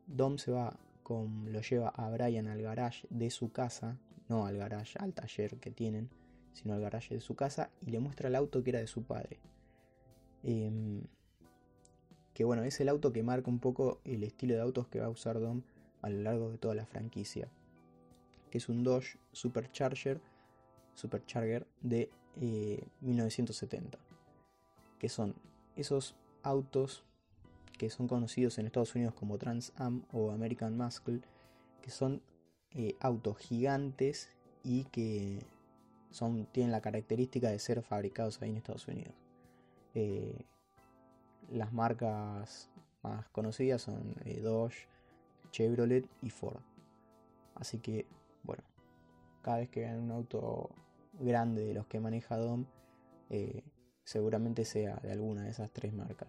Dom 0.07 0.39
se 0.39 0.53
va 0.53 0.79
con, 1.03 1.53
lo 1.53 1.61
lleva 1.61 1.89
a 1.89 2.09
Brian 2.09 2.47
al 2.47 2.63
garage 2.63 3.07
de 3.11 3.31
su 3.31 3.51
casa, 3.51 3.99
no 4.29 4.47
al 4.47 4.57
garage, 4.57 4.97
al 5.01 5.13
taller 5.13 5.59
que 5.59 5.73
tienen, 5.73 6.09
sino 6.53 6.75
al 6.75 6.81
garage 6.81 7.15
de 7.15 7.21
su 7.21 7.35
casa 7.35 7.71
y 7.81 7.91
le 7.91 8.01
muestra 8.01 8.29
el 8.29 8.35
auto 8.35 8.63
que 8.63 8.71
era 8.71 8.81
de 8.81 8.87
su 8.87 9.03
padre. 9.03 9.39
Em, 10.43 11.03
que 12.35 12.45
bueno, 12.45 12.65
es 12.65 12.81
el 12.81 12.89
auto 12.89 13.13
que 13.13 13.23
marca 13.23 13.51
un 13.51 13.59
poco 13.59 14.01
el 14.05 14.25
estilo 14.25 14.55
de 14.55 14.61
autos 14.61 14.89
que 14.89 15.01
va 15.01 15.07
a 15.07 15.11
usar 15.11 15.39
Dom 15.41 15.63
a 16.01 16.09
lo 16.09 16.23
largo 16.23 16.51
de 16.51 16.59
toda 16.59 16.75
la 16.75 16.87
franquicia. 16.87 17.49
Que 18.51 18.59
es 18.59 18.69
un 18.69 18.85
Dodge 18.85 19.19
Supercharger, 19.33 20.21
Supercharger 20.95 21.67
de 21.81 22.11
1970. 23.01 23.99
Eh, 23.99 24.01
que 24.99 25.09
son 25.09 25.35
esos 25.77 26.15
autos 26.43 27.05
que 27.79 27.91
son 27.91 28.07
conocidos 28.07 28.59
en 28.59 28.67
Estados 28.67 28.95
Unidos 28.95 29.15
como 29.15 29.39
Trans 29.39 29.73
Am 29.77 30.05
o 30.13 30.31
American 30.31 30.77
Muscle, 30.77 31.21
que 31.81 31.91
son 31.91 32.23
eh, 32.71 32.95
autos 33.01 33.39
gigantes 33.39 34.31
y 34.63 34.85
que 34.85 35.41
son, 36.13 36.47
tienen 36.47 36.73
la 36.73 36.81
característica 36.81 37.51
de 37.51 37.59
ser 37.59 37.83
fabricados 37.83 38.41
ahí 38.41 38.51
en 38.51 38.57
Estados 38.57 38.87
Unidos. 38.89 39.15
Eh, 39.95 40.45
las 41.51 41.73
marcas 41.73 42.71
más 43.03 43.29
conocidas 43.31 43.83
son 43.83 44.15
eh, 44.25 44.41
Dodge, 44.41 44.89
Chevrolet 45.51 46.09
y 46.23 46.31
Ford. 46.31 46.61
Así 47.55 47.79
que, 47.79 48.07
bueno, 48.45 48.63
cada 49.43 49.59
vez 49.59 49.69
que 49.69 49.81
vean 49.81 50.01
un 50.01 50.13
auto 50.13 50.71
grande 51.15 51.65
de 51.65 51.75
los 51.75 51.87
que 51.87 52.01
maneja 52.01 52.37
Dom, 52.37 52.65
seguramente 54.05 54.65
sea 54.65 54.97
de 54.97 55.13
alguna 55.13 55.43
de 55.43 55.51
esas 55.51 55.71
tres 55.73 55.93
marcas. 55.93 56.29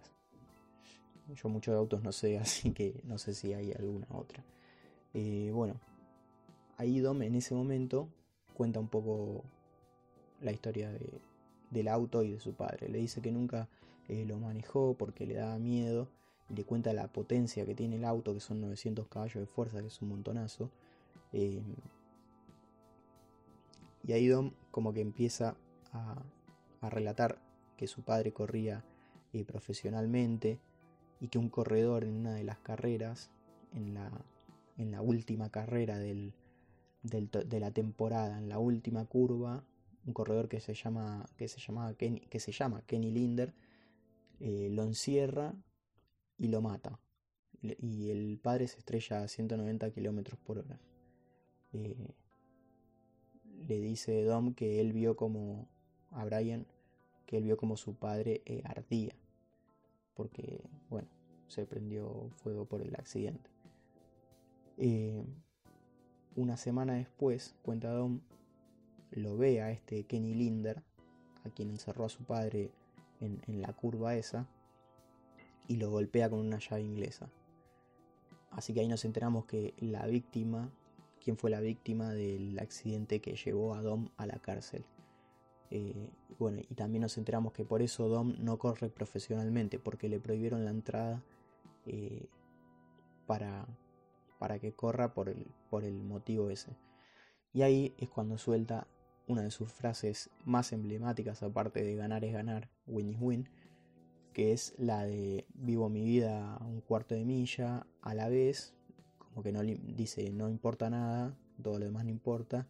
Yo 1.36 1.50
muchos 1.50 1.76
autos 1.76 2.04
no 2.04 2.12
sé, 2.12 2.38
así 2.40 2.72
que 2.72 3.02
no 3.04 3.18
sé 3.18 3.34
si 3.34 3.54
hay 3.54 3.72
alguna 3.74 4.08
otra. 4.12 4.44
Eh, 5.14 5.52
bueno, 5.54 5.80
ahí 6.78 7.00
Dom 7.00 7.22
en 7.22 7.36
ese 7.36 7.54
momento 7.54 8.10
cuenta 8.54 8.80
un 8.80 8.88
poco 8.88 9.44
la 10.44 10.52
historia 10.52 10.92
del 11.70 11.88
auto 11.88 12.24
y 12.24 12.32
de 12.32 12.40
su 12.40 12.54
padre. 12.54 12.90
Le 12.90 13.00
dice 13.00 13.22
que 13.22 13.32
nunca 13.32 13.70
eh, 14.08 14.26
lo 14.26 14.38
manejó 14.38 14.96
porque 14.98 15.26
le 15.26 15.36
daba 15.36 15.58
miedo 15.58 16.10
y 16.50 16.56
le 16.56 16.64
cuenta 16.64 16.94
la 16.94 17.08
potencia 17.08 17.66
que 17.66 17.76
tiene 17.76 17.96
el 17.96 18.06
auto, 18.06 18.34
que 18.34 18.40
son 18.40 18.62
900 18.62 19.08
caballos 19.08 19.42
de 19.42 19.48
fuerza, 19.48 19.82
que 19.82 19.88
es 19.88 20.02
un 20.02 20.10
montonazo. 20.10 20.70
Eh, 21.32 21.62
y 24.06 24.12
ahí 24.12 24.28
Dom 24.28 24.52
como 24.72 24.94
que 24.94 25.02
empieza 25.02 25.56
a, 25.94 26.22
a 26.82 26.90
relatar 26.90 27.40
que 27.78 27.88
su 27.88 28.04
padre 28.04 28.34
corría 28.34 28.84
profesionalmente, 29.48 30.60
y 31.24 31.30
que 31.30 31.38
un 31.38 31.48
corredor 31.48 32.04
en 32.04 32.16
una 32.16 32.34
de 32.34 32.44
las 32.44 32.58
carreras, 32.60 33.30
en 33.74 33.94
la, 33.94 34.12
en 34.78 34.92
la 34.92 35.02
última 35.02 35.50
carrera 35.50 35.98
del, 35.98 36.34
de 37.02 37.60
la 37.62 37.72
temporada, 37.72 38.38
en 38.38 38.50
la 38.50 38.60
última 38.60 39.06
curva, 39.06 39.64
un 40.06 40.14
corredor 40.14 40.50
que 40.50 40.60
se 40.60 40.74
llama, 40.74 41.26
que 41.38 41.48
se 41.48 41.60
llamaba 41.60 41.94
Kenny, 41.94 42.22
que 42.22 42.40
se 42.40 42.52
llama 42.52 42.82
Kenny 42.86 43.12
Linder, 43.12 43.54
eh, 44.40 44.70
lo 44.72 44.84
encierra 44.84 45.54
y 46.38 46.48
lo 46.48 46.62
mata. 46.62 47.00
Y 47.62 48.10
el 48.10 48.40
padre 48.42 48.68
se 48.68 48.80
estrella 48.80 49.24
a 49.24 49.28
190 49.28 49.92
kilómetros 49.92 50.38
por 50.40 50.60
hora. 50.60 50.80
Eh, 51.72 52.14
le 53.68 53.80
dice 53.80 54.24
Dom 54.24 54.54
que 54.54 54.82
él 54.82 54.92
vio 54.92 55.16
como 55.16 55.70
a 56.12 56.26
Brian 56.26 56.68
que 57.26 57.38
él 57.38 57.46
vio 57.46 57.56
como 57.56 57.78
su 57.78 57.96
padre 57.96 58.42
eh, 58.46 58.62
ardía 58.66 59.16
porque, 60.14 60.62
bueno, 60.90 61.08
se 61.48 61.66
prendió 61.66 62.30
fuego 62.36 62.66
por 62.66 62.82
el 62.82 62.94
accidente. 62.96 63.50
Una 66.36 66.58
semana 66.58 66.96
después, 66.96 67.56
cuenta 67.62 67.92
Dom, 67.92 68.22
lo 69.16 69.38
ve 69.38 69.62
a 69.62 69.72
este 69.72 70.04
Kenny 70.04 70.34
Linder, 70.34 70.84
a 71.46 71.50
quien 71.50 71.70
encerró 71.70 72.06
a 72.06 72.10
su 72.10 72.24
padre 72.24 72.72
en, 73.20 73.42
en 73.48 73.62
la 73.62 73.74
curva 73.74 74.16
esa, 74.16 74.48
y 75.68 75.78
lo 75.78 75.90
golpea 75.90 76.30
con 76.30 76.40
una 76.40 76.60
llave 76.60 76.84
inglesa. 76.84 77.30
Así 78.52 78.74
que 78.74 78.82
ahí 78.82 78.88
nos 78.88 79.06
enteramos 79.06 79.46
que 79.46 79.74
la 79.80 80.06
víctima, 80.06 80.72
quién 81.24 81.38
fue 81.38 81.50
la 81.50 81.60
víctima 81.60 82.14
del 82.14 82.60
accidente 82.60 83.20
que 83.20 83.36
llevó 83.36 83.74
a 83.74 83.82
Dom 83.82 84.10
a 84.18 84.26
la 84.26 84.40
cárcel. 84.40 84.86
Eh, 85.72 86.12
bueno, 86.38 86.62
y 86.62 86.76
también 86.76 87.02
nos 87.02 87.18
enteramos 87.18 87.54
que 87.54 87.66
por 87.66 87.82
eso 87.82 88.08
Dom 88.08 88.36
no 88.40 88.60
corre 88.60 88.90
profesionalmente, 88.90 89.80
porque 89.80 90.10
le 90.10 90.20
prohibieron 90.20 90.66
la 90.66 90.72
entrada 90.72 91.24
eh, 91.86 92.28
para, 93.26 93.66
para 94.38 94.60
que 94.60 94.74
corra 94.74 95.14
por 95.14 95.30
el, 95.30 95.48
por 95.70 95.84
el 95.84 96.04
motivo 96.04 96.50
ese. 96.50 96.76
Y 97.54 97.62
ahí 97.64 97.96
es 97.98 98.10
cuando 98.10 98.38
suelta 98.38 98.88
una 99.28 99.44
de 99.44 99.52
sus 99.52 99.72
frases 99.72 100.30
más 100.46 100.74
emblemáticas, 100.74 101.44
aparte 101.44 101.84
de 101.84 101.96
ganar 101.96 102.26
es 102.26 102.34
ganar, 102.34 102.70
win 102.88 103.10
is 103.10 103.18
win, 103.20 103.50
que 104.34 104.52
es 104.52 104.74
la 104.78 105.06
de 105.06 105.46
vivo 105.54 105.90
mi 105.90 106.04
vida 106.04 106.58
un 106.62 106.82
cuarto 106.82 107.16
de 107.16 107.24
milla 107.24 107.86
a 108.02 108.14
la 108.14 108.30
vez, 108.30 108.74
como 109.18 109.44
que 109.44 109.52
no 109.52 109.62
dice 109.62 110.30
no 110.32 110.50
importa 110.50 110.90
nada, 110.90 111.38
todo 111.62 111.80
lo 111.80 111.86
demás 111.86 112.04
no 112.04 112.12
importa, 112.12 112.68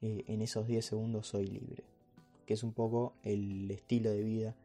eh, 0.00 0.24
en 0.26 0.42
esos 0.42 0.66
10 0.66 0.84
segundos 0.84 1.26
soy 1.26 1.46
libre, 1.46 1.84
que 2.46 2.54
es 2.54 2.62
un 2.62 2.72
poco 2.72 3.14
el 3.22 3.70
estilo 3.70 4.10
de 4.10 4.22
vida 4.22 4.56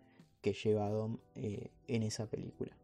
que 0.42 0.54
lleva 0.54 0.90
Dom 0.90 1.18
eh, 1.36 1.72
en 1.88 2.04
esa 2.04 2.28
película. 2.28 2.76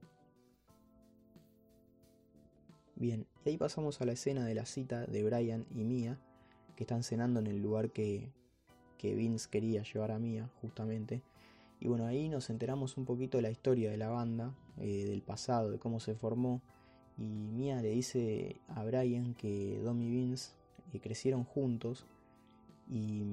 Bien, 2.95 3.27
y 3.45 3.49
ahí 3.49 3.57
pasamos 3.57 4.01
a 4.01 4.05
la 4.05 4.13
escena 4.13 4.45
de 4.45 4.55
la 4.55 4.65
cita 4.65 5.05
de 5.05 5.23
Brian 5.23 5.67
y 5.69 5.83
Mia, 5.83 6.19
que 6.77 6.83
están 6.83 7.03
cenando 7.03 7.39
en 7.39 7.47
el 7.47 7.61
lugar 7.61 7.89
que, 7.91 8.31
Vince 9.01 9.49
quería 9.49 9.83
llevar 9.83 10.11
a 10.11 10.19
Mia, 10.19 10.49
justamente. 10.61 11.21
Y 11.79 11.87
bueno, 11.87 12.05
ahí 12.05 12.29
nos 12.29 12.49
enteramos 12.49 12.97
un 12.97 13.05
poquito 13.05 13.37
de 13.37 13.41
la 13.41 13.49
historia 13.49 13.89
de 13.89 13.97
la 13.97 14.09
banda, 14.09 14.53
eh, 14.77 15.05
del 15.05 15.21
pasado, 15.21 15.71
de 15.71 15.79
cómo 15.79 15.99
se 15.99 16.15
formó. 16.15 16.61
Y 17.17 17.23
Mia 17.23 17.81
le 17.81 17.89
dice 17.89 18.61
a 18.67 18.83
Brian 18.83 19.33
que 19.33 19.79
Dom 19.83 20.01
y 20.01 20.09
Vince 20.09 20.51
eh, 20.93 20.99
crecieron 20.99 21.43
juntos 21.43 22.05
y 22.89 23.23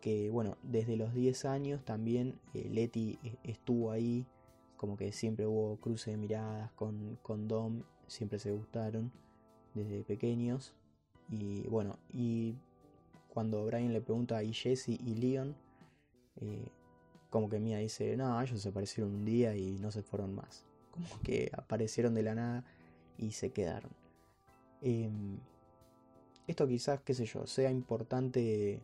que 0.00 0.30
bueno, 0.30 0.56
desde 0.62 0.96
los 0.96 1.12
10 1.14 1.44
años 1.46 1.84
también 1.84 2.38
eh, 2.54 2.68
Letty 2.70 3.18
estuvo 3.44 3.90
ahí, 3.90 4.24
como 4.76 4.96
que 4.96 5.12
siempre 5.12 5.46
hubo 5.46 5.76
cruce 5.76 6.12
de 6.12 6.16
miradas 6.16 6.70
con, 6.72 7.18
con 7.22 7.48
Dom, 7.48 7.82
siempre 8.06 8.38
se 8.38 8.52
gustaron 8.52 9.10
desde 9.74 10.04
pequeños. 10.04 10.74
Y 11.28 11.66
bueno, 11.68 11.98
y 12.12 12.54
cuando 13.28 13.64
Brian 13.66 13.92
le 13.92 14.00
pregunta 14.00 14.38
a 14.38 14.44
Jesse 14.44 14.88
y 14.88 15.14
Leon, 15.14 15.56
eh, 16.40 16.68
como 17.30 17.48
que 17.48 17.58
Mia 17.58 17.78
dice, 17.78 18.16
no, 18.16 18.40
ellos 18.40 18.60
se 18.60 18.68
aparecieron 18.68 19.14
un 19.14 19.24
día 19.24 19.56
y 19.56 19.78
no 19.78 19.90
se 19.90 20.02
fueron 20.02 20.34
más. 20.34 20.64
Como 20.90 21.06
que 21.22 21.50
aparecieron 21.52 22.14
de 22.14 22.22
la 22.22 22.34
nada 22.34 22.64
y 23.18 23.32
se 23.32 23.52
quedaron. 23.52 23.90
Em, 24.80 25.38
esto 26.46 26.66
quizás, 26.66 27.00
qué 27.00 27.12
sé 27.12 27.26
yo, 27.26 27.46
sea 27.46 27.70
importante 27.70 28.80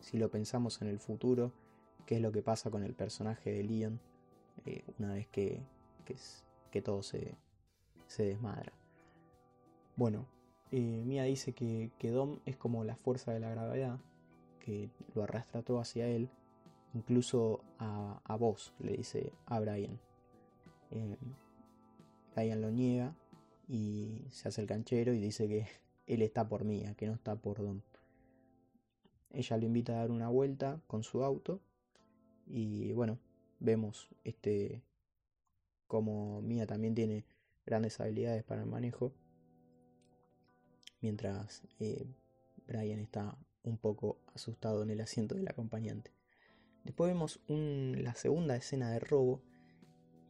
si 0.00 0.18
lo 0.18 0.30
pensamos 0.30 0.80
en 0.82 0.88
el 0.88 0.98
futuro, 0.98 1.52
qué 2.06 2.16
es 2.16 2.20
lo 2.20 2.32
que 2.32 2.42
pasa 2.42 2.70
con 2.70 2.82
el 2.82 2.94
personaje 2.94 3.52
de 3.52 3.62
Leon 3.64 4.00
eh, 4.66 4.84
una 4.98 5.14
vez 5.14 5.26
que, 5.28 5.62
que, 6.70 6.82
todo 6.82 7.02
se, 7.02 7.36
se 8.06 8.24
desmadra. 8.24 8.72
Bueno, 9.96 10.26
eh, 10.76 11.04
Mia 11.04 11.22
dice 11.22 11.52
que, 11.52 11.92
Dom 12.10 12.40
es 12.46 12.56
como 12.56 12.82
la 12.82 12.96
fuerza 12.96 13.32
de 13.32 13.38
la 13.38 13.48
gravedad, 13.48 14.00
que 14.58 14.90
lo 15.14 15.22
arrastra 15.22 15.62
todo 15.62 15.78
hacia 15.78 16.08
él, 16.08 16.28
incluso 16.94 17.62
a, 17.78 18.20
a 18.24 18.34
vos, 18.34 18.74
le 18.80 18.96
dice 18.96 19.32
a 19.46 19.60
Brian. 19.60 20.00
Eh, 20.90 21.16
Brian 22.34 22.60
lo 22.60 22.72
niega 22.72 23.14
y 23.68 24.24
se 24.30 24.48
hace 24.48 24.62
el 24.62 24.66
canchero 24.66 25.14
y 25.14 25.20
dice 25.20 25.46
que 25.46 25.64
él 26.08 26.22
está 26.22 26.48
por 26.48 26.64
Mia, 26.64 26.94
que 26.94 27.06
no 27.06 27.12
está 27.12 27.36
por 27.36 27.62
Dom. 27.62 27.82
Ella 29.30 29.56
lo 29.56 29.66
invita 29.66 29.92
a 29.92 29.98
dar 29.98 30.10
una 30.10 30.28
vuelta 30.28 30.80
con 30.88 31.04
su 31.04 31.22
auto 31.22 31.60
y 32.48 32.92
bueno, 32.94 33.20
vemos 33.60 34.08
este 34.24 34.82
como 35.86 36.42
Mia 36.42 36.66
también 36.66 36.96
tiene 36.96 37.24
grandes 37.64 38.00
habilidades 38.00 38.42
para 38.42 38.62
el 38.62 38.68
manejo 38.68 39.12
mientras 41.04 41.62
eh, 41.80 42.06
Brian 42.66 42.98
está 42.98 43.36
un 43.62 43.76
poco 43.76 44.16
asustado 44.34 44.82
en 44.82 44.88
el 44.88 45.02
asiento 45.02 45.34
del 45.34 45.46
acompañante. 45.46 46.12
Después 46.82 47.10
vemos 47.12 47.40
la 47.46 48.14
segunda 48.14 48.56
escena 48.56 48.90
de 48.90 49.00
robo, 49.00 49.42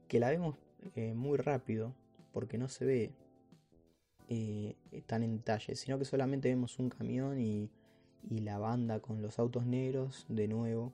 que 0.09 0.19
la 0.19 0.31
vemos 0.31 0.57
eh, 0.97 1.15
muy 1.15 1.39
rápido, 1.39 1.95
porque 2.33 2.59
no 2.59 2.69
se 2.69 2.85
ve 2.85 3.13
eh, 4.29 4.75
tan 5.07 5.23
en 5.23 5.37
detalle, 5.37 5.77
sino 5.77 5.97
que 5.97 6.05
solamente 6.05 6.49
vemos 6.49 6.81
un 6.81 6.91
camión 6.91 7.41
y, 7.41 7.71
la 8.31 8.59
banda 8.59 9.01
con 9.01 9.23
los 9.23 9.39
autos 9.39 9.67
negros 9.67 10.25
de 10.31 10.49
nuevo 10.49 10.93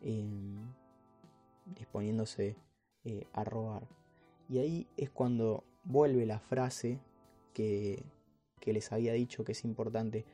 em, 0.00 0.72
disponiéndose 1.66 2.56
a 3.32 3.44
robar. 3.44 3.88
Y 4.48 4.58
ahí 4.58 4.86
es 4.96 5.10
cuando 5.10 5.64
vuelve 5.82 6.24
la 6.24 6.38
frase 6.38 7.00
que, 7.52 8.04
que 8.62 8.72
les 8.72 8.92
había 8.92 9.12
dicho 9.12 9.42
que 9.42 9.52
es 9.52 9.64
importante 9.64 10.24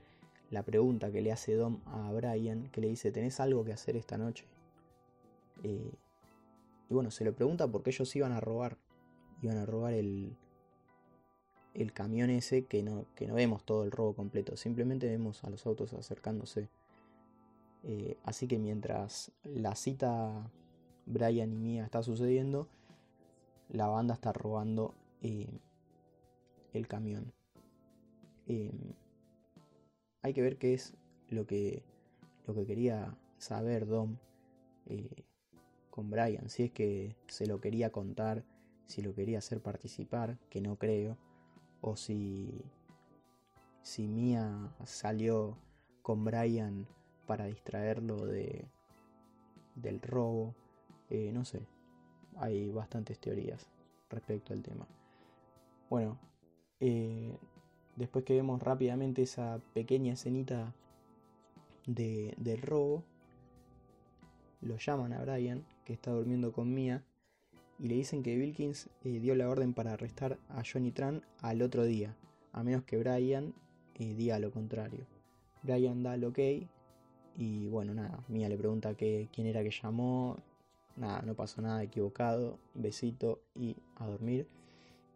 la 0.50 0.62
pregunta 0.62 1.10
que 1.10 1.22
le 1.22 1.32
hace 1.32 1.54
Dom 1.54 1.80
a 1.86 2.12
Brian, 2.12 2.68
que 2.68 2.82
le 2.82 2.88
dice, 2.88 3.10
¿tenés 3.10 3.40
algo 3.40 3.64
que 3.64 3.72
hacer 3.72 3.96
esta 3.96 4.18
noche? 4.18 4.44
Eh, 5.62 5.90
y 6.90 6.94
bueno, 6.94 7.10
se 7.10 7.24
lo 7.24 7.34
pregunta 7.34 7.66
porque 7.66 7.88
ellos 7.88 8.14
iban 8.16 8.32
a 8.32 8.40
robar, 8.40 8.76
iban 9.40 9.56
a 9.56 9.64
robar 9.64 9.94
el, 9.94 10.36
el 11.72 11.92
camión 11.94 12.28
ese 12.28 12.66
que 12.66 12.82
no, 12.82 13.06
que 13.14 13.26
no 13.26 13.34
vemos 13.34 13.64
todo 13.64 13.84
el 13.84 13.90
robo 13.90 14.14
completo, 14.14 14.58
simplemente 14.58 15.08
vemos 15.08 15.42
a 15.44 15.50
los 15.50 15.64
autos 15.64 15.94
acercándose. 15.94 16.68
Eh, 17.84 18.18
así 18.24 18.46
que 18.46 18.58
mientras 18.58 19.32
la 19.42 19.74
cita 19.74 20.50
Brian 21.06 21.50
y 21.50 21.56
Mia 21.56 21.84
está 21.84 22.02
sucediendo, 22.02 22.68
la 23.70 23.86
banda 23.86 24.12
está 24.12 24.34
robando 24.34 24.94
eh, 25.22 25.60
el 26.74 26.86
camión. 26.86 27.32
Em, 28.48 28.94
hay 30.22 30.32
que 30.32 30.40
ver 30.42 30.56
qué 30.56 30.74
es 30.74 30.94
lo 31.28 31.46
que, 31.46 31.84
lo 32.46 32.54
que 32.54 32.66
quería 32.66 33.16
saber 33.36 33.86
Dom 33.86 34.16
eh, 34.86 35.24
con 35.90 36.10
Brian. 36.10 36.48
Si 36.48 36.64
es 36.64 36.72
que 36.72 37.14
se 37.26 37.46
lo 37.46 37.60
quería 37.60 37.90
contar, 37.90 38.42
si 38.86 39.02
lo 39.02 39.14
quería 39.14 39.38
hacer 39.38 39.60
participar, 39.60 40.38
que 40.48 40.60
no 40.60 40.76
creo. 40.76 41.18
O 41.80 41.94
si, 41.94 42.64
si 43.82 44.08
Mia 44.08 44.74
salió 44.84 45.56
con 46.02 46.24
Brian 46.24 46.86
para 47.26 47.44
distraerlo 47.44 48.26
de, 48.26 48.64
del 49.74 50.00
robo. 50.00 50.54
Eh, 51.10 51.30
no 51.32 51.44
sé, 51.44 51.66
hay 52.36 52.70
bastantes 52.70 53.18
teorías 53.18 53.68
respecto 54.08 54.52
al 54.52 54.62
tema. 54.62 54.86
Bueno, 55.90 56.18
eh, 56.80 57.36
Después 57.98 58.24
que 58.24 58.34
vemos 58.34 58.62
rápidamente 58.62 59.22
esa 59.22 59.60
pequeña 59.74 60.12
escenita 60.12 60.72
de, 61.84 62.32
del 62.36 62.62
robo, 62.62 63.02
lo 64.60 64.76
llaman 64.76 65.12
a 65.12 65.20
Brian, 65.22 65.64
que 65.84 65.94
está 65.94 66.12
durmiendo 66.12 66.52
con 66.52 66.72
Mia, 66.72 67.02
y 67.80 67.88
le 67.88 67.96
dicen 67.96 68.22
que 68.22 68.38
Wilkins 68.38 68.88
eh, 69.02 69.18
dio 69.18 69.34
la 69.34 69.48
orden 69.48 69.74
para 69.74 69.94
arrestar 69.94 70.38
a 70.48 70.62
Johnny 70.62 70.92
Tran 70.92 71.22
al 71.40 71.60
otro 71.60 71.84
día, 71.84 72.14
a 72.52 72.62
menos 72.62 72.84
que 72.84 72.98
Brian 72.98 73.52
eh, 73.96 74.14
diga 74.14 74.38
lo 74.38 74.52
contrario. 74.52 75.04
Brian 75.64 76.04
da 76.04 76.14
el 76.14 76.24
ok 76.24 76.38
y 77.36 77.66
bueno, 77.66 77.94
nada, 77.94 78.22
Mia 78.28 78.48
le 78.48 78.56
pregunta 78.56 78.94
que, 78.94 79.28
quién 79.32 79.48
era 79.48 79.64
que 79.64 79.72
llamó, 79.72 80.36
nada, 80.94 81.22
no 81.22 81.34
pasó 81.34 81.62
nada 81.62 81.82
equivocado, 81.82 82.60
besito 82.74 83.40
y 83.56 83.76
a 83.96 84.06
dormir 84.06 84.46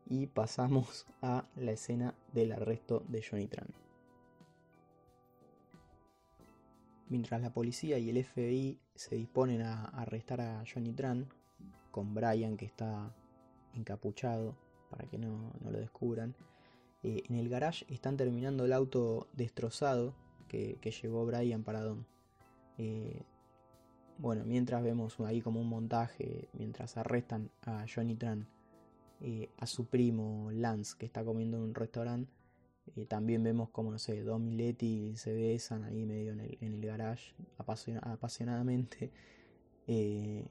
y 0.06 0.26
pasamos 0.26 1.06
a 1.20 1.44
la 1.56 1.72
escena 1.72 2.14
del 2.32 2.52
arresto 2.52 3.04
de 3.08 3.22
Johnny 3.22 3.46
Tran. 3.46 3.68
Mientras 7.08 7.40
la 7.42 7.52
policía 7.52 7.98
y 7.98 8.08
el 8.08 8.24
FBI 8.24 8.78
se 8.94 9.16
disponen 9.16 9.62
a 9.62 9.84
arrestar 9.84 10.40
a 10.40 10.64
Johnny 10.72 10.92
Tran, 10.92 11.28
con 11.90 12.14
Brian 12.14 12.56
que 12.56 12.64
está 12.64 13.14
encapuchado 13.74 14.56
para 14.90 15.06
que 15.08 15.18
no, 15.18 15.52
lo 15.62 15.78
descubran, 15.78 16.34
eh, 17.02 17.22
en 17.28 17.36
el 17.36 17.48
garage 17.48 17.84
están 17.88 18.16
terminando 18.16 18.64
el 18.64 18.72
auto 18.72 19.28
destrozado 19.32 20.14
que, 20.48 20.78
llevó 21.02 21.26
Brian 21.26 21.64
para 21.64 21.82
Don. 21.82 22.06
Eh, 22.78 23.22
bueno, 24.18 24.44
mientras 24.44 24.82
vemos 24.82 25.18
ahí 25.20 25.40
como 25.40 25.60
un 25.60 25.68
montaje, 25.68 26.48
mientras 26.52 26.96
arrestan 26.96 27.50
a 27.62 27.86
Johnny 27.92 28.14
Tran 28.14 28.46
eh, 29.24 29.50
a 29.58 29.66
su 29.66 29.86
primo 29.86 30.50
Lance 30.50 30.96
que 30.98 31.06
está 31.06 31.24
comiendo 31.24 31.56
en 31.56 31.62
un 31.62 31.74
restaurante. 31.76 32.32
Eh, 32.96 33.06
también 33.06 33.44
vemos 33.44 33.70
como, 33.70 33.92
no 33.92 33.98
sé, 34.00 34.20
Dom 34.24 34.48
y 34.48 34.56
Letty 34.56 35.14
se 35.14 35.32
besan 35.32 35.84
ahí 35.84 36.04
medio 36.04 36.32
en 36.32 36.40
el, 36.40 36.58
en 36.60 36.74
el 36.74 36.84
garage 36.84 37.34
apasionadamente. 37.58 39.12
Eh, 39.88 40.46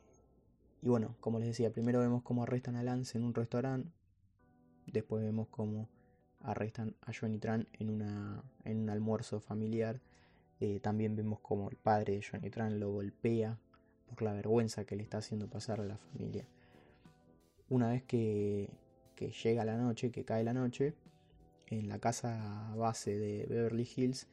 y 0.81 0.89
bueno, 0.89 1.15
como 1.21 1.39
les 1.39 1.47
decía, 1.47 1.71
primero 1.71 2.01
vemos 2.01 2.21
cómo 2.21 2.43
arrestan 2.43 2.75
a 2.75 2.83
Lance 2.83 3.17
en 3.17 3.23
un 3.23 3.33
restaurante. 3.33 3.89
Después 4.87 5.23
vemos 5.23 5.47
cómo 5.47 5.87
arrestan 6.41 6.95
a 7.01 7.13
Johnny 7.17 7.39
Tran 7.39 7.65
en, 7.79 7.89
una, 7.89 8.43
en 8.65 8.81
un 8.81 8.89
almuerzo 8.89 9.39
familiar. 9.39 10.01
también 10.81 11.15
vemos 11.15 11.39
como 11.39 11.69
el 11.69 11.77
padre 11.77 12.15
de 12.15 12.23
Johnny 12.29 12.49
Tran 12.49 12.77
lo 12.77 12.91
golpea 12.91 13.57
por 14.05 14.21
la 14.21 14.33
vergüenza 14.33 14.83
que 14.83 14.97
le 14.97 15.03
está 15.03 15.19
haciendo 15.19 15.47
pasar 15.49 15.79
a 15.79 15.85
la 15.85 15.95
familia. 15.95 16.45
Una 17.71 17.87
vez 17.87 18.03
que, 18.03 18.69
llega 19.17 19.63
la 19.63 19.77
noche, 19.77 20.11
que 20.11 20.25
cae 20.25 20.43
la 20.43 20.51
noche, 20.51 20.93
en 21.67 21.87
la 21.87 21.99
casa 21.99 22.73
base 22.75 23.17
de 23.17 23.45
Beverly 23.47 23.87
Hills, 23.95 24.27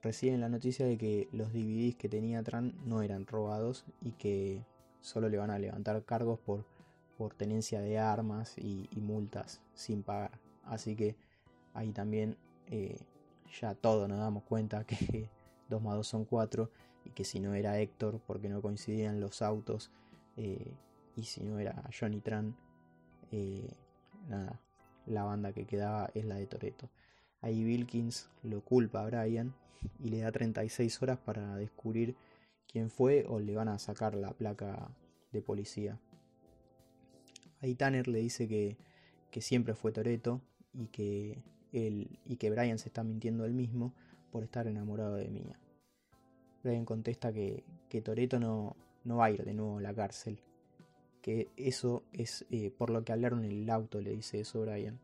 reciben 0.00 0.40
la 0.40 0.48
noticia 0.48 0.86
de 0.86 0.96
que 0.96 1.28
los 1.32 1.52
DVDs 1.52 1.96
que 1.96 2.08
tenía 2.08 2.40
Tran 2.44 2.72
no 2.84 3.02
eran 3.02 3.26
robados 3.26 3.84
y 4.00 4.12
que 4.12 4.64
solo 5.00 5.28
le 5.28 5.38
van 5.38 5.50
a 5.50 5.58
levantar 5.58 6.04
cargos 6.04 6.38
por, 6.38 6.66
por 7.16 7.34
tenencia 7.34 7.80
de 7.80 7.98
armas 7.98 8.56
y, 8.56 8.88
multas 8.94 9.60
sin 9.74 10.04
pagar. 10.04 10.38
Así 10.62 10.94
que 10.94 11.16
ahí 11.74 11.90
también 11.90 12.36
eh, 12.68 13.00
ya 13.60 13.74
todos 13.74 14.08
nos 14.08 14.20
damos 14.20 14.44
cuenta 14.44 14.84
que 14.84 15.28
2 15.68 15.82
más 15.82 15.96
2 15.96 16.06
son 16.06 16.24
4 16.26 16.70
y 17.04 17.10
que 17.10 17.24
si 17.24 17.40
no 17.40 17.54
era 17.54 17.80
Héctor 17.80 18.20
porque 18.24 18.48
no 18.48 18.62
coincidían 18.62 19.18
los 19.18 19.42
autos 19.42 19.90
eh, 20.36 20.76
y 21.16 21.24
si 21.24 21.42
no 21.42 21.58
era 21.58 21.82
Johnny 21.98 22.20
Tran, 22.20 22.54
eh, 23.32 23.68
nada, 24.28 24.60
la 25.06 25.24
banda 25.24 25.52
que 25.52 25.66
quedaba 25.66 26.10
es 26.14 26.24
la 26.24 26.36
de 26.36 26.46
Toreto. 26.46 26.88
Ahí 27.40 27.64
Wilkins 27.64 28.28
lo 28.42 28.60
culpa 28.62 29.02
a 29.02 29.06
Brian 29.06 29.54
y 30.00 30.08
le 30.08 30.18
da 30.20 30.32
36 30.32 31.02
horas 31.02 31.18
para 31.18 31.56
descubrir 31.56 32.16
quién 32.70 32.90
fue 32.90 33.24
o 33.28 33.38
le 33.38 33.54
van 33.54 33.68
a 33.68 33.78
sacar 33.78 34.14
la 34.14 34.32
placa 34.32 34.90
de 35.32 35.40
policía. 35.40 35.98
Ahí 37.60 37.74
Tanner 37.74 38.08
le 38.08 38.18
dice 38.18 38.48
que, 38.48 38.76
siempre 39.40 39.74
fue 39.74 39.92
Toreto 39.92 40.40
y 40.74 40.88
que 40.88 41.38
él 41.72 42.18
y 42.24 42.38
que 42.38 42.50
Brian 42.50 42.78
se 42.80 42.88
está 42.88 43.04
mintiendo 43.04 43.44
él 43.44 43.52
mismo 43.52 43.94
por 44.32 44.42
estar 44.42 44.66
enamorado 44.66 45.14
de 45.14 45.28
Mia. 45.28 45.56
Brian 46.64 46.84
contesta 46.84 47.32
que, 47.32 47.62
que 47.88 48.02
Toreto 48.02 48.40
no, 48.40 48.74
no 49.04 49.18
va 49.18 49.26
a 49.26 49.30
ir 49.30 49.44
de 49.44 49.54
nuevo 49.54 49.78
a 49.78 49.80
la 49.80 49.94
cárcel. 49.94 50.40
Que 51.28 51.46
eso 51.58 52.04
es 52.14 52.46
eh, 52.50 52.70
por 52.70 52.88
lo 52.88 53.04
que 53.04 53.12
hablaron 53.12 53.44
en 53.44 53.52
el 53.52 53.68
auto, 53.68 54.00
le 54.00 54.12
dice 54.12 54.40
eso 54.40 54.62
Brian. 54.62 54.98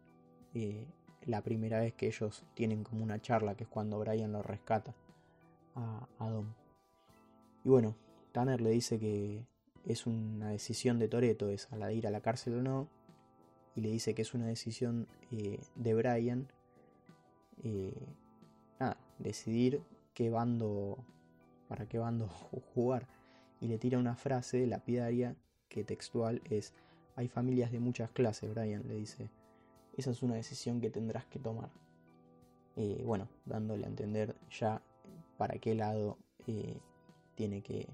Eh, 0.54 0.86
la 1.26 1.42
primera 1.42 1.80
vez 1.80 1.92
que 1.92 2.06
ellos 2.06 2.44
tienen 2.54 2.82
como 2.82 3.04
una 3.04 3.20
charla, 3.20 3.54
que 3.56 3.64
es 3.64 3.68
cuando 3.68 3.98
Brian 3.98 4.32
lo 4.32 4.42
rescata 4.42 4.94
a, 5.74 6.08
Dom. 6.18 6.46
Y 7.62 7.68
bueno, 7.68 7.94
Tanner 8.32 8.62
le 8.62 8.70
dice 8.70 8.98
que 8.98 9.44
es 9.84 10.06
una 10.06 10.48
decisión 10.48 10.98
de 10.98 11.08
Toreto, 11.08 11.50
esa, 11.50 11.76
la 11.76 11.88
de 11.88 11.96
ir 11.96 12.06
a 12.06 12.10
la 12.10 12.22
cárcel 12.22 12.54
o 12.54 12.62
no. 12.62 12.88
Y 13.76 13.82
le 13.82 13.90
dice 13.90 14.14
que 14.14 14.22
es 14.22 14.32
una 14.32 14.46
decisión 14.46 15.06
eh, 15.30 15.60
de 15.74 15.92
Brian. 15.92 16.48
nada, 18.80 18.96
decidir 19.18 19.82
qué 20.14 20.30
bando, 20.30 21.04
para 21.68 21.86
qué 21.86 21.98
bando 21.98 22.28
jugar 22.74 23.08
y 23.60 23.68
le 23.68 23.76
tira 23.76 23.98
una 23.98 24.16
frase 24.16 24.66
lapidaria 24.66 25.36
que 25.74 25.82
textual 25.82 26.40
es, 26.44 26.72
hay 27.16 27.26
familias 27.26 27.72
de 27.72 27.80
muchas 27.80 28.08
clases, 28.12 28.48
Brian, 28.54 28.86
le 28.86 28.94
dice, 28.94 29.28
esa 29.96 30.12
es 30.12 30.22
una 30.22 30.36
decisión 30.36 30.80
que 30.80 30.88
tendrás 30.88 31.26
que 31.26 31.40
tomar. 31.40 31.68
Eh, 32.76 33.02
bueno, 33.04 33.28
dándole 33.44 33.84
a 33.84 33.88
entender 33.88 34.36
ya 34.52 34.80
para 35.36 35.58
qué 35.58 35.74
lado 35.74 36.16
eh, 36.46 36.78
tiene 37.34 37.60
que, 37.60 37.88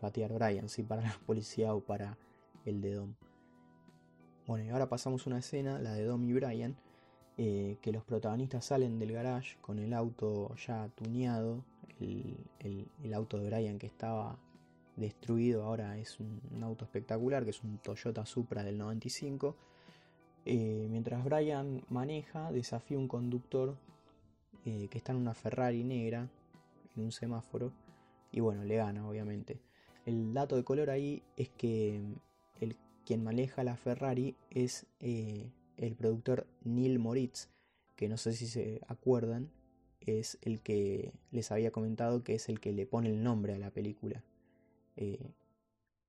patear 0.00 0.32
Brian, 0.32 0.68
si 0.68 0.84
para 0.84 1.02
la 1.02 1.18
policía 1.26 1.74
o 1.74 1.80
para 1.80 2.16
el 2.64 2.80
de 2.80 2.94
Dom. 2.94 3.14
Bueno, 4.46 4.64
y 4.64 4.70
ahora 4.70 4.88
pasamos 4.88 5.26
una 5.26 5.40
escena, 5.40 5.78
la 5.78 5.92
de 5.92 6.04
Dom 6.04 6.24
y 6.24 6.32
Brian, 6.32 6.76
eh, 7.36 7.76
que 7.82 7.92
los 7.92 8.04
protagonistas 8.04 8.64
salen 8.64 8.98
del 8.98 9.12
garage 9.12 9.58
con 9.60 9.78
el 9.78 9.92
auto 9.92 10.54
ya 10.54 10.88
tuneado, 10.94 11.64
el 11.98 13.12
auto 13.12 13.36
de 13.36 13.50
Brian 13.50 13.78
que 13.78 13.86
estaba 13.86 14.38
destruido 15.00 15.64
ahora 15.64 15.98
es 15.98 16.20
un, 16.20 16.40
auto 16.62 16.84
espectacular 16.84 17.44
que 17.44 17.50
es 17.50 17.62
un 17.62 17.78
Toyota 17.78 18.24
Supra 18.26 18.62
del 18.62 18.78
95. 18.78 19.56
Eh, 20.44 20.86
mientras 20.90 21.24
Brian 21.24 21.82
maneja, 21.88 22.52
desafía 22.52 22.98
un 22.98 23.08
conductor 23.08 23.76
eh, 24.64 24.88
que 24.90 24.98
está 24.98 25.12
en 25.12 25.18
una 25.18 25.34
Ferrari 25.34 25.82
negra 25.84 26.28
en 26.96 27.04
un 27.04 27.12
semáforo 27.12 27.72
y 28.32 28.40
bueno, 28.40 28.64
le 28.64 28.76
gana 28.76 29.08
obviamente. 29.08 29.60
El 30.06 30.32
dato 30.32 30.56
de 30.56 30.64
color 30.64 30.90
ahí 30.90 31.22
es 31.36 31.48
que 31.50 32.00
mm, 32.00 32.62
el, 32.62 32.76
quien 33.04 33.24
maneja 33.24 33.64
la 33.64 33.76
Ferrari 33.76 34.36
es 34.50 34.86
eh, 35.00 35.50
el 35.76 35.94
productor 35.94 36.46
Neil 36.62 36.98
Moritz, 36.98 37.48
que 37.96 38.08
no 38.08 38.16
sé 38.16 38.32
si 38.32 38.46
se 38.46 38.80
acuerdan, 38.86 39.50
es 40.00 40.38
el 40.42 40.60
que 40.60 41.12
les 41.30 41.52
había 41.52 41.70
comentado 41.70 42.24
que 42.24 42.34
es 42.34 42.48
el 42.48 42.60
que 42.60 42.72
le 42.72 42.86
pone 42.86 43.08
el 43.08 43.22
nombre 43.22 43.54
a 43.54 43.58
la 43.58 43.70
película. 43.70 44.22
Eh, 44.96 45.32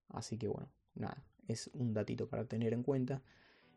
así 0.10 0.38
que 0.38 0.48
bueno, 0.48 0.70
nada, 0.96 1.24
es 1.48 1.70
un 1.74 1.94
datito 1.94 2.28
para 2.28 2.46
tener 2.46 2.74
en 2.74 2.84
cuenta. 2.84 3.22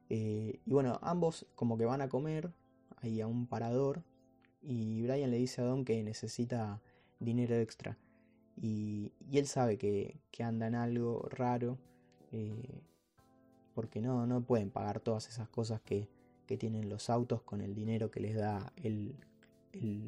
Eh, 0.09 0.61
y 0.65 0.73
bueno, 0.73 0.99
ambos 1.03 1.47
como 1.55 1.79
que 1.79 1.85
van 1.85 2.01
a 2.01 2.09
comer 2.09 2.53
ahí 2.99 3.21
a 3.21 3.27
un 3.27 3.47
parador 3.47 4.03
y 4.63 5.03
Brian 5.03 5.31
le 5.31 5.39
dice 5.39 5.61
a 5.61 5.65
Don 5.65 5.85
que 5.85 6.03
necesita 6.03 6.81
dinero 7.21 7.55
extra. 7.57 7.99
Y, 8.57 9.13
él 9.33 9.47
sabe 9.47 9.79
que, 9.79 10.21
anda 10.41 10.67
en 10.67 10.75
algo 10.75 11.29
raro 11.31 11.79
eh, 12.33 12.81
porque 13.75 14.01
no, 14.01 14.27
no 14.27 14.43
pueden 14.43 14.71
pagar 14.71 15.01
todas 15.01 15.29
esas 15.29 15.49
cosas 15.49 15.81
que, 15.83 16.09
que, 16.47 16.57
tienen 16.57 16.89
los 16.89 17.11
autos 17.11 17.43
con 17.43 17.61
el 17.61 17.75
dinero 17.75 18.11
que 18.11 18.21
les 18.21 18.37
da 18.37 18.73
el, 18.77 19.15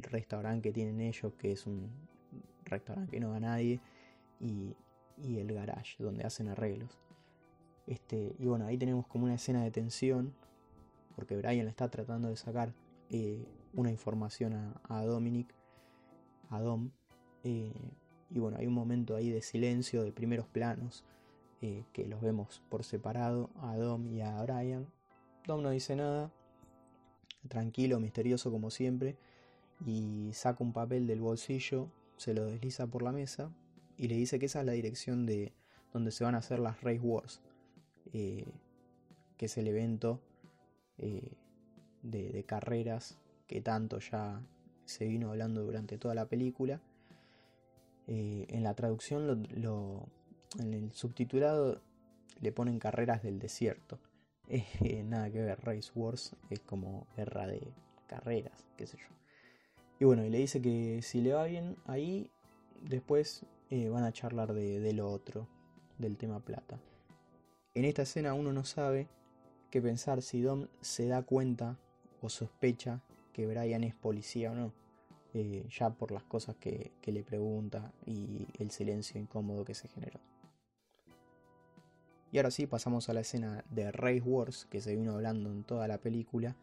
restaurante 0.03 0.69
que 0.69 0.73
tienen 0.73 1.01
ellos, 1.01 1.33
que 1.39 1.51
es 1.53 1.67
un 1.67 1.91
restaurante 2.65 3.11
que 3.11 3.21
no 3.21 3.33
da 3.33 3.41
nadie. 3.41 3.81
Y, 4.41 4.77
y 5.17 5.39
el 5.39 5.53
garage, 5.53 6.03
donde 6.03 6.25
hacen 6.25 6.49
arreglos. 6.49 6.99
Este, 7.87 8.35
y 8.39 8.47
bueno, 8.47 8.67
ahí 8.67 8.77
tenemos 8.77 9.07
como 9.07 9.25
una 9.25 9.35
escena 9.35 9.63
de 9.63 9.71
tensión, 9.71 10.35
porque 11.15 11.37
Brian 11.37 11.65
le 11.65 11.71
está 11.71 11.89
tratando 11.89 12.29
de 12.29 12.37
sacar 12.37 12.75
eh, 13.11 13.47
una 13.75 13.91
información 13.91 14.75
a, 14.89 15.05
Dominic, 15.05 15.55
a 16.51 16.61
Dom. 16.61 16.91
Eh, 17.45 17.73
y 18.31 18.39
bueno, 18.39 18.59
hay 18.59 18.67
un 18.67 18.75
momento 18.75 19.15
ahí 19.15 19.31
de 19.31 19.41
silencio, 19.41 20.03
de 20.03 20.13
primeros 20.13 20.47
planos, 20.49 21.05
eh, 21.63 21.85
que 21.93 22.07
los 22.07 22.21
vemos 22.21 22.63
por 22.69 22.85
separado, 22.85 23.51
a 23.57 23.77
Dom 23.77 24.07
y 24.09 24.21
a 24.21 24.43
Brian. 24.43 24.87
Dom 25.47 25.63
no 25.63 25.71
dice 25.71 25.95
nada, 25.95 26.33
tranquilo, 27.49 28.01
misterioso 28.01 28.51
como 28.51 28.71
siempre, 28.71 29.17
y 29.87 30.31
saca 30.33 30.65
un 30.65 30.73
papel 30.73 31.07
del 31.07 31.21
bolsillo, 31.21 31.89
se 32.17 32.35
lo 32.35 32.47
desliza 32.47 32.87
por 32.89 33.03
la 33.03 33.13
mesa 33.13 33.53
y 33.99 34.09
le 34.09 34.17
dice 34.17 34.39
que 34.39 34.47
esa 34.47 34.61
es 34.61 34.67
la 34.67 34.73
dirección 34.73 35.27
de 35.27 35.53
donde 35.93 36.11
se 36.11 36.25
van 36.25 36.35
a 36.35 36.39
hacer 36.39 36.59
las 36.59 36.81
Race 36.83 37.01
Wars, 37.01 37.41
eh, 38.13 38.45
que 39.37 39.47
es 39.47 39.57
el 39.57 39.67
evento 39.67 40.21
eh, 40.99 41.33
de, 42.03 42.45
carreras 42.45 43.19
que 43.47 43.61
tanto 43.61 43.99
ya 43.99 44.43
se 44.85 45.07
vino 45.07 45.31
hablando 45.31 45.63
durante 45.63 45.99
toda 45.99 46.15
la 46.15 46.27
película. 46.27 46.81
Eh, 48.09 48.47
en 48.51 48.63
la 48.63 48.75
traducción, 48.75 49.47
en 50.59 50.75
el 50.75 50.93
subtitulado, 50.93 51.81
le 52.41 52.53
ponen 52.53 52.79
carreras 52.79 53.23
del 53.23 53.39
desierto. 53.39 53.99
nada 55.05 55.31
que 55.31 55.41
ver, 55.41 55.59
Race 55.65 55.91
Wars 55.95 56.37
es 56.51 56.61
como 56.61 57.07
guerra 57.17 57.47
de 57.47 57.73
carreras, 58.07 58.67
qué 58.77 58.87
sé 58.87 58.99
yo. 58.99 59.09
Y 59.99 60.05
bueno, 60.05 60.25
y 60.25 60.31
le 60.31 60.39
dice 60.39 60.61
que 60.61 61.01
si 61.03 61.23
le 61.23 61.33
va 61.33 61.45
bien 61.47 61.77
ahí, 61.87 62.31
después 62.83 63.47
eh, 63.71 63.89
van 63.89 64.05
a 64.05 64.13
charlar 64.13 64.53
de, 64.53 64.93
lo 64.93 65.11
otro, 65.11 65.49
del 65.99 66.17
tema 66.17 66.41
plata. 66.41 66.79
En 67.75 67.85
esta 67.85 68.03
escena 68.03 68.35
uno 68.35 68.53
no 68.53 68.65
sabe 68.65 69.09
qué 69.71 69.83
pensar 69.83 70.23
si 70.23 70.41
Dom 70.41 70.69
se 70.81 71.07
da 71.07 71.23
cuenta 71.23 71.79
o 72.23 72.29
sospecha 72.29 73.03
que 73.33 73.47
Brian 73.47 73.85
es 73.85 73.95
policía 73.95 74.53
o 74.53 74.55
no, 74.55 74.73
eh, 75.35 75.67
ya 75.69 75.91
por 75.91 76.13
las 76.13 76.23
cosas 76.23 76.57
que, 76.57 76.93
que 77.03 77.13
le 77.13 77.23
pregunta 77.23 77.93
y 78.07 78.47
el 78.59 78.71
silencio 78.71 79.21
incómodo 79.21 79.65
que 79.65 79.75
se 79.75 79.89
generó. 79.89 80.21
Y 82.33 82.39
ahora 82.39 82.51
sí 82.51 82.67
pasamos 82.67 83.09
a 83.09 83.15
la 83.15 83.21
escena 83.21 83.65
de 83.71 83.91
Race 83.93 84.23
Wars 84.23 84.67
que 84.71 84.81
se 84.81 84.97
vino 84.97 85.15
hablando 85.15 85.51
en 85.51 85.65
toda 85.65 85.89
la 85.89 85.99
película, 85.99 86.57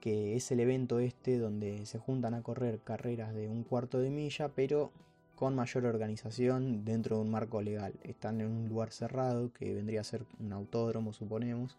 que 0.00 0.34
es 0.36 0.50
el 0.50 0.60
evento 0.60 0.98
este 0.98 1.38
donde 1.38 1.86
se 1.86 1.98
juntan 1.98 2.34
a 2.34 2.42
correr 2.42 2.80
carreras 2.80 3.34
de 3.34 3.48
un 3.48 3.62
cuarto 3.62 4.00
de 4.00 4.10
milla, 4.10 4.48
pero 4.48 4.90
con 5.34 5.54
mayor 5.54 5.86
organización 5.86 6.84
dentro 6.84 7.16
de 7.16 7.22
un 7.22 7.30
marco 7.30 7.60
legal. 7.62 7.94
Están 8.02 8.40
en 8.40 8.48
un 8.48 8.68
lugar 8.68 8.92
cerrado 8.92 9.52
que 9.52 9.74
vendría 9.74 10.00
a 10.00 10.04
ser 10.04 10.24
un 10.38 10.52
autódromo, 10.52 11.12
suponemos, 11.12 11.76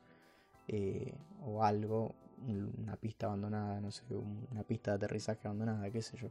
eh, 0.68 1.14
o 1.46 1.64
algo, 1.64 2.16
una 2.48 2.96
pista 2.98 3.28
abandonada, 3.28 3.80
no 3.80 3.92
sé, 3.92 4.04
una 4.52 4.64
pista 4.64 4.92
de 4.92 4.98
aterrizaje 4.98 5.48
abandonada, 5.48 5.90
qué 5.92 6.02
sé 6.02 6.18
yo. 6.18 6.30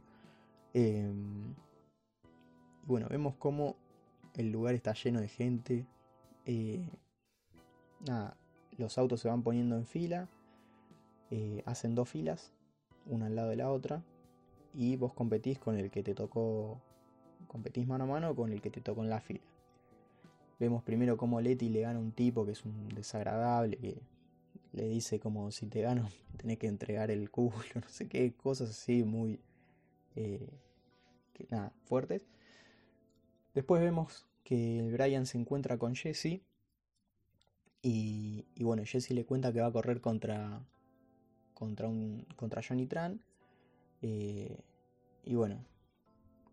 Em, 0.73 1.55
bueno, 2.85 3.07
vemos 3.09 3.35
cómo 3.35 3.75
el 4.35 4.51
lugar 4.51 4.75
está 4.75 4.93
lleno 4.93 5.21
de 5.21 5.27
gente. 5.27 5.85
Eh, 6.45 6.87
nada, 8.05 8.37
los 8.77 8.97
autos 8.97 9.21
se 9.21 9.27
van 9.27 9.43
poniendo 9.43 9.75
en 9.75 9.85
fila, 9.85 10.27
eh, 11.31 11.63
hacen 11.65 11.95
dos 11.95 12.09
filas, 12.09 12.53
una 13.05 13.27
al 13.27 13.35
lado 13.35 13.49
de 13.49 13.55
la 13.55 13.71
otra, 13.71 14.03
y 14.73 14.95
vos 14.97 15.13
competís 15.13 15.59
con 15.59 15.77
el 15.77 15.91
que 15.91 16.03
te 16.03 16.15
tocó 16.15 16.81
competís 17.53 17.87
mano 17.87 18.05
a 18.05 18.07
mano 18.07 18.35
con 18.35 18.51
el 18.51 18.61
que 18.61 18.71
te 18.71 18.81
tocó 18.81 19.03
en 19.03 19.09
la 19.11 19.21
fila. 19.21 19.39
Vemos 20.59 20.83
primero 20.83 21.17
cómo 21.17 21.39
Leti 21.39 21.69
le 21.69 21.81
gana 21.81 21.99
un 21.99 22.11
tipo 22.11 22.45
que 22.45 22.53
es 22.53 22.65
un 22.65 22.89
desagradable, 22.89 23.77
que 23.77 24.01
le 24.73 24.87
dice 24.89 25.19
como 25.19 25.51
si 25.51 25.67
te 25.67 25.81
gano 25.81 26.09
tenés 26.37 26.57
que 26.57 26.67
entregar 26.67 27.11
el 27.11 27.29
culo, 27.29 27.55
no 27.75 27.87
sé 27.87 28.09
qué, 28.09 28.33
cosas 28.33 28.71
así 28.71 29.03
muy, 29.03 29.39
eh, 30.15 30.49
que 31.33 31.45
nada, 31.51 31.71
fuertes. 31.85 32.25
Después 33.53 33.83
vemos 33.83 34.25
que 34.43 34.89
Brian 34.91 35.27
se 35.27 35.37
encuentra 35.37 35.77
con 35.77 35.95
Jesse. 35.95 36.41
Y, 37.83 38.45
y 38.55 38.63
bueno, 38.63 38.83
Jesse 38.83 39.11
le 39.11 39.25
cuenta 39.25 39.53
que 39.53 39.61
va 39.61 39.67
a 39.67 39.71
correr 39.71 40.01
contra, 40.01 40.65
contra, 41.53 41.87
un, 41.87 42.25
contra 42.35 42.63
Johnny 42.67 42.87
Tran. 42.87 43.21
Eh, 44.01 44.57
y 45.23 45.35
bueno, 45.35 45.63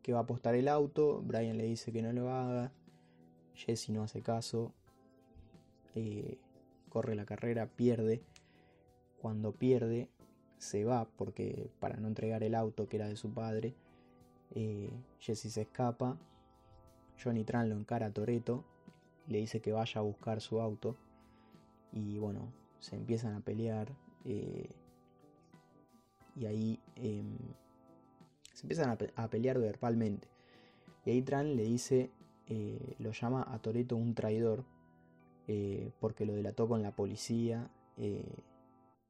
que 0.03 0.12
va 0.12 0.20
a 0.20 0.22
apostar 0.22 0.55
el 0.55 0.68
auto. 0.68 1.22
Brian 1.22 1.59
le 1.59 1.64
dice 1.64 1.92
que 1.92 2.03
no 2.03 2.12
lo 2.12 2.30
haga. 2.30 2.72
Jesse 3.55 3.90
no 3.90 4.03
hace 4.03 4.22
caso. 4.22 4.72
Eh, 5.94 6.38
corre 6.88 7.14
la 7.14 7.26
carrera, 7.26 7.66
pierde. 7.66 8.22
Cuando 9.20 9.53
pierde, 9.53 10.09
se 10.59 10.84
va 10.84 11.09
porque 11.16 11.70
para 11.78 11.96
no 11.96 12.09
entregar 12.09 12.42
el 12.42 12.55
auto 12.55 12.88
que 12.88 12.96
era 12.96 13.09
de 13.09 13.16
su 13.16 13.32
padre. 13.32 13.74
Eh, 14.55 14.90
Jesse 15.18 15.51
se 15.53 15.62
escapa. 15.62 16.18
Johnny 17.22 17.44
Tran 17.44 17.68
lo 17.68 17.76
encara 17.76 18.07
a 18.07 18.12
Toreto. 18.12 18.64
Le 19.26 19.38
dice 19.38 19.61
que 19.61 19.72
vaya 19.72 20.01
a 20.01 20.05
buscar 20.05 20.40
su 20.40 20.61
auto. 20.61 20.96
Y 21.92 22.18
bueno, 22.18 22.53
se 22.78 22.96
empiezan 22.96 23.34
a 23.34 23.40
pelear. 23.40 23.92
Eh, 24.24 24.70
y 26.36 26.46
ahí 26.46 26.80
em, 26.96 27.36
se 28.61 28.66
empiezan 28.66 28.90
a, 29.16 29.30
pelear 29.30 29.58
verbalmente. 29.58 30.28
Y 31.06 31.11
ahí 31.11 31.22
Tran 31.22 31.56
le 31.56 31.64
dice, 31.64 32.11
eh, 32.46 32.94
lo 32.98 33.12
llama 33.12 33.46
a 33.48 33.58
Toreto 33.58 33.96
un 33.96 34.14
traidor, 34.14 34.64
eh, 35.48 35.92
porque 35.98 36.26
lo 36.26 36.34
delató 36.34 36.68
con 36.68 36.82
la 36.82 36.94
policía, 36.94 37.70
eh, 37.96 38.44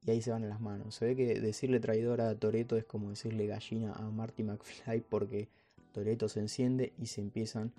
y 0.02 0.10
ahí 0.12 0.22
se 0.22 0.30
van 0.30 0.44
a 0.44 0.46
las 0.46 0.60
manos. 0.60 0.94
Se 0.94 1.04
ve 1.04 1.16
que 1.16 1.40
decirle 1.40 1.80
traidor 1.80 2.20
a 2.20 2.32
Toreto 2.36 2.76
es 2.76 2.84
como 2.84 3.10
decirle 3.10 3.48
gallina 3.48 3.92
a 3.92 4.08
Marty 4.08 4.44
McFly, 4.44 5.00
porque 5.00 5.48
Toreto 5.92 6.28
se 6.28 6.38
enciende 6.38 6.92
y 6.96 7.06
se 7.06 7.20
empiezan 7.20 7.72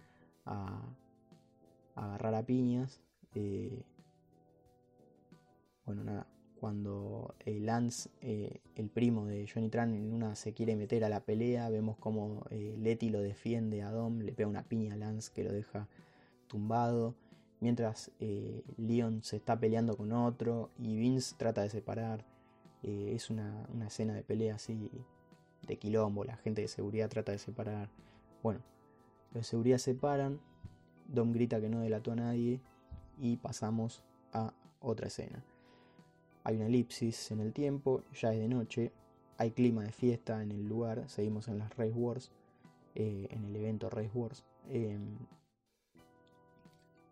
a, 0.45 0.93
a 1.95 2.05
agarrar 2.05 2.35
a 2.35 2.45
piñas. 2.45 2.99
bueno, 5.85 6.03
nada, 6.03 6.27
cuando 6.61 7.33
eh, 7.39 7.59
Lance, 7.59 8.11
eh, 8.21 8.61
el 8.75 8.87
primo 8.87 9.25
de 9.25 9.49
Johnny 9.51 9.69
Tran, 9.69 9.95
en 9.95 10.13
una 10.13 10.35
se 10.35 10.53
quiere 10.53 10.75
meter 10.75 11.03
a 11.03 11.09
la 11.09 11.21
pelea, 11.21 11.67
vemos 11.69 11.97
como 11.97 12.45
eh, 12.51 12.75
Letty 12.77 13.09
lo 13.09 13.19
defiende 13.19 13.81
a 13.81 13.89
Dom, 13.89 14.19
le 14.19 14.31
pega 14.31 14.47
una 14.47 14.61
piña 14.61 14.93
a 14.93 14.97
Lance 14.97 15.31
que 15.33 15.43
lo 15.43 15.51
deja 15.51 15.87
tumbado, 16.45 17.15
mientras 17.61 18.11
Leon 18.77 19.23
se 19.23 19.37
está 19.37 19.59
peleando 19.59 19.97
con 19.97 20.11
otro 20.11 20.69
y 20.77 20.97
Vince 20.97 21.33
trata 21.35 21.63
de 21.63 21.71
separar. 21.71 22.25
es 22.83 23.31
una, 23.31 23.67
una, 23.73 23.87
escena 23.87 24.13
de 24.13 24.21
pelea 24.21 24.55
así 24.55 24.91
de 25.65 25.77
quilombo, 25.77 26.25
la 26.25 26.37
gente 26.37 26.61
de 26.61 26.67
seguridad 26.67 27.09
trata 27.09 27.31
de 27.31 27.39
separar. 27.39 27.89
Bueno, 28.43 28.61
los 29.33 29.45
de 29.45 29.49
seguridad 29.49 29.79
separan, 29.79 30.39
Dom 31.07 31.31
grita 31.31 31.59
que 31.59 31.69
no 31.69 31.79
delató 31.79 32.11
a 32.11 32.17
nadie 32.17 32.61
y 33.17 33.37
pasamos 33.37 34.03
a 34.31 34.53
otra 34.79 35.07
escena. 35.07 35.43
Hay 36.43 36.55
una 36.55 36.67
elipsis 36.67 37.31
en 37.31 37.39
el 37.39 37.53
tiempo, 37.53 38.03
ya 38.13 38.33
es 38.33 38.39
de 38.39 38.47
noche, 38.47 38.91
hay 39.37 39.51
clima 39.51 39.83
de 39.83 39.91
fiesta 39.91 40.41
en 40.41 40.51
el 40.51 40.67
lugar, 40.67 41.07
seguimos 41.07 41.47
en 41.47 41.59
las 41.59 41.75
Race 41.77 41.93
Wars, 41.93 42.31
eh, 42.95 43.27
en 43.29 43.45
el 43.45 43.55
evento 43.55 43.89
Race 43.89 44.11
Wars. 44.13 44.43
Em, 44.69 45.17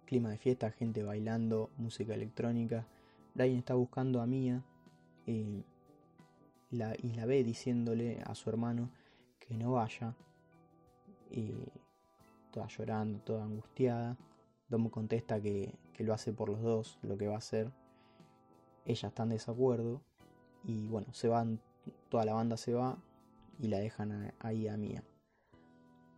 clima 0.06 0.32
de 0.32 0.38
fiesta, 0.38 0.72
gente 0.72 1.04
bailando, 1.04 1.70
música 1.78 2.16
electrónica. 2.16 2.88
Brian 3.36 3.58
está 3.58 3.76
buscando 3.76 4.22
a 4.22 4.26
Mia 4.26 4.64
eh, 5.28 5.64
y 6.72 7.12
la 7.14 7.26
ve 7.26 7.44
diciéndole 7.44 8.22
a 8.26 8.34
su 8.34 8.50
hermano 8.50 8.90
que 9.40 9.56
no 9.56 9.74
vaya. 9.74 10.16
toda 12.52 12.68
llorando, 12.68 13.20
toda 13.20 13.44
angustiada. 13.44 14.18
Domo 14.68 14.90
contesta 14.90 15.40
que, 15.40 15.76
que 15.94 16.04
lo 16.04 16.14
hace 16.14 16.34
por 16.34 16.50
los 16.50 16.62
dos, 16.62 17.00
lo 17.04 17.18
que 17.18 17.28
va 17.28 17.36
a 17.36 17.40
hacer 17.40 17.72
ella 18.86 19.10
está 19.10 19.24
en 19.24 19.30
desacuerdo 19.30 20.02
y 20.64 20.88
bueno, 20.88 21.08
se 21.14 21.28
van, 21.28 21.62
toda 22.10 22.26
la 22.26 22.34
banda 22.34 22.58
se 22.58 22.74
va 22.74 22.98
y 23.60 23.68
la 23.68 23.80
dejan 23.80 24.34
ahí 24.40 24.68
a 24.68 24.78
Mía. 24.78 25.04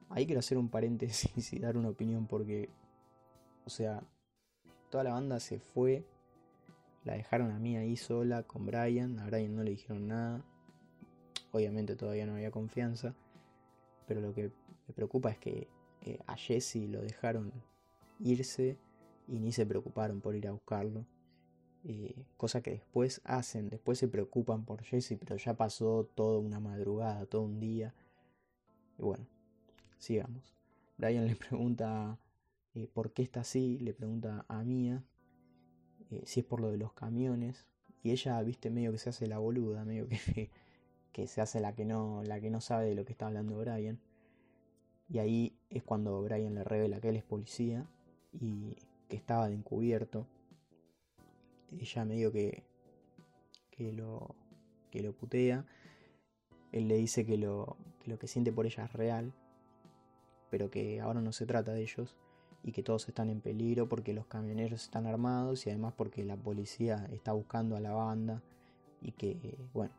Ahí 0.09 0.26
quiero 0.26 0.39
hacer 0.39 0.57
un 0.57 0.70
paréntesis 0.70 1.53
y 1.53 1.59
dar 1.59 1.78
una 1.78 1.89
opinión 1.89 2.28
porque, 2.28 2.70
o 3.66 3.70
sea, 3.70 4.03
toda 4.89 5.03
la 5.03 5.14
banda 5.14 5.39
se 5.39 5.59
fue, 5.59 6.05
la 7.03 7.14
dejaron 7.14 7.51
a 7.51 7.59
Mía 7.59 7.80
ahí 7.80 7.97
sola 7.97 8.43
con 8.43 8.66
Brian, 8.66 9.20
a 9.20 9.26
Brian 9.26 9.55
no 9.55 9.64
le 9.64 9.72
dijeron 9.72 10.07
nada, 10.07 10.43
obviamente 11.51 11.95
todavía 11.95 12.26
no 12.26 12.34
había 12.34 12.51
confianza, 12.51 13.16
pero 14.07 14.22
lo 14.22 14.34
que 14.34 14.51
me 14.88 14.93
preocupa 14.93 15.32
es 15.32 15.38
que 15.38 15.68
eh, 16.01 16.20
a 16.28 16.36
Jesse 16.36 16.88
lo 16.89 17.01
dejaron 17.01 17.51
irse 18.20 18.78
y 19.28 19.39
ni 19.39 19.51
se 19.51 19.66
preocuparon 19.66 20.22
por 20.22 20.36
ir 20.36 20.47
a 20.47 20.51
buscarlo. 20.51 21.05
Eh, 21.84 22.26
cosa 22.38 22.62
que 22.62 22.72
después 22.72 23.22
hacen, 23.24 23.70
después 23.70 23.98
se 23.98 24.08
preocupan 24.08 24.66
por 24.66 24.84
Jesse, 24.84 25.18
pero 25.20 25.38
ya 25.38 25.56
pasó 25.56 26.08
toda 26.14 26.40
una 26.40 26.60
madrugada, 26.60 27.26
todo 27.26 27.42
un 27.42 27.60
día. 27.60 27.94
Y 29.00 29.04
bueno, 29.04 29.26
sigamos. 29.98 30.54
Brian 30.98 31.26
le 31.26 31.36
pregunta 31.36 32.20
eh, 32.76 32.88
por 32.94 33.12
qué 33.12 33.24
está 33.24 33.42
así, 33.42 33.80
le 33.80 33.94
pregunta 33.94 34.46
a 34.48 34.64
Mia 34.64 35.04
eh, 36.12 36.22
si 36.26 36.42
es 36.42 36.46
por 36.46 36.62
lo 36.62 36.70
de 36.70 36.78
los 36.78 36.94
camiones. 36.94 37.66
Y 38.04 38.12
ella, 38.12 38.42
viste, 38.44 38.70
medio 38.70 38.92
que 38.92 38.98
se 39.00 39.10
hace 39.10 39.28
la 39.28 39.40
boluda, 39.40 39.84
medio 39.86 40.08
que, 40.08 40.50
que 41.12 41.28
se 41.28 41.42
hace 41.42 41.60
la 41.60 41.74
que, 41.74 41.86
no, 41.86 42.24
la 42.24 42.40
que 42.40 42.50
no 42.52 42.62
sabe 42.62 42.90
de 42.90 42.96
lo 42.96 43.06
que 43.06 43.12
está 43.12 43.28
hablando 43.28 43.58
Brian. 43.58 44.00
Y 45.10 45.20
ahí 45.20 45.56
es 45.70 45.84
cuando 45.84 46.22
Brian 46.22 46.56
le 46.56 46.64
revela 46.64 47.02
que 47.02 47.10
él 47.10 47.16
es 47.16 47.24
policía 47.24 47.86
y 48.32 48.78
que 49.10 49.18
estaba 49.18 49.50
de 49.50 49.56
encubierto 49.56 50.28
ella 51.80 52.06
medio 52.06 52.32
que, 52.32 52.64
que, 53.70 53.92
lo, 53.92 54.36
que 54.90 55.02
lo 55.02 55.14
putea. 55.14 55.66
Él 56.72 56.88
le 56.88 56.96
dice 56.96 57.26
que 57.26 57.38
lo, 57.38 57.78
que 58.00 58.10
lo 58.10 58.18
que 58.18 58.28
siente 58.28 58.52
por 58.52 58.66
ella 58.66 58.86
es 58.86 58.94
real, 58.94 59.34
pero 60.50 60.70
que 60.70 61.02
ahora 61.02 61.22
no 61.22 61.32
se 61.32 61.46
trata 61.46 61.74
de 61.74 61.82
ellos 61.82 62.18
y 62.64 62.72
que 62.72 62.84
todos 62.84 63.08
están 63.08 63.30
en 63.30 63.42
peligro 63.42 63.90
porque 63.90 64.14
los 64.14 64.28
camioneros 64.28 64.84
están 64.84 65.08
armados 65.08 65.66
y 65.66 65.70
además 65.70 65.94
porque 65.98 66.24
la 66.24 66.38
policía 66.38 67.08
está 67.12 67.34
buscando 67.34 67.76
a 67.76 67.80
la 67.80 67.94
banda 67.94 68.42
y 69.02 69.14
que, 69.14 69.58
bueno, 69.74 69.94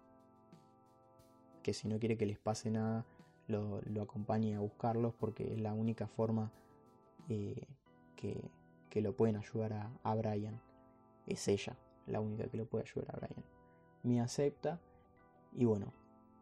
que 1.62 1.75
si 1.75 1.89
no 1.89 1.99
quiere 1.99 2.16
que 2.16 2.27
les 2.27 2.39
pase 2.39 2.70
nada, 2.70 3.05
lo, 3.49 3.81
acompañe 4.01 4.55
a 4.55 4.61
buscarlos 4.61 5.14
porque 5.14 5.53
es 5.53 5.61
la 5.61 5.75
única 5.75 6.07
forma 6.07 6.53
eh, 7.29 7.66
que, 8.16 8.51
lo 9.01 9.16
pueden 9.16 9.37
ayudar 9.37 9.73
a, 9.73 9.91
a 10.03 10.14
Brian 10.14 10.61
es 11.27 11.49
ella 11.49 11.77
la 12.07 12.20
única 12.20 12.49
que 12.49 12.57
lo 12.57 12.66
puede 12.66 12.85
ayudar 12.85 13.14
a 13.14 13.18
Brian. 13.18 13.45
Me 14.03 14.20
acepta 14.20 14.81
y 15.53 15.64
bueno, 15.64 15.93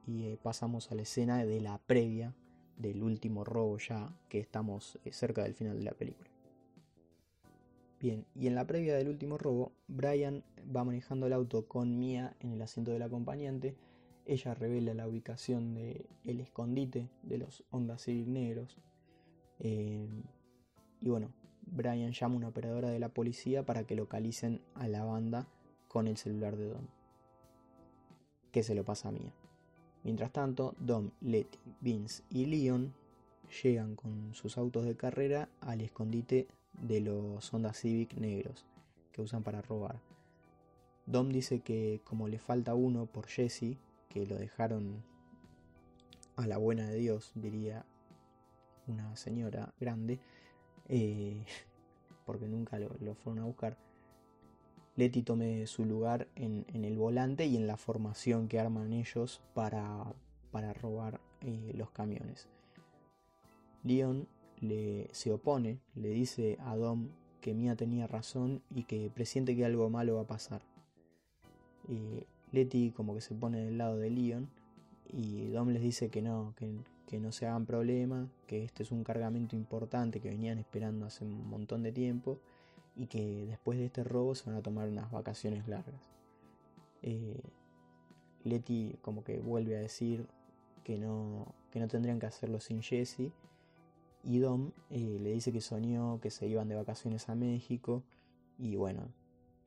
y 0.07 0.25
eh, 0.25 0.39
pasamos 0.43 0.91
a 0.91 0.95
la 0.95 1.03
escena 1.03 1.45
de 1.45 1.61
la 1.61 1.79
previa 1.79 2.35
del 2.77 3.03
último 3.03 3.45
robo 3.45 3.79
ya 3.79 4.15
que 4.29 4.41
estamos 4.41 4.99
eh, 5.05 5.13
cerca 5.13 5.43
del 5.43 5.55
final 5.55 5.79
de 5.79 5.85
la 5.85 5.93
película. 5.93 6.31
Bien, 8.01 8.25
y 8.35 8.47
en 8.47 8.55
la 8.55 8.67
previa 8.67 8.97
del 8.97 9.09
último 9.09 9.37
robo, 9.37 9.73
Brian 9.87 10.43
va 10.75 10.85
manejando 10.85 11.27
el 11.27 11.35
auto 11.35 11.69
con 11.69 11.99
Mia 11.99 12.35
en 12.41 12.53
el 12.53 12.63
asiento 12.63 12.93
del 12.93 13.03
acompañante. 13.03 13.77
Ella 14.25 14.55
revela 14.55 14.95
la 14.95 15.07
ubicación 15.07 15.75
del 15.75 16.07
el 16.25 16.41
escondite 16.41 17.11
de 17.23 17.37
los 17.37 17.63
Honda 17.71 17.99
Civic 17.99 18.27
negros. 18.27 18.79
Eh, 19.59 20.09
y 21.03 21.09
bueno, 21.11 21.31
Brian 21.71 22.13
llama 22.13 22.35
a 22.35 22.39
una 22.39 22.49
operadora 22.49 22.89
de 22.89 22.99
la 22.99 23.09
policía 23.09 23.65
para 23.65 23.85
que 23.85 23.97
localicen 23.97 24.61
a 24.75 24.89
la 24.89 25.05
banda 25.05 25.47
con 25.89 26.07
el 26.07 26.17
celular 26.17 26.57
de 26.57 26.69
Dom, 26.69 26.87
que 28.53 28.63
se 28.63 28.75
lo 28.75 28.85
pasa 28.85 29.09
a 29.09 29.13
Mia. 29.13 29.33
Mientras 30.03 30.33
tanto, 30.33 30.75
Dom, 30.79 31.11
Letty, 31.21 31.59
Vince 31.81 32.23
y 32.31 32.47
Leon 32.47 32.95
llegan 33.63 33.97
con 33.97 34.35
sus 34.35 34.57
autos 34.57 34.85
de 34.85 34.97
carrera 34.97 35.49
al 35.61 35.81
escondite 35.81 36.49
de 36.73 37.01
los 37.01 37.53
Honda 37.53 37.75
Civic 37.75 38.15
negros 38.15 38.65
que 39.13 39.23
usan 39.23 39.43
para 39.43 39.63
robar. 39.63 40.01
Dom 41.07 41.29
dice 41.31 41.61
que 41.61 42.01
como 42.05 42.29
le 42.29 42.39
falta 42.39 42.75
uno 42.75 43.07
por 43.07 43.27
Jesse, 43.27 43.77
que 44.09 44.27
lo 44.27 44.37
dejaron 44.37 45.03
a 46.37 46.47
la 46.47 46.57
buena 46.57 46.89
de 46.89 46.97
Dios, 46.97 47.33
diría 47.35 47.85
una 48.87 49.17
señora 49.17 49.75
grande, 49.81 50.21
eh, 50.91 51.45
porque 52.27 52.47
nunca 52.47 52.79
lo, 52.79 53.15
fueron 53.15 53.43
a 53.43 53.47
buscar, 53.47 53.79
Letty 54.97 55.23
tome 55.23 55.67
su 55.67 55.85
lugar 55.85 56.29
en, 56.35 56.67
el 56.73 56.99
volante 56.99 57.47
y 57.47 57.57
en 57.57 57.67
la 57.67 57.77
formación 57.77 58.49
que 58.49 58.59
arman 58.59 58.93
ellos 58.93 59.41
para, 59.55 60.13
para 60.51 60.75
robar 60.75 61.21
eh, 61.41 61.73
los 61.75 61.91
camiones. 61.91 62.49
Leon 63.83 64.29
le, 64.61 65.09
se 65.13 65.33
opone, 65.33 65.79
le 65.95 66.11
dice 66.11 66.59
a 66.61 66.77
Dom 66.77 67.09
que 67.41 67.55
Mia 67.55 67.77
tenía 67.77 68.07
razón 68.07 68.63
y 68.75 68.83
que 68.83 69.11
presiente 69.11 69.57
que 69.57 69.65
algo 69.65 69.89
malo 69.89 70.17
va 70.17 70.23
a 70.23 70.27
pasar. 70.27 70.63
Eh, 71.89 72.27
Letty 72.53 72.91
como 72.91 73.15
que 73.15 73.21
se 73.21 73.35
pone 73.35 73.65
del 73.65 73.79
lado 73.79 73.97
de 73.97 74.11
Leon 74.11 74.51
y 75.09 75.47
Dom 75.49 75.69
les 75.69 75.83
dice 75.83 76.11
que 76.11 76.21
no, 76.21 76.53
que, 76.57 76.71
no 77.19 77.33
se 77.33 77.47
hagan 77.47 77.67
problema, 77.67 78.29
que 78.47 78.63
este 78.65 78.83
es 78.83 78.93
un 78.93 79.03
cargamento 79.03 79.57
importante 79.57 80.21
que 80.21 80.29
venían 80.29 80.59
esperando 80.59 81.07
hace 81.07 81.25
un 81.25 81.49
montón 81.49 81.83
de 81.83 81.93
tiempo 81.93 82.39
y 82.95 83.07
que 83.07 83.47
después 83.47 83.79
de 83.79 83.87
este 83.87 84.05
robo 84.05 84.35
se 84.35 84.45
van 84.49 84.57
a 84.57 84.63
tomar 84.63 84.89
unas 84.89 85.11
vacaciones 85.11 85.67
largas. 85.67 86.01
Eh, 87.03 87.41
Letty 88.45 88.99
como 89.03 89.25
que 89.25 89.41
vuelve 89.41 89.77
a 89.77 89.81
decir 89.81 90.27
que 90.85 90.99
no, 90.99 91.55
que 91.71 91.81
no 91.81 91.89
tendrían 91.89 92.21
que 92.21 92.27
hacerlo 92.27 92.61
sin 92.61 92.83
Jesse 92.83 93.33
y 94.23 94.39
Dom 94.39 94.73
eh, 94.91 95.19
le 95.21 95.33
dice 95.33 95.53
que 95.53 95.61
soñó 95.61 96.21
que 96.21 96.31
se 96.31 96.47
iban 96.47 96.69
de 96.69 96.77
vacaciones 96.77 97.29
a 97.29 97.35
México 97.35 98.03
y 98.59 98.77
bueno, 98.77 99.09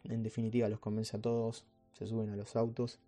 en 0.04 0.24
definitiva 0.24 0.70
los 0.70 0.80
convence 0.80 1.18
a 1.18 1.22
todos, 1.22 1.66
se 1.94 2.06
suben 2.08 2.30
a 2.30 2.36
los 2.36 2.56
autos 2.56 3.00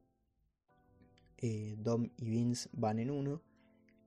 eh, 1.37 1.75
Dom 1.77 2.09
y 2.17 2.29
Vince 2.29 2.69
van 2.73 2.99
en 2.99 3.11
uno, 3.11 3.41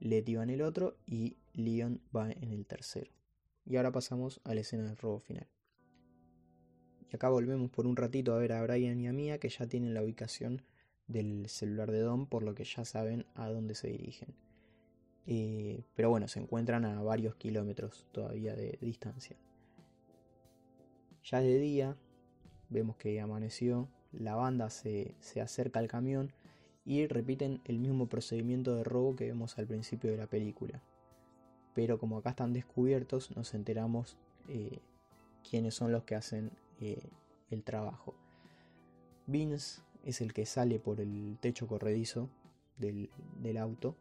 Letty 0.01 0.37
va 0.37 0.43
en 0.45 0.51
el 0.51 0.63
otro 0.63 0.97
y 1.07 1.37
Leon 1.55 2.01
va 2.15 2.31
en 2.31 2.53
el 2.53 2.67
tercero. 2.67 3.11
Y 3.65 3.77
ahora 3.77 3.93
pasamos 3.93 4.41
a 4.45 4.55
la 4.55 4.61
escena 4.61 4.85
del 4.85 4.97
robo 4.97 5.19
final. 5.19 5.47
Y 7.11 7.17
acá 7.17 7.29
volvemos 7.29 7.71
por 7.71 7.87
un 7.87 7.97
ratito 7.97 8.35
a 8.35 8.39
ver 8.39 8.53
a 8.53 8.63
Brian 8.63 9.01
y 9.01 9.09
a 9.09 9.13
Mia 9.13 9.39
que 9.39 9.49
ya 9.49 9.67
tienen 9.67 9.95
la 9.95 10.03
ubicación 10.03 10.63
del 11.07 11.49
celular 11.49 11.91
de 11.91 12.01
Dom, 12.01 12.27
por 12.27 12.43
lo 12.43 12.55
que 12.55 12.65
ya 12.65 12.85
saben 12.85 13.27
a 13.35 13.49
dónde 13.49 13.75
se 13.75 13.89
dirigen. 13.89 14.35
Eh, 15.27 15.85
pero 15.95 16.11
bueno, 16.11 16.29
se 16.29 16.41
encuentran 16.41 16.85
a 16.85 17.03
varios 17.03 17.35
kilómetros 17.37 18.07
todavía 18.13 18.55
de 18.55 18.79
distancia. 18.81 19.37
Ya 21.25 21.41
de 21.41 21.59
día, 21.59 21.97
vemos 22.71 22.97
que 22.97 23.21
amaneció, 23.21 23.89
la 24.13 24.35
banda 24.35 24.71
se, 24.71 25.15
se 25.21 25.41
acerca 25.41 25.81
al 25.81 25.89
camión 25.89 26.33
y 26.89 27.07
repiten 27.07 27.61
el 27.66 27.78
mismo 27.78 28.07
procedimiento 28.07 28.74
de 28.74 28.82
robo 28.82 29.14
que 29.14 29.26
vemos 29.26 29.59
al 29.59 29.66
principio 29.66 30.11
de 30.11 30.16
la 30.16 30.26
película. 30.26 30.80
Pero 31.74 31.99
como 31.99 32.16
acá 32.16 32.30
están 32.30 32.55
descubiertos, 32.55 33.36
nos 33.36 33.53
enteramos 33.53 34.16
eh, 34.49 34.78
quiénes 35.49 35.74
son 35.74 35.93
los 35.93 36.05
que 36.05 36.14
hacen 36.14 36.51
eh, 36.80 37.11
el 37.51 37.62
trabajo. 37.62 38.14
Vince 39.26 39.82
es 40.03 40.22
el 40.22 40.32
que 40.32 40.47
sale 40.47 40.78
por 40.80 41.03
el 41.03 41.36
techo 41.43 41.66
corredizo 41.66 42.30
del, 42.78 43.11
auto 43.59 43.95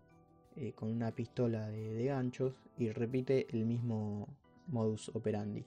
eh, 0.56 0.72
con 0.72 0.90
una 0.90 1.12
pistola 1.12 1.68
de, 1.68 1.94
de 1.94 2.06
ganchos 2.06 2.56
y 2.78 2.90
repite 2.92 3.48
el 3.50 3.66
mismo 3.66 4.30
modus 4.68 5.10
operandi. 5.10 5.66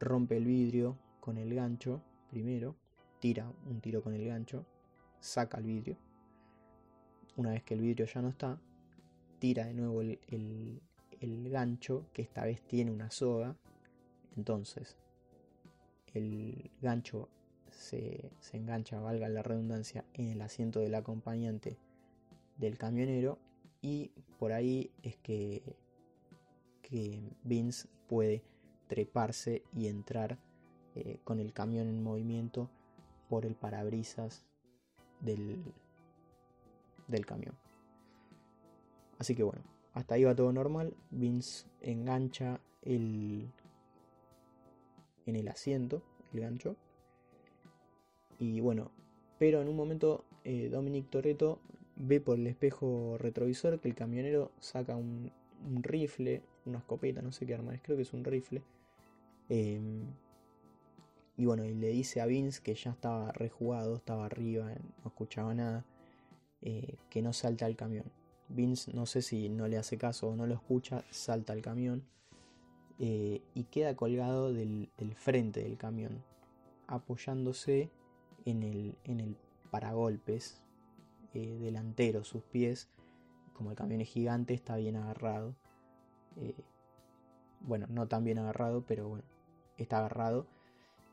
Rompe 0.00 0.38
el 0.38 0.46
vidrio 0.46 0.96
con 1.20 1.36
el 1.36 1.54
gancho 1.54 2.00
primero, 2.30 2.76
tira 3.20 3.52
un 3.66 3.82
tiro 3.82 4.02
con 4.02 4.14
el 4.14 4.24
gancho, 4.24 4.64
saca 5.20 5.58
el 5.58 5.64
vidrio. 5.64 5.96
Una 7.36 7.50
vez 7.50 7.62
que 7.62 7.74
el 7.74 7.80
vidrio 7.80 8.06
ya 8.06 8.20
no 8.20 8.28
está, 8.28 8.58
tira 9.38 9.66
de 9.66 9.74
nuevo 9.74 10.00
el, 10.00 10.80
gancho, 11.50 12.06
que 12.12 12.22
esta 12.22 12.44
vez 12.44 12.60
tiene 12.62 12.90
una 12.90 13.10
soga. 13.10 13.56
Entonces, 14.36 14.96
el 16.14 16.70
gancho 16.80 17.28
se, 17.70 18.30
engancha, 18.52 19.00
valga 19.00 19.28
la 19.28 19.42
redundancia, 19.42 20.04
en 20.14 20.28
el 20.28 20.40
asiento 20.42 20.80
del 20.80 20.94
acompañante 20.94 21.78
del 22.56 22.76
camionero 22.76 23.38
y 23.80 24.10
por 24.38 24.52
ahí 24.52 24.90
es 25.02 25.16
que, 25.16 25.62
que 26.82 27.20
Vince 27.44 27.88
puede 28.08 28.42
treparse 28.88 29.62
y 29.72 29.86
entrar 29.86 30.38
eh, 30.96 31.18
con 31.22 31.38
el 31.38 31.52
camión 31.52 31.86
en 31.88 32.02
movimiento 32.02 32.68
por 33.28 33.44
el 33.44 33.54
parabrisas 33.54 34.47
del, 35.20 35.62
del 37.06 37.26
camión. 37.26 37.54
Así 39.18 39.34
que 39.34 39.42
bueno, 39.42 39.62
hasta 39.94 40.14
ahí 40.14 40.24
va 40.24 40.34
todo 40.34 40.52
normal. 40.52 40.94
Vince 41.10 41.66
engancha 41.80 42.60
el 42.82 43.50
en 45.26 45.36
el 45.36 45.48
asiento, 45.48 46.02
el 46.32 46.40
gancho. 46.40 46.76
Y 48.38 48.60
bueno, 48.60 48.90
pero 49.38 49.60
en 49.60 49.68
un 49.68 49.76
momento 49.76 50.24
eh, 50.44 50.68
Dominic 50.70 51.10
Toretto 51.10 51.60
ve 51.96 52.20
por 52.20 52.38
el 52.38 52.46
espejo 52.46 53.16
retrovisor 53.18 53.80
que 53.80 53.88
el 53.88 53.94
camionero 53.94 54.52
saca 54.60 54.96
un, 54.96 55.32
rifle, 55.82 56.42
una 56.64 56.78
escopeta, 56.78 57.20
no 57.20 57.32
sé 57.32 57.44
qué 57.44 57.54
arma 57.54 57.74
es, 57.74 57.82
creo 57.82 57.96
que 57.96 58.04
es 58.04 58.12
un 58.12 58.24
rifle. 58.24 58.62
Em, 59.48 60.04
y 61.38 61.46
bueno, 61.46 61.64
y 61.64 61.72
le 61.72 61.90
dice 61.90 62.20
a 62.20 62.26
Vince 62.26 62.60
que 62.60 62.74
ya 62.74 62.90
estaba 62.90 63.30
rejugado, 63.30 63.94
estaba 63.94 64.26
arriba, 64.26 64.74
no 64.74 65.06
escuchaba 65.06 65.54
nada, 65.54 65.84
eh, 66.62 66.96
que 67.10 67.22
no 67.22 67.32
salta 67.32 67.64
al 67.64 67.76
camión. 67.76 68.06
Vince 68.48 68.92
no 68.92 69.06
sé 69.06 69.22
si 69.22 69.48
no 69.48 69.68
le 69.68 69.78
hace 69.78 69.96
caso 69.96 70.26
o 70.26 70.34
no 70.34 70.48
lo 70.48 70.54
escucha, 70.54 71.04
salta 71.12 71.52
al 71.52 71.62
camión 71.62 72.02
eh, 72.98 73.40
y 73.54 73.64
queda 73.64 73.94
colgado 73.94 74.52
del, 74.52 74.90
frente 75.14 75.62
del 75.62 75.78
camión, 75.78 76.24
apoyándose 76.88 77.88
en 78.44 78.64
el, 78.64 78.98
en 79.04 79.20
el 79.20 79.36
paragolpes 79.70 80.60
eh, 81.34 81.56
delantero, 81.60 82.24
sus 82.24 82.42
pies, 82.42 82.88
como 83.52 83.70
el 83.70 83.76
camión 83.76 84.00
es 84.00 84.08
gigante, 84.08 84.54
está 84.54 84.74
bien 84.74 84.96
agarrado. 84.96 85.54
bueno, 87.60 87.86
no 87.88 88.08
tan 88.08 88.24
bien 88.24 88.38
agarrado, 88.38 88.84
pero 88.84 89.08
bueno, 89.08 89.24
está 89.76 89.98
agarrado 89.98 90.57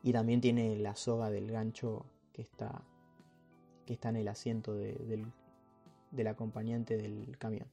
y 0.06 0.12
también 0.12 0.40
tiene 0.40 0.76
la 0.76 0.94
soga 0.94 1.30
del 1.30 1.50
gancho 1.50 2.06
que 2.32 2.40
está, 2.40 2.84
que 3.84 3.94
está 3.94 4.10
en 4.10 4.14
el 4.14 4.28
asiento 4.28 4.72
del, 4.72 5.32
acompañante 6.28 6.96
del 6.96 7.36
camión. 7.38 7.66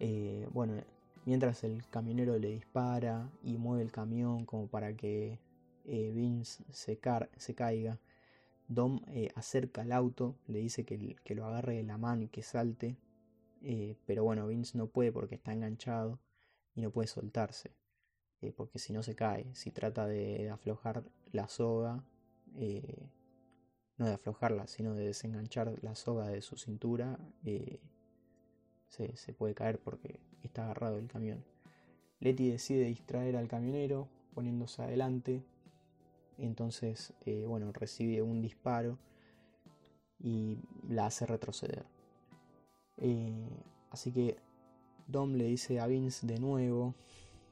Eh, 0.00 0.48
bueno, 0.54 0.82
mientras 1.26 1.62
el 1.62 1.86
camionero 1.90 2.38
le 2.38 2.48
dispara 2.48 3.30
y 3.42 3.58
mueve 3.58 3.82
el 3.82 3.92
camión 3.92 4.46
como 4.46 4.66
para 4.68 4.96
que 4.96 5.38
eh, 5.84 6.10
Vince 6.14 6.64
se, 6.70 6.98
se, 7.36 7.54
caiga, 7.54 8.00
Dom 8.66 9.02
eh, 9.08 9.28
acerca 9.34 9.82
el 9.82 9.92
auto, 9.92 10.36
le 10.46 10.60
dice 10.60 10.86
que, 10.86 11.16
que, 11.22 11.34
lo 11.34 11.44
agarre 11.44 11.74
de 11.74 11.82
la 11.82 11.98
mano 11.98 12.22
y 12.22 12.28
que 12.28 12.42
salte, 12.42 12.96
pero 14.06 14.24
bueno, 14.24 14.46
Vince 14.46 14.78
no 14.78 14.86
puede 14.86 15.12
porque 15.12 15.34
está 15.34 15.52
enganchado 15.52 16.18
y 16.74 16.80
no 16.80 16.90
puede 16.90 17.08
soltarse. 17.08 17.74
Porque 18.54 18.78
si 18.78 18.92
no 18.92 19.02
se 19.02 19.14
cae, 19.14 19.54
si 19.54 19.70
trata 19.70 20.06
de, 20.06 20.50
aflojar 20.50 21.04
la 21.32 21.48
soga, 21.48 22.04
eh, 22.56 23.08
no 23.98 24.06
de 24.06 24.14
aflojarla, 24.14 24.66
sino 24.66 24.94
de 24.94 25.06
desenganchar 25.06 25.82
la 25.82 25.94
soga 25.94 26.28
de 26.28 26.42
su 26.42 26.56
cintura, 26.56 27.18
eh, 27.44 27.80
se, 28.88 29.32
puede 29.34 29.54
caer 29.54 29.78
porque 29.78 30.20
está 30.42 30.64
agarrado 30.64 30.98
el 30.98 31.08
camión. 31.08 31.44
Letty 32.20 32.50
decide 32.50 32.84
distraer 32.84 33.36
al 33.36 33.48
camionero 33.48 34.08
poniéndose 34.34 34.82
adelante, 34.82 35.44
entonces, 36.38 37.14
bueno, 37.46 37.72
recibe 37.72 38.22
un 38.22 38.42
disparo 38.42 38.98
y 40.18 40.58
la 40.88 41.06
hace 41.06 41.26
retroceder. 41.26 41.84
así 43.90 44.12
que 44.12 44.36
Dom 45.06 45.34
le 45.34 45.44
dice 45.44 45.78
a 45.80 45.86
Vince 45.86 46.26
de 46.26 46.40
nuevo 46.40 46.94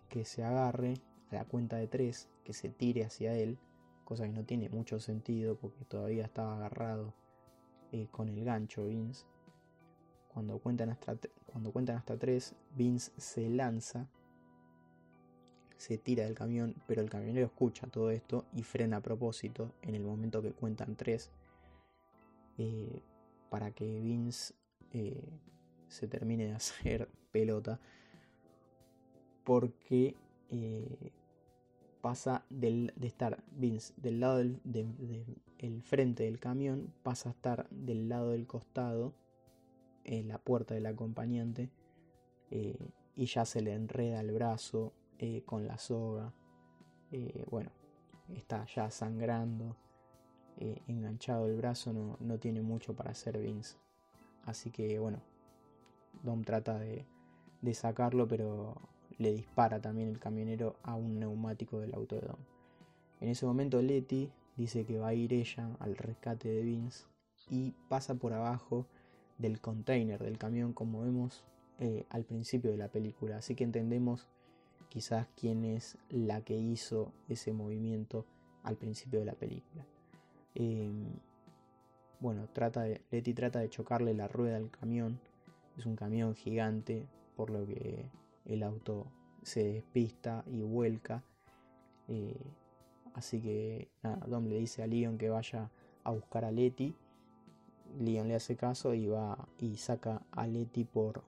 que 0.08 0.24
se 0.24 0.42
agarre 0.42 0.94
a 1.30 1.36
la 1.36 1.44
cuenta 1.44 1.76
de 1.76 1.86
tres, 1.86 2.28
que 2.44 2.52
se 2.52 2.68
tire 2.68 3.04
hacia 3.04 3.34
él, 3.34 3.58
cosa 4.04 4.24
que 4.24 4.32
no 4.32 4.44
tiene 4.44 4.68
mucho 4.68 5.00
sentido 5.00 5.56
porque 5.56 5.84
todavía 5.84 6.24
estaba 6.24 6.56
agarrado 6.56 7.14
eh, 7.90 8.08
con 8.10 8.28
el 8.28 8.44
gancho 8.44 8.86
Vince. 8.86 9.26
Cuando 10.28 10.58
cuentan, 10.58 10.90
hasta, 10.90 11.16
cuando 11.46 11.72
cuentan 11.72 11.96
hasta 11.96 12.18
tres, 12.18 12.54
Vince 12.74 13.12
se 13.16 13.48
lanza, 13.48 14.08
se 15.76 15.98
tira 15.98 16.24
del 16.24 16.34
camión, 16.34 16.74
pero 16.86 17.02
el 17.02 17.10
camionero 17.10 17.46
escucha 17.46 17.86
todo 17.86 18.10
esto 18.10 18.44
y 18.52 18.62
frena 18.62 18.98
a 18.98 19.00
propósito 19.00 19.72
en 19.82 19.94
el 19.94 20.04
momento 20.04 20.42
que 20.42 20.52
cuentan 20.52 20.96
tres, 20.96 21.30
eh, 22.58 23.02
para 23.48 23.70
que 23.70 24.00
Vince 24.00 24.54
eh, 24.92 25.38
se 25.88 26.08
termine 26.08 26.46
de 26.46 26.52
hacer 26.54 27.08
pelota 27.30 27.80
porque 29.44 30.16
eh, 32.04 32.10
pasa 32.10 32.44
de 32.50 32.92
estar 33.00 33.42
Vince 33.52 33.94
del 33.96 34.20
lado 34.20 34.36
del 34.36 35.82
frente 35.82 36.24
del 36.24 36.38
camión, 36.38 36.92
pasa 37.02 37.30
a 37.30 37.32
estar 37.32 37.68
del 37.70 38.08
lado 38.08 38.32
del 38.32 38.46
costado, 38.46 39.14
en 40.04 40.28
la 40.28 40.38
puerta 40.38 40.74
del 40.74 40.84
acompañante, 40.84 41.70
eh, 42.50 42.90
y 43.16 43.24
ya 43.24 43.46
se 43.46 43.62
le 43.62 43.72
enreda 43.72 44.20
el 44.20 44.32
brazo 44.32 44.92
eh, 45.18 45.42
con 45.46 45.66
la 45.66 45.78
soga. 45.78 46.34
bueno, 47.50 47.70
está 48.34 48.66
ya 48.66 48.90
sangrando, 48.90 49.76
enganchado 50.86 51.46
el 51.46 51.56
brazo, 51.56 51.92
no, 51.92 52.16
no, 52.20 52.38
tiene 52.38 52.60
mucho 52.60 52.94
para 52.94 53.12
hacer 53.12 53.38
Vince. 53.38 53.76
Así 54.44 54.70
que 54.70 54.98
bueno, 54.98 55.22
Dom 56.22 56.42
trata 56.42 56.78
de, 56.78 57.06
de 57.62 57.74
sacarlo, 57.74 58.26
pero 58.28 58.93
le 59.18 59.32
dispara 59.32 59.80
también 59.80 60.08
el 60.08 60.18
camionero 60.18 60.76
a 60.82 60.94
un 60.94 61.18
neumático 61.18 61.80
del 61.80 61.94
auto 61.94 62.16
de 62.16 62.22
Dom. 62.22 62.40
En 63.20 63.28
ese 63.28 63.46
momento 63.46 63.80
Letty 63.80 64.30
dice 64.56 64.84
que 64.84 64.98
va 64.98 65.08
a 65.08 65.14
ir 65.14 65.32
ella 65.32 65.68
al 65.78 65.96
rescate 65.96 66.48
de 66.48 66.62
Vince 66.62 67.06
y 67.48 67.72
pasa 67.88 68.14
por 68.14 68.32
abajo 68.32 68.86
del 69.38 69.60
container 69.60 70.22
del 70.22 70.38
camión 70.38 70.72
como 70.72 71.02
vemos 71.02 71.44
eh, 71.78 72.06
al 72.10 72.24
principio 72.24 72.70
de 72.70 72.76
la 72.76 72.88
película. 72.88 73.38
Así 73.38 73.54
que 73.54 73.64
entendemos 73.64 74.28
quizás 74.88 75.26
quién 75.36 75.64
es 75.64 75.98
la 76.08 76.40
que 76.42 76.56
hizo 76.56 77.12
ese 77.28 77.52
movimiento 77.52 78.26
al 78.62 78.76
principio 78.76 79.18
de 79.18 79.24
la 79.26 79.34
película. 79.34 79.84
Em, 80.54 81.06
bueno, 82.20 82.48
trata 82.52 82.86
Letty 83.10 83.34
trata 83.34 83.58
de 83.58 83.68
chocarle 83.68 84.14
la 84.14 84.28
rueda 84.28 84.56
al 84.56 84.70
camión. 84.70 85.20
Es 85.76 85.86
un 85.86 85.96
camión 85.96 86.34
gigante, 86.34 87.08
por 87.36 87.50
lo 87.50 87.66
que 87.66 88.08
el 88.44 88.62
auto 88.62 89.06
se 89.42 89.64
despista 89.64 90.44
y 90.46 90.62
vuelca. 90.62 91.22
Eh, 92.08 92.40
así 93.14 93.40
que 93.40 93.88
Dom 94.26 94.46
le 94.46 94.58
dice 94.58 94.82
a 94.82 94.86
Leon 94.86 95.18
que 95.18 95.30
vaya 95.30 95.70
a 96.02 96.10
buscar 96.10 96.44
a 96.44 96.50
Letty. 96.50 96.94
Leon 97.98 98.28
le 98.28 98.34
hace 98.34 98.56
caso 98.56 98.94
y 98.94 99.06
va 99.06 99.48
y 99.58 99.76
saca 99.76 100.22
a 100.32 100.46
Letty 100.46 100.84
por 100.84 101.22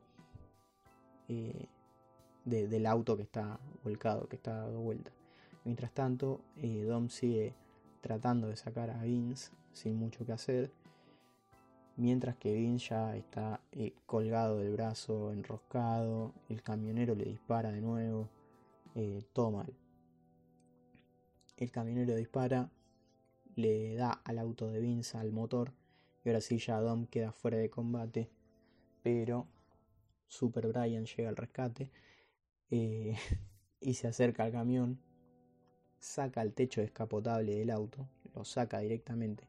eh, 1.29 1.69
del 2.45 2.87
auto 2.87 3.17
que 3.17 3.23
está 3.25 3.59
volcado, 3.83 4.29
que 4.29 4.37
está 4.37 4.55
dado 4.55 4.81
vuelta. 4.81 5.11
Mientras 5.65 5.93
tanto, 5.93 6.41
eh, 6.57 6.85
Dom 6.85 7.09
sigue 7.09 7.55
tratando 8.01 8.47
de 8.49 8.57
sacar 8.57 8.91
a 8.91 9.03
Vince 9.03 9.51
sin 9.73 9.97
mucho 9.97 10.25
que 10.25 10.33
hacer. 10.33 10.73
Mientras 11.97 12.37
que 12.37 12.53
Vince 12.53 12.89
ya 12.91 13.17
está 13.17 13.61
eh, 13.73 13.95
colgado 14.05 14.59
del 14.59 14.73
brazo, 14.73 15.33
enroscado, 15.33 16.35
el 16.49 16.63
camionero 16.63 17.15
le 17.15 17.25
dispara 17.25 17.73
de 17.73 17.81
nuevo, 17.81 18.29
eh, 18.95 19.23
todo 19.33 19.51
mal. 19.51 19.73
El 21.57 21.71
camionero 21.71 22.15
dispara, 22.15 22.71
le 23.55 23.95
da 23.95 24.13
al 24.25 24.39
auto 24.39 24.69
de 24.69 24.81
Vince 24.81 25.17
al 25.17 25.33
motor 25.33 25.73
y 26.23 26.29
ahora 26.29 26.43
sí 26.43 26.59
ya 26.59 26.81
Dom 26.81 27.07
queda 27.07 27.33
fuera 27.33 27.57
de 27.57 27.71
combate, 27.71 28.29
pero 29.03 29.47
Super 30.27 30.67
Brian 30.67 31.07
llega 31.07 31.29
al 31.29 31.37
rescate 31.37 31.91
eh, 32.71 33.17
y 33.81 33.95
se 33.95 34.09
acerca 34.09 34.43
al 34.43 34.53
camión, 34.53 35.01
saca 35.99 36.43
el 36.43 36.53
techo 36.53 36.81
descapotable 36.81 37.55
del 37.55 37.71
auto, 37.71 38.07
lo 38.35 38.45
saca 38.45 38.81
directamente, 38.81 39.49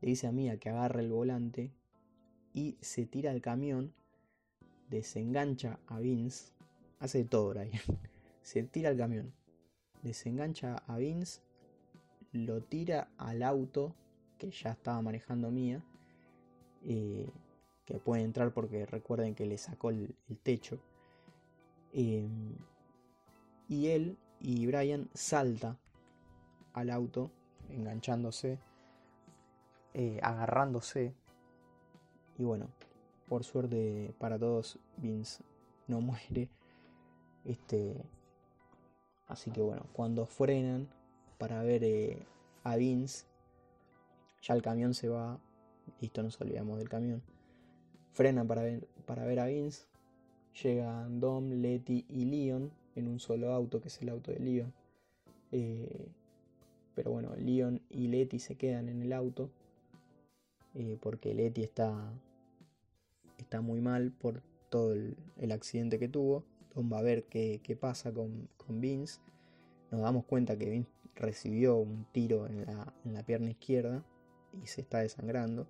le 0.00 0.08
dice 0.08 0.26
a 0.26 0.32
Mia 0.32 0.58
que 0.58 0.70
agarre 0.70 1.02
el 1.02 1.10
volante 1.10 1.72
y 2.54 2.76
se 2.80 3.06
tira 3.06 3.30
al 3.30 3.40
camión, 3.40 3.92
desengancha 4.90 5.78
a 5.86 5.98
Vince, 6.00 6.52
hace 6.98 7.24
todo 7.24 7.50
Brian, 7.50 7.70
se 8.42 8.62
tira 8.62 8.90
al 8.90 8.96
camión, 8.96 9.32
desengancha 10.02 10.76
a 10.86 10.96
Vince, 10.98 11.40
lo 12.32 12.62
tira 12.62 13.08
al 13.16 13.42
auto 13.42 13.94
que 14.38 14.50
ya 14.50 14.70
estaba 14.70 15.02
manejando 15.02 15.50
Mia, 15.50 15.82
eh, 16.84 17.28
que 17.84 17.98
puede 17.98 18.22
entrar 18.22 18.52
porque 18.52 18.86
recuerden 18.86 19.34
que 19.34 19.46
le 19.46 19.58
sacó 19.58 19.90
el, 19.90 20.14
techo. 20.42 20.78
Em, 21.92 22.54
y 23.66 23.88
él 23.88 24.18
y 24.40 24.66
Brian 24.66 25.08
salta 25.14 25.78
al 26.74 26.90
auto, 26.90 27.30
enganchándose, 27.70 28.58
eh, 29.98 30.20
agarrándose 30.22 31.12
y 32.38 32.44
bueno, 32.44 32.68
por 33.28 33.42
suerte 33.42 34.14
para 34.18 34.38
todos, 34.38 34.78
Vince 34.96 35.42
no 35.88 36.00
muere. 36.00 36.48
Este. 37.44 37.96
Así 39.26 39.50
que 39.50 39.60
bueno, 39.60 39.86
cuando 39.92 40.24
frenan 40.24 40.88
para 41.36 41.62
ver 41.62 41.82
eh, 41.84 42.26
a 42.62 42.76
Vince, 42.76 43.26
ya 44.40 44.54
el 44.54 44.62
camión 44.62 44.94
se 44.94 45.08
va. 45.08 45.38
Listo, 46.00 46.22
nos 46.22 46.40
olvidamos 46.40 46.78
del 46.78 46.88
camión. 46.88 47.22
Frenan 48.12 48.46
para 48.46 48.62
ver, 48.62 48.86
para 49.04 49.24
ver 49.24 49.40
a 49.40 49.46
Vince. 49.46 49.86
Llegan 50.62 51.20
Dom, 51.20 51.50
Letty 51.50 52.06
y 52.08 52.24
Leon 52.24 52.70
en 52.94 53.08
un 53.08 53.18
solo 53.18 53.52
auto, 53.52 53.80
que 53.80 53.88
es 53.88 54.00
el 54.00 54.08
auto 54.08 54.30
de 54.30 54.38
Leon. 54.38 54.72
Eh, 55.50 56.08
pero 56.94 57.10
bueno, 57.10 57.34
Leon 57.36 57.80
y 57.90 58.08
Letty 58.08 58.38
se 58.38 58.56
quedan 58.56 58.88
en 58.88 59.02
el 59.02 59.12
auto. 59.12 59.50
Eh, 60.74 60.98
porque 61.00 61.34
Letty 61.34 61.62
está 61.62 62.12
está 63.38 63.60
muy 63.60 63.80
mal 63.80 64.10
por 64.12 64.42
todo 64.68 64.92
el, 64.92 65.16
accidente 65.52 65.98
que 65.98 66.08
tuvo. 66.08 66.44
Tom 66.74 66.92
va 66.92 66.98
a 66.98 67.02
ver 67.02 67.24
qué, 67.24 67.78
pasa 67.80 68.12
con, 68.12 68.48
Vince. 68.68 69.20
Nos 69.90 70.02
damos 70.02 70.24
cuenta 70.26 70.58
que 70.58 70.68
Vince 70.68 70.90
recibió 71.14 71.76
un 71.76 72.04
tiro 72.12 72.46
en 72.46 72.66
la, 72.66 73.22
pierna 73.24 73.50
izquierda 73.50 74.04
y 74.62 74.66
se 74.66 74.82
está 74.82 74.98
desangrando. 74.98 75.66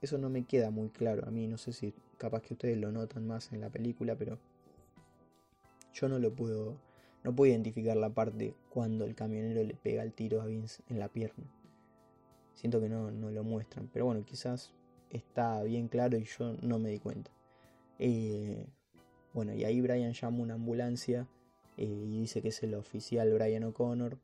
Eso 0.00 0.16
no 0.16 0.30
me 0.30 0.44
queda 0.44 0.70
muy 0.70 0.90
claro 0.90 1.26
a 1.26 1.30
mí, 1.30 1.48
no 1.48 1.58
sé 1.58 1.72
si 1.72 1.92
capaz 2.18 2.42
que 2.42 2.54
ustedes 2.54 2.78
lo 2.78 2.92
notan 2.92 3.26
más 3.26 3.52
en 3.52 3.60
la 3.60 3.68
película, 3.68 4.14
pero 4.16 4.38
yo 5.92 6.08
no 6.08 6.20
lo 6.20 6.32
puedo, 6.32 6.76
no 7.24 7.34
puedo 7.34 7.50
identificar 7.50 7.96
la 7.96 8.10
parte 8.10 8.54
cuando 8.70 9.04
el 9.04 9.16
camionero 9.16 9.64
le 9.64 9.74
pega 9.74 10.04
el 10.04 10.12
tiro 10.12 10.40
a 10.40 10.46
Vince 10.46 10.84
en 10.88 11.00
la 11.00 11.08
pierna. 11.08 11.44
Siento 12.58 12.80
que 12.80 12.88
no, 12.88 13.12
no 13.12 13.30
lo 13.30 13.44
muestran, 13.44 13.88
pero 13.92 14.06
bueno, 14.06 14.24
quizás 14.24 14.72
está 15.10 15.62
bien 15.62 15.86
claro 15.86 16.18
y 16.18 16.24
yo 16.24 16.54
no 16.60 16.80
me 16.80 16.90
di 16.90 16.98
cuenta. 16.98 17.30
Eh, 18.00 18.66
bueno, 19.32 19.54
y 19.54 19.62
ahí 19.62 19.80
Brian 19.80 20.12
llama 20.12 20.38
una 20.38 20.54
ambulancia 20.54 21.28
eh, 21.76 21.84
y 21.84 22.18
dice 22.18 22.42
que 22.42 22.48
es 22.48 22.60
el 22.64 22.74
oficial 22.74 23.32
Brian 23.32 23.62
O'Connor. 23.62 24.18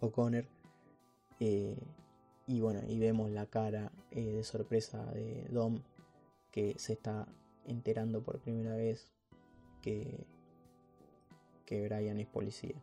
O'Connor. 0.00 0.44
Eh, 1.40 1.78
y 2.46 2.60
bueno, 2.60 2.82
y 2.86 2.98
vemos 2.98 3.30
la 3.30 3.46
cara 3.46 3.90
de 4.10 4.44
sorpresa 4.44 5.02
de 5.12 5.46
Dom 5.48 5.80
que 6.50 6.74
se 6.76 6.92
está 6.92 7.26
enterando 7.64 8.22
por 8.22 8.38
primera 8.38 8.76
vez 8.76 9.14
que, 9.80 10.26
que 11.64 11.88
Brian 11.88 12.20
es 12.20 12.26
policía. 12.26 12.76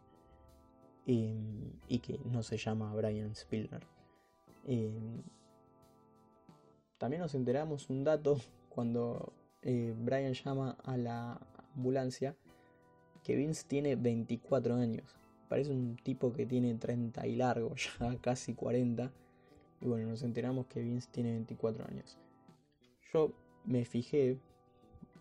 y 1.06 2.00
que 2.00 2.20
no 2.26 2.42
se 2.42 2.58
llama 2.58 2.92
Brian 2.96 3.36
Spillner. 3.36 3.99
También 6.98 7.22
nos 7.22 7.34
enteramos 7.34 7.90
un 7.90 8.04
dato 8.04 8.40
cuando 8.70 9.34
eh, 9.62 9.96
Brian 9.98 10.34
llama 10.34 10.78
a 10.84 10.96
la 10.98 11.40
ambulancia 11.76 12.36
que 13.24 13.36
Vince 13.36 13.66
tiene 13.68 13.96
24 13.96 14.76
años. 14.76 15.18
Parece 15.48 15.72
un 15.72 15.96
tipo 15.96 16.32
que 16.32 16.46
tiene 16.46 16.76
30 16.76 17.26
y 17.26 17.36
largo, 17.36 17.74
ya 18.00 18.16
casi 18.22 18.54
40. 18.54 19.12
Y 19.82 19.88
bueno, 19.88 20.10
nos 20.10 20.24
enteramos 20.24 20.68
que 20.68 20.82
Vince 20.82 21.10
tiene 21.12 21.32
24 21.32 21.88
años. 21.88 22.18
Yo 23.12 23.32
me 23.66 23.86
fijé 23.86 24.38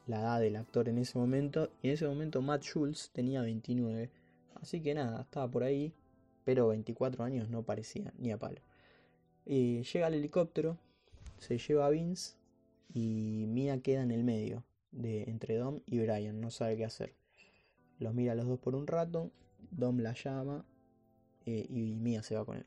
la 0.06 0.20
edad 0.20 0.40
del 0.40 0.56
actor 0.56 0.88
en 0.88 0.98
ese 0.98 1.18
momento 1.18 1.70
y 1.80 1.88
en 1.88 1.94
ese 1.94 2.06
momento 2.06 2.42
Matt 2.42 2.62
Schultz 2.62 3.10
tenía 3.12 3.40
29. 3.42 4.10
Así 4.56 4.82
que 4.82 4.94
nada, 4.94 5.22
estaba 5.22 5.48
por 5.48 5.62
ahí, 5.62 5.94
pero 6.44 6.68
24 6.68 7.24
años 7.24 7.48
no 7.48 7.62
parecía 7.62 8.12
ni 8.18 8.32
a 8.32 8.38
palo. 8.38 8.60
Eh, 9.50 9.82
llega 9.82 10.08
el 10.08 10.14
helicóptero, 10.14 10.76
se 11.38 11.56
lleva 11.56 11.86
a 11.86 11.88
Vince 11.88 12.36
y 12.92 13.46
Mia 13.48 13.80
queda 13.80 14.02
en 14.02 14.10
el 14.10 14.22
medio 14.22 14.62
de 14.92 15.22
entre 15.22 15.56
Dom 15.56 15.80
y 15.86 16.00
Brian, 16.00 16.38
no 16.38 16.50
sabe 16.50 16.76
qué 16.76 16.84
hacer. 16.84 17.14
Los 17.98 18.12
mira 18.12 18.32
a 18.32 18.34
los 18.34 18.46
dos 18.46 18.58
por 18.58 18.74
un 18.74 18.86
rato, 18.86 19.32
Dom 19.70 20.00
la 20.00 20.12
llama 20.12 20.66
eh, 21.46 21.66
y 21.66 21.94
Mia 21.94 22.22
se 22.22 22.34
va 22.34 22.44
con 22.44 22.58
él. 22.58 22.66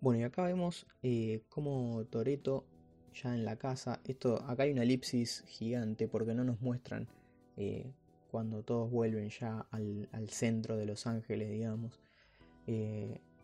Bueno, 0.00 0.20
y 0.20 0.22
acá 0.22 0.44
vemos 0.44 0.86
eh, 1.02 1.42
como 1.48 2.04
Toreto 2.04 2.64
ya 3.12 3.34
en 3.34 3.44
la 3.44 3.56
casa. 3.56 4.00
Esto, 4.04 4.40
acá 4.44 4.62
hay 4.62 4.70
una 4.70 4.84
elipsis 4.84 5.42
gigante 5.48 6.06
porque 6.06 6.32
no 6.32 6.44
nos 6.44 6.60
muestran 6.60 7.08
eh, 7.56 7.92
cuando 8.30 8.62
todos 8.62 8.88
vuelven 8.88 9.30
ya 9.30 9.66
al, 9.72 10.08
al, 10.12 10.28
centro 10.28 10.76
de 10.76 10.86
Los 10.86 11.08
Ángeles, 11.08 11.50
digamos. 11.50 11.98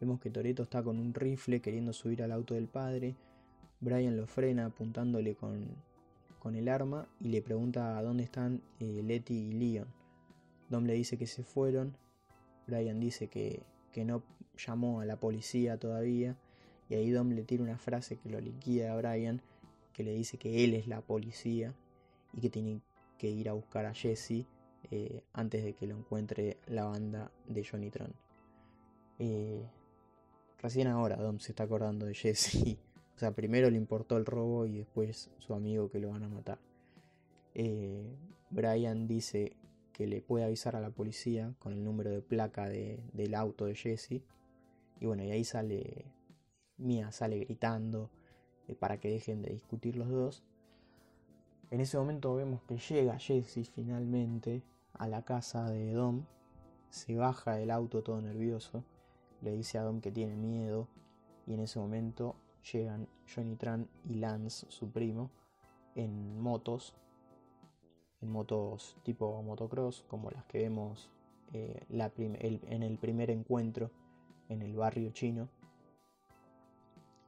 Vemos 0.01 0.20
que 0.20 0.30
Toreto 0.30 0.64
está 0.64 0.82
con 0.82 0.98
un 0.98 1.14
rifle 1.14 1.60
queriendo 1.60 1.92
subir 1.94 2.22
al 2.22 2.32
auto 2.32 2.55
del 2.55 2.68
padre. 2.68 3.16
Brian 3.80 4.16
lo 4.16 4.26
frena 4.26 4.66
apuntándole 4.66 5.34
con, 5.34 5.66
el 6.55 6.68
arma 6.68 7.09
y 7.20 7.28
le 7.28 7.40
pregunta 7.40 7.96
a 7.96 8.02
dónde 8.02 8.22
están 8.22 8.60
eh, 8.80 9.02
Letty 9.02 9.34
y 9.34 9.52
Leon. 9.52 9.88
Dom 10.68 10.84
le 10.84 10.92
dice 10.92 11.16
que 11.16 11.26
se 11.26 11.42
fueron. 11.42 11.96
Brian 12.66 13.01
dice 13.01 13.28
que, 13.28 13.62
no 14.05 14.22
llamó 14.59 15.01
a 15.01 15.06
la 15.06 15.16
policía 15.16 15.78
todavía. 15.78 16.36
Y 16.90 16.94
ahí 16.96 17.10
Dom 17.10 17.30
le 17.30 17.44
tira 17.44 17.62
una 17.62 17.78
frase 17.78 18.18
que 18.18 18.28
lo 18.28 18.40
liquida 18.40 18.92
a 18.92 18.96
Brian, 18.96 19.40
que 19.94 20.05
le 20.05 20.12
dice 20.12 20.36
que 20.36 20.64
él 20.64 20.74
es 20.74 20.86
la 20.86 21.01
policía 21.01 21.74
y 22.34 22.42
que 22.42 22.51
tiene 22.51 22.82
que 23.16 23.30
ir 23.30 23.48
a 23.48 23.55
buscar 23.55 23.86
a 23.86 23.94
Jesse 23.94 24.44
eh, 24.90 25.22
antes 25.32 25.64
de 25.64 25.72
que 25.72 25.86
lo 25.86 25.96
encuentre 25.96 26.59
la 26.66 26.84
banda 26.84 27.30
de 27.46 27.64
Johnny 27.64 27.88
Tron. 27.90 28.23
Eh, 29.19 29.65
Recién 30.65 30.86
ahora 30.86 31.16
Dom 31.16 31.41
se 31.41 31.53
está 31.53 31.65
acordando 31.65 32.07
de 32.07 32.15
Jesse. 32.15 32.78
O 33.16 33.19
sea, 33.19 33.31
primero 33.31 33.70
le 33.70 33.77
importó 33.77 34.16
el 34.16 34.27
robo 34.27 34.66
y 34.66 34.78
después 34.78 35.31
su 35.39 35.55
amigo 35.55 35.89
que 35.89 36.01
lo 36.01 36.11
van 36.11 36.24
a 36.24 36.28
matar. 36.28 36.59
Eh, 37.55 38.16
Brian 38.51 39.07
dice 39.07 39.57
que 39.93 40.09
le 40.09 40.20
puede 40.20 40.45
avisar 40.45 40.74
a 40.74 40.81
la 40.81 40.91
policía 40.91 41.55
con 41.61 41.73
el 41.73 41.85
número 41.85 42.11
de 42.11 42.23
placa 42.23 42.69
del 42.69 43.35
auto 43.36 43.66
de 43.66 43.77
Jesse. 43.77 44.23
Y 45.01 45.07
bueno, 45.07 45.23
y 45.23 45.31
ahí 45.31 45.45
sale 45.45 46.07
Mia 46.78 47.12
sale 47.12 47.39
gritando 47.39 48.11
eh, 48.66 48.74
para 48.74 48.99
que 48.99 49.11
dejen 49.11 49.43
de 49.43 49.53
discutir 49.53 49.97
los 49.97 50.09
dos. 50.09 50.43
En 51.70 51.81
ese 51.81 51.99
momento 51.99 52.35
vemos 52.35 52.62
que 52.62 52.78
llega 52.78 53.19
Jesse 53.19 53.70
finalmente 53.73 54.62
a 54.95 55.07
la 55.07 55.23
casa 55.23 55.70
de 55.70 55.93
Dom, 55.93 56.24
se 56.89 57.16
baja 57.16 57.55
del 57.55 57.70
auto 57.70 58.03
todo 58.03 58.20
nervioso, 58.20 58.82
le 59.44 59.52
dice 59.52 59.78
a 59.78 59.82
Dom 59.82 60.00
que 60.00 60.10
tiene 60.10 60.34
miedo 60.36 60.88
y 61.46 61.54
en 61.54 61.60
ese 61.60 61.78
momento 61.78 62.34
llegan 62.72 63.06
Johnny 63.32 63.56
Tran 63.56 63.88
y 64.08 64.14
Lance, 64.14 64.66
su 64.70 64.90
primo, 64.90 65.30
en 65.94 66.40
motos, 66.40 66.94
en 68.20 68.30
motos 68.30 68.96
tipo 69.02 69.40
motocross, 69.42 70.02
como 70.08 70.30
las 70.30 70.44
que 70.46 70.58
vemos 70.58 71.10
eh, 71.52 71.84
en 71.90 72.82
el 72.82 72.98
primer 72.98 73.30
encuentro 73.30 73.90
en 74.48 74.62
el 74.62 74.74
barrio 74.76 75.10
chino 75.10 75.48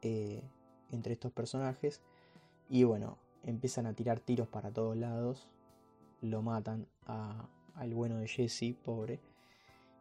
eh, 0.02 0.43
entre 0.90 1.14
estos 1.14 1.32
personajes. 1.32 2.01
Y 2.68 2.84
bueno, 2.84 3.18
empiezan 3.44 3.86
a 3.86 3.94
tirar 3.94 4.20
tiros 4.20 4.48
para 4.48 4.70
todos 4.70 4.97
lados, 4.97 5.48
lo 6.20 6.43
matan 6.43 6.86
al 7.06 7.94
bueno 7.94 8.18
de 8.18 8.28
Jesse, 8.28 8.74
pobre. 8.84 9.20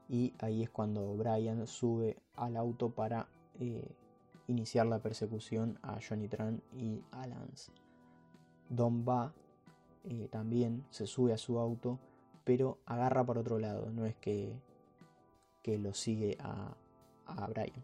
Y 0.07 0.33
ahí 0.39 0.63
es 0.63 0.69
cuando 0.69 1.15
Brian 1.15 1.65
sube 1.67 2.17
al 2.35 2.57
auto 2.57 2.89
para 2.91 3.27
eh, 3.59 3.87
iniciar 4.47 4.85
la 4.85 4.99
persecución 4.99 5.79
a 5.81 5.99
Johnny 6.07 6.27
Tran 6.27 6.61
y 6.73 7.01
a 7.11 7.27
Lance. 7.27 7.71
Don 8.69 9.05
va 9.07 9.33
eh, 10.03 10.27
también, 10.31 10.85
se 10.89 11.07
sube 11.07 11.33
a 11.33 11.37
su 11.37 11.59
auto, 11.59 11.99
pero 12.43 12.77
agarra 12.85 13.25
para 13.25 13.41
otro 13.41 13.57
lado, 13.57 13.89
no 13.89 14.05
es 14.05 14.15
que, 14.15 14.53
que 15.63 15.79
lo 15.79 15.93
sigue 15.93 16.37
a, 16.39 16.75
a 17.25 17.47
Brian. 17.47 17.83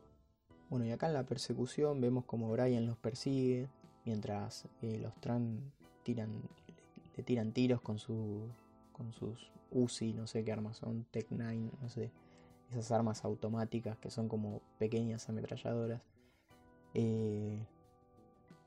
Bueno, 0.69 0.85
y 0.85 0.91
acá 0.91 1.07
en 1.07 1.13
la 1.13 1.25
persecución 1.25 1.99
vemos 1.99 2.25
como 2.25 2.51
Brian 2.51 2.85
los 2.85 2.97
persigue, 2.97 3.67
mientras 4.05 4.67
eh, 4.81 4.99
los 5.01 5.13
Tran 5.19 5.71
tiran, 6.03 6.41
le 7.17 7.23
tiran 7.23 7.51
tiros 7.51 7.81
con, 7.81 7.99
su, 7.99 8.47
con 8.93 9.11
sus 9.13 9.51
Uzi, 9.71 10.13
no 10.13 10.27
sé 10.27 10.43
qué 10.43 10.51
armas 10.51 10.77
son, 10.77 11.05
Tech 11.05 11.27
9, 11.29 11.71
no 11.81 11.89
sé, 11.89 12.11
esas 12.69 12.91
armas 12.91 13.25
automáticas 13.25 13.97
que 13.97 14.11
son 14.11 14.27
como 14.27 14.61
pequeñas 14.77 15.27
ametralladoras. 15.29 16.01
Eh, 16.93 17.65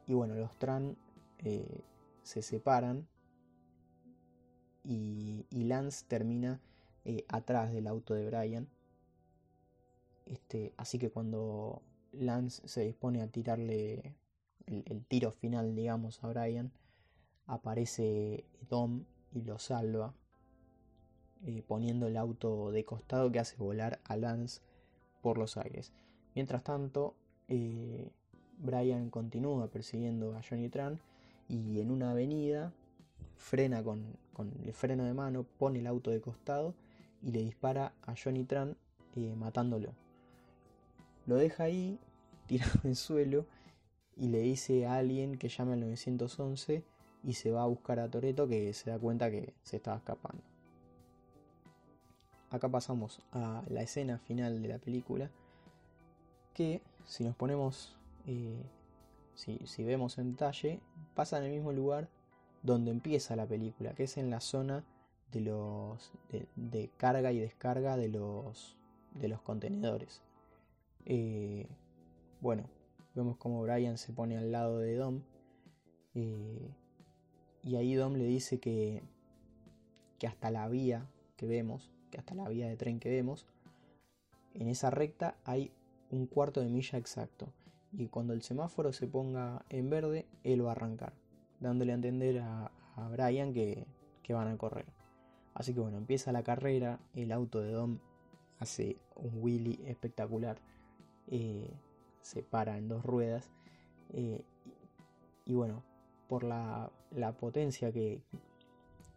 y 0.06 0.14
bueno, 0.14 0.34
los 0.34 0.58
Tran 0.58 0.96
eh, 1.38 1.82
se 2.22 2.42
separan 2.42 3.06
y, 4.82 5.46
Lance 5.50 6.04
termina 6.06 6.60
eh, 7.04 7.24
atrás 7.28 7.72
del 7.72 7.86
auto 7.86 8.14
de 8.14 8.26
Brian. 8.26 8.68
Este, 10.26 10.72
así 10.76 10.98
que 10.98 11.10
cuando 11.10 11.82
Lance 12.12 12.66
se 12.66 12.82
dispone 12.82 13.22
a 13.22 13.28
tirarle 13.28 14.14
el, 14.66 15.04
tiro 15.06 15.32
final, 15.32 15.74
digamos, 15.74 16.22
a 16.22 16.28
Brian, 16.28 16.72
aparece 17.46 18.44
Dom 18.68 19.04
y 19.32 19.42
lo 19.42 19.58
salva, 19.58 20.14
poniendo 21.66 22.06
el 22.06 22.16
auto 22.16 22.70
de 22.70 22.84
costado 22.84 23.30
que 23.30 23.38
hace 23.38 23.56
volar 23.56 24.00
a 24.04 24.16
Lance 24.16 24.60
por 25.22 25.38
los 25.38 25.56
aires. 25.56 25.92
Mientras 26.34 26.64
tanto, 26.64 27.14
eh, 27.48 28.10
Brian 28.58 29.10
continúa 29.10 29.68
persiguiendo 29.68 30.34
a 30.36 30.42
Johnny 30.42 30.68
Tran 30.68 31.00
y 31.48 31.80
en 31.80 31.90
una 31.90 32.12
avenida 32.12 32.72
frena 33.36 33.82
con, 33.82 34.16
el 34.64 34.72
freno 34.72 35.04
de 35.04 35.14
mano, 35.14 35.44
pone 35.58 35.80
el 35.80 35.86
auto 35.86 36.10
de 36.10 36.20
costado 36.20 36.74
y 37.22 37.30
le 37.30 37.40
dispara 37.40 37.92
a 38.02 38.14
Johnny 38.16 38.44
Tran 38.44 38.76
eh, 39.16 39.34
matándolo. 39.36 39.92
Lo 41.26 41.36
deja 41.36 41.64
ahí, 41.64 41.98
tirado 42.46 42.72
en 42.82 42.90
el 42.90 42.96
suelo 42.96 43.46
y 44.16 44.28
le 44.28 44.40
dice 44.40 44.86
a 44.86 44.96
alguien 44.96 45.38
que 45.38 45.48
llame 45.48 45.74
al 45.74 45.80
911 45.80 46.84
y 47.22 47.32
se 47.32 47.50
va 47.50 47.62
a 47.62 47.66
buscar 47.66 47.98
a 48.00 48.10
Toreto 48.10 48.46
que 48.46 48.72
se 48.74 48.90
da 48.90 48.98
cuenta 48.98 49.30
que 49.30 49.54
se 49.62 49.76
estaba 49.76 49.96
escapando. 49.96 50.53
Acá 52.50 52.68
pasamos 52.68 53.20
a 53.32 53.62
la 53.68 53.82
escena 53.82 54.18
final 54.18 54.62
de 54.62 54.68
la 54.68 54.78
película 54.78 55.30
que 56.54 56.82
si 57.04 57.24
nos 57.24 57.34
ponemos, 57.36 57.96
eh, 58.26 58.64
si, 59.34 59.84
vemos 59.84 60.18
en 60.18 60.32
detalle, 60.32 60.80
pasa 61.14 61.38
en 61.38 61.44
el 61.44 61.50
mismo 61.50 61.72
lugar 61.72 62.08
donde 62.62 62.90
empieza 62.90 63.36
la 63.36 63.46
película, 63.46 63.94
que 63.94 64.04
es 64.04 64.16
en 64.16 64.30
la 64.30 64.40
zona 64.40 64.84
de 65.32 66.90
carga 66.96 67.32
y 67.32 67.40
descarga 67.40 67.96
de 67.96 68.08
los 68.08 69.42
contenedores. 69.42 70.22
Eh, 71.06 71.66
bueno, 72.40 72.64
vemos 73.14 73.36
como 73.36 73.60
Brian 73.62 73.98
se 73.98 74.12
pone 74.12 74.38
al 74.38 74.52
lado 74.52 74.78
de 74.78 74.96
Dom 74.96 75.22
eh, 76.14 76.70
y 77.62 77.76
ahí 77.76 77.94
Dom 77.94 78.14
le 78.14 78.24
dice 78.24 78.60
que 78.60 79.02
hasta 80.26 80.50
la 80.50 80.66
vía 80.68 81.06
que 81.36 81.46
vemos, 81.46 81.90
que 82.14 82.20
hasta 82.20 82.34
la 82.36 82.48
vía 82.48 82.68
de 82.68 82.76
tren 82.76 83.00
que 83.00 83.10
vemos, 83.10 83.44
en 84.54 84.68
esa 84.68 84.90
recta 84.90 85.36
hay 85.44 85.72
un 86.10 86.26
cuarto 86.26 86.60
de 86.60 86.68
milla 86.68 86.96
exacto. 86.96 87.52
Y 87.92 88.06
cuando 88.06 88.32
el 88.32 88.42
semáforo 88.42 88.92
se 88.92 89.08
ponga 89.08 89.64
en 89.68 89.90
verde, 89.90 90.26
él 90.44 90.64
va 90.64 90.70
a 90.70 90.72
arrancar, 90.72 91.12
dándole 91.58 91.92
a 91.92 91.96
entender 91.96 92.40
a, 92.40 92.70
Brian 93.10 93.52
que, 93.52 93.86
van 94.28 94.46
a 94.46 94.56
correr. 94.56 94.86
Así 95.54 95.74
que 95.74 95.80
bueno, 95.80 95.98
empieza 95.98 96.30
la 96.30 96.44
carrera, 96.44 97.00
el 97.14 97.32
auto 97.32 97.60
de 97.60 97.72
Dom 97.72 97.98
hace 98.60 98.96
un 99.16 99.42
wheelie 99.42 99.80
espectacular, 99.90 100.58
eh, 101.26 101.68
se 102.20 102.44
para 102.44 102.78
en 102.78 102.88
dos 102.88 103.04
ruedas 103.04 103.50
eh, 104.12 104.44
y, 105.44 105.54
bueno, 105.54 105.82
por 106.28 106.44
la, 106.44 106.92
potencia 107.40 107.92
que, 107.92 108.22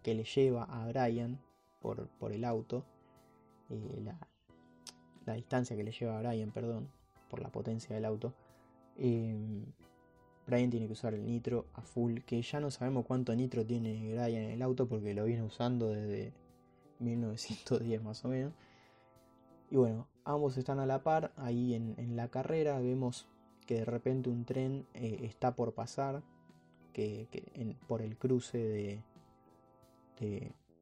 que, 0.02 0.16
le 0.16 0.24
lleva 0.24 0.64
a 0.64 0.88
Brian 0.88 1.40
por, 1.82 2.10
el 2.32 2.44
auto, 2.44 2.86
eh, 3.70 4.02
la, 4.04 4.18
la 5.26 5.34
distancia 5.34 5.76
que 5.76 5.84
le 5.84 5.92
lleva 5.92 6.18
a 6.18 6.22
Brian, 6.22 6.52
perdón, 6.52 6.90
por 7.30 7.42
la 7.42 7.50
potencia 7.50 7.96
del 7.96 8.06
auto. 8.06 8.34
Em, 8.96 9.66
Brian 10.46 10.70
tiene 10.70 10.88
que 10.88 10.94
usar 10.94 11.14
el 11.14 11.26
nitro 11.26 11.66
a 11.74 11.82
full, 11.82 12.20
que 12.22 12.42
ya 12.42 12.60
no 12.60 12.72
sabemos 12.72 13.06
cuánto 13.06 13.36
nitro 13.36 13.66
tiene 13.66 14.14
Brian 14.14 14.44
en 14.44 14.52
el 14.52 14.62
auto 14.62 14.88
porque 14.88 15.14
lo 15.14 15.26
viene 15.26 15.44
usando 15.44 15.90
desde 15.90 16.34
1910 17.00 18.04
más 18.04 18.24
o 18.24 18.30
menos. 18.30 18.54
Y 19.70 19.76
bueno, 19.76 20.08
ambos 20.24 20.58
están 20.58 20.80
a 20.80 20.86
la 20.86 21.04
par, 21.04 21.34
ahí 21.36 21.74
en, 21.74 22.16
la 22.16 22.30
carrera 22.30 22.80
vemos 22.80 23.28
que 23.66 23.80
de 23.80 23.86
repente 23.86 24.30
un 24.30 24.46
tren 24.46 24.88
eh, 24.94 25.20
está 25.24 25.56
por 25.56 25.74
pasar, 25.74 26.24
que, 26.94 27.28
por 27.88 28.02
el 28.02 28.18
cruce 28.18 28.58
de, 28.58 29.04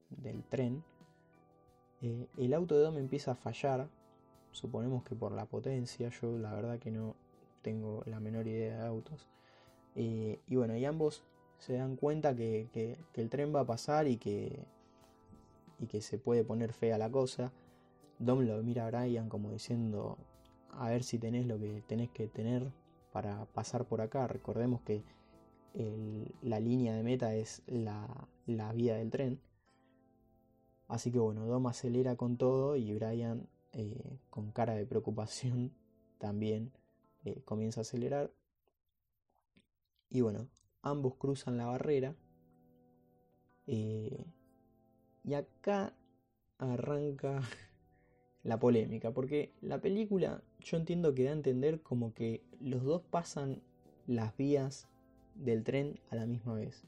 del 0.10 0.44
tren. 0.44 0.84
Eh, 2.02 2.28
el 2.38 2.54
auto 2.54 2.76
de 2.76 2.84
Dom 2.84 2.98
empieza 2.98 3.32
a 3.32 3.36
fallar, 3.36 3.90
suponemos 4.52 5.04
que 5.04 5.16
por 5.16 5.32
la 5.32 5.46
potencia, 5.46 6.10
yo 6.10 6.38
la 6.38 6.54
verdad 6.54 6.80
que 6.80 6.92
no 6.92 7.16
tengo 7.62 8.04
la 8.06 8.20
menor 8.20 8.48
idea 8.48 8.78
de 8.78 8.86
autos. 8.86 9.28
Eh, 9.96 10.40
y 10.48 10.56
bueno, 10.56 10.76
y 10.76 10.86
ambos 10.86 11.24
se 11.58 11.74
dan 11.74 11.96
cuenta 11.96 12.36
que, 12.36 12.98
el 13.14 13.30
tren 13.30 13.56
va 13.56 13.62
a 13.62 13.66
pasar 13.66 14.08
y 14.08 14.18
que, 14.18 14.66
y 15.80 15.88
que 15.88 16.02
se 16.02 16.18
puede 16.18 16.44
poner 16.44 16.74
fea 16.74 16.98
la 16.98 17.10
cosa. 17.10 17.52
Dom 18.20 18.42
lo 18.42 18.62
mira 18.64 18.88
a 18.88 18.92
Brian 18.92 19.30
como 19.30 19.52
diciendo, 19.52 20.18
a 20.72 20.90
ver 20.90 21.04
si 21.04 21.18
tenés 21.18 21.48
lo 21.48 21.60
que 21.60 21.82
tenés 21.88 22.10
que 22.12 22.28
tener 22.28 22.72
para 23.12 23.46
pasar 23.46 23.86
por 23.86 24.02
acá. 24.02 24.28
Recordemos 24.28 24.82
que 24.82 25.04
la 26.42 26.60
línea 26.60 26.96
de 26.96 27.04
meta 27.04 27.36
es 27.36 27.62
la, 27.68 28.08
la 28.46 28.72
vía 28.72 28.96
del 28.96 29.10
tren. 29.10 29.40
Así 30.88 31.12
que 31.12 31.20
bueno, 31.20 31.46
Dom 31.46 31.68
acelera 31.68 32.16
con 32.16 32.38
todo 32.38 32.76
y 32.76 32.94
Brian 32.94 33.48
eh, 33.74 34.20
con 34.30 34.52
cara 34.52 34.76
de 34.76 34.86
preocupación 34.86 35.74
también 36.18 36.72
eh, 37.24 37.42
comienza 37.44 37.82
a 37.82 37.84
acelerar. 37.84 38.32
Y 40.10 40.22
bueno, 40.22 40.48
ambos 40.82 41.16
cruzan 41.16 41.58
la 41.58 41.66
barrera. 41.66 42.16
Eh, 43.68 44.26
y 45.24 45.34
acá 45.34 45.94
arranca 46.60 47.42
la 48.44 48.60
polémica, 48.60 49.12
porque 49.12 49.54
la 49.62 49.82
película 49.82 50.44
yo 50.60 50.78
entiendo 50.78 51.14
que 51.16 51.24
da 51.24 51.32
a 51.32 51.34
entender 51.34 51.82
como 51.82 52.14
que 52.14 52.44
los 52.60 52.84
dos 52.84 53.02
pasan 53.02 53.62
las 54.06 54.38
vías 54.38 54.88
del 55.34 55.64
tren 55.64 56.00
a 56.12 56.16
la 56.16 56.28
misma 56.28 56.54
vez. 56.54 56.84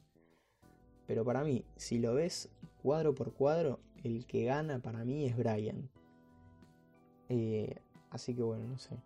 Pero 1.07 1.25
para 1.25 1.43
mí, 1.43 1.65
si 1.75 1.99
lo 1.99 2.13
ves 2.13 2.49
cuadro 2.81 3.15
por 3.15 3.33
cuadro, 3.33 3.79
el 4.03 4.25
que 4.25 4.45
gana 4.45 4.79
para 4.79 5.03
mí 5.05 5.25
es 5.25 5.35
Brian. 5.37 5.89
Eh, 7.29 7.75
así 8.09 8.35
que 8.35 8.43
bueno, 8.43 8.67
no 8.67 8.77
sé. 8.77 8.97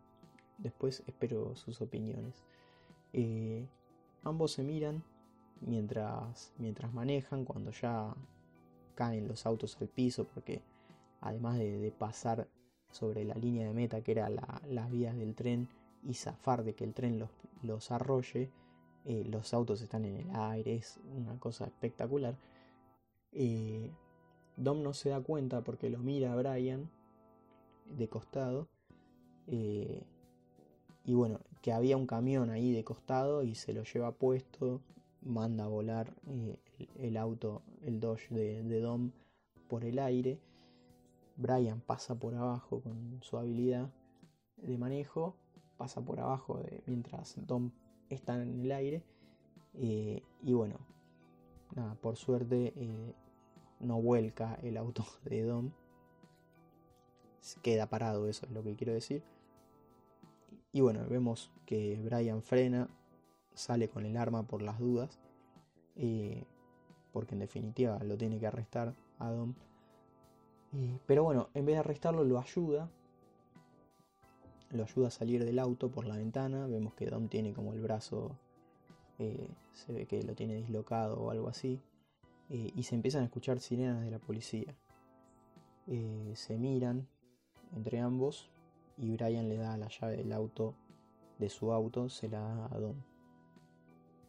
Después 0.57 1.03
espero 1.07 1.55
sus 1.55 1.81
opiniones. 1.81 2.45
Eh, 3.13 3.67
ambos 4.23 4.51
se 4.51 4.63
miran 4.63 5.03
mientras, 5.59 6.53
mientras 6.57 6.93
manejan, 6.93 7.45
cuando 7.45 7.71
ya 7.71 8.15
caen 8.95 9.27
los 9.27 9.45
autos 9.45 9.77
al 9.81 9.87
piso, 9.87 10.25
porque 10.25 10.61
además 11.21 11.57
de, 11.57 11.93
pasar 11.97 12.47
sobre 12.91 13.23
la 13.23 13.35
línea 13.35 13.67
de 13.67 13.73
meta, 13.73 14.01
que 14.01 14.11
era 14.11 14.29
las 14.29 14.91
vías 14.91 15.15
del 15.17 15.33
tren, 15.35 15.69
y 16.03 16.15
zafar 16.15 16.63
de 16.63 16.73
que 16.73 16.83
el 16.83 16.93
tren 16.93 17.19
los, 17.19 17.29
los 17.61 17.91
arrolle. 17.91 18.49
Eh, 19.05 19.23
los 19.25 19.53
autos 19.53 19.81
están 19.81 20.05
en 20.05 20.17
el 20.17 20.35
aire, 20.35 20.75
es 20.75 20.99
una 21.15 21.39
cosa 21.39 21.65
espectacular. 21.65 22.35
Dom 24.57 24.83
no 24.83 24.93
se 24.93 25.09
da 25.09 25.21
cuenta 25.21 25.61
porque 25.63 25.89
lo 25.89 25.99
mira 25.99 26.33
a 26.33 26.35
Brian 26.35 26.89
de 27.85 28.07
costado. 28.07 28.67
Eh, 29.47 30.03
y 31.03 31.13
bueno, 31.13 31.39
que 31.61 31.71
había 31.71 31.97
un 31.97 32.05
camión 32.05 32.49
ahí 32.49 32.71
de 32.71 32.83
costado 32.83 33.43
y 33.43 33.55
se 33.55 33.73
lo 33.73 33.83
lleva 33.83 34.11
puesto, 34.11 34.81
manda 35.21 35.65
a 35.65 35.67
volar 35.67 36.13
el, 36.97 37.17
auto, 37.17 37.63
el 37.83 37.99
Dodge 37.99 38.29
de, 38.29 38.79
Dom 38.79 39.11
por 39.67 39.83
el 39.83 39.99
aire. 39.99 40.39
Brian 41.37 41.81
pasa 41.81 42.15
por 42.15 42.35
abajo 42.35 42.81
con 42.81 43.19
su 43.21 43.37
habilidad 43.37 43.89
de 44.57 44.77
manejo, 44.77 45.35
pasa 45.77 46.01
por 46.01 46.19
abajo 46.19 46.59
de, 46.59 46.83
mientras 46.85 47.35
Dom 47.47 47.71
está 48.09 48.41
en 48.41 48.61
el 48.61 48.71
aire. 48.71 49.03
Eh, 49.73 50.21
y 50.43 50.53
bueno, 50.53 50.79
nada, 51.75 51.95
por 51.95 52.15
suerte 52.15 52.73
eh, 52.75 53.15
no 53.81 54.01
vuelca 54.01 54.57
el 54.61 54.77
auto 54.77 55.05
de 55.25 55.43
Dom. 55.43 55.71
Queda 57.63 57.87
parado, 57.87 58.27
eso 58.27 58.45
es 58.45 58.51
lo 58.51 58.63
que 58.63 58.75
quiero 58.75 58.93
decir. 58.93 59.23
Y 60.73 60.81
bueno, 60.81 61.05
vemos 61.09 61.51
que 61.65 61.99
Brian 62.03 62.43
frena, 62.43 62.87
sale 63.53 63.89
con 63.89 64.05
el 64.05 64.15
arma 64.15 64.43
por 64.43 64.61
las 64.61 64.79
dudas. 64.79 65.19
Eh, 65.95 66.45
porque 67.11 67.35
en 67.35 67.39
definitiva 67.39 67.99
lo 68.03 68.17
tiene 68.17 68.39
que 68.39 68.47
arrestar 68.47 68.95
a 69.19 69.29
Dom. 69.29 69.53
pero 71.05 71.23
bueno, 71.23 71.49
en 71.53 71.65
vez 71.65 71.75
de 71.75 71.79
arrestarlo, 71.79 72.23
lo 72.23 72.39
ayuda. 72.39 72.89
Lo 74.69 74.83
ayuda 74.83 75.07
a 75.09 75.11
salir 75.11 75.43
del 75.43 75.59
auto 75.59 75.91
por 75.91 76.05
la 76.05 76.15
ventana. 76.15 76.67
Vemos 76.67 76.93
que 76.93 77.07
Dom 77.07 77.27
tiene 77.27 77.53
como 77.53 77.73
el 77.73 77.81
brazo. 77.81 78.37
Eh, 79.19 79.49
se 79.73 79.91
ve 79.91 80.05
que 80.05 80.23
lo 80.23 80.33
tiene 80.33 80.55
dislocado 80.55 81.19
o 81.19 81.31
algo 81.31 81.49
así. 81.49 81.81
Eh, 82.51 82.71
y 82.75 82.83
se 82.83 82.95
empiezan 82.95 83.21
a 83.21 83.25
escuchar 83.25 83.59
sirenas 83.59 84.03
de 84.03 84.11
la 84.11 84.19
policía. 84.19 84.75
Eh, 85.87 86.33
se 86.35 86.57
miran 86.57 87.07
entre 87.75 87.99
ambos. 87.99 88.51
Y 88.97 89.11
Brian 89.11 89.47
le 89.47 89.57
da 89.57 89.77
la 89.77 89.87
llave 89.87 90.17
del 90.17 90.33
auto. 90.33 90.75
De 91.39 91.49
su 91.49 91.71
auto. 91.71 92.09
Se 92.09 92.29
la 92.29 92.41
da 92.41 92.65
a 92.65 92.77
Dom. 92.77 92.97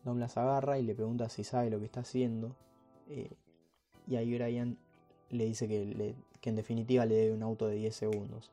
Dom 0.04 0.18
las 0.18 0.36
agarra 0.36 0.78
y 0.78 0.82
le 0.84 0.94
pregunta 0.94 1.28
si 1.28 1.44
sabe 1.44 1.68
lo 1.70 1.78
que 1.78 1.86
está 1.86 2.00
haciendo. 2.00 2.56
y 4.06 4.16
ahí 4.16 4.34
Brian 4.34 4.78
le 5.32 5.46
dice 5.46 5.66
que, 5.66 6.14
en 6.42 6.56
definitiva 6.56 7.06
le 7.06 7.14
debe 7.14 7.34
un 7.34 7.42
auto 7.42 7.66
de 7.66 7.76
10 7.76 7.94
segundos. 7.94 8.52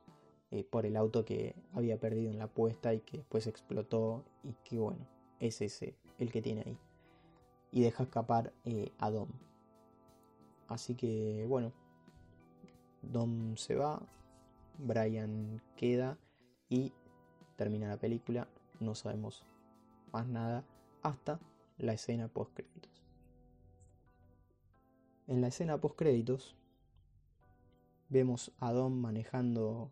Eh, 0.51 0.63
por 0.63 0.87
el 0.87 0.95
auto 0.95 1.25
que 1.25 1.53
había 1.73 1.99
perdido 1.99 2.31
en 2.31 2.39
la 2.39 2.45
apuesta 2.45 2.93
y 2.95 3.01
que 3.01 3.17
después 3.17 3.45
explotó 3.45 4.23
y 4.43 4.53
que 4.63 4.79
bueno, 4.79 5.05
es 5.39 5.61
ese 5.61 5.93
el 6.17 6.31
que 6.31 6.41
tiene 6.41 6.63
ahí. 6.65 6.77
Y 7.71 7.81
deja 7.81 8.03
escapar 8.03 8.51
eh, 8.65 8.91
a 8.97 9.11
Dom. 9.11 9.29
Así 10.69 10.95
que 10.95 11.45
bueno, 11.47 11.73
Dom 13.01 13.57
se 13.57 13.75
va, 13.75 14.01
Brian 14.77 15.61
queda 15.75 16.17
y 16.69 16.93
termina 17.55 17.89
la 17.89 17.97
película. 17.97 18.47
No 18.79 18.95
sabemos 18.95 19.45
más 20.13 20.27
nada 20.27 20.63
hasta 21.01 21.39
la 21.77 21.93
escena 21.93 22.27
post 22.27 22.53
créditos. 22.53 23.03
En 25.27 25.41
la 25.41 25.47
escena 25.47 25.81
post 25.81 25.95
créditos 25.97 26.55
vemos 28.09 28.51
a 28.59 28.71
Dom 28.71 28.93
manejando 28.93 29.91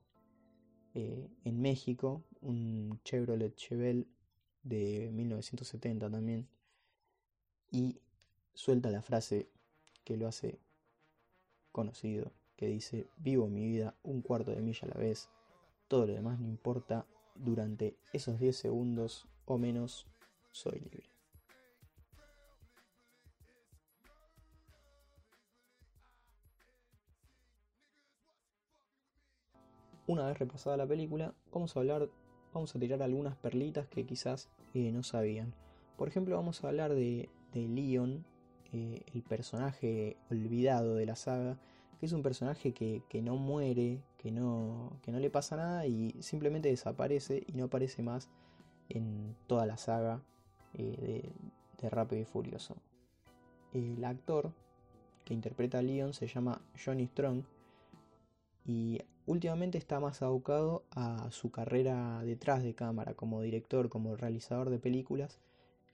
eh, 0.93 1.29
en 1.43 1.59
México 1.59 2.23
un 2.41 2.99
Chevrolet 3.03 3.55
Chevelle 3.55 4.07
de 4.63 5.09
1970 5.11 6.09
también 6.09 6.47
y 7.71 7.99
suelta 8.53 8.89
la 8.89 9.01
frase 9.01 9.49
que 10.03 10.17
lo 10.17 10.27
hace 10.27 10.59
conocido 11.77 12.31
que 12.55 12.67
dice 12.67 13.07
vivo 13.17 13.47
mi 13.47 13.65
vida 13.65 13.95
un 14.03 14.21
cuarto 14.21 14.51
de 14.51 14.61
milla 14.61 14.81
a 14.87 14.95
la 14.95 14.99
vez 14.99 15.29
todo 15.87 16.07
lo 16.07 16.13
demás 16.13 16.39
no 16.39 16.47
importa 16.47 17.05
durante 17.35 17.95
esos 18.13 18.39
10 18.39 18.55
segundos 18.55 19.27
o 19.45 19.57
menos 19.57 20.07
soy 20.51 20.79
libre 20.79 21.17
una 30.07 30.25
vez 30.25 30.39
repasada 30.39 30.77
la 30.77 30.87
película, 30.87 31.33
vamos 31.51 31.75
a 31.75 31.79
hablar, 31.81 32.09
vamos 32.53 32.75
a 32.75 32.79
tirar 32.79 33.03
algunas 33.03 33.35
perlitas 33.35 33.87
que 33.87 34.05
quizás 34.05 34.49
eh, 34.73 34.91
no 34.91 35.03
sabían. 35.03 35.53
Por 35.97 36.07
ejemplo, 36.07 36.35
vamos 36.35 36.63
a 36.63 36.69
hablar 36.69 36.95
de, 36.95 37.29
de 37.53 37.67
Leon, 37.67 38.25
eh, 38.73 39.03
el 39.13 39.23
personaje 39.23 40.17
olvidado 40.29 40.95
de 40.95 41.05
la 41.05 41.15
saga, 41.15 41.57
que 41.99 42.05
es 42.05 42.13
un 42.13 42.21
personaje 42.21 42.73
que, 42.73 43.21
no 43.21 43.37
muere, 43.37 44.01
que 44.17 44.31
no, 44.31 44.99
que 45.01 45.11
no 45.11 45.19
le 45.19 45.29
pasa 45.29 45.55
nada 45.55 45.85
y 45.87 46.15
simplemente 46.21 46.69
desaparece 46.69 47.43
y 47.47 47.53
no 47.53 47.65
aparece 47.65 48.03
más 48.03 48.29
en 48.89 49.35
toda 49.47 49.65
la 49.65 49.77
saga 49.77 50.21
eh, 50.73 50.95
de, 50.99 51.81
de 51.81 51.89
Rápido 51.89 52.21
y 52.21 52.25
Furioso. 52.25 52.75
El 53.73 54.03
actor 54.05 54.51
que 55.25 55.33
interpreta 55.33 55.79
a 55.79 55.81
Leon 55.81 56.13
se 56.13 56.27
llama 56.27 56.61
Johnny 56.83 57.07
Strong 57.07 57.43
y 58.65 58.99
últimamente 59.25 59.77
está 59.77 59.99
más 59.99 60.21
abocado 60.21 60.83
a 60.91 61.29
su 61.31 61.51
carrera 61.51 62.21
detrás 62.23 62.63
de 62.63 62.73
cámara, 62.73 63.13
como 63.13 63.41
director, 63.41 63.89
como 63.89 64.15
realizador 64.15 64.69
de 64.69 64.79
películas 64.79 65.39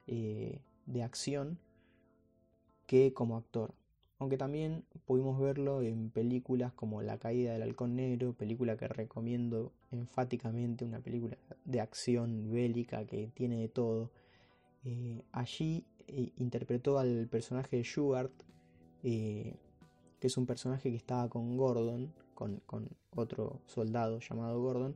eh, 0.07 0.59
de 0.85 1.03
acción, 1.03 1.59
que 2.93 3.11
como 3.11 3.37
actor. 3.37 3.73
Aunque 4.19 4.37
también 4.37 4.85
pudimos 5.07 5.39
verlo 5.39 5.81
en 5.81 6.11
películas 6.11 6.73
como 6.73 7.01
La 7.01 7.17
caída 7.17 7.53
del 7.53 7.63
halcón 7.63 7.95
negro, 7.95 8.33
película 8.33 8.77
que 8.77 8.87
recomiendo 8.87 9.71
enfáticamente, 9.89 10.85
una 10.85 10.99
película 10.99 11.35
de 11.65 11.81
acción 11.81 12.51
bélica 12.51 13.07
que 13.07 13.31
tiene 13.33 13.57
de 13.61 13.67
todo. 13.67 14.11
Eh, 14.85 15.23
allí 15.31 15.87
eh, 16.07 16.33
interpretó 16.37 16.99
al 16.99 17.27
personaje 17.29 17.77
de 17.77 17.81
Shugart, 17.81 18.31
que 19.01 19.57
es 20.21 20.37
un 20.37 20.45
personaje 20.45 20.91
que 20.91 20.97
estaba 20.97 21.27
con 21.29 21.57
Gordon, 21.57 22.13
con, 22.35 22.61
otro 23.15 23.59
soldado 23.65 24.19
llamado 24.19 24.61
Gordon, 24.61 24.95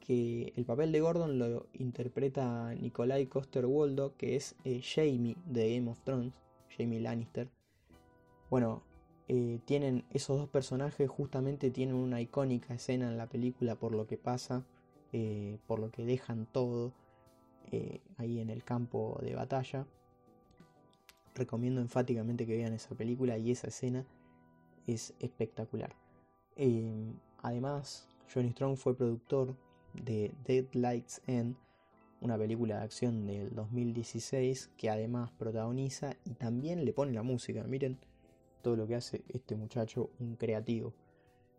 que 0.00 0.54
el 0.56 0.64
papel 0.64 0.90
de 0.90 1.00
Gordon 1.00 1.38
lo 1.38 1.66
interpreta 1.74 2.74
Nikolai 2.74 3.26
Coster 3.26 3.66
Waldo, 3.66 4.16
que 4.16 4.36
es 4.36 4.56
eh, 4.64 4.80
Jamie 4.82 5.36
de 5.44 5.74
Game 5.76 5.90
of 5.90 6.00
Thrones, 6.00 6.32
Jamie 6.76 7.00
Lannister. 7.00 7.48
Bueno, 8.50 8.82
eh, 9.28 9.60
tienen 9.64 10.04
esos 10.10 10.38
dos 10.38 10.48
personajes 10.48 11.08
justamente 11.08 11.70
tienen 11.70 11.96
una 11.96 12.20
icónica 12.20 12.74
escena 12.74 13.08
en 13.08 13.16
la 13.16 13.28
película 13.28 13.74
por 13.76 13.92
lo 13.92 14.06
que 14.06 14.18
pasa, 14.18 14.64
eh, 15.12 15.58
por 15.66 15.78
lo 15.78 15.90
que 15.90 16.04
dejan 16.04 16.46
todo 16.46 16.92
ahí 18.18 18.38
en 18.38 18.50
el 18.50 18.62
campo 18.62 19.18
de 19.20 19.34
batalla. 19.34 19.84
Recomiendo 21.34 21.80
enfáticamente 21.80 22.46
que 22.46 22.56
vean 22.56 22.72
esa 22.72 22.94
película 22.94 23.36
y 23.36 23.50
esa 23.50 23.66
escena 23.66 24.06
es 24.86 25.14
espectacular. 25.18 25.96
Em, 26.56 27.14
además, 27.42 28.08
Johnny 28.32 28.50
Strong 28.50 28.76
fue 28.76 28.96
productor 28.96 29.56
de 29.92 30.32
Dead 30.44 30.66
Lights 30.72 31.20
End, 31.26 31.56
una 32.24 32.38
película 32.38 32.78
de 32.78 32.84
acción 32.84 33.26
del 33.26 33.54
2016 33.54 34.70
que 34.78 34.88
además 34.88 35.30
protagoniza 35.32 36.16
y 36.24 36.34
también 36.34 36.86
le 36.86 36.94
pone 36.94 37.12
la 37.12 37.22
música. 37.22 37.62
Miren 37.64 37.98
todo 38.62 38.76
lo 38.76 38.86
que 38.86 38.94
hace 38.94 39.22
este 39.28 39.56
muchacho, 39.56 40.10
un 40.18 40.36
creativo, 40.36 40.94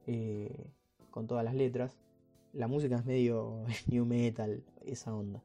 eh, 0.07 0.71
con 1.11 1.27
todas 1.27 1.45
las 1.45 1.53
letras. 1.53 1.95
La 2.51 2.67
música 2.67 2.95
es 2.95 3.05
medio 3.05 3.63
new 3.87 4.05
metal, 4.05 4.63
esa 4.83 5.13
onda. 5.13 5.43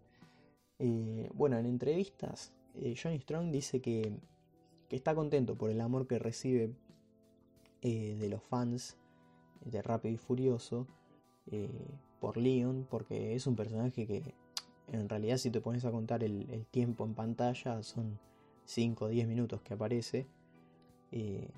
Eh, 0.79 1.29
bueno, 1.35 1.59
en 1.59 1.67
entrevistas, 1.67 2.55
eh, 2.75 2.95
Johnny 3.01 3.21
Strong 3.21 3.51
dice 3.51 3.83
que, 3.83 4.17
que, 4.89 4.97
está 4.97 5.15
contento 5.15 5.55
por 5.55 5.71
el 5.71 5.83
amor 5.83 6.07
que 6.07 6.19
recibe 6.19 6.73
de 7.83 8.29
los 8.29 8.43
fans 8.43 8.99
de 9.65 9.81
Rápido 9.81 10.15
y 10.15 10.19
Furioso 10.19 10.87
por 12.21 12.37
Leon, 12.37 12.87
porque 12.91 13.35
es 13.35 13.47
un 13.47 13.57
personaje 13.57 14.07
que 14.07 14.35
en 14.93 15.09
realidad 15.09 15.37
si 15.39 15.51
te 15.51 15.61
pones 15.61 15.85
a 15.85 15.91
contar 15.91 16.25
el, 16.25 16.67
tiempo 16.71 17.05
en 17.05 17.15
pantalla 17.15 17.83
son 17.83 18.19
5 18.65 19.05
o 19.05 19.09
10 19.09 19.29
minutos 19.29 19.61
que 19.63 19.75
aparece. 19.75 20.27
Eh, 21.13 21.49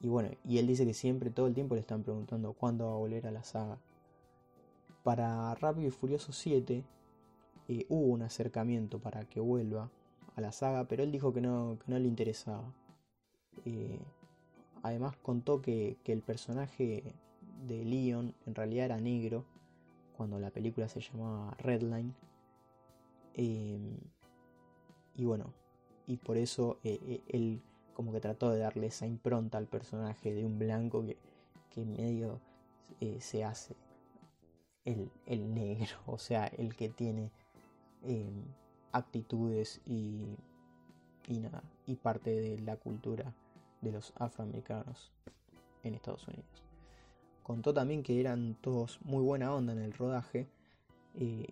y 0.00 0.08
bueno, 0.08 0.30
y 0.44 0.58
él 0.58 0.66
dice 0.66 0.86
que 0.86 0.94
siempre, 0.94 1.30
todo 1.30 1.46
el 1.46 1.54
tiempo 1.54 1.74
le 1.74 1.82
están 1.82 2.02
preguntando 2.02 2.52
cuándo 2.52 2.86
va 2.86 2.92
a 2.92 2.96
volver 2.96 3.26
a 3.26 3.30
la 3.30 3.44
saga. 3.44 3.78
Para 5.02 5.54
Rápido 5.54 5.88
y 5.88 5.90
Furioso 5.90 6.32
7 6.32 6.84
eh, 7.68 7.86
hubo 7.88 8.06
un 8.06 8.22
acercamiento 8.22 8.98
para 8.98 9.24
que 9.24 9.40
vuelva 9.40 9.90
a 10.36 10.40
la 10.40 10.52
saga, 10.52 10.84
pero 10.88 11.02
él 11.02 11.12
dijo 11.12 11.32
que 11.32 11.40
no, 11.40 11.78
que 11.84 11.92
no 11.92 11.98
le 11.98 12.08
interesaba. 12.08 12.72
además 14.82 15.16
contó 15.22 15.60
que 15.60 15.96
el 16.06 16.22
personaje 16.22 17.14
de 17.66 17.84
Leon 17.84 18.34
en 18.46 18.54
realidad 18.54 18.86
era 18.86 18.98
negro 18.98 19.44
cuando 20.16 20.38
la 20.38 20.50
película 20.50 20.88
se 20.88 21.00
llamaba 21.00 21.54
Redline 21.58 22.14
Em, 23.34 23.98
y 25.14 25.24
bueno, 25.24 25.52
y 26.06 26.16
por 26.16 26.36
eso 26.36 26.78
eh, 26.84 27.22
él 27.28 27.62
como 27.94 28.12
que 28.12 28.20
trató 28.20 28.50
de 28.50 28.58
darle 28.58 28.86
esa 28.86 29.06
impronta 29.06 29.58
al 29.58 29.66
personaje 29.66 30.32
de 30.32 30.44
un 30.44 30.58
blanco 30.58 31.04
que, 31.04 31.18
que 31.70 31.84
medio 31.84 32.40
se 33.20 33.44
hace 33.44 33.76
el, 34.84 35.10
el, 35.26 35.54
negro, 35.54 35.96
o 36.06 36.18
sea, 36.18 36.46
el 36.46 36.74
que 36.76 36.88
tiene 36.88 37.30
em, 38.02 38.44
actitudes 38.92 39.80
y, 39.86 40.36
y 41.28 41.38
nada, 41.38 41.62
y 41.86 41.96
parte 41.96 42.30
de 42.30 42.58
la 42.58 42.76
cultura 42.76 43.34
de 43.80 43.92
los 43.92 44.12
afroamericanos 44.16 45.12
en 45.82 45.94
Estados 45.94 46.26
Unidos. 46.28 46.64
Contó 47.42 47.72
también 47.72 48.02
que 48.02 48.20
eran 48.20 48.54
todos 48.60 49.00
muy 49.02 49.22
buena 49.22 49.54
onda 49.54 49.72
en 49.72 49.80
el 49.80 49.92
rodaje, 49.92 50.48
eh, 51.14 51.48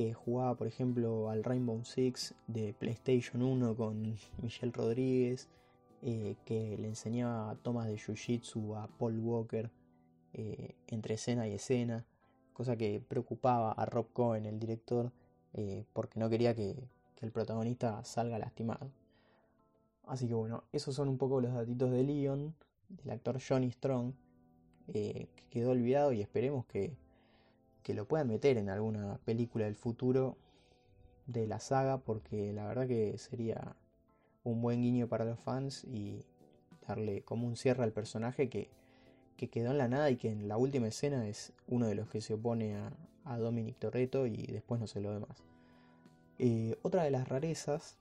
que 0.00 0.14
jugaba 0.14 0.54
por 0.54 0.66
ejemplo 0.66 1.28
al 1.28 1.44
Rainbow 1.44 1.84
Six 1.84 2.34
de 2.46 2.72
PlayStation 2.72 3.42
1 3.42 3.76
con 3.76 4.00
Michelle 4.42 4.72
Rodríguez, 4.72 5.46
eh, 6.00 6.36
que 6.46 6.78
le 6.78 6.88
enseñaba 6.88 7.54
tomas 7.56 7.86
de 7.86 7.98
Jiu-Jitsu 7.98 8.78
a 8.78 8.86
Paul 8.86 9.18
Walker 9.18 9.70
eh, 10.32 10.74
entre 10.86 11.16
escena 11.16 11.46
y 11.48 11.52
escena, 11.52 12.06
cosa 12.54 12.78
que 12.78 13.02
preocupaba 13.06 13.72
a 13.72 13.84
Rob 13.84 14.06
Cohen, 14.14 14.46
el 14.46 14.58
director, 14.58 15.12
porque 15.92 16.18
no 16.18 16.30
quería 16.30 16.54
que, 16.54 16.88
el 17.20 17.30
protagonista 17.30 18.02
salga 18.02 18.38
lastimado. 18.38 18.90
Así 20.06 20.26
que 20.26 20.32
bueno, 20.32 20.64
esos 20.72 20.94
son 20.94 21.10
un 21.10 21.18
poco 21.18 21.42
los 21.42 21.52
datitos 21.52 21.90
de 21.90 22.04
Leon, 22.04 22.54
del 22.88 23.10
actor 23.10 23.38
Johnny 23.46 23.70
Strong, 23.70 24.14
eh, 24.88 25.28
que 25.36 25.44
quedó 25.50 25.72
olvidado 25.72 26.14
y 26.14 26.22
esperemos 26.22 26.64
que, 26.64 26.96
que 27.82 27.94
lo 27.94 28.06
puedan 28.06 28.28
meter 28.28 28.56
en 28.58 28.68
alguna 28.68 29.18
película 29.24 29.64
del 29.64 29.76
futuro 29.76 30.36
de 31.26 31.46
la 31.46 31.60
saga, 31.60 31.98
porque 31.98 32.52
la 32.52 32.66
verdad 32.66 32.86
que 32.86 33.16
sería 33.18 33.76
un 34.44 34.62
buen 34.62 34.82
guiño 34.82 35.08
para 35.08 35.24
los 35.24 35.38
fans 35.38 35.84
y 35.84 36.24
darle 36.86 37.22
como 37.22 37.46
un 37.46 37.56
cierre 37.56 37.84
al 37.84 37.92
personaje 37.92 38.48
que, 38.48 38.68
que 39.36 39.48
quedó 39.48 39.70
en 39.70 39.78
la 39.78 39.88
nada 39.88 40.10
y 40.10 40.16
que 40.16 40.30
en 40.30 40.48
la 40.48 40.56
última 40.56 40.88
escena 40.88 41.28
es 41.28 41.52
uno 41.68 41.86
de 41.86 41.94
los 41.94 42.08
que 42.08 42.20
se 42.20 42.34
opone 42.34 42.76
a, 42.76 42.92
a 43.24 43.38
Dominic 43.38 43.78
Toretto 43.78 44.26
y 44.26 44.46
después 44.46 44.80
no 44.80 44.86
sé 44.86 45.00
lo 45.00 45.12
demás. 45.12 45.42
Eh, 46.38 46.78
otra 46.82 47.04
de 47.04 47.10
las 47.10 47.28
rarezas 47.28 47.98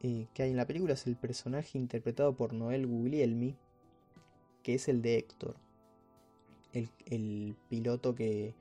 eh, 0.00 0.26
que 0.34 0.42
hay 0.42 0.50
en 0.50 0.56
la 0.56 0.66
película 0.66 0.94
es 0.94 1.06
el 1.06 1.16
personaje 1.16 1.78
interpretado 1.78 2.34
por 2.34 2.52
Noel 2.52 2.86
Guglielmi, 2.86 3.56
que 4.62 4.74
es 4.74 4.88
el 4.88 5.02
de 5.02 5.18
Héctor, 5.18 5.56
el, 6.72 7.56
piloto 7.68 8.14
que, 8.14 8.54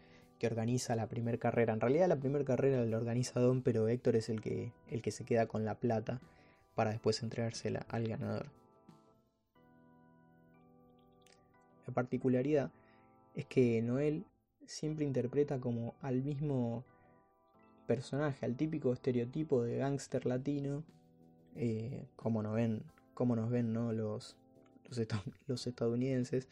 organiza 0.48 0.96
la 0.96 1.08
primera 1.08 1.38
carrera. 1.38 1.74
En 1.74 1.80
realidad 1.80 2.08
la 2.08 2.20
primera 2.20 2.46
carrera 2.46 2.84
la 2.86 2.98
organiza 2.98 3.40
Don, 3.40 3.62
pero 3.62 3.88
Héctor 3.88 4.16
es 4.16 4.30
el 4.30 4.42
que, 4.42 4.72
el 4.90 5.02
que 5.02 5.12
se 5.12 5.26
queda 5.26 5.48
con 5.48 5.66
la 5.66 5.76
plata 5.76 6.22
para 6.76 6.92
después 6.92 7.22
entregársela 7.24 7.86
al 7.90 8.08
ganador. 8.08 8.48
La 11.88 11.94
particularidad 11.94 12.72
es 13.36 13.46
que 13.46 13.82
Noel 13.82 14.26
siempre 14.66 15.06
interpreta 15.06 15.60
como 15.60 15.96
al 16.02 16.24
mismo 16.24 16.84
personaje, 17.88 18.46
al 18.46 18.56
típico 18.56 18.94
estereotipo 18.94 19.64
de 19.64 19.78
gángster 19.78 20.26
latino 20.26 20.84
eh, 21.56 22.08
como 22.16 22.42
nos 22.42 22.56
ven, 22.56 22.84
como 23.14 23.36
nos 23.36 23.50
ven 23.50 23.74
¿no? 23.74 23.92
los, 23.94 24.38
los, 25.48 25.68
estadounidenses. 25.68 26.48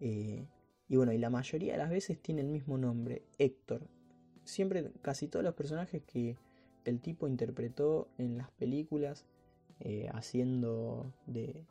Eh, 0.00 0.44
y 0.88 0.96
bueno, 0.96 1.12
y 1.12 1.18
la 1.18 1.30
mayoría 1.30 1.72
de 1.72 1.78
las 1.78 1.90
veces 1.90 2.20
tiene 2.20 2.42
el 2.42 2.48
mismo 2.48 2.78
nombre, 2.78 3.22
Héctor. 3.38 3.88
Siempre, 4.44 4.92
casi 5.02 5.28
todos 5.28 5.44
los 5.44 5.54
personajes 5.54 6.02
que 6.02 6.36
el 6.84 7.00
tipo 7.00 7.26
interpretó 7.26 8.08
en 8.18 8.36
las 8.36 8.50
películas, 8.50 9.24
eh, 9.80 10.08
haciendo 10.12 11.12
de, 11.26 11.64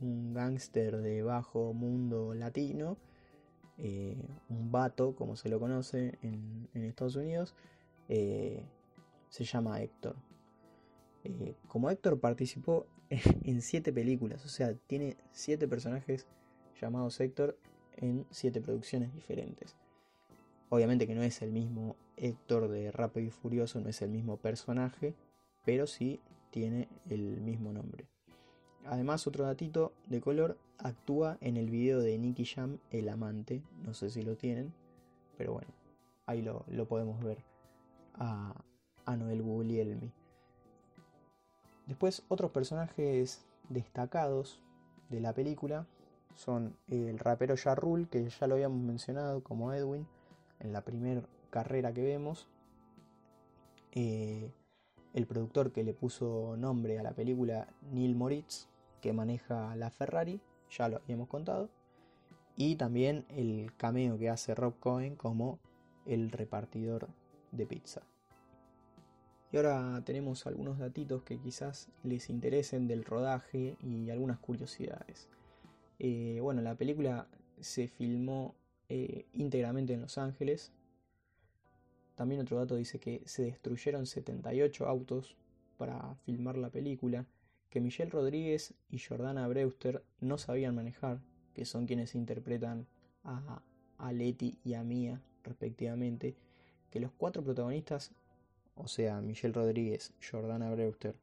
un 0.00 0.34
gángster 0.34 0.98
de 0.98 1.22
bajo 1.22 1.72
mundo 1.72 2.34
latino, 2.34 2.98
un 4.48 4.70
vato, 4.70 5.16
como 5.16 5.34
se 5.34 5.48
lo 5.48 5.58
conoce 5.58 6.18
en, 6.22 6.68
Estados 6.74 7.16
Unidos, 7.16 7.54
se 8.08 9.44
llama 9.44 9.80
Héctor. 9.80 10.16
Eh, 11.24 11.54
como 11.68 11.90
Héctor 11.90 12.20
participó 12.20 12.86
en 13.10 13.62
siete 13.62 13.92
películas, 13.92 14.44
o 14.44 14.48
sea, 14.48 14.74
tiene 14.74 15.16
siete 15.30 15.68
personajes 15.68 16.26
llamados 16.80 17.20
Héctor 17.20 17.58
en 17.96 18.26
siete 18.30 18.60
producciones 18.60 19.12
diferentes. 19.14 19.76
Obviamente 20.68 21.06
que 21.06 21.14
no 21.14 21.22
es 21.22 21.42
el 21.42 21.52
mismo 21.52 21.96
Héctor 22.16 22.68
de 22.68 22.90
Rápido 22.90 23.26
y 23.26 23.30
Furioso, 23.30 23.80
no 23.80 23.88
es 23.88 24.00
el 24.02 24.10
mismo 24.10 24.36
personaje, 24.38 25.14
pero 25.64 25.86
sí 25.86 26.20
tiene 26.50 26.88
el 27.08 27.40
mismo 27.40 27.72
nombre. 27.72 28.06
Además, 28.84 29.26
otro 29.26 29.44
datito 29.44 29.92
de 30.06 30.20
color, 30.20 30.58
actúa 30.78 31.38
en 31.40 31.56
el 31.56 31.70
video 31.70 32.00
de 32.00 32.18
Nicky 32.18 32.44
Jam, 32.44 32.78
El 32.90 33.08
Amante, 33.08 33.62
no 33.84 33.94
sé 33.94 34.10
si 34.10 34.22
lo 34.22 34.36
tienen, 34.36 34.72
pero 35.36 35.52
bueno, 35.52 35.68
ahí 36.26 36.42
lo, 36.42 36.64
podemos 36.88 37.22
ver 37.22 37.38
a, 38.14 38.54
a 39.04 39.16
Noel 39.16 39.42
Guglielmi. 39.42 40.10
Después 41.86 42.24
otros 42.28 42.50
personajes 42.50 43.44
destacados 43.68 44.60
de 45.10 45.20
la 45.20 45.32
película 45.32 45.86
son 46.34 46.76
el 46.88 47.18
rapero 47.18 47.56
Ja 47.56 47.76
que 48.10 48.28
ya 48.28 48.46
lo 48.46 48.54
habíamos 48.54 48.80
mencionado 48.82 49.42
como 49.42 49.72
Edwin 49.72 50.06
en 50.60 50.72
la 50.72 50.82
primera 50.82 51.22
carrera 51.50 51.92
que 51.92 52.02
vemos. 52.02 52.48
Eh, 53.92 54.50
el 55.12 55.26
productor 55.26 55.72
que 55.72 55.84
le 55.84 55.92
puso 55.92 56.56
nombre 56.56 56.98
a 56.98 57.02
la 57.02 57.12
película, 57.12 57.68
Neil 57.92 58.14
Moritz, 58.14 58.68
que 59.00 59.12
maneja 59.12 59.76
la 59.76 59.90
Ferrari, 59.90 60.40
ya 60.70 60.88
lo 60.88 60.98
habíamos 60.98 61.28
contado. 61.28 61.68
Y 62.56 62.76
también 62.76 63.26
el 63.28 63.72
cameo 63.76 64.18
que 64.18 64.30
hace 64.30 64.54
Rob 64.54 64.78
Cohen 64.78 65.16
como 65.16 65.58
el 66.06 66.30
repartidor 66.30 67.08
de 67.50 67.66
pizza. 67.66 68.02
Y 69.52 69.58
ahora 69.58 70.00
tenemos 70.04 70.46
algunos 70.46 70.78
datitos 70.78 71.22
que 71.24 71.38
quizás 71.38 71.88
les 72.02 72.30
interesen 72.30 72.88
del 72.88 73.04
rodaje 73.04 73.76
y 73.80 74.08
algunas 74.08 74.38
curiosidades. 74.38 75.28
Eh, 75.98 76.38
bueno, 76.40 76.62
la 76.62 76.74
película 76.74 77.28
se 77.60 77.88
filmó 77.88 78.54
eh, 78.88 79.26
íntegramente 79.32 79.94
en 79.94 80.02
Los 80.02 80.18
Ángeles. 80.18 80.72
También 82.14 82.40
otro 82.40 82.58
dato 82.58 82.76
dice 82.76 82.98
que 82.98 83.22
se 83.24 83.44
destruyeron 83.44 84.06
78 84.06 84.86
autos 84.86 85.36
para 85.78 86.14
filmar 86.26 86.56
la 86.56 86.70
película, 86.70 87.26
que 87.70 87.80
Michelle 87.80 88.10
Rodríguez 88.10 88.74
y 88.90 88.98
Jordana 88.98 89.48
Brewster 89.48 90.04
no 90.20 90.38
sabían 90.38 90.74
manejar, 90.74 91.20
que 91.54 91.64
son 91.64 91.86
quienes 91.86 92.14
interpretan 92.14 92.86
a, 93.24 93.62
Letty 94.12 94.58
y 94.64 94.74
a 94.74 94.82
Mia 94.82 95.20
respectivamente, 95.44 96.34
que 96.90 97.00
los 97.00 97.12
cuatro 97.12 97.42
protagonistas 97.42 98.12
o 98.74 98.88
sea, 98.88 99.20
Michelle 99.20 99.54
Rodríguez, 99.54 100.12
Jordana 100.20 100.70
Brewster, 100.70 101.14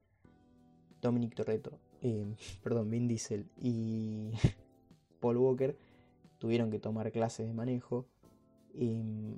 Dominic 1.01 1.35
Torretto, 1.35 1.79
eh, 2.01 2.25
perdón, 2.63 2.89
Vin 2.89 3.07
Diesel 3.07 3.45
y 3.61 4.31
Paul 5.19 5.37
Walker 5.37 5.75
tuvieron 6.39 6.71
que 6.71 6.79
tomar 6.79 7.11
clases 7.11 7.47
de 7.47 7.53
manejo. 7.53 8.05
Em, 8.73 9.37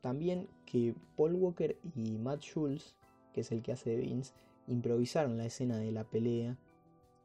también 0.00 0.48
que 0.66 0.94
Paul 1.16 1.34
Walker 1.34 1.76
y 1.94 2.18
Matt 2.18 2.40
Schultz, 2.40 2.94
que 3.32 3.40
es 3.40 3.52
el 3.52 3.62
que 3.62 3.72
hace 3.72 3.90
de 3.90 3.96
Vince, 3.96 4.32
improvisaron 4.66 5.36
la 5.36 5.46
escena 5.46 5.78
de 5.78 5.92
la 5.92 6.04
pelea 6.04 6.56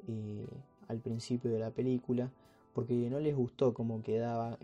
eh, 0.07 0.47
al 0.87 0.99
principio 0.99 1.51
de 1.51 1.59
la 1.59 1.71
película 1.71 2.31
porque 2.73 2.93
no 3.09 3.19
les 3.19 3.35
gustó 3.35 3.73
cómo 3.73 4.01
quedaba, 4.01 4.57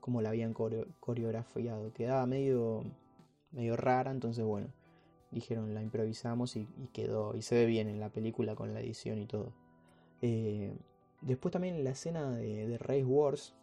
cómo 0.00 0.20
la 0.20 0.30
habían 0.30 0.52
coreografiado. 0.52 1.92
Quedaba 1.92 2.26
medio 2.26 2.84
medio 3.54 3.76
rara, 3.76 4.10
entonces 4.10 4.44
bueno, 4.44 4.68
dijeron 5.34 5.74
la 5.74 5.82
improvisamos 5.82 6.56
y, 6.56 6.66
quedó, 6.92 7.36
y 7.36 7.42
se 7.42 7.56
ve 7.56 7.66
bien 7.66 7.88
en 7.88 8.00
la 8.00 8.08
película 8.08 8.54
con 8.54 8.72
la 8.72 8.80
edición 8.80 9.18
y 9.18 9.26
todo. 9.26 9.52
Eh, 10.22 10.72
después 11.20 11.52
también 11.52 11.74
en 11.74 11.84
la 11.84 11.90
escena 11.90 12.30
de, 12.30 12.78
Race 12.78 13.04
Wars, 13.04 13.54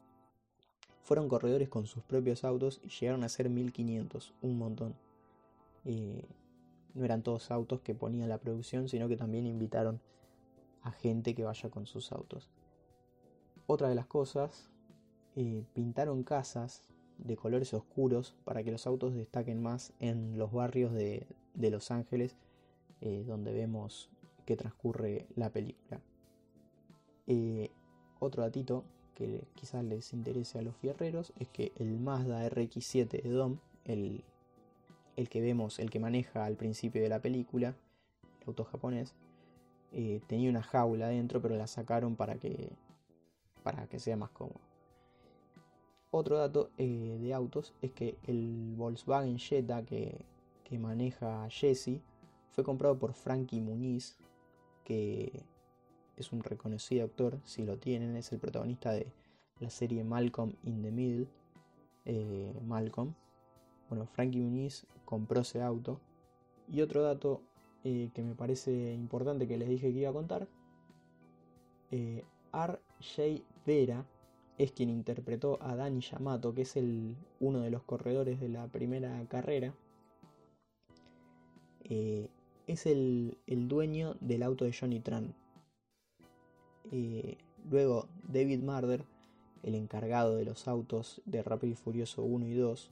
fueron 1.01 1.29
corredores 1.29 1.69
con 1.69 1.87
sus 1.87 2.03
propios 2.03 2.43
autos 2.43 2.79
y 2.83 2.89
llegaron 2.89 3.23
a 3.23 3.29
ser 3.29 3.49
1500, 3.49 4.33
un 4.41 4.57
montón. 4.57 4.95
Eh, 5.85 6.25
no 6.93 7.05
eran 7.05 7.23
todos 7.23 7.49
autos 7.51 7.81
que 7.81 7.95
ponían 7.95 8.29
la 8.29 8.37
producción, 8.37 8.89
sino 8.89 9.07
que 9.07 9.17
también 9.17 9.47
invitaron 9.47 10.01
a 10.83 10.91
gente 10.91 11.33
que 11.33 11.45
vaya 11.45 11.69
con 11.69 11.87
sus 11.87 12.11
autos. 12.11 12.49
Otra 13.65 13.87
de 13.87 13.95
las 13.95 14.07
cosas, 14.07 14.69
eh, 15.37 15.63
pintaron 15.73 16.23
casas 16.23 16.83
de 17.17 17.37
colores 17.37 17.73
oscuros 17.73 18.35
para 18.43 18.63
que 18.63 18.71
los 18.71 18.85
autos 18.87 19.13
destaquen 19.13 19.61
más 19.61 19.93
en 19.99 20.37
los 20.37 20.51
barrios 20.51 20.91
de, 20.91 21.27
Los 21.55 21.91
Ángeles 21.91 22.37
eh, 23.03 23.23
donde 23.25 23.51
vemos 23.51 24.11
que 24.45 24.55
transcurre 24.55 25.25
la 25.35 25.49
película. 25.49 25.99
Eh, 27.25 27.71
otro 28.19 28.43
datito 28.43 28.83
que 29.15 29.47
quizás 29.55 29.83
les 29.83 30.13
interese 30.13 30.59
a 30.59 30.61
los 30.61 30.75
fierreros 30.75 31.33
es 31.39 31.47
que 31.47 31.71
el 31.77 31.99
Mazda 31.99 32.47
RX7 32.47 33.23
de 33.23 33.29
Dom, 33.29 33.57
el, 33.85 34.23
el 35.15 35.29
que 35.29 35.41
vemos, 35.41 35.79
el 35.79 35.89
que 35.89 35.99
maneja 35.99 36.45
al 36.45 36.57
principio 36.57 37.01
de 37.01 37.09
la 37.09 37.21
película, 37.21 37.75
el 38.41 38.47
auto 38.47 38.65
japonés, 38.65 39.15
eh, 39.93 40.21
tenía 40.27 40.51
una 40.51 40.61
jaula 40.61 41.07
adentro, 41.07 41.41
pero 41.41 41.55
la 41.55 41.65
sacaron 41.65 42.15
para 42.15 42.35
que, 42.35 42.69
para 43.63 43.87
que 43.87 43.99
sea 43.99 44.15
más 44.15 44.29
cómodo. 44.29 44.61
Otro 46.11 46.37
dato 46.37 46.69
de 46.77 47.33
autos 47.33 47.73
es 47.81 47.93
que 47.93 48.17
el 48.27 48.75
Volkswagen 48.75 49.39
Jetta 49.39 49.83
que, 49.83 50.25
que 50.71 50.79
maneja 50.79 51.49
Jesse 51.49 51.99
fue 52.51 52.63
comprado 52.63 52.97
por 52.97 53.11
Frankie 53.13 53.59
Muniz, 53.59 54.17
que 54.85 55.43
es 56.15 56.31
un 56.31 56.41
reconocido 56.41 57.03
actor, 57.03 57.41
si 57.43 57.65
lo 57.65 57.77
tienen, 57.77 58.15
es 58.15 58.31
el 58.31 58.39
protagonista 58.39 58.93
de 58.93 59.11
la 59.59 59.69
serie 59.69 60.05
Malcolm 60.05 60.53
in 60.63 60.81
the 60.81 60.91
Middle. 60.91 61.27
Eh, 62.05 62.53
Malcolm. 62.65 63.13
Bueno, 63.89 64.05
Frankie 64.05 64.39
Muniz 64.39 64.87
compró 65.03 65.41
ese 65.41 65.61
auto. 65.61 65.99
Y 66.69 66.79
otro 66.79 67.03
dato 67.03 67.41
eh, 67.83 68.09
que 68.13 68.23
me 68.23 68.33
parece 68.33 68.93
importante 68.93 69.49
que 69.49 69.57
les 69.57 69.67
dije 69.67 69.91
que 69.91 69.99
iba 69.99 70.09
a 70.09 70.13
contar. 70.13 70.47
Eh, 71.91 72.23
R.J. 72.53 73.43
Vera 73.65 74.05
es 74.57 74.71
quien 74.71 74.89
interpretó 74.89 75.61
a 75.61 75.75
Danny 75.75 75.99
Yamato, 75.99 76.53
que 76.53 76.61
es 76.61 76.77
el, 76.77 77.17
uno 77.41 77.59
de 77.59 77.71
los 77.71 77.83
corredores 77.83 78.39
de 78.39 78.47
la 78.47 78.69
primera 78.69 79.21
carrera. 79.27 79.75
Eh, 81.83 82.29
es 82.67 82.85
el, 82.85 83.37
dueño 83.47 84.15
del 84.21 84.43
auto 84.43 84.65
de 84.65 84.73
Johnny 84.73 84.99
Tran. 84.99 85.33
luego, 87.69 88.07
David 88.27 88.61
Marder, 88.61 89.03
el 89.63 89.75
encargado 89.75 90.35
de 90.35 90.45
los 90.45 90.67
autos 90.67 91.21
de 91.25 91.43
Rápido 91.43 91.73
y 91.73 91.75
Furioso 91.75 92.23
1 92.23 92.47
y 92.47 92.53
2, 92.53 92.91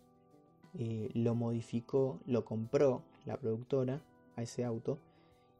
lo 1.14 1.36
modificó, 1.36 2.20
lo 2.26 2.45
compró 2.45 3.03
la 3.26 3.38
productora 3.38 4.02
ese 4.41 4.64
auto 4.64 4.98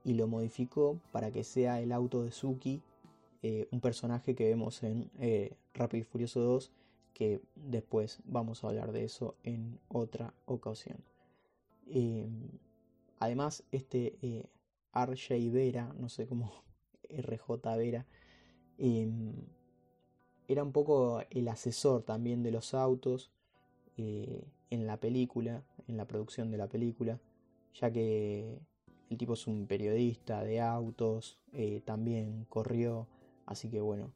y 0.04 0.14
lo 0.14 0.28
modificó 0.28 1.00
para 1.12 1.32
que 1.32 1.44
sea 1.44 1.82
el 1.82 1.92
auto 1.92 2.24
de 2.24 2.32
Suki, 2.32 2.82
eh, 3.42 3.68
un 3.72 3.80
personaje 3.80 4.36
que 4.36 4.48
vemos 4.48 4.84
en 4.84 5.10
eh, 5.20 5.54
Rápido 5.74 6.02
y 6.02 6.06
Furioso 6.06 6.42
2, 6.42 6.72
que 7.14 7.42
después 7.56 8.20
vamos 8.26 8.64
a 8.64 8.68
hablar 8.68 8.92
de 8.92 9.04
eso 9.04 9.36
en 9.44 9.80
otra 9.90 10.34
ocasión. 10.46 10.98
Em, 13.20 13.26
además, 13.26 13.64
este 13.72 14.18
eh, 14.22 14.50
RJ 14.94 15.52
Vera, 15.52 15.94
no 15.98 16.10
sé 16.10 16.28
cómo, 16.28 16.64
RJ 17.10 17.78
Vera, 17.78 18.06
em, 18.78 19.34
era 20.48 20.64
un 20.64 20.72
poco 20.72 21.22
el 21.30 21.48
asesor 21.48 22.04
también 22.04 22.44
de 22.44 22.52
los 22.52 22.74
autos 22.74 23.32
en 24.70 24.88
la 24.88 24.98
película, 24.98 25.62
en 25.88 25.98
la 25.98 26.06
producción 26.06 26.52
de 26.52 26.58
la 26.58 26.68
película, 26.68 27.20
ya 27.74 27.92
que 27.92 28.60
el 29.10 29.18
tipo 29.18 29.34
es 29.34 29.48
un 29.48 29.66
periodista 29.68 30.44
de 30.44 30.62
autos, 30.62 31.40
eh, 31.54 31.82
también 31.84 32.46
corrió, 32.50 33.08
así 33.46 33.70
que 33.70 33.82
bueno, 33.82 34.12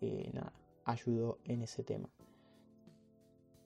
eh, 0.00 0.30
nada, 0.32 0.52
ayudó 0.84 1.38
en 1.44 1.62
ese 1.62 1.84
tema. 1.84 2.10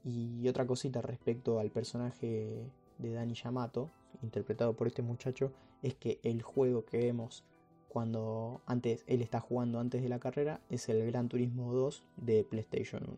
Y 0.04 0.46
otra 0.48 0.66
cosita 0.66 1.02
respecto 1.02 1.58
al 1.58 1.70
personaje 1.70 2.70
de 2.98 3.12
Danny 3.12 3.34
Yamato, 3.34 3.90
interpretado 4.22 4.74
por 4.74 4.86
este 4.86 5.02
muchacho, 5.02 5.52
es 5.82 5.94
que 5.94 6.20
el 6.22 6.42
juego 6.42 6.84
que 6.84 6.98
vemos 6.98 7.44
cuando 7.88 8.60
antes 8.66 9.04
él 9.06 9.22
está 9.22 9.40
jugando 9.40 9.80
antes 9.80 10.02
de 10.02 10.08
la 10.08 10.18
carrera 10.18 10.60
es 10.68 10.88
el 10.88 11.06
Gran 11.06 11.28
Turismo 11.28 11.72
2 11.72 12.04
de 12.16 12.44
PlayStation 12.44 13.02
1. 13.04 13.16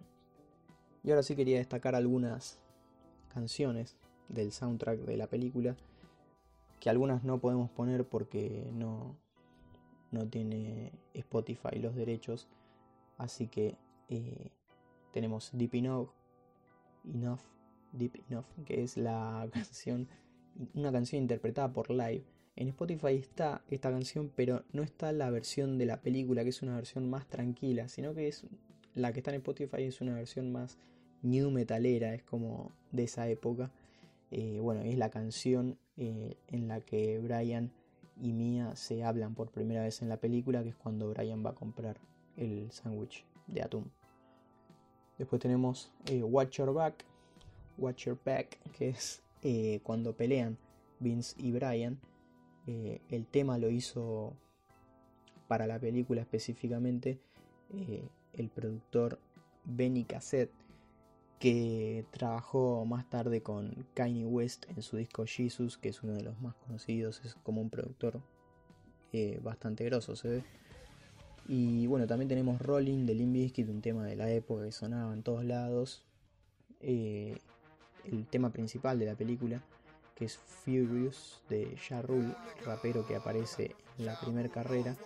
Y 1.05 1.11
ahora 1.11 1.23
sí 1.23 1.35
quería 1.35 1.59
destacar 1.59 1.95
algunas 1.95 2.61
canciones 3.29 3.97
del 4.29 4.53
soundtrack 4.53 5.01
de 5.01 5.17
la 5.17 5.27
película 5.27 5.77
que 6.81 6.91
algunas 6.91 7.25
no 7.25 7.39
podemos 7.41 7.71
poner 7.71 8.07
porque 8.07 8.71
no, 8.73 9.17
no 10.11 10.29
tiene 10.29 10.93
Spotify 11.15 11.79
los 11.81 11.95
derechos. 11.95 12.49
Así 13.17 13.49
que 13.49 13.77
eh, 14.09 14.51
tenemos 15.13 15.51
Deep 15.53 15.75
Enough, 15.75 16.11
Enough, 17.05 17.41
Deep 17.93 18.23
Enough, 18.29 18.47
que 18.65 18.83
es 18.83 18.97
la 18.97 19.49
canción, 19.53 20.09
una 20.75 20.93
canción 20.93 21.23
interpretada 21.23 21.73
por 21.73 21.91
Live. 21.91 22.25
En 22.57 22.69
Spotify 22.69 23.15
está 23.15 23.63
esta 23.71 23.91
canción, 23.91 24.33
pero 24.35 24.65
no 24.73 24.83
está 24.83 25.13
la 25.13 25.31
versión 25.31 25.79
de 25.79 25.87
la 25.87 26.01
película, 26.01 26.43
que 26.43 26.51
es 26.51 26.63
una 26.63 26.75
versión 26.75 27.09
más 27.09 27.27
tranquila, 27.29 27.89
sino 27.89 28.15
que 28.15 28.29
es 28.29 28.45
la 28.95 29.13
que 29.13 29.21
está 29.21 29.31
en 29.31 29.37
Spotify 29.37 29.85
es 29.85 30.01
una 30.01 30.15
versión 30.15 30.51
más 30.51 30.77
new 31.23 31.51
metalera, 31.51 32.15
es 32.15 32.23
como 32.23 32.73
de 32.91 33.05
esa 33.05 33.29
época. 33.29 33.71
Eh, 34.31 34.59
bueno, 34.61 34.83
es 34.83 34.99
la 34.99 35.11
canción 35.11 35.79
eh, 35.97 36.37
en 36.49 36.69
la 36.69 36.81
que 36.81 37.19
Brian 37.19 37.71
y 38.21 38.33
Mia 38.33 38.75
se 38.75 39.05
hablan 39.05 39.35
por 39.35 39.51
primera 39.51 39.83
vez 39.83 40.03
en 40.03 40.09
la 40.09 40.17
película, 40.17 40.63
que 40.63 40.71
es 40.71 40.77
cuando 40.77 41.09
Brian 41.11 41.45
va 41.45 41.51
a 41.51 41.55
comprar 41.55 41.97
el 42.37 42.71
sándwich 42.73 43.25
de 43.47 43.63
atún. 43.63 43.91
Después 45.17 45.41
tenemos 45.41 45.93
eh, 46.07 46.23
Watch 46.23 46.59
Your 46.59 46.73
Back, 46.73 47.05
Watch 47.77 48.07
Your 48.07 48.19
Back, 48.25 48.59
que 48.73 48.91
es 48.91 49.23
cuando 49.83 50.17
pelean 50.17 50.59
Vince 51.01 51.35
y 51.39 51.53
Brian. 51.53 51.99
el 52.67 53.27
tema 53.27 53.59
lo 53.59 53.71
hizo 53.71 54.35
para 55.47 55.67
la 55.67 55.79
película 55.79 56.21
específicamente 56.21 57.19
el 58.33 58.49
productor 58.49 59.19
Benny 59.65 60.05
Cassette 60.05 60.53
que 61.39 62.05
trabajó 62.11 62.85
más 62.85 63.09
tarde 63.09 63.43
con 63.43 63.87
Kanye 63.95 64.27
West 64.27 64.67
en 64.71 64.83
su 64.83 64.97
disco 64.97 65.25
Jesus, 65.25 65.79
que 65.79 65.89
es 65.89 66.03
uno 66.03 66.15
de 66.15 66.23
los 66.23 66.41
más 66.41 66.55
conocidos, 66.57 67.21
es 67.25 67.35
como 67.35 67.61
un 67.61 67.71
productor 67.71 68.21
eh, 69.13 69.39
bastante 69.43 69.85
grosso, 69.85 70.17
se 70.17 70.29
ve. 70.29 70.45
Y 71.47 71.87
bueno, 71.87 72.07
también 72.07 72.29
tenemos 72.29 72.61
Rolling 72.61 73.07
de 73.07 73.15
Limp 73.15 73.33
Bizkit, 73.33 73.69
un 73.69 73.81
tema 73.81 74.05
de 74.05 74.17
la 74.17 74.31
época 74.31 74.65
que 74.65 74.73
sonaba 74.73 75.13
en 75.15 75.23
todos 75.23 75.45
lados. 75.45 76.05
Eh, 76.81 77.39
el 78.11 78.27
tema 78.27 78.51
principal 78.51 78.99
de 78.99 79.07
la 79.07 79.15
película, 79.15 79.63
que 80.15 80.25
es 80.25 80.37
Furious 80.37 81.43
de 81.49 81.77
Ja 81.77 82.03
Rule, 82.03 82.35
rapero 82.65 83.07
que 83.07 83.17
aparece 83.17 83.77
en 83.99 84.07
la 84.07 84.19
primera 84.19 84.49
carrera. 84.49 84.97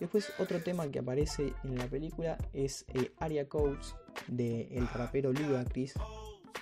Después 0.00 0.32
otro 0.38 0.60
tema 0.62 0.88
que 0.88 0.98
aparece 0.98 1.54
en 1.62 1.78
la 1.78 1.86
película 1.86 2.36
es 2.52 2.84
eh, 2.88 3.12
Aria 3.18 3.48
Codes 3.48 3.94
del 4.26 4.66
el 4.72 4.88
rapero 4.88 5.32
Ludacris, 5.32 5.94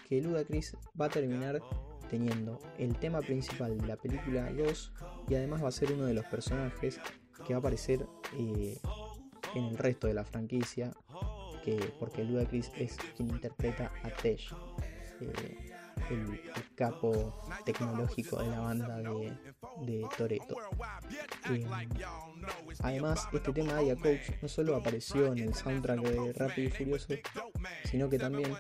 que 0.08 0.20
Ludacris 0.20 0.76
va 1.00 1.06
a 1.06 1.08
terminar 1.08 1.62
teniendo 2.10 2.58
el 2.76 2.98
tema 2.98 3.20
principal 3.20 3.78
de 3.78 3.86
la 3.86 3.96
película 3.96 4.50
2 4.52 4.92
y 5.28 5.34
además 5.36 5.62
va 5.62 5.68
a 5.68 5.72
ser 5.72 5.92
uno 5.92 6.04
de 6.04 6.14
los 6.14 6.26
personajes 6.26 7.00
que 7.46 7.54
va 7.54 7.58
a 7.58 7.60
aparecer 7.60 8.06
eh, 8.36 8.78
en 9.54 9.64
el 9.64 9.78
resto 9.78 10.06
de 10.06 10.14
la 10.14 10.24
franquicia, 10.24 10.92
que, 11.64 11.78
porque 11.98 12.24
Ludacris 12.24 12.70
es 12.76 12.96
quien 13.16 13.30
interpreta 13.30 13.92
a 14.02 14.10
Tesh. 14.10 14.52
Eh, 15.20 15.70
el, 16.10 16.40
capo 16.74 17.34
tecnológico 17.64 18.42
de 18.42 18.48
la 18.48 18.60
banda 18.60 18.96
de, 18.96 19.36
de. 19.82 20.40
Eh, 21.50 21.66
además, 22.80 23.28
este 23.32 23.52
tema 23.52 23.74
de 23.74 23.94
Coach 23.96 24.30
no 24.40 24.48
solo 24.48 24.76
apareció 24.76 25.32
en 25.32 25.38
el 25.40 25.54
soundtrack 25.54 26.00
de 26.00 26.32
Rápido 26.32 26.68
y 26.68 26.70
Furioso, 26.70 27.14
sino 27.84 28.08
que 28.08 28.18
también 28.18 28.52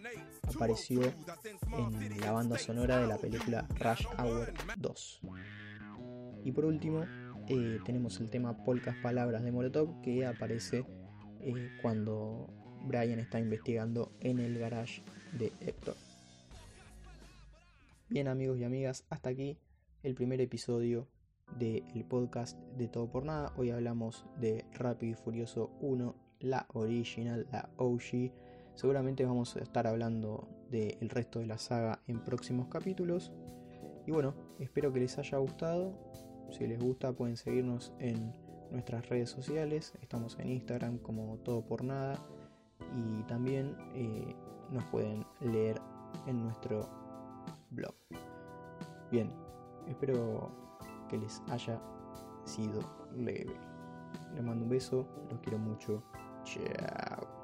apareció 0.54 1.02
en 1.02 2.20
la 2.20 2.32
banda 2.32 2.58
sonora 2.58 2.98
de 2.98 3.06
la 3.06 3.16
película 3.16 3.66
Rush 3.78 4.06
Hour 4.18 4.52
2. 4.76 5.20
Y 6.44 6.52
por 6.52 6.66
último, 6.66 7.04
eh, 7.48 7.80
tenemos 7.84 8.20
el 8.20 8.30
tema 8.30 8.64
Polcas 8.64 8.96
Palabras 9.02 9.42
de 9.42 9.50
Molotov 9.50 10.02
que 10.02 10.26
aparece 10.26 10.84
cuando 11.80 12.52
Brian 12.84 13.18
está 13.18 13.40
investigando 13.40 14.12
en 14.20 14.40
el 14.40 14.58
garage 14.58 15.02
de 15.32 15.52
Héctor. 15.60 15.96
Bien 18.10 18.26
amigos 18.26 18.58
y 18.58 18.64
amigas, 18.64 19.04
hasta 19.08 19.28
aquí 19.30 19.56
el 20.02 20.16
primer 20.16 20.40
episodio 20.40 21.06
del 21.60 22.04
podcast 22.08 22.58
de 22.76 22.88
Todo 22.88 23.08
por 23.08 23.24
Nada. 23.24 23.52
Hoy 23.56 23.70
hablamos 23.70 24.26
de 24.40 24.64
Rápido 24.72 25.12
y 25.12 25.14
Furioso 25.14 25.70
1, 25.80 26.16
la 26.40 26.66
original, 26.72 27.46
la 27.52 27.70
OG. 27.76 28.32
Seguramente 28.74 29.24
vamos 29.24 29.54
a 29.54 29.60
estar 29.60 29.86
hablando 29.86 30.48
del 30.72 31.08
resto 31.08 31.38
de 31.38 31.46
la 31.46 31.58
saga 31.58 32.02
en 32.08 32.24
próximos 32.24 32.66
capítulos. 32.66 33.30
Y 34.08 34.10
bueno, 34.10 34.34
espero 34.58 34.92
que 34.92 34.98
les 34.98 35.16
haya 35.16 35.38
gustado. 35.38 35.94
Si 36.50 36.66
les 36.66 36.80
gusta 36.80 37.12
pueden 37.12 37.36
seguirnos 37.36 37.92
en 38.00 38.32
nuestras 38.72 39.08
redes 39.08 39.30
sociales. 39.30 39.92
Estamos 40.02 40.36
en 40.40 40.50
Instagram 40.50 40.98
como 40.98 41.36
Todo 41.44 41.64
por 41.64 41.84
Nada. 41.84 42.18
Y 42.92 43.22
también 43.28 43.76
eh, 43.94 44.34
nos 44.68 44.82
pueden 44.86 45.24
leer 45.40 45.80
en 46.26 46.42
nuestro 46.42 46.99
blog. 47.70 47.94
Bien, 49.10 49.32
espero 49.88 50.50
que 51.08 51.18
les 51.18 51.42
haya 51.50 51.80
sido 52.44 52.80
leve. 53.14 53.56
Les 54.34 54.42
mando 54.42 54.64
un 54.64 54.70
beso, 54.70 55.06
los 55.30 55.40
quiero 55.40 55.58
mucho. 55.58 56.02
Chao. 56.44 57.39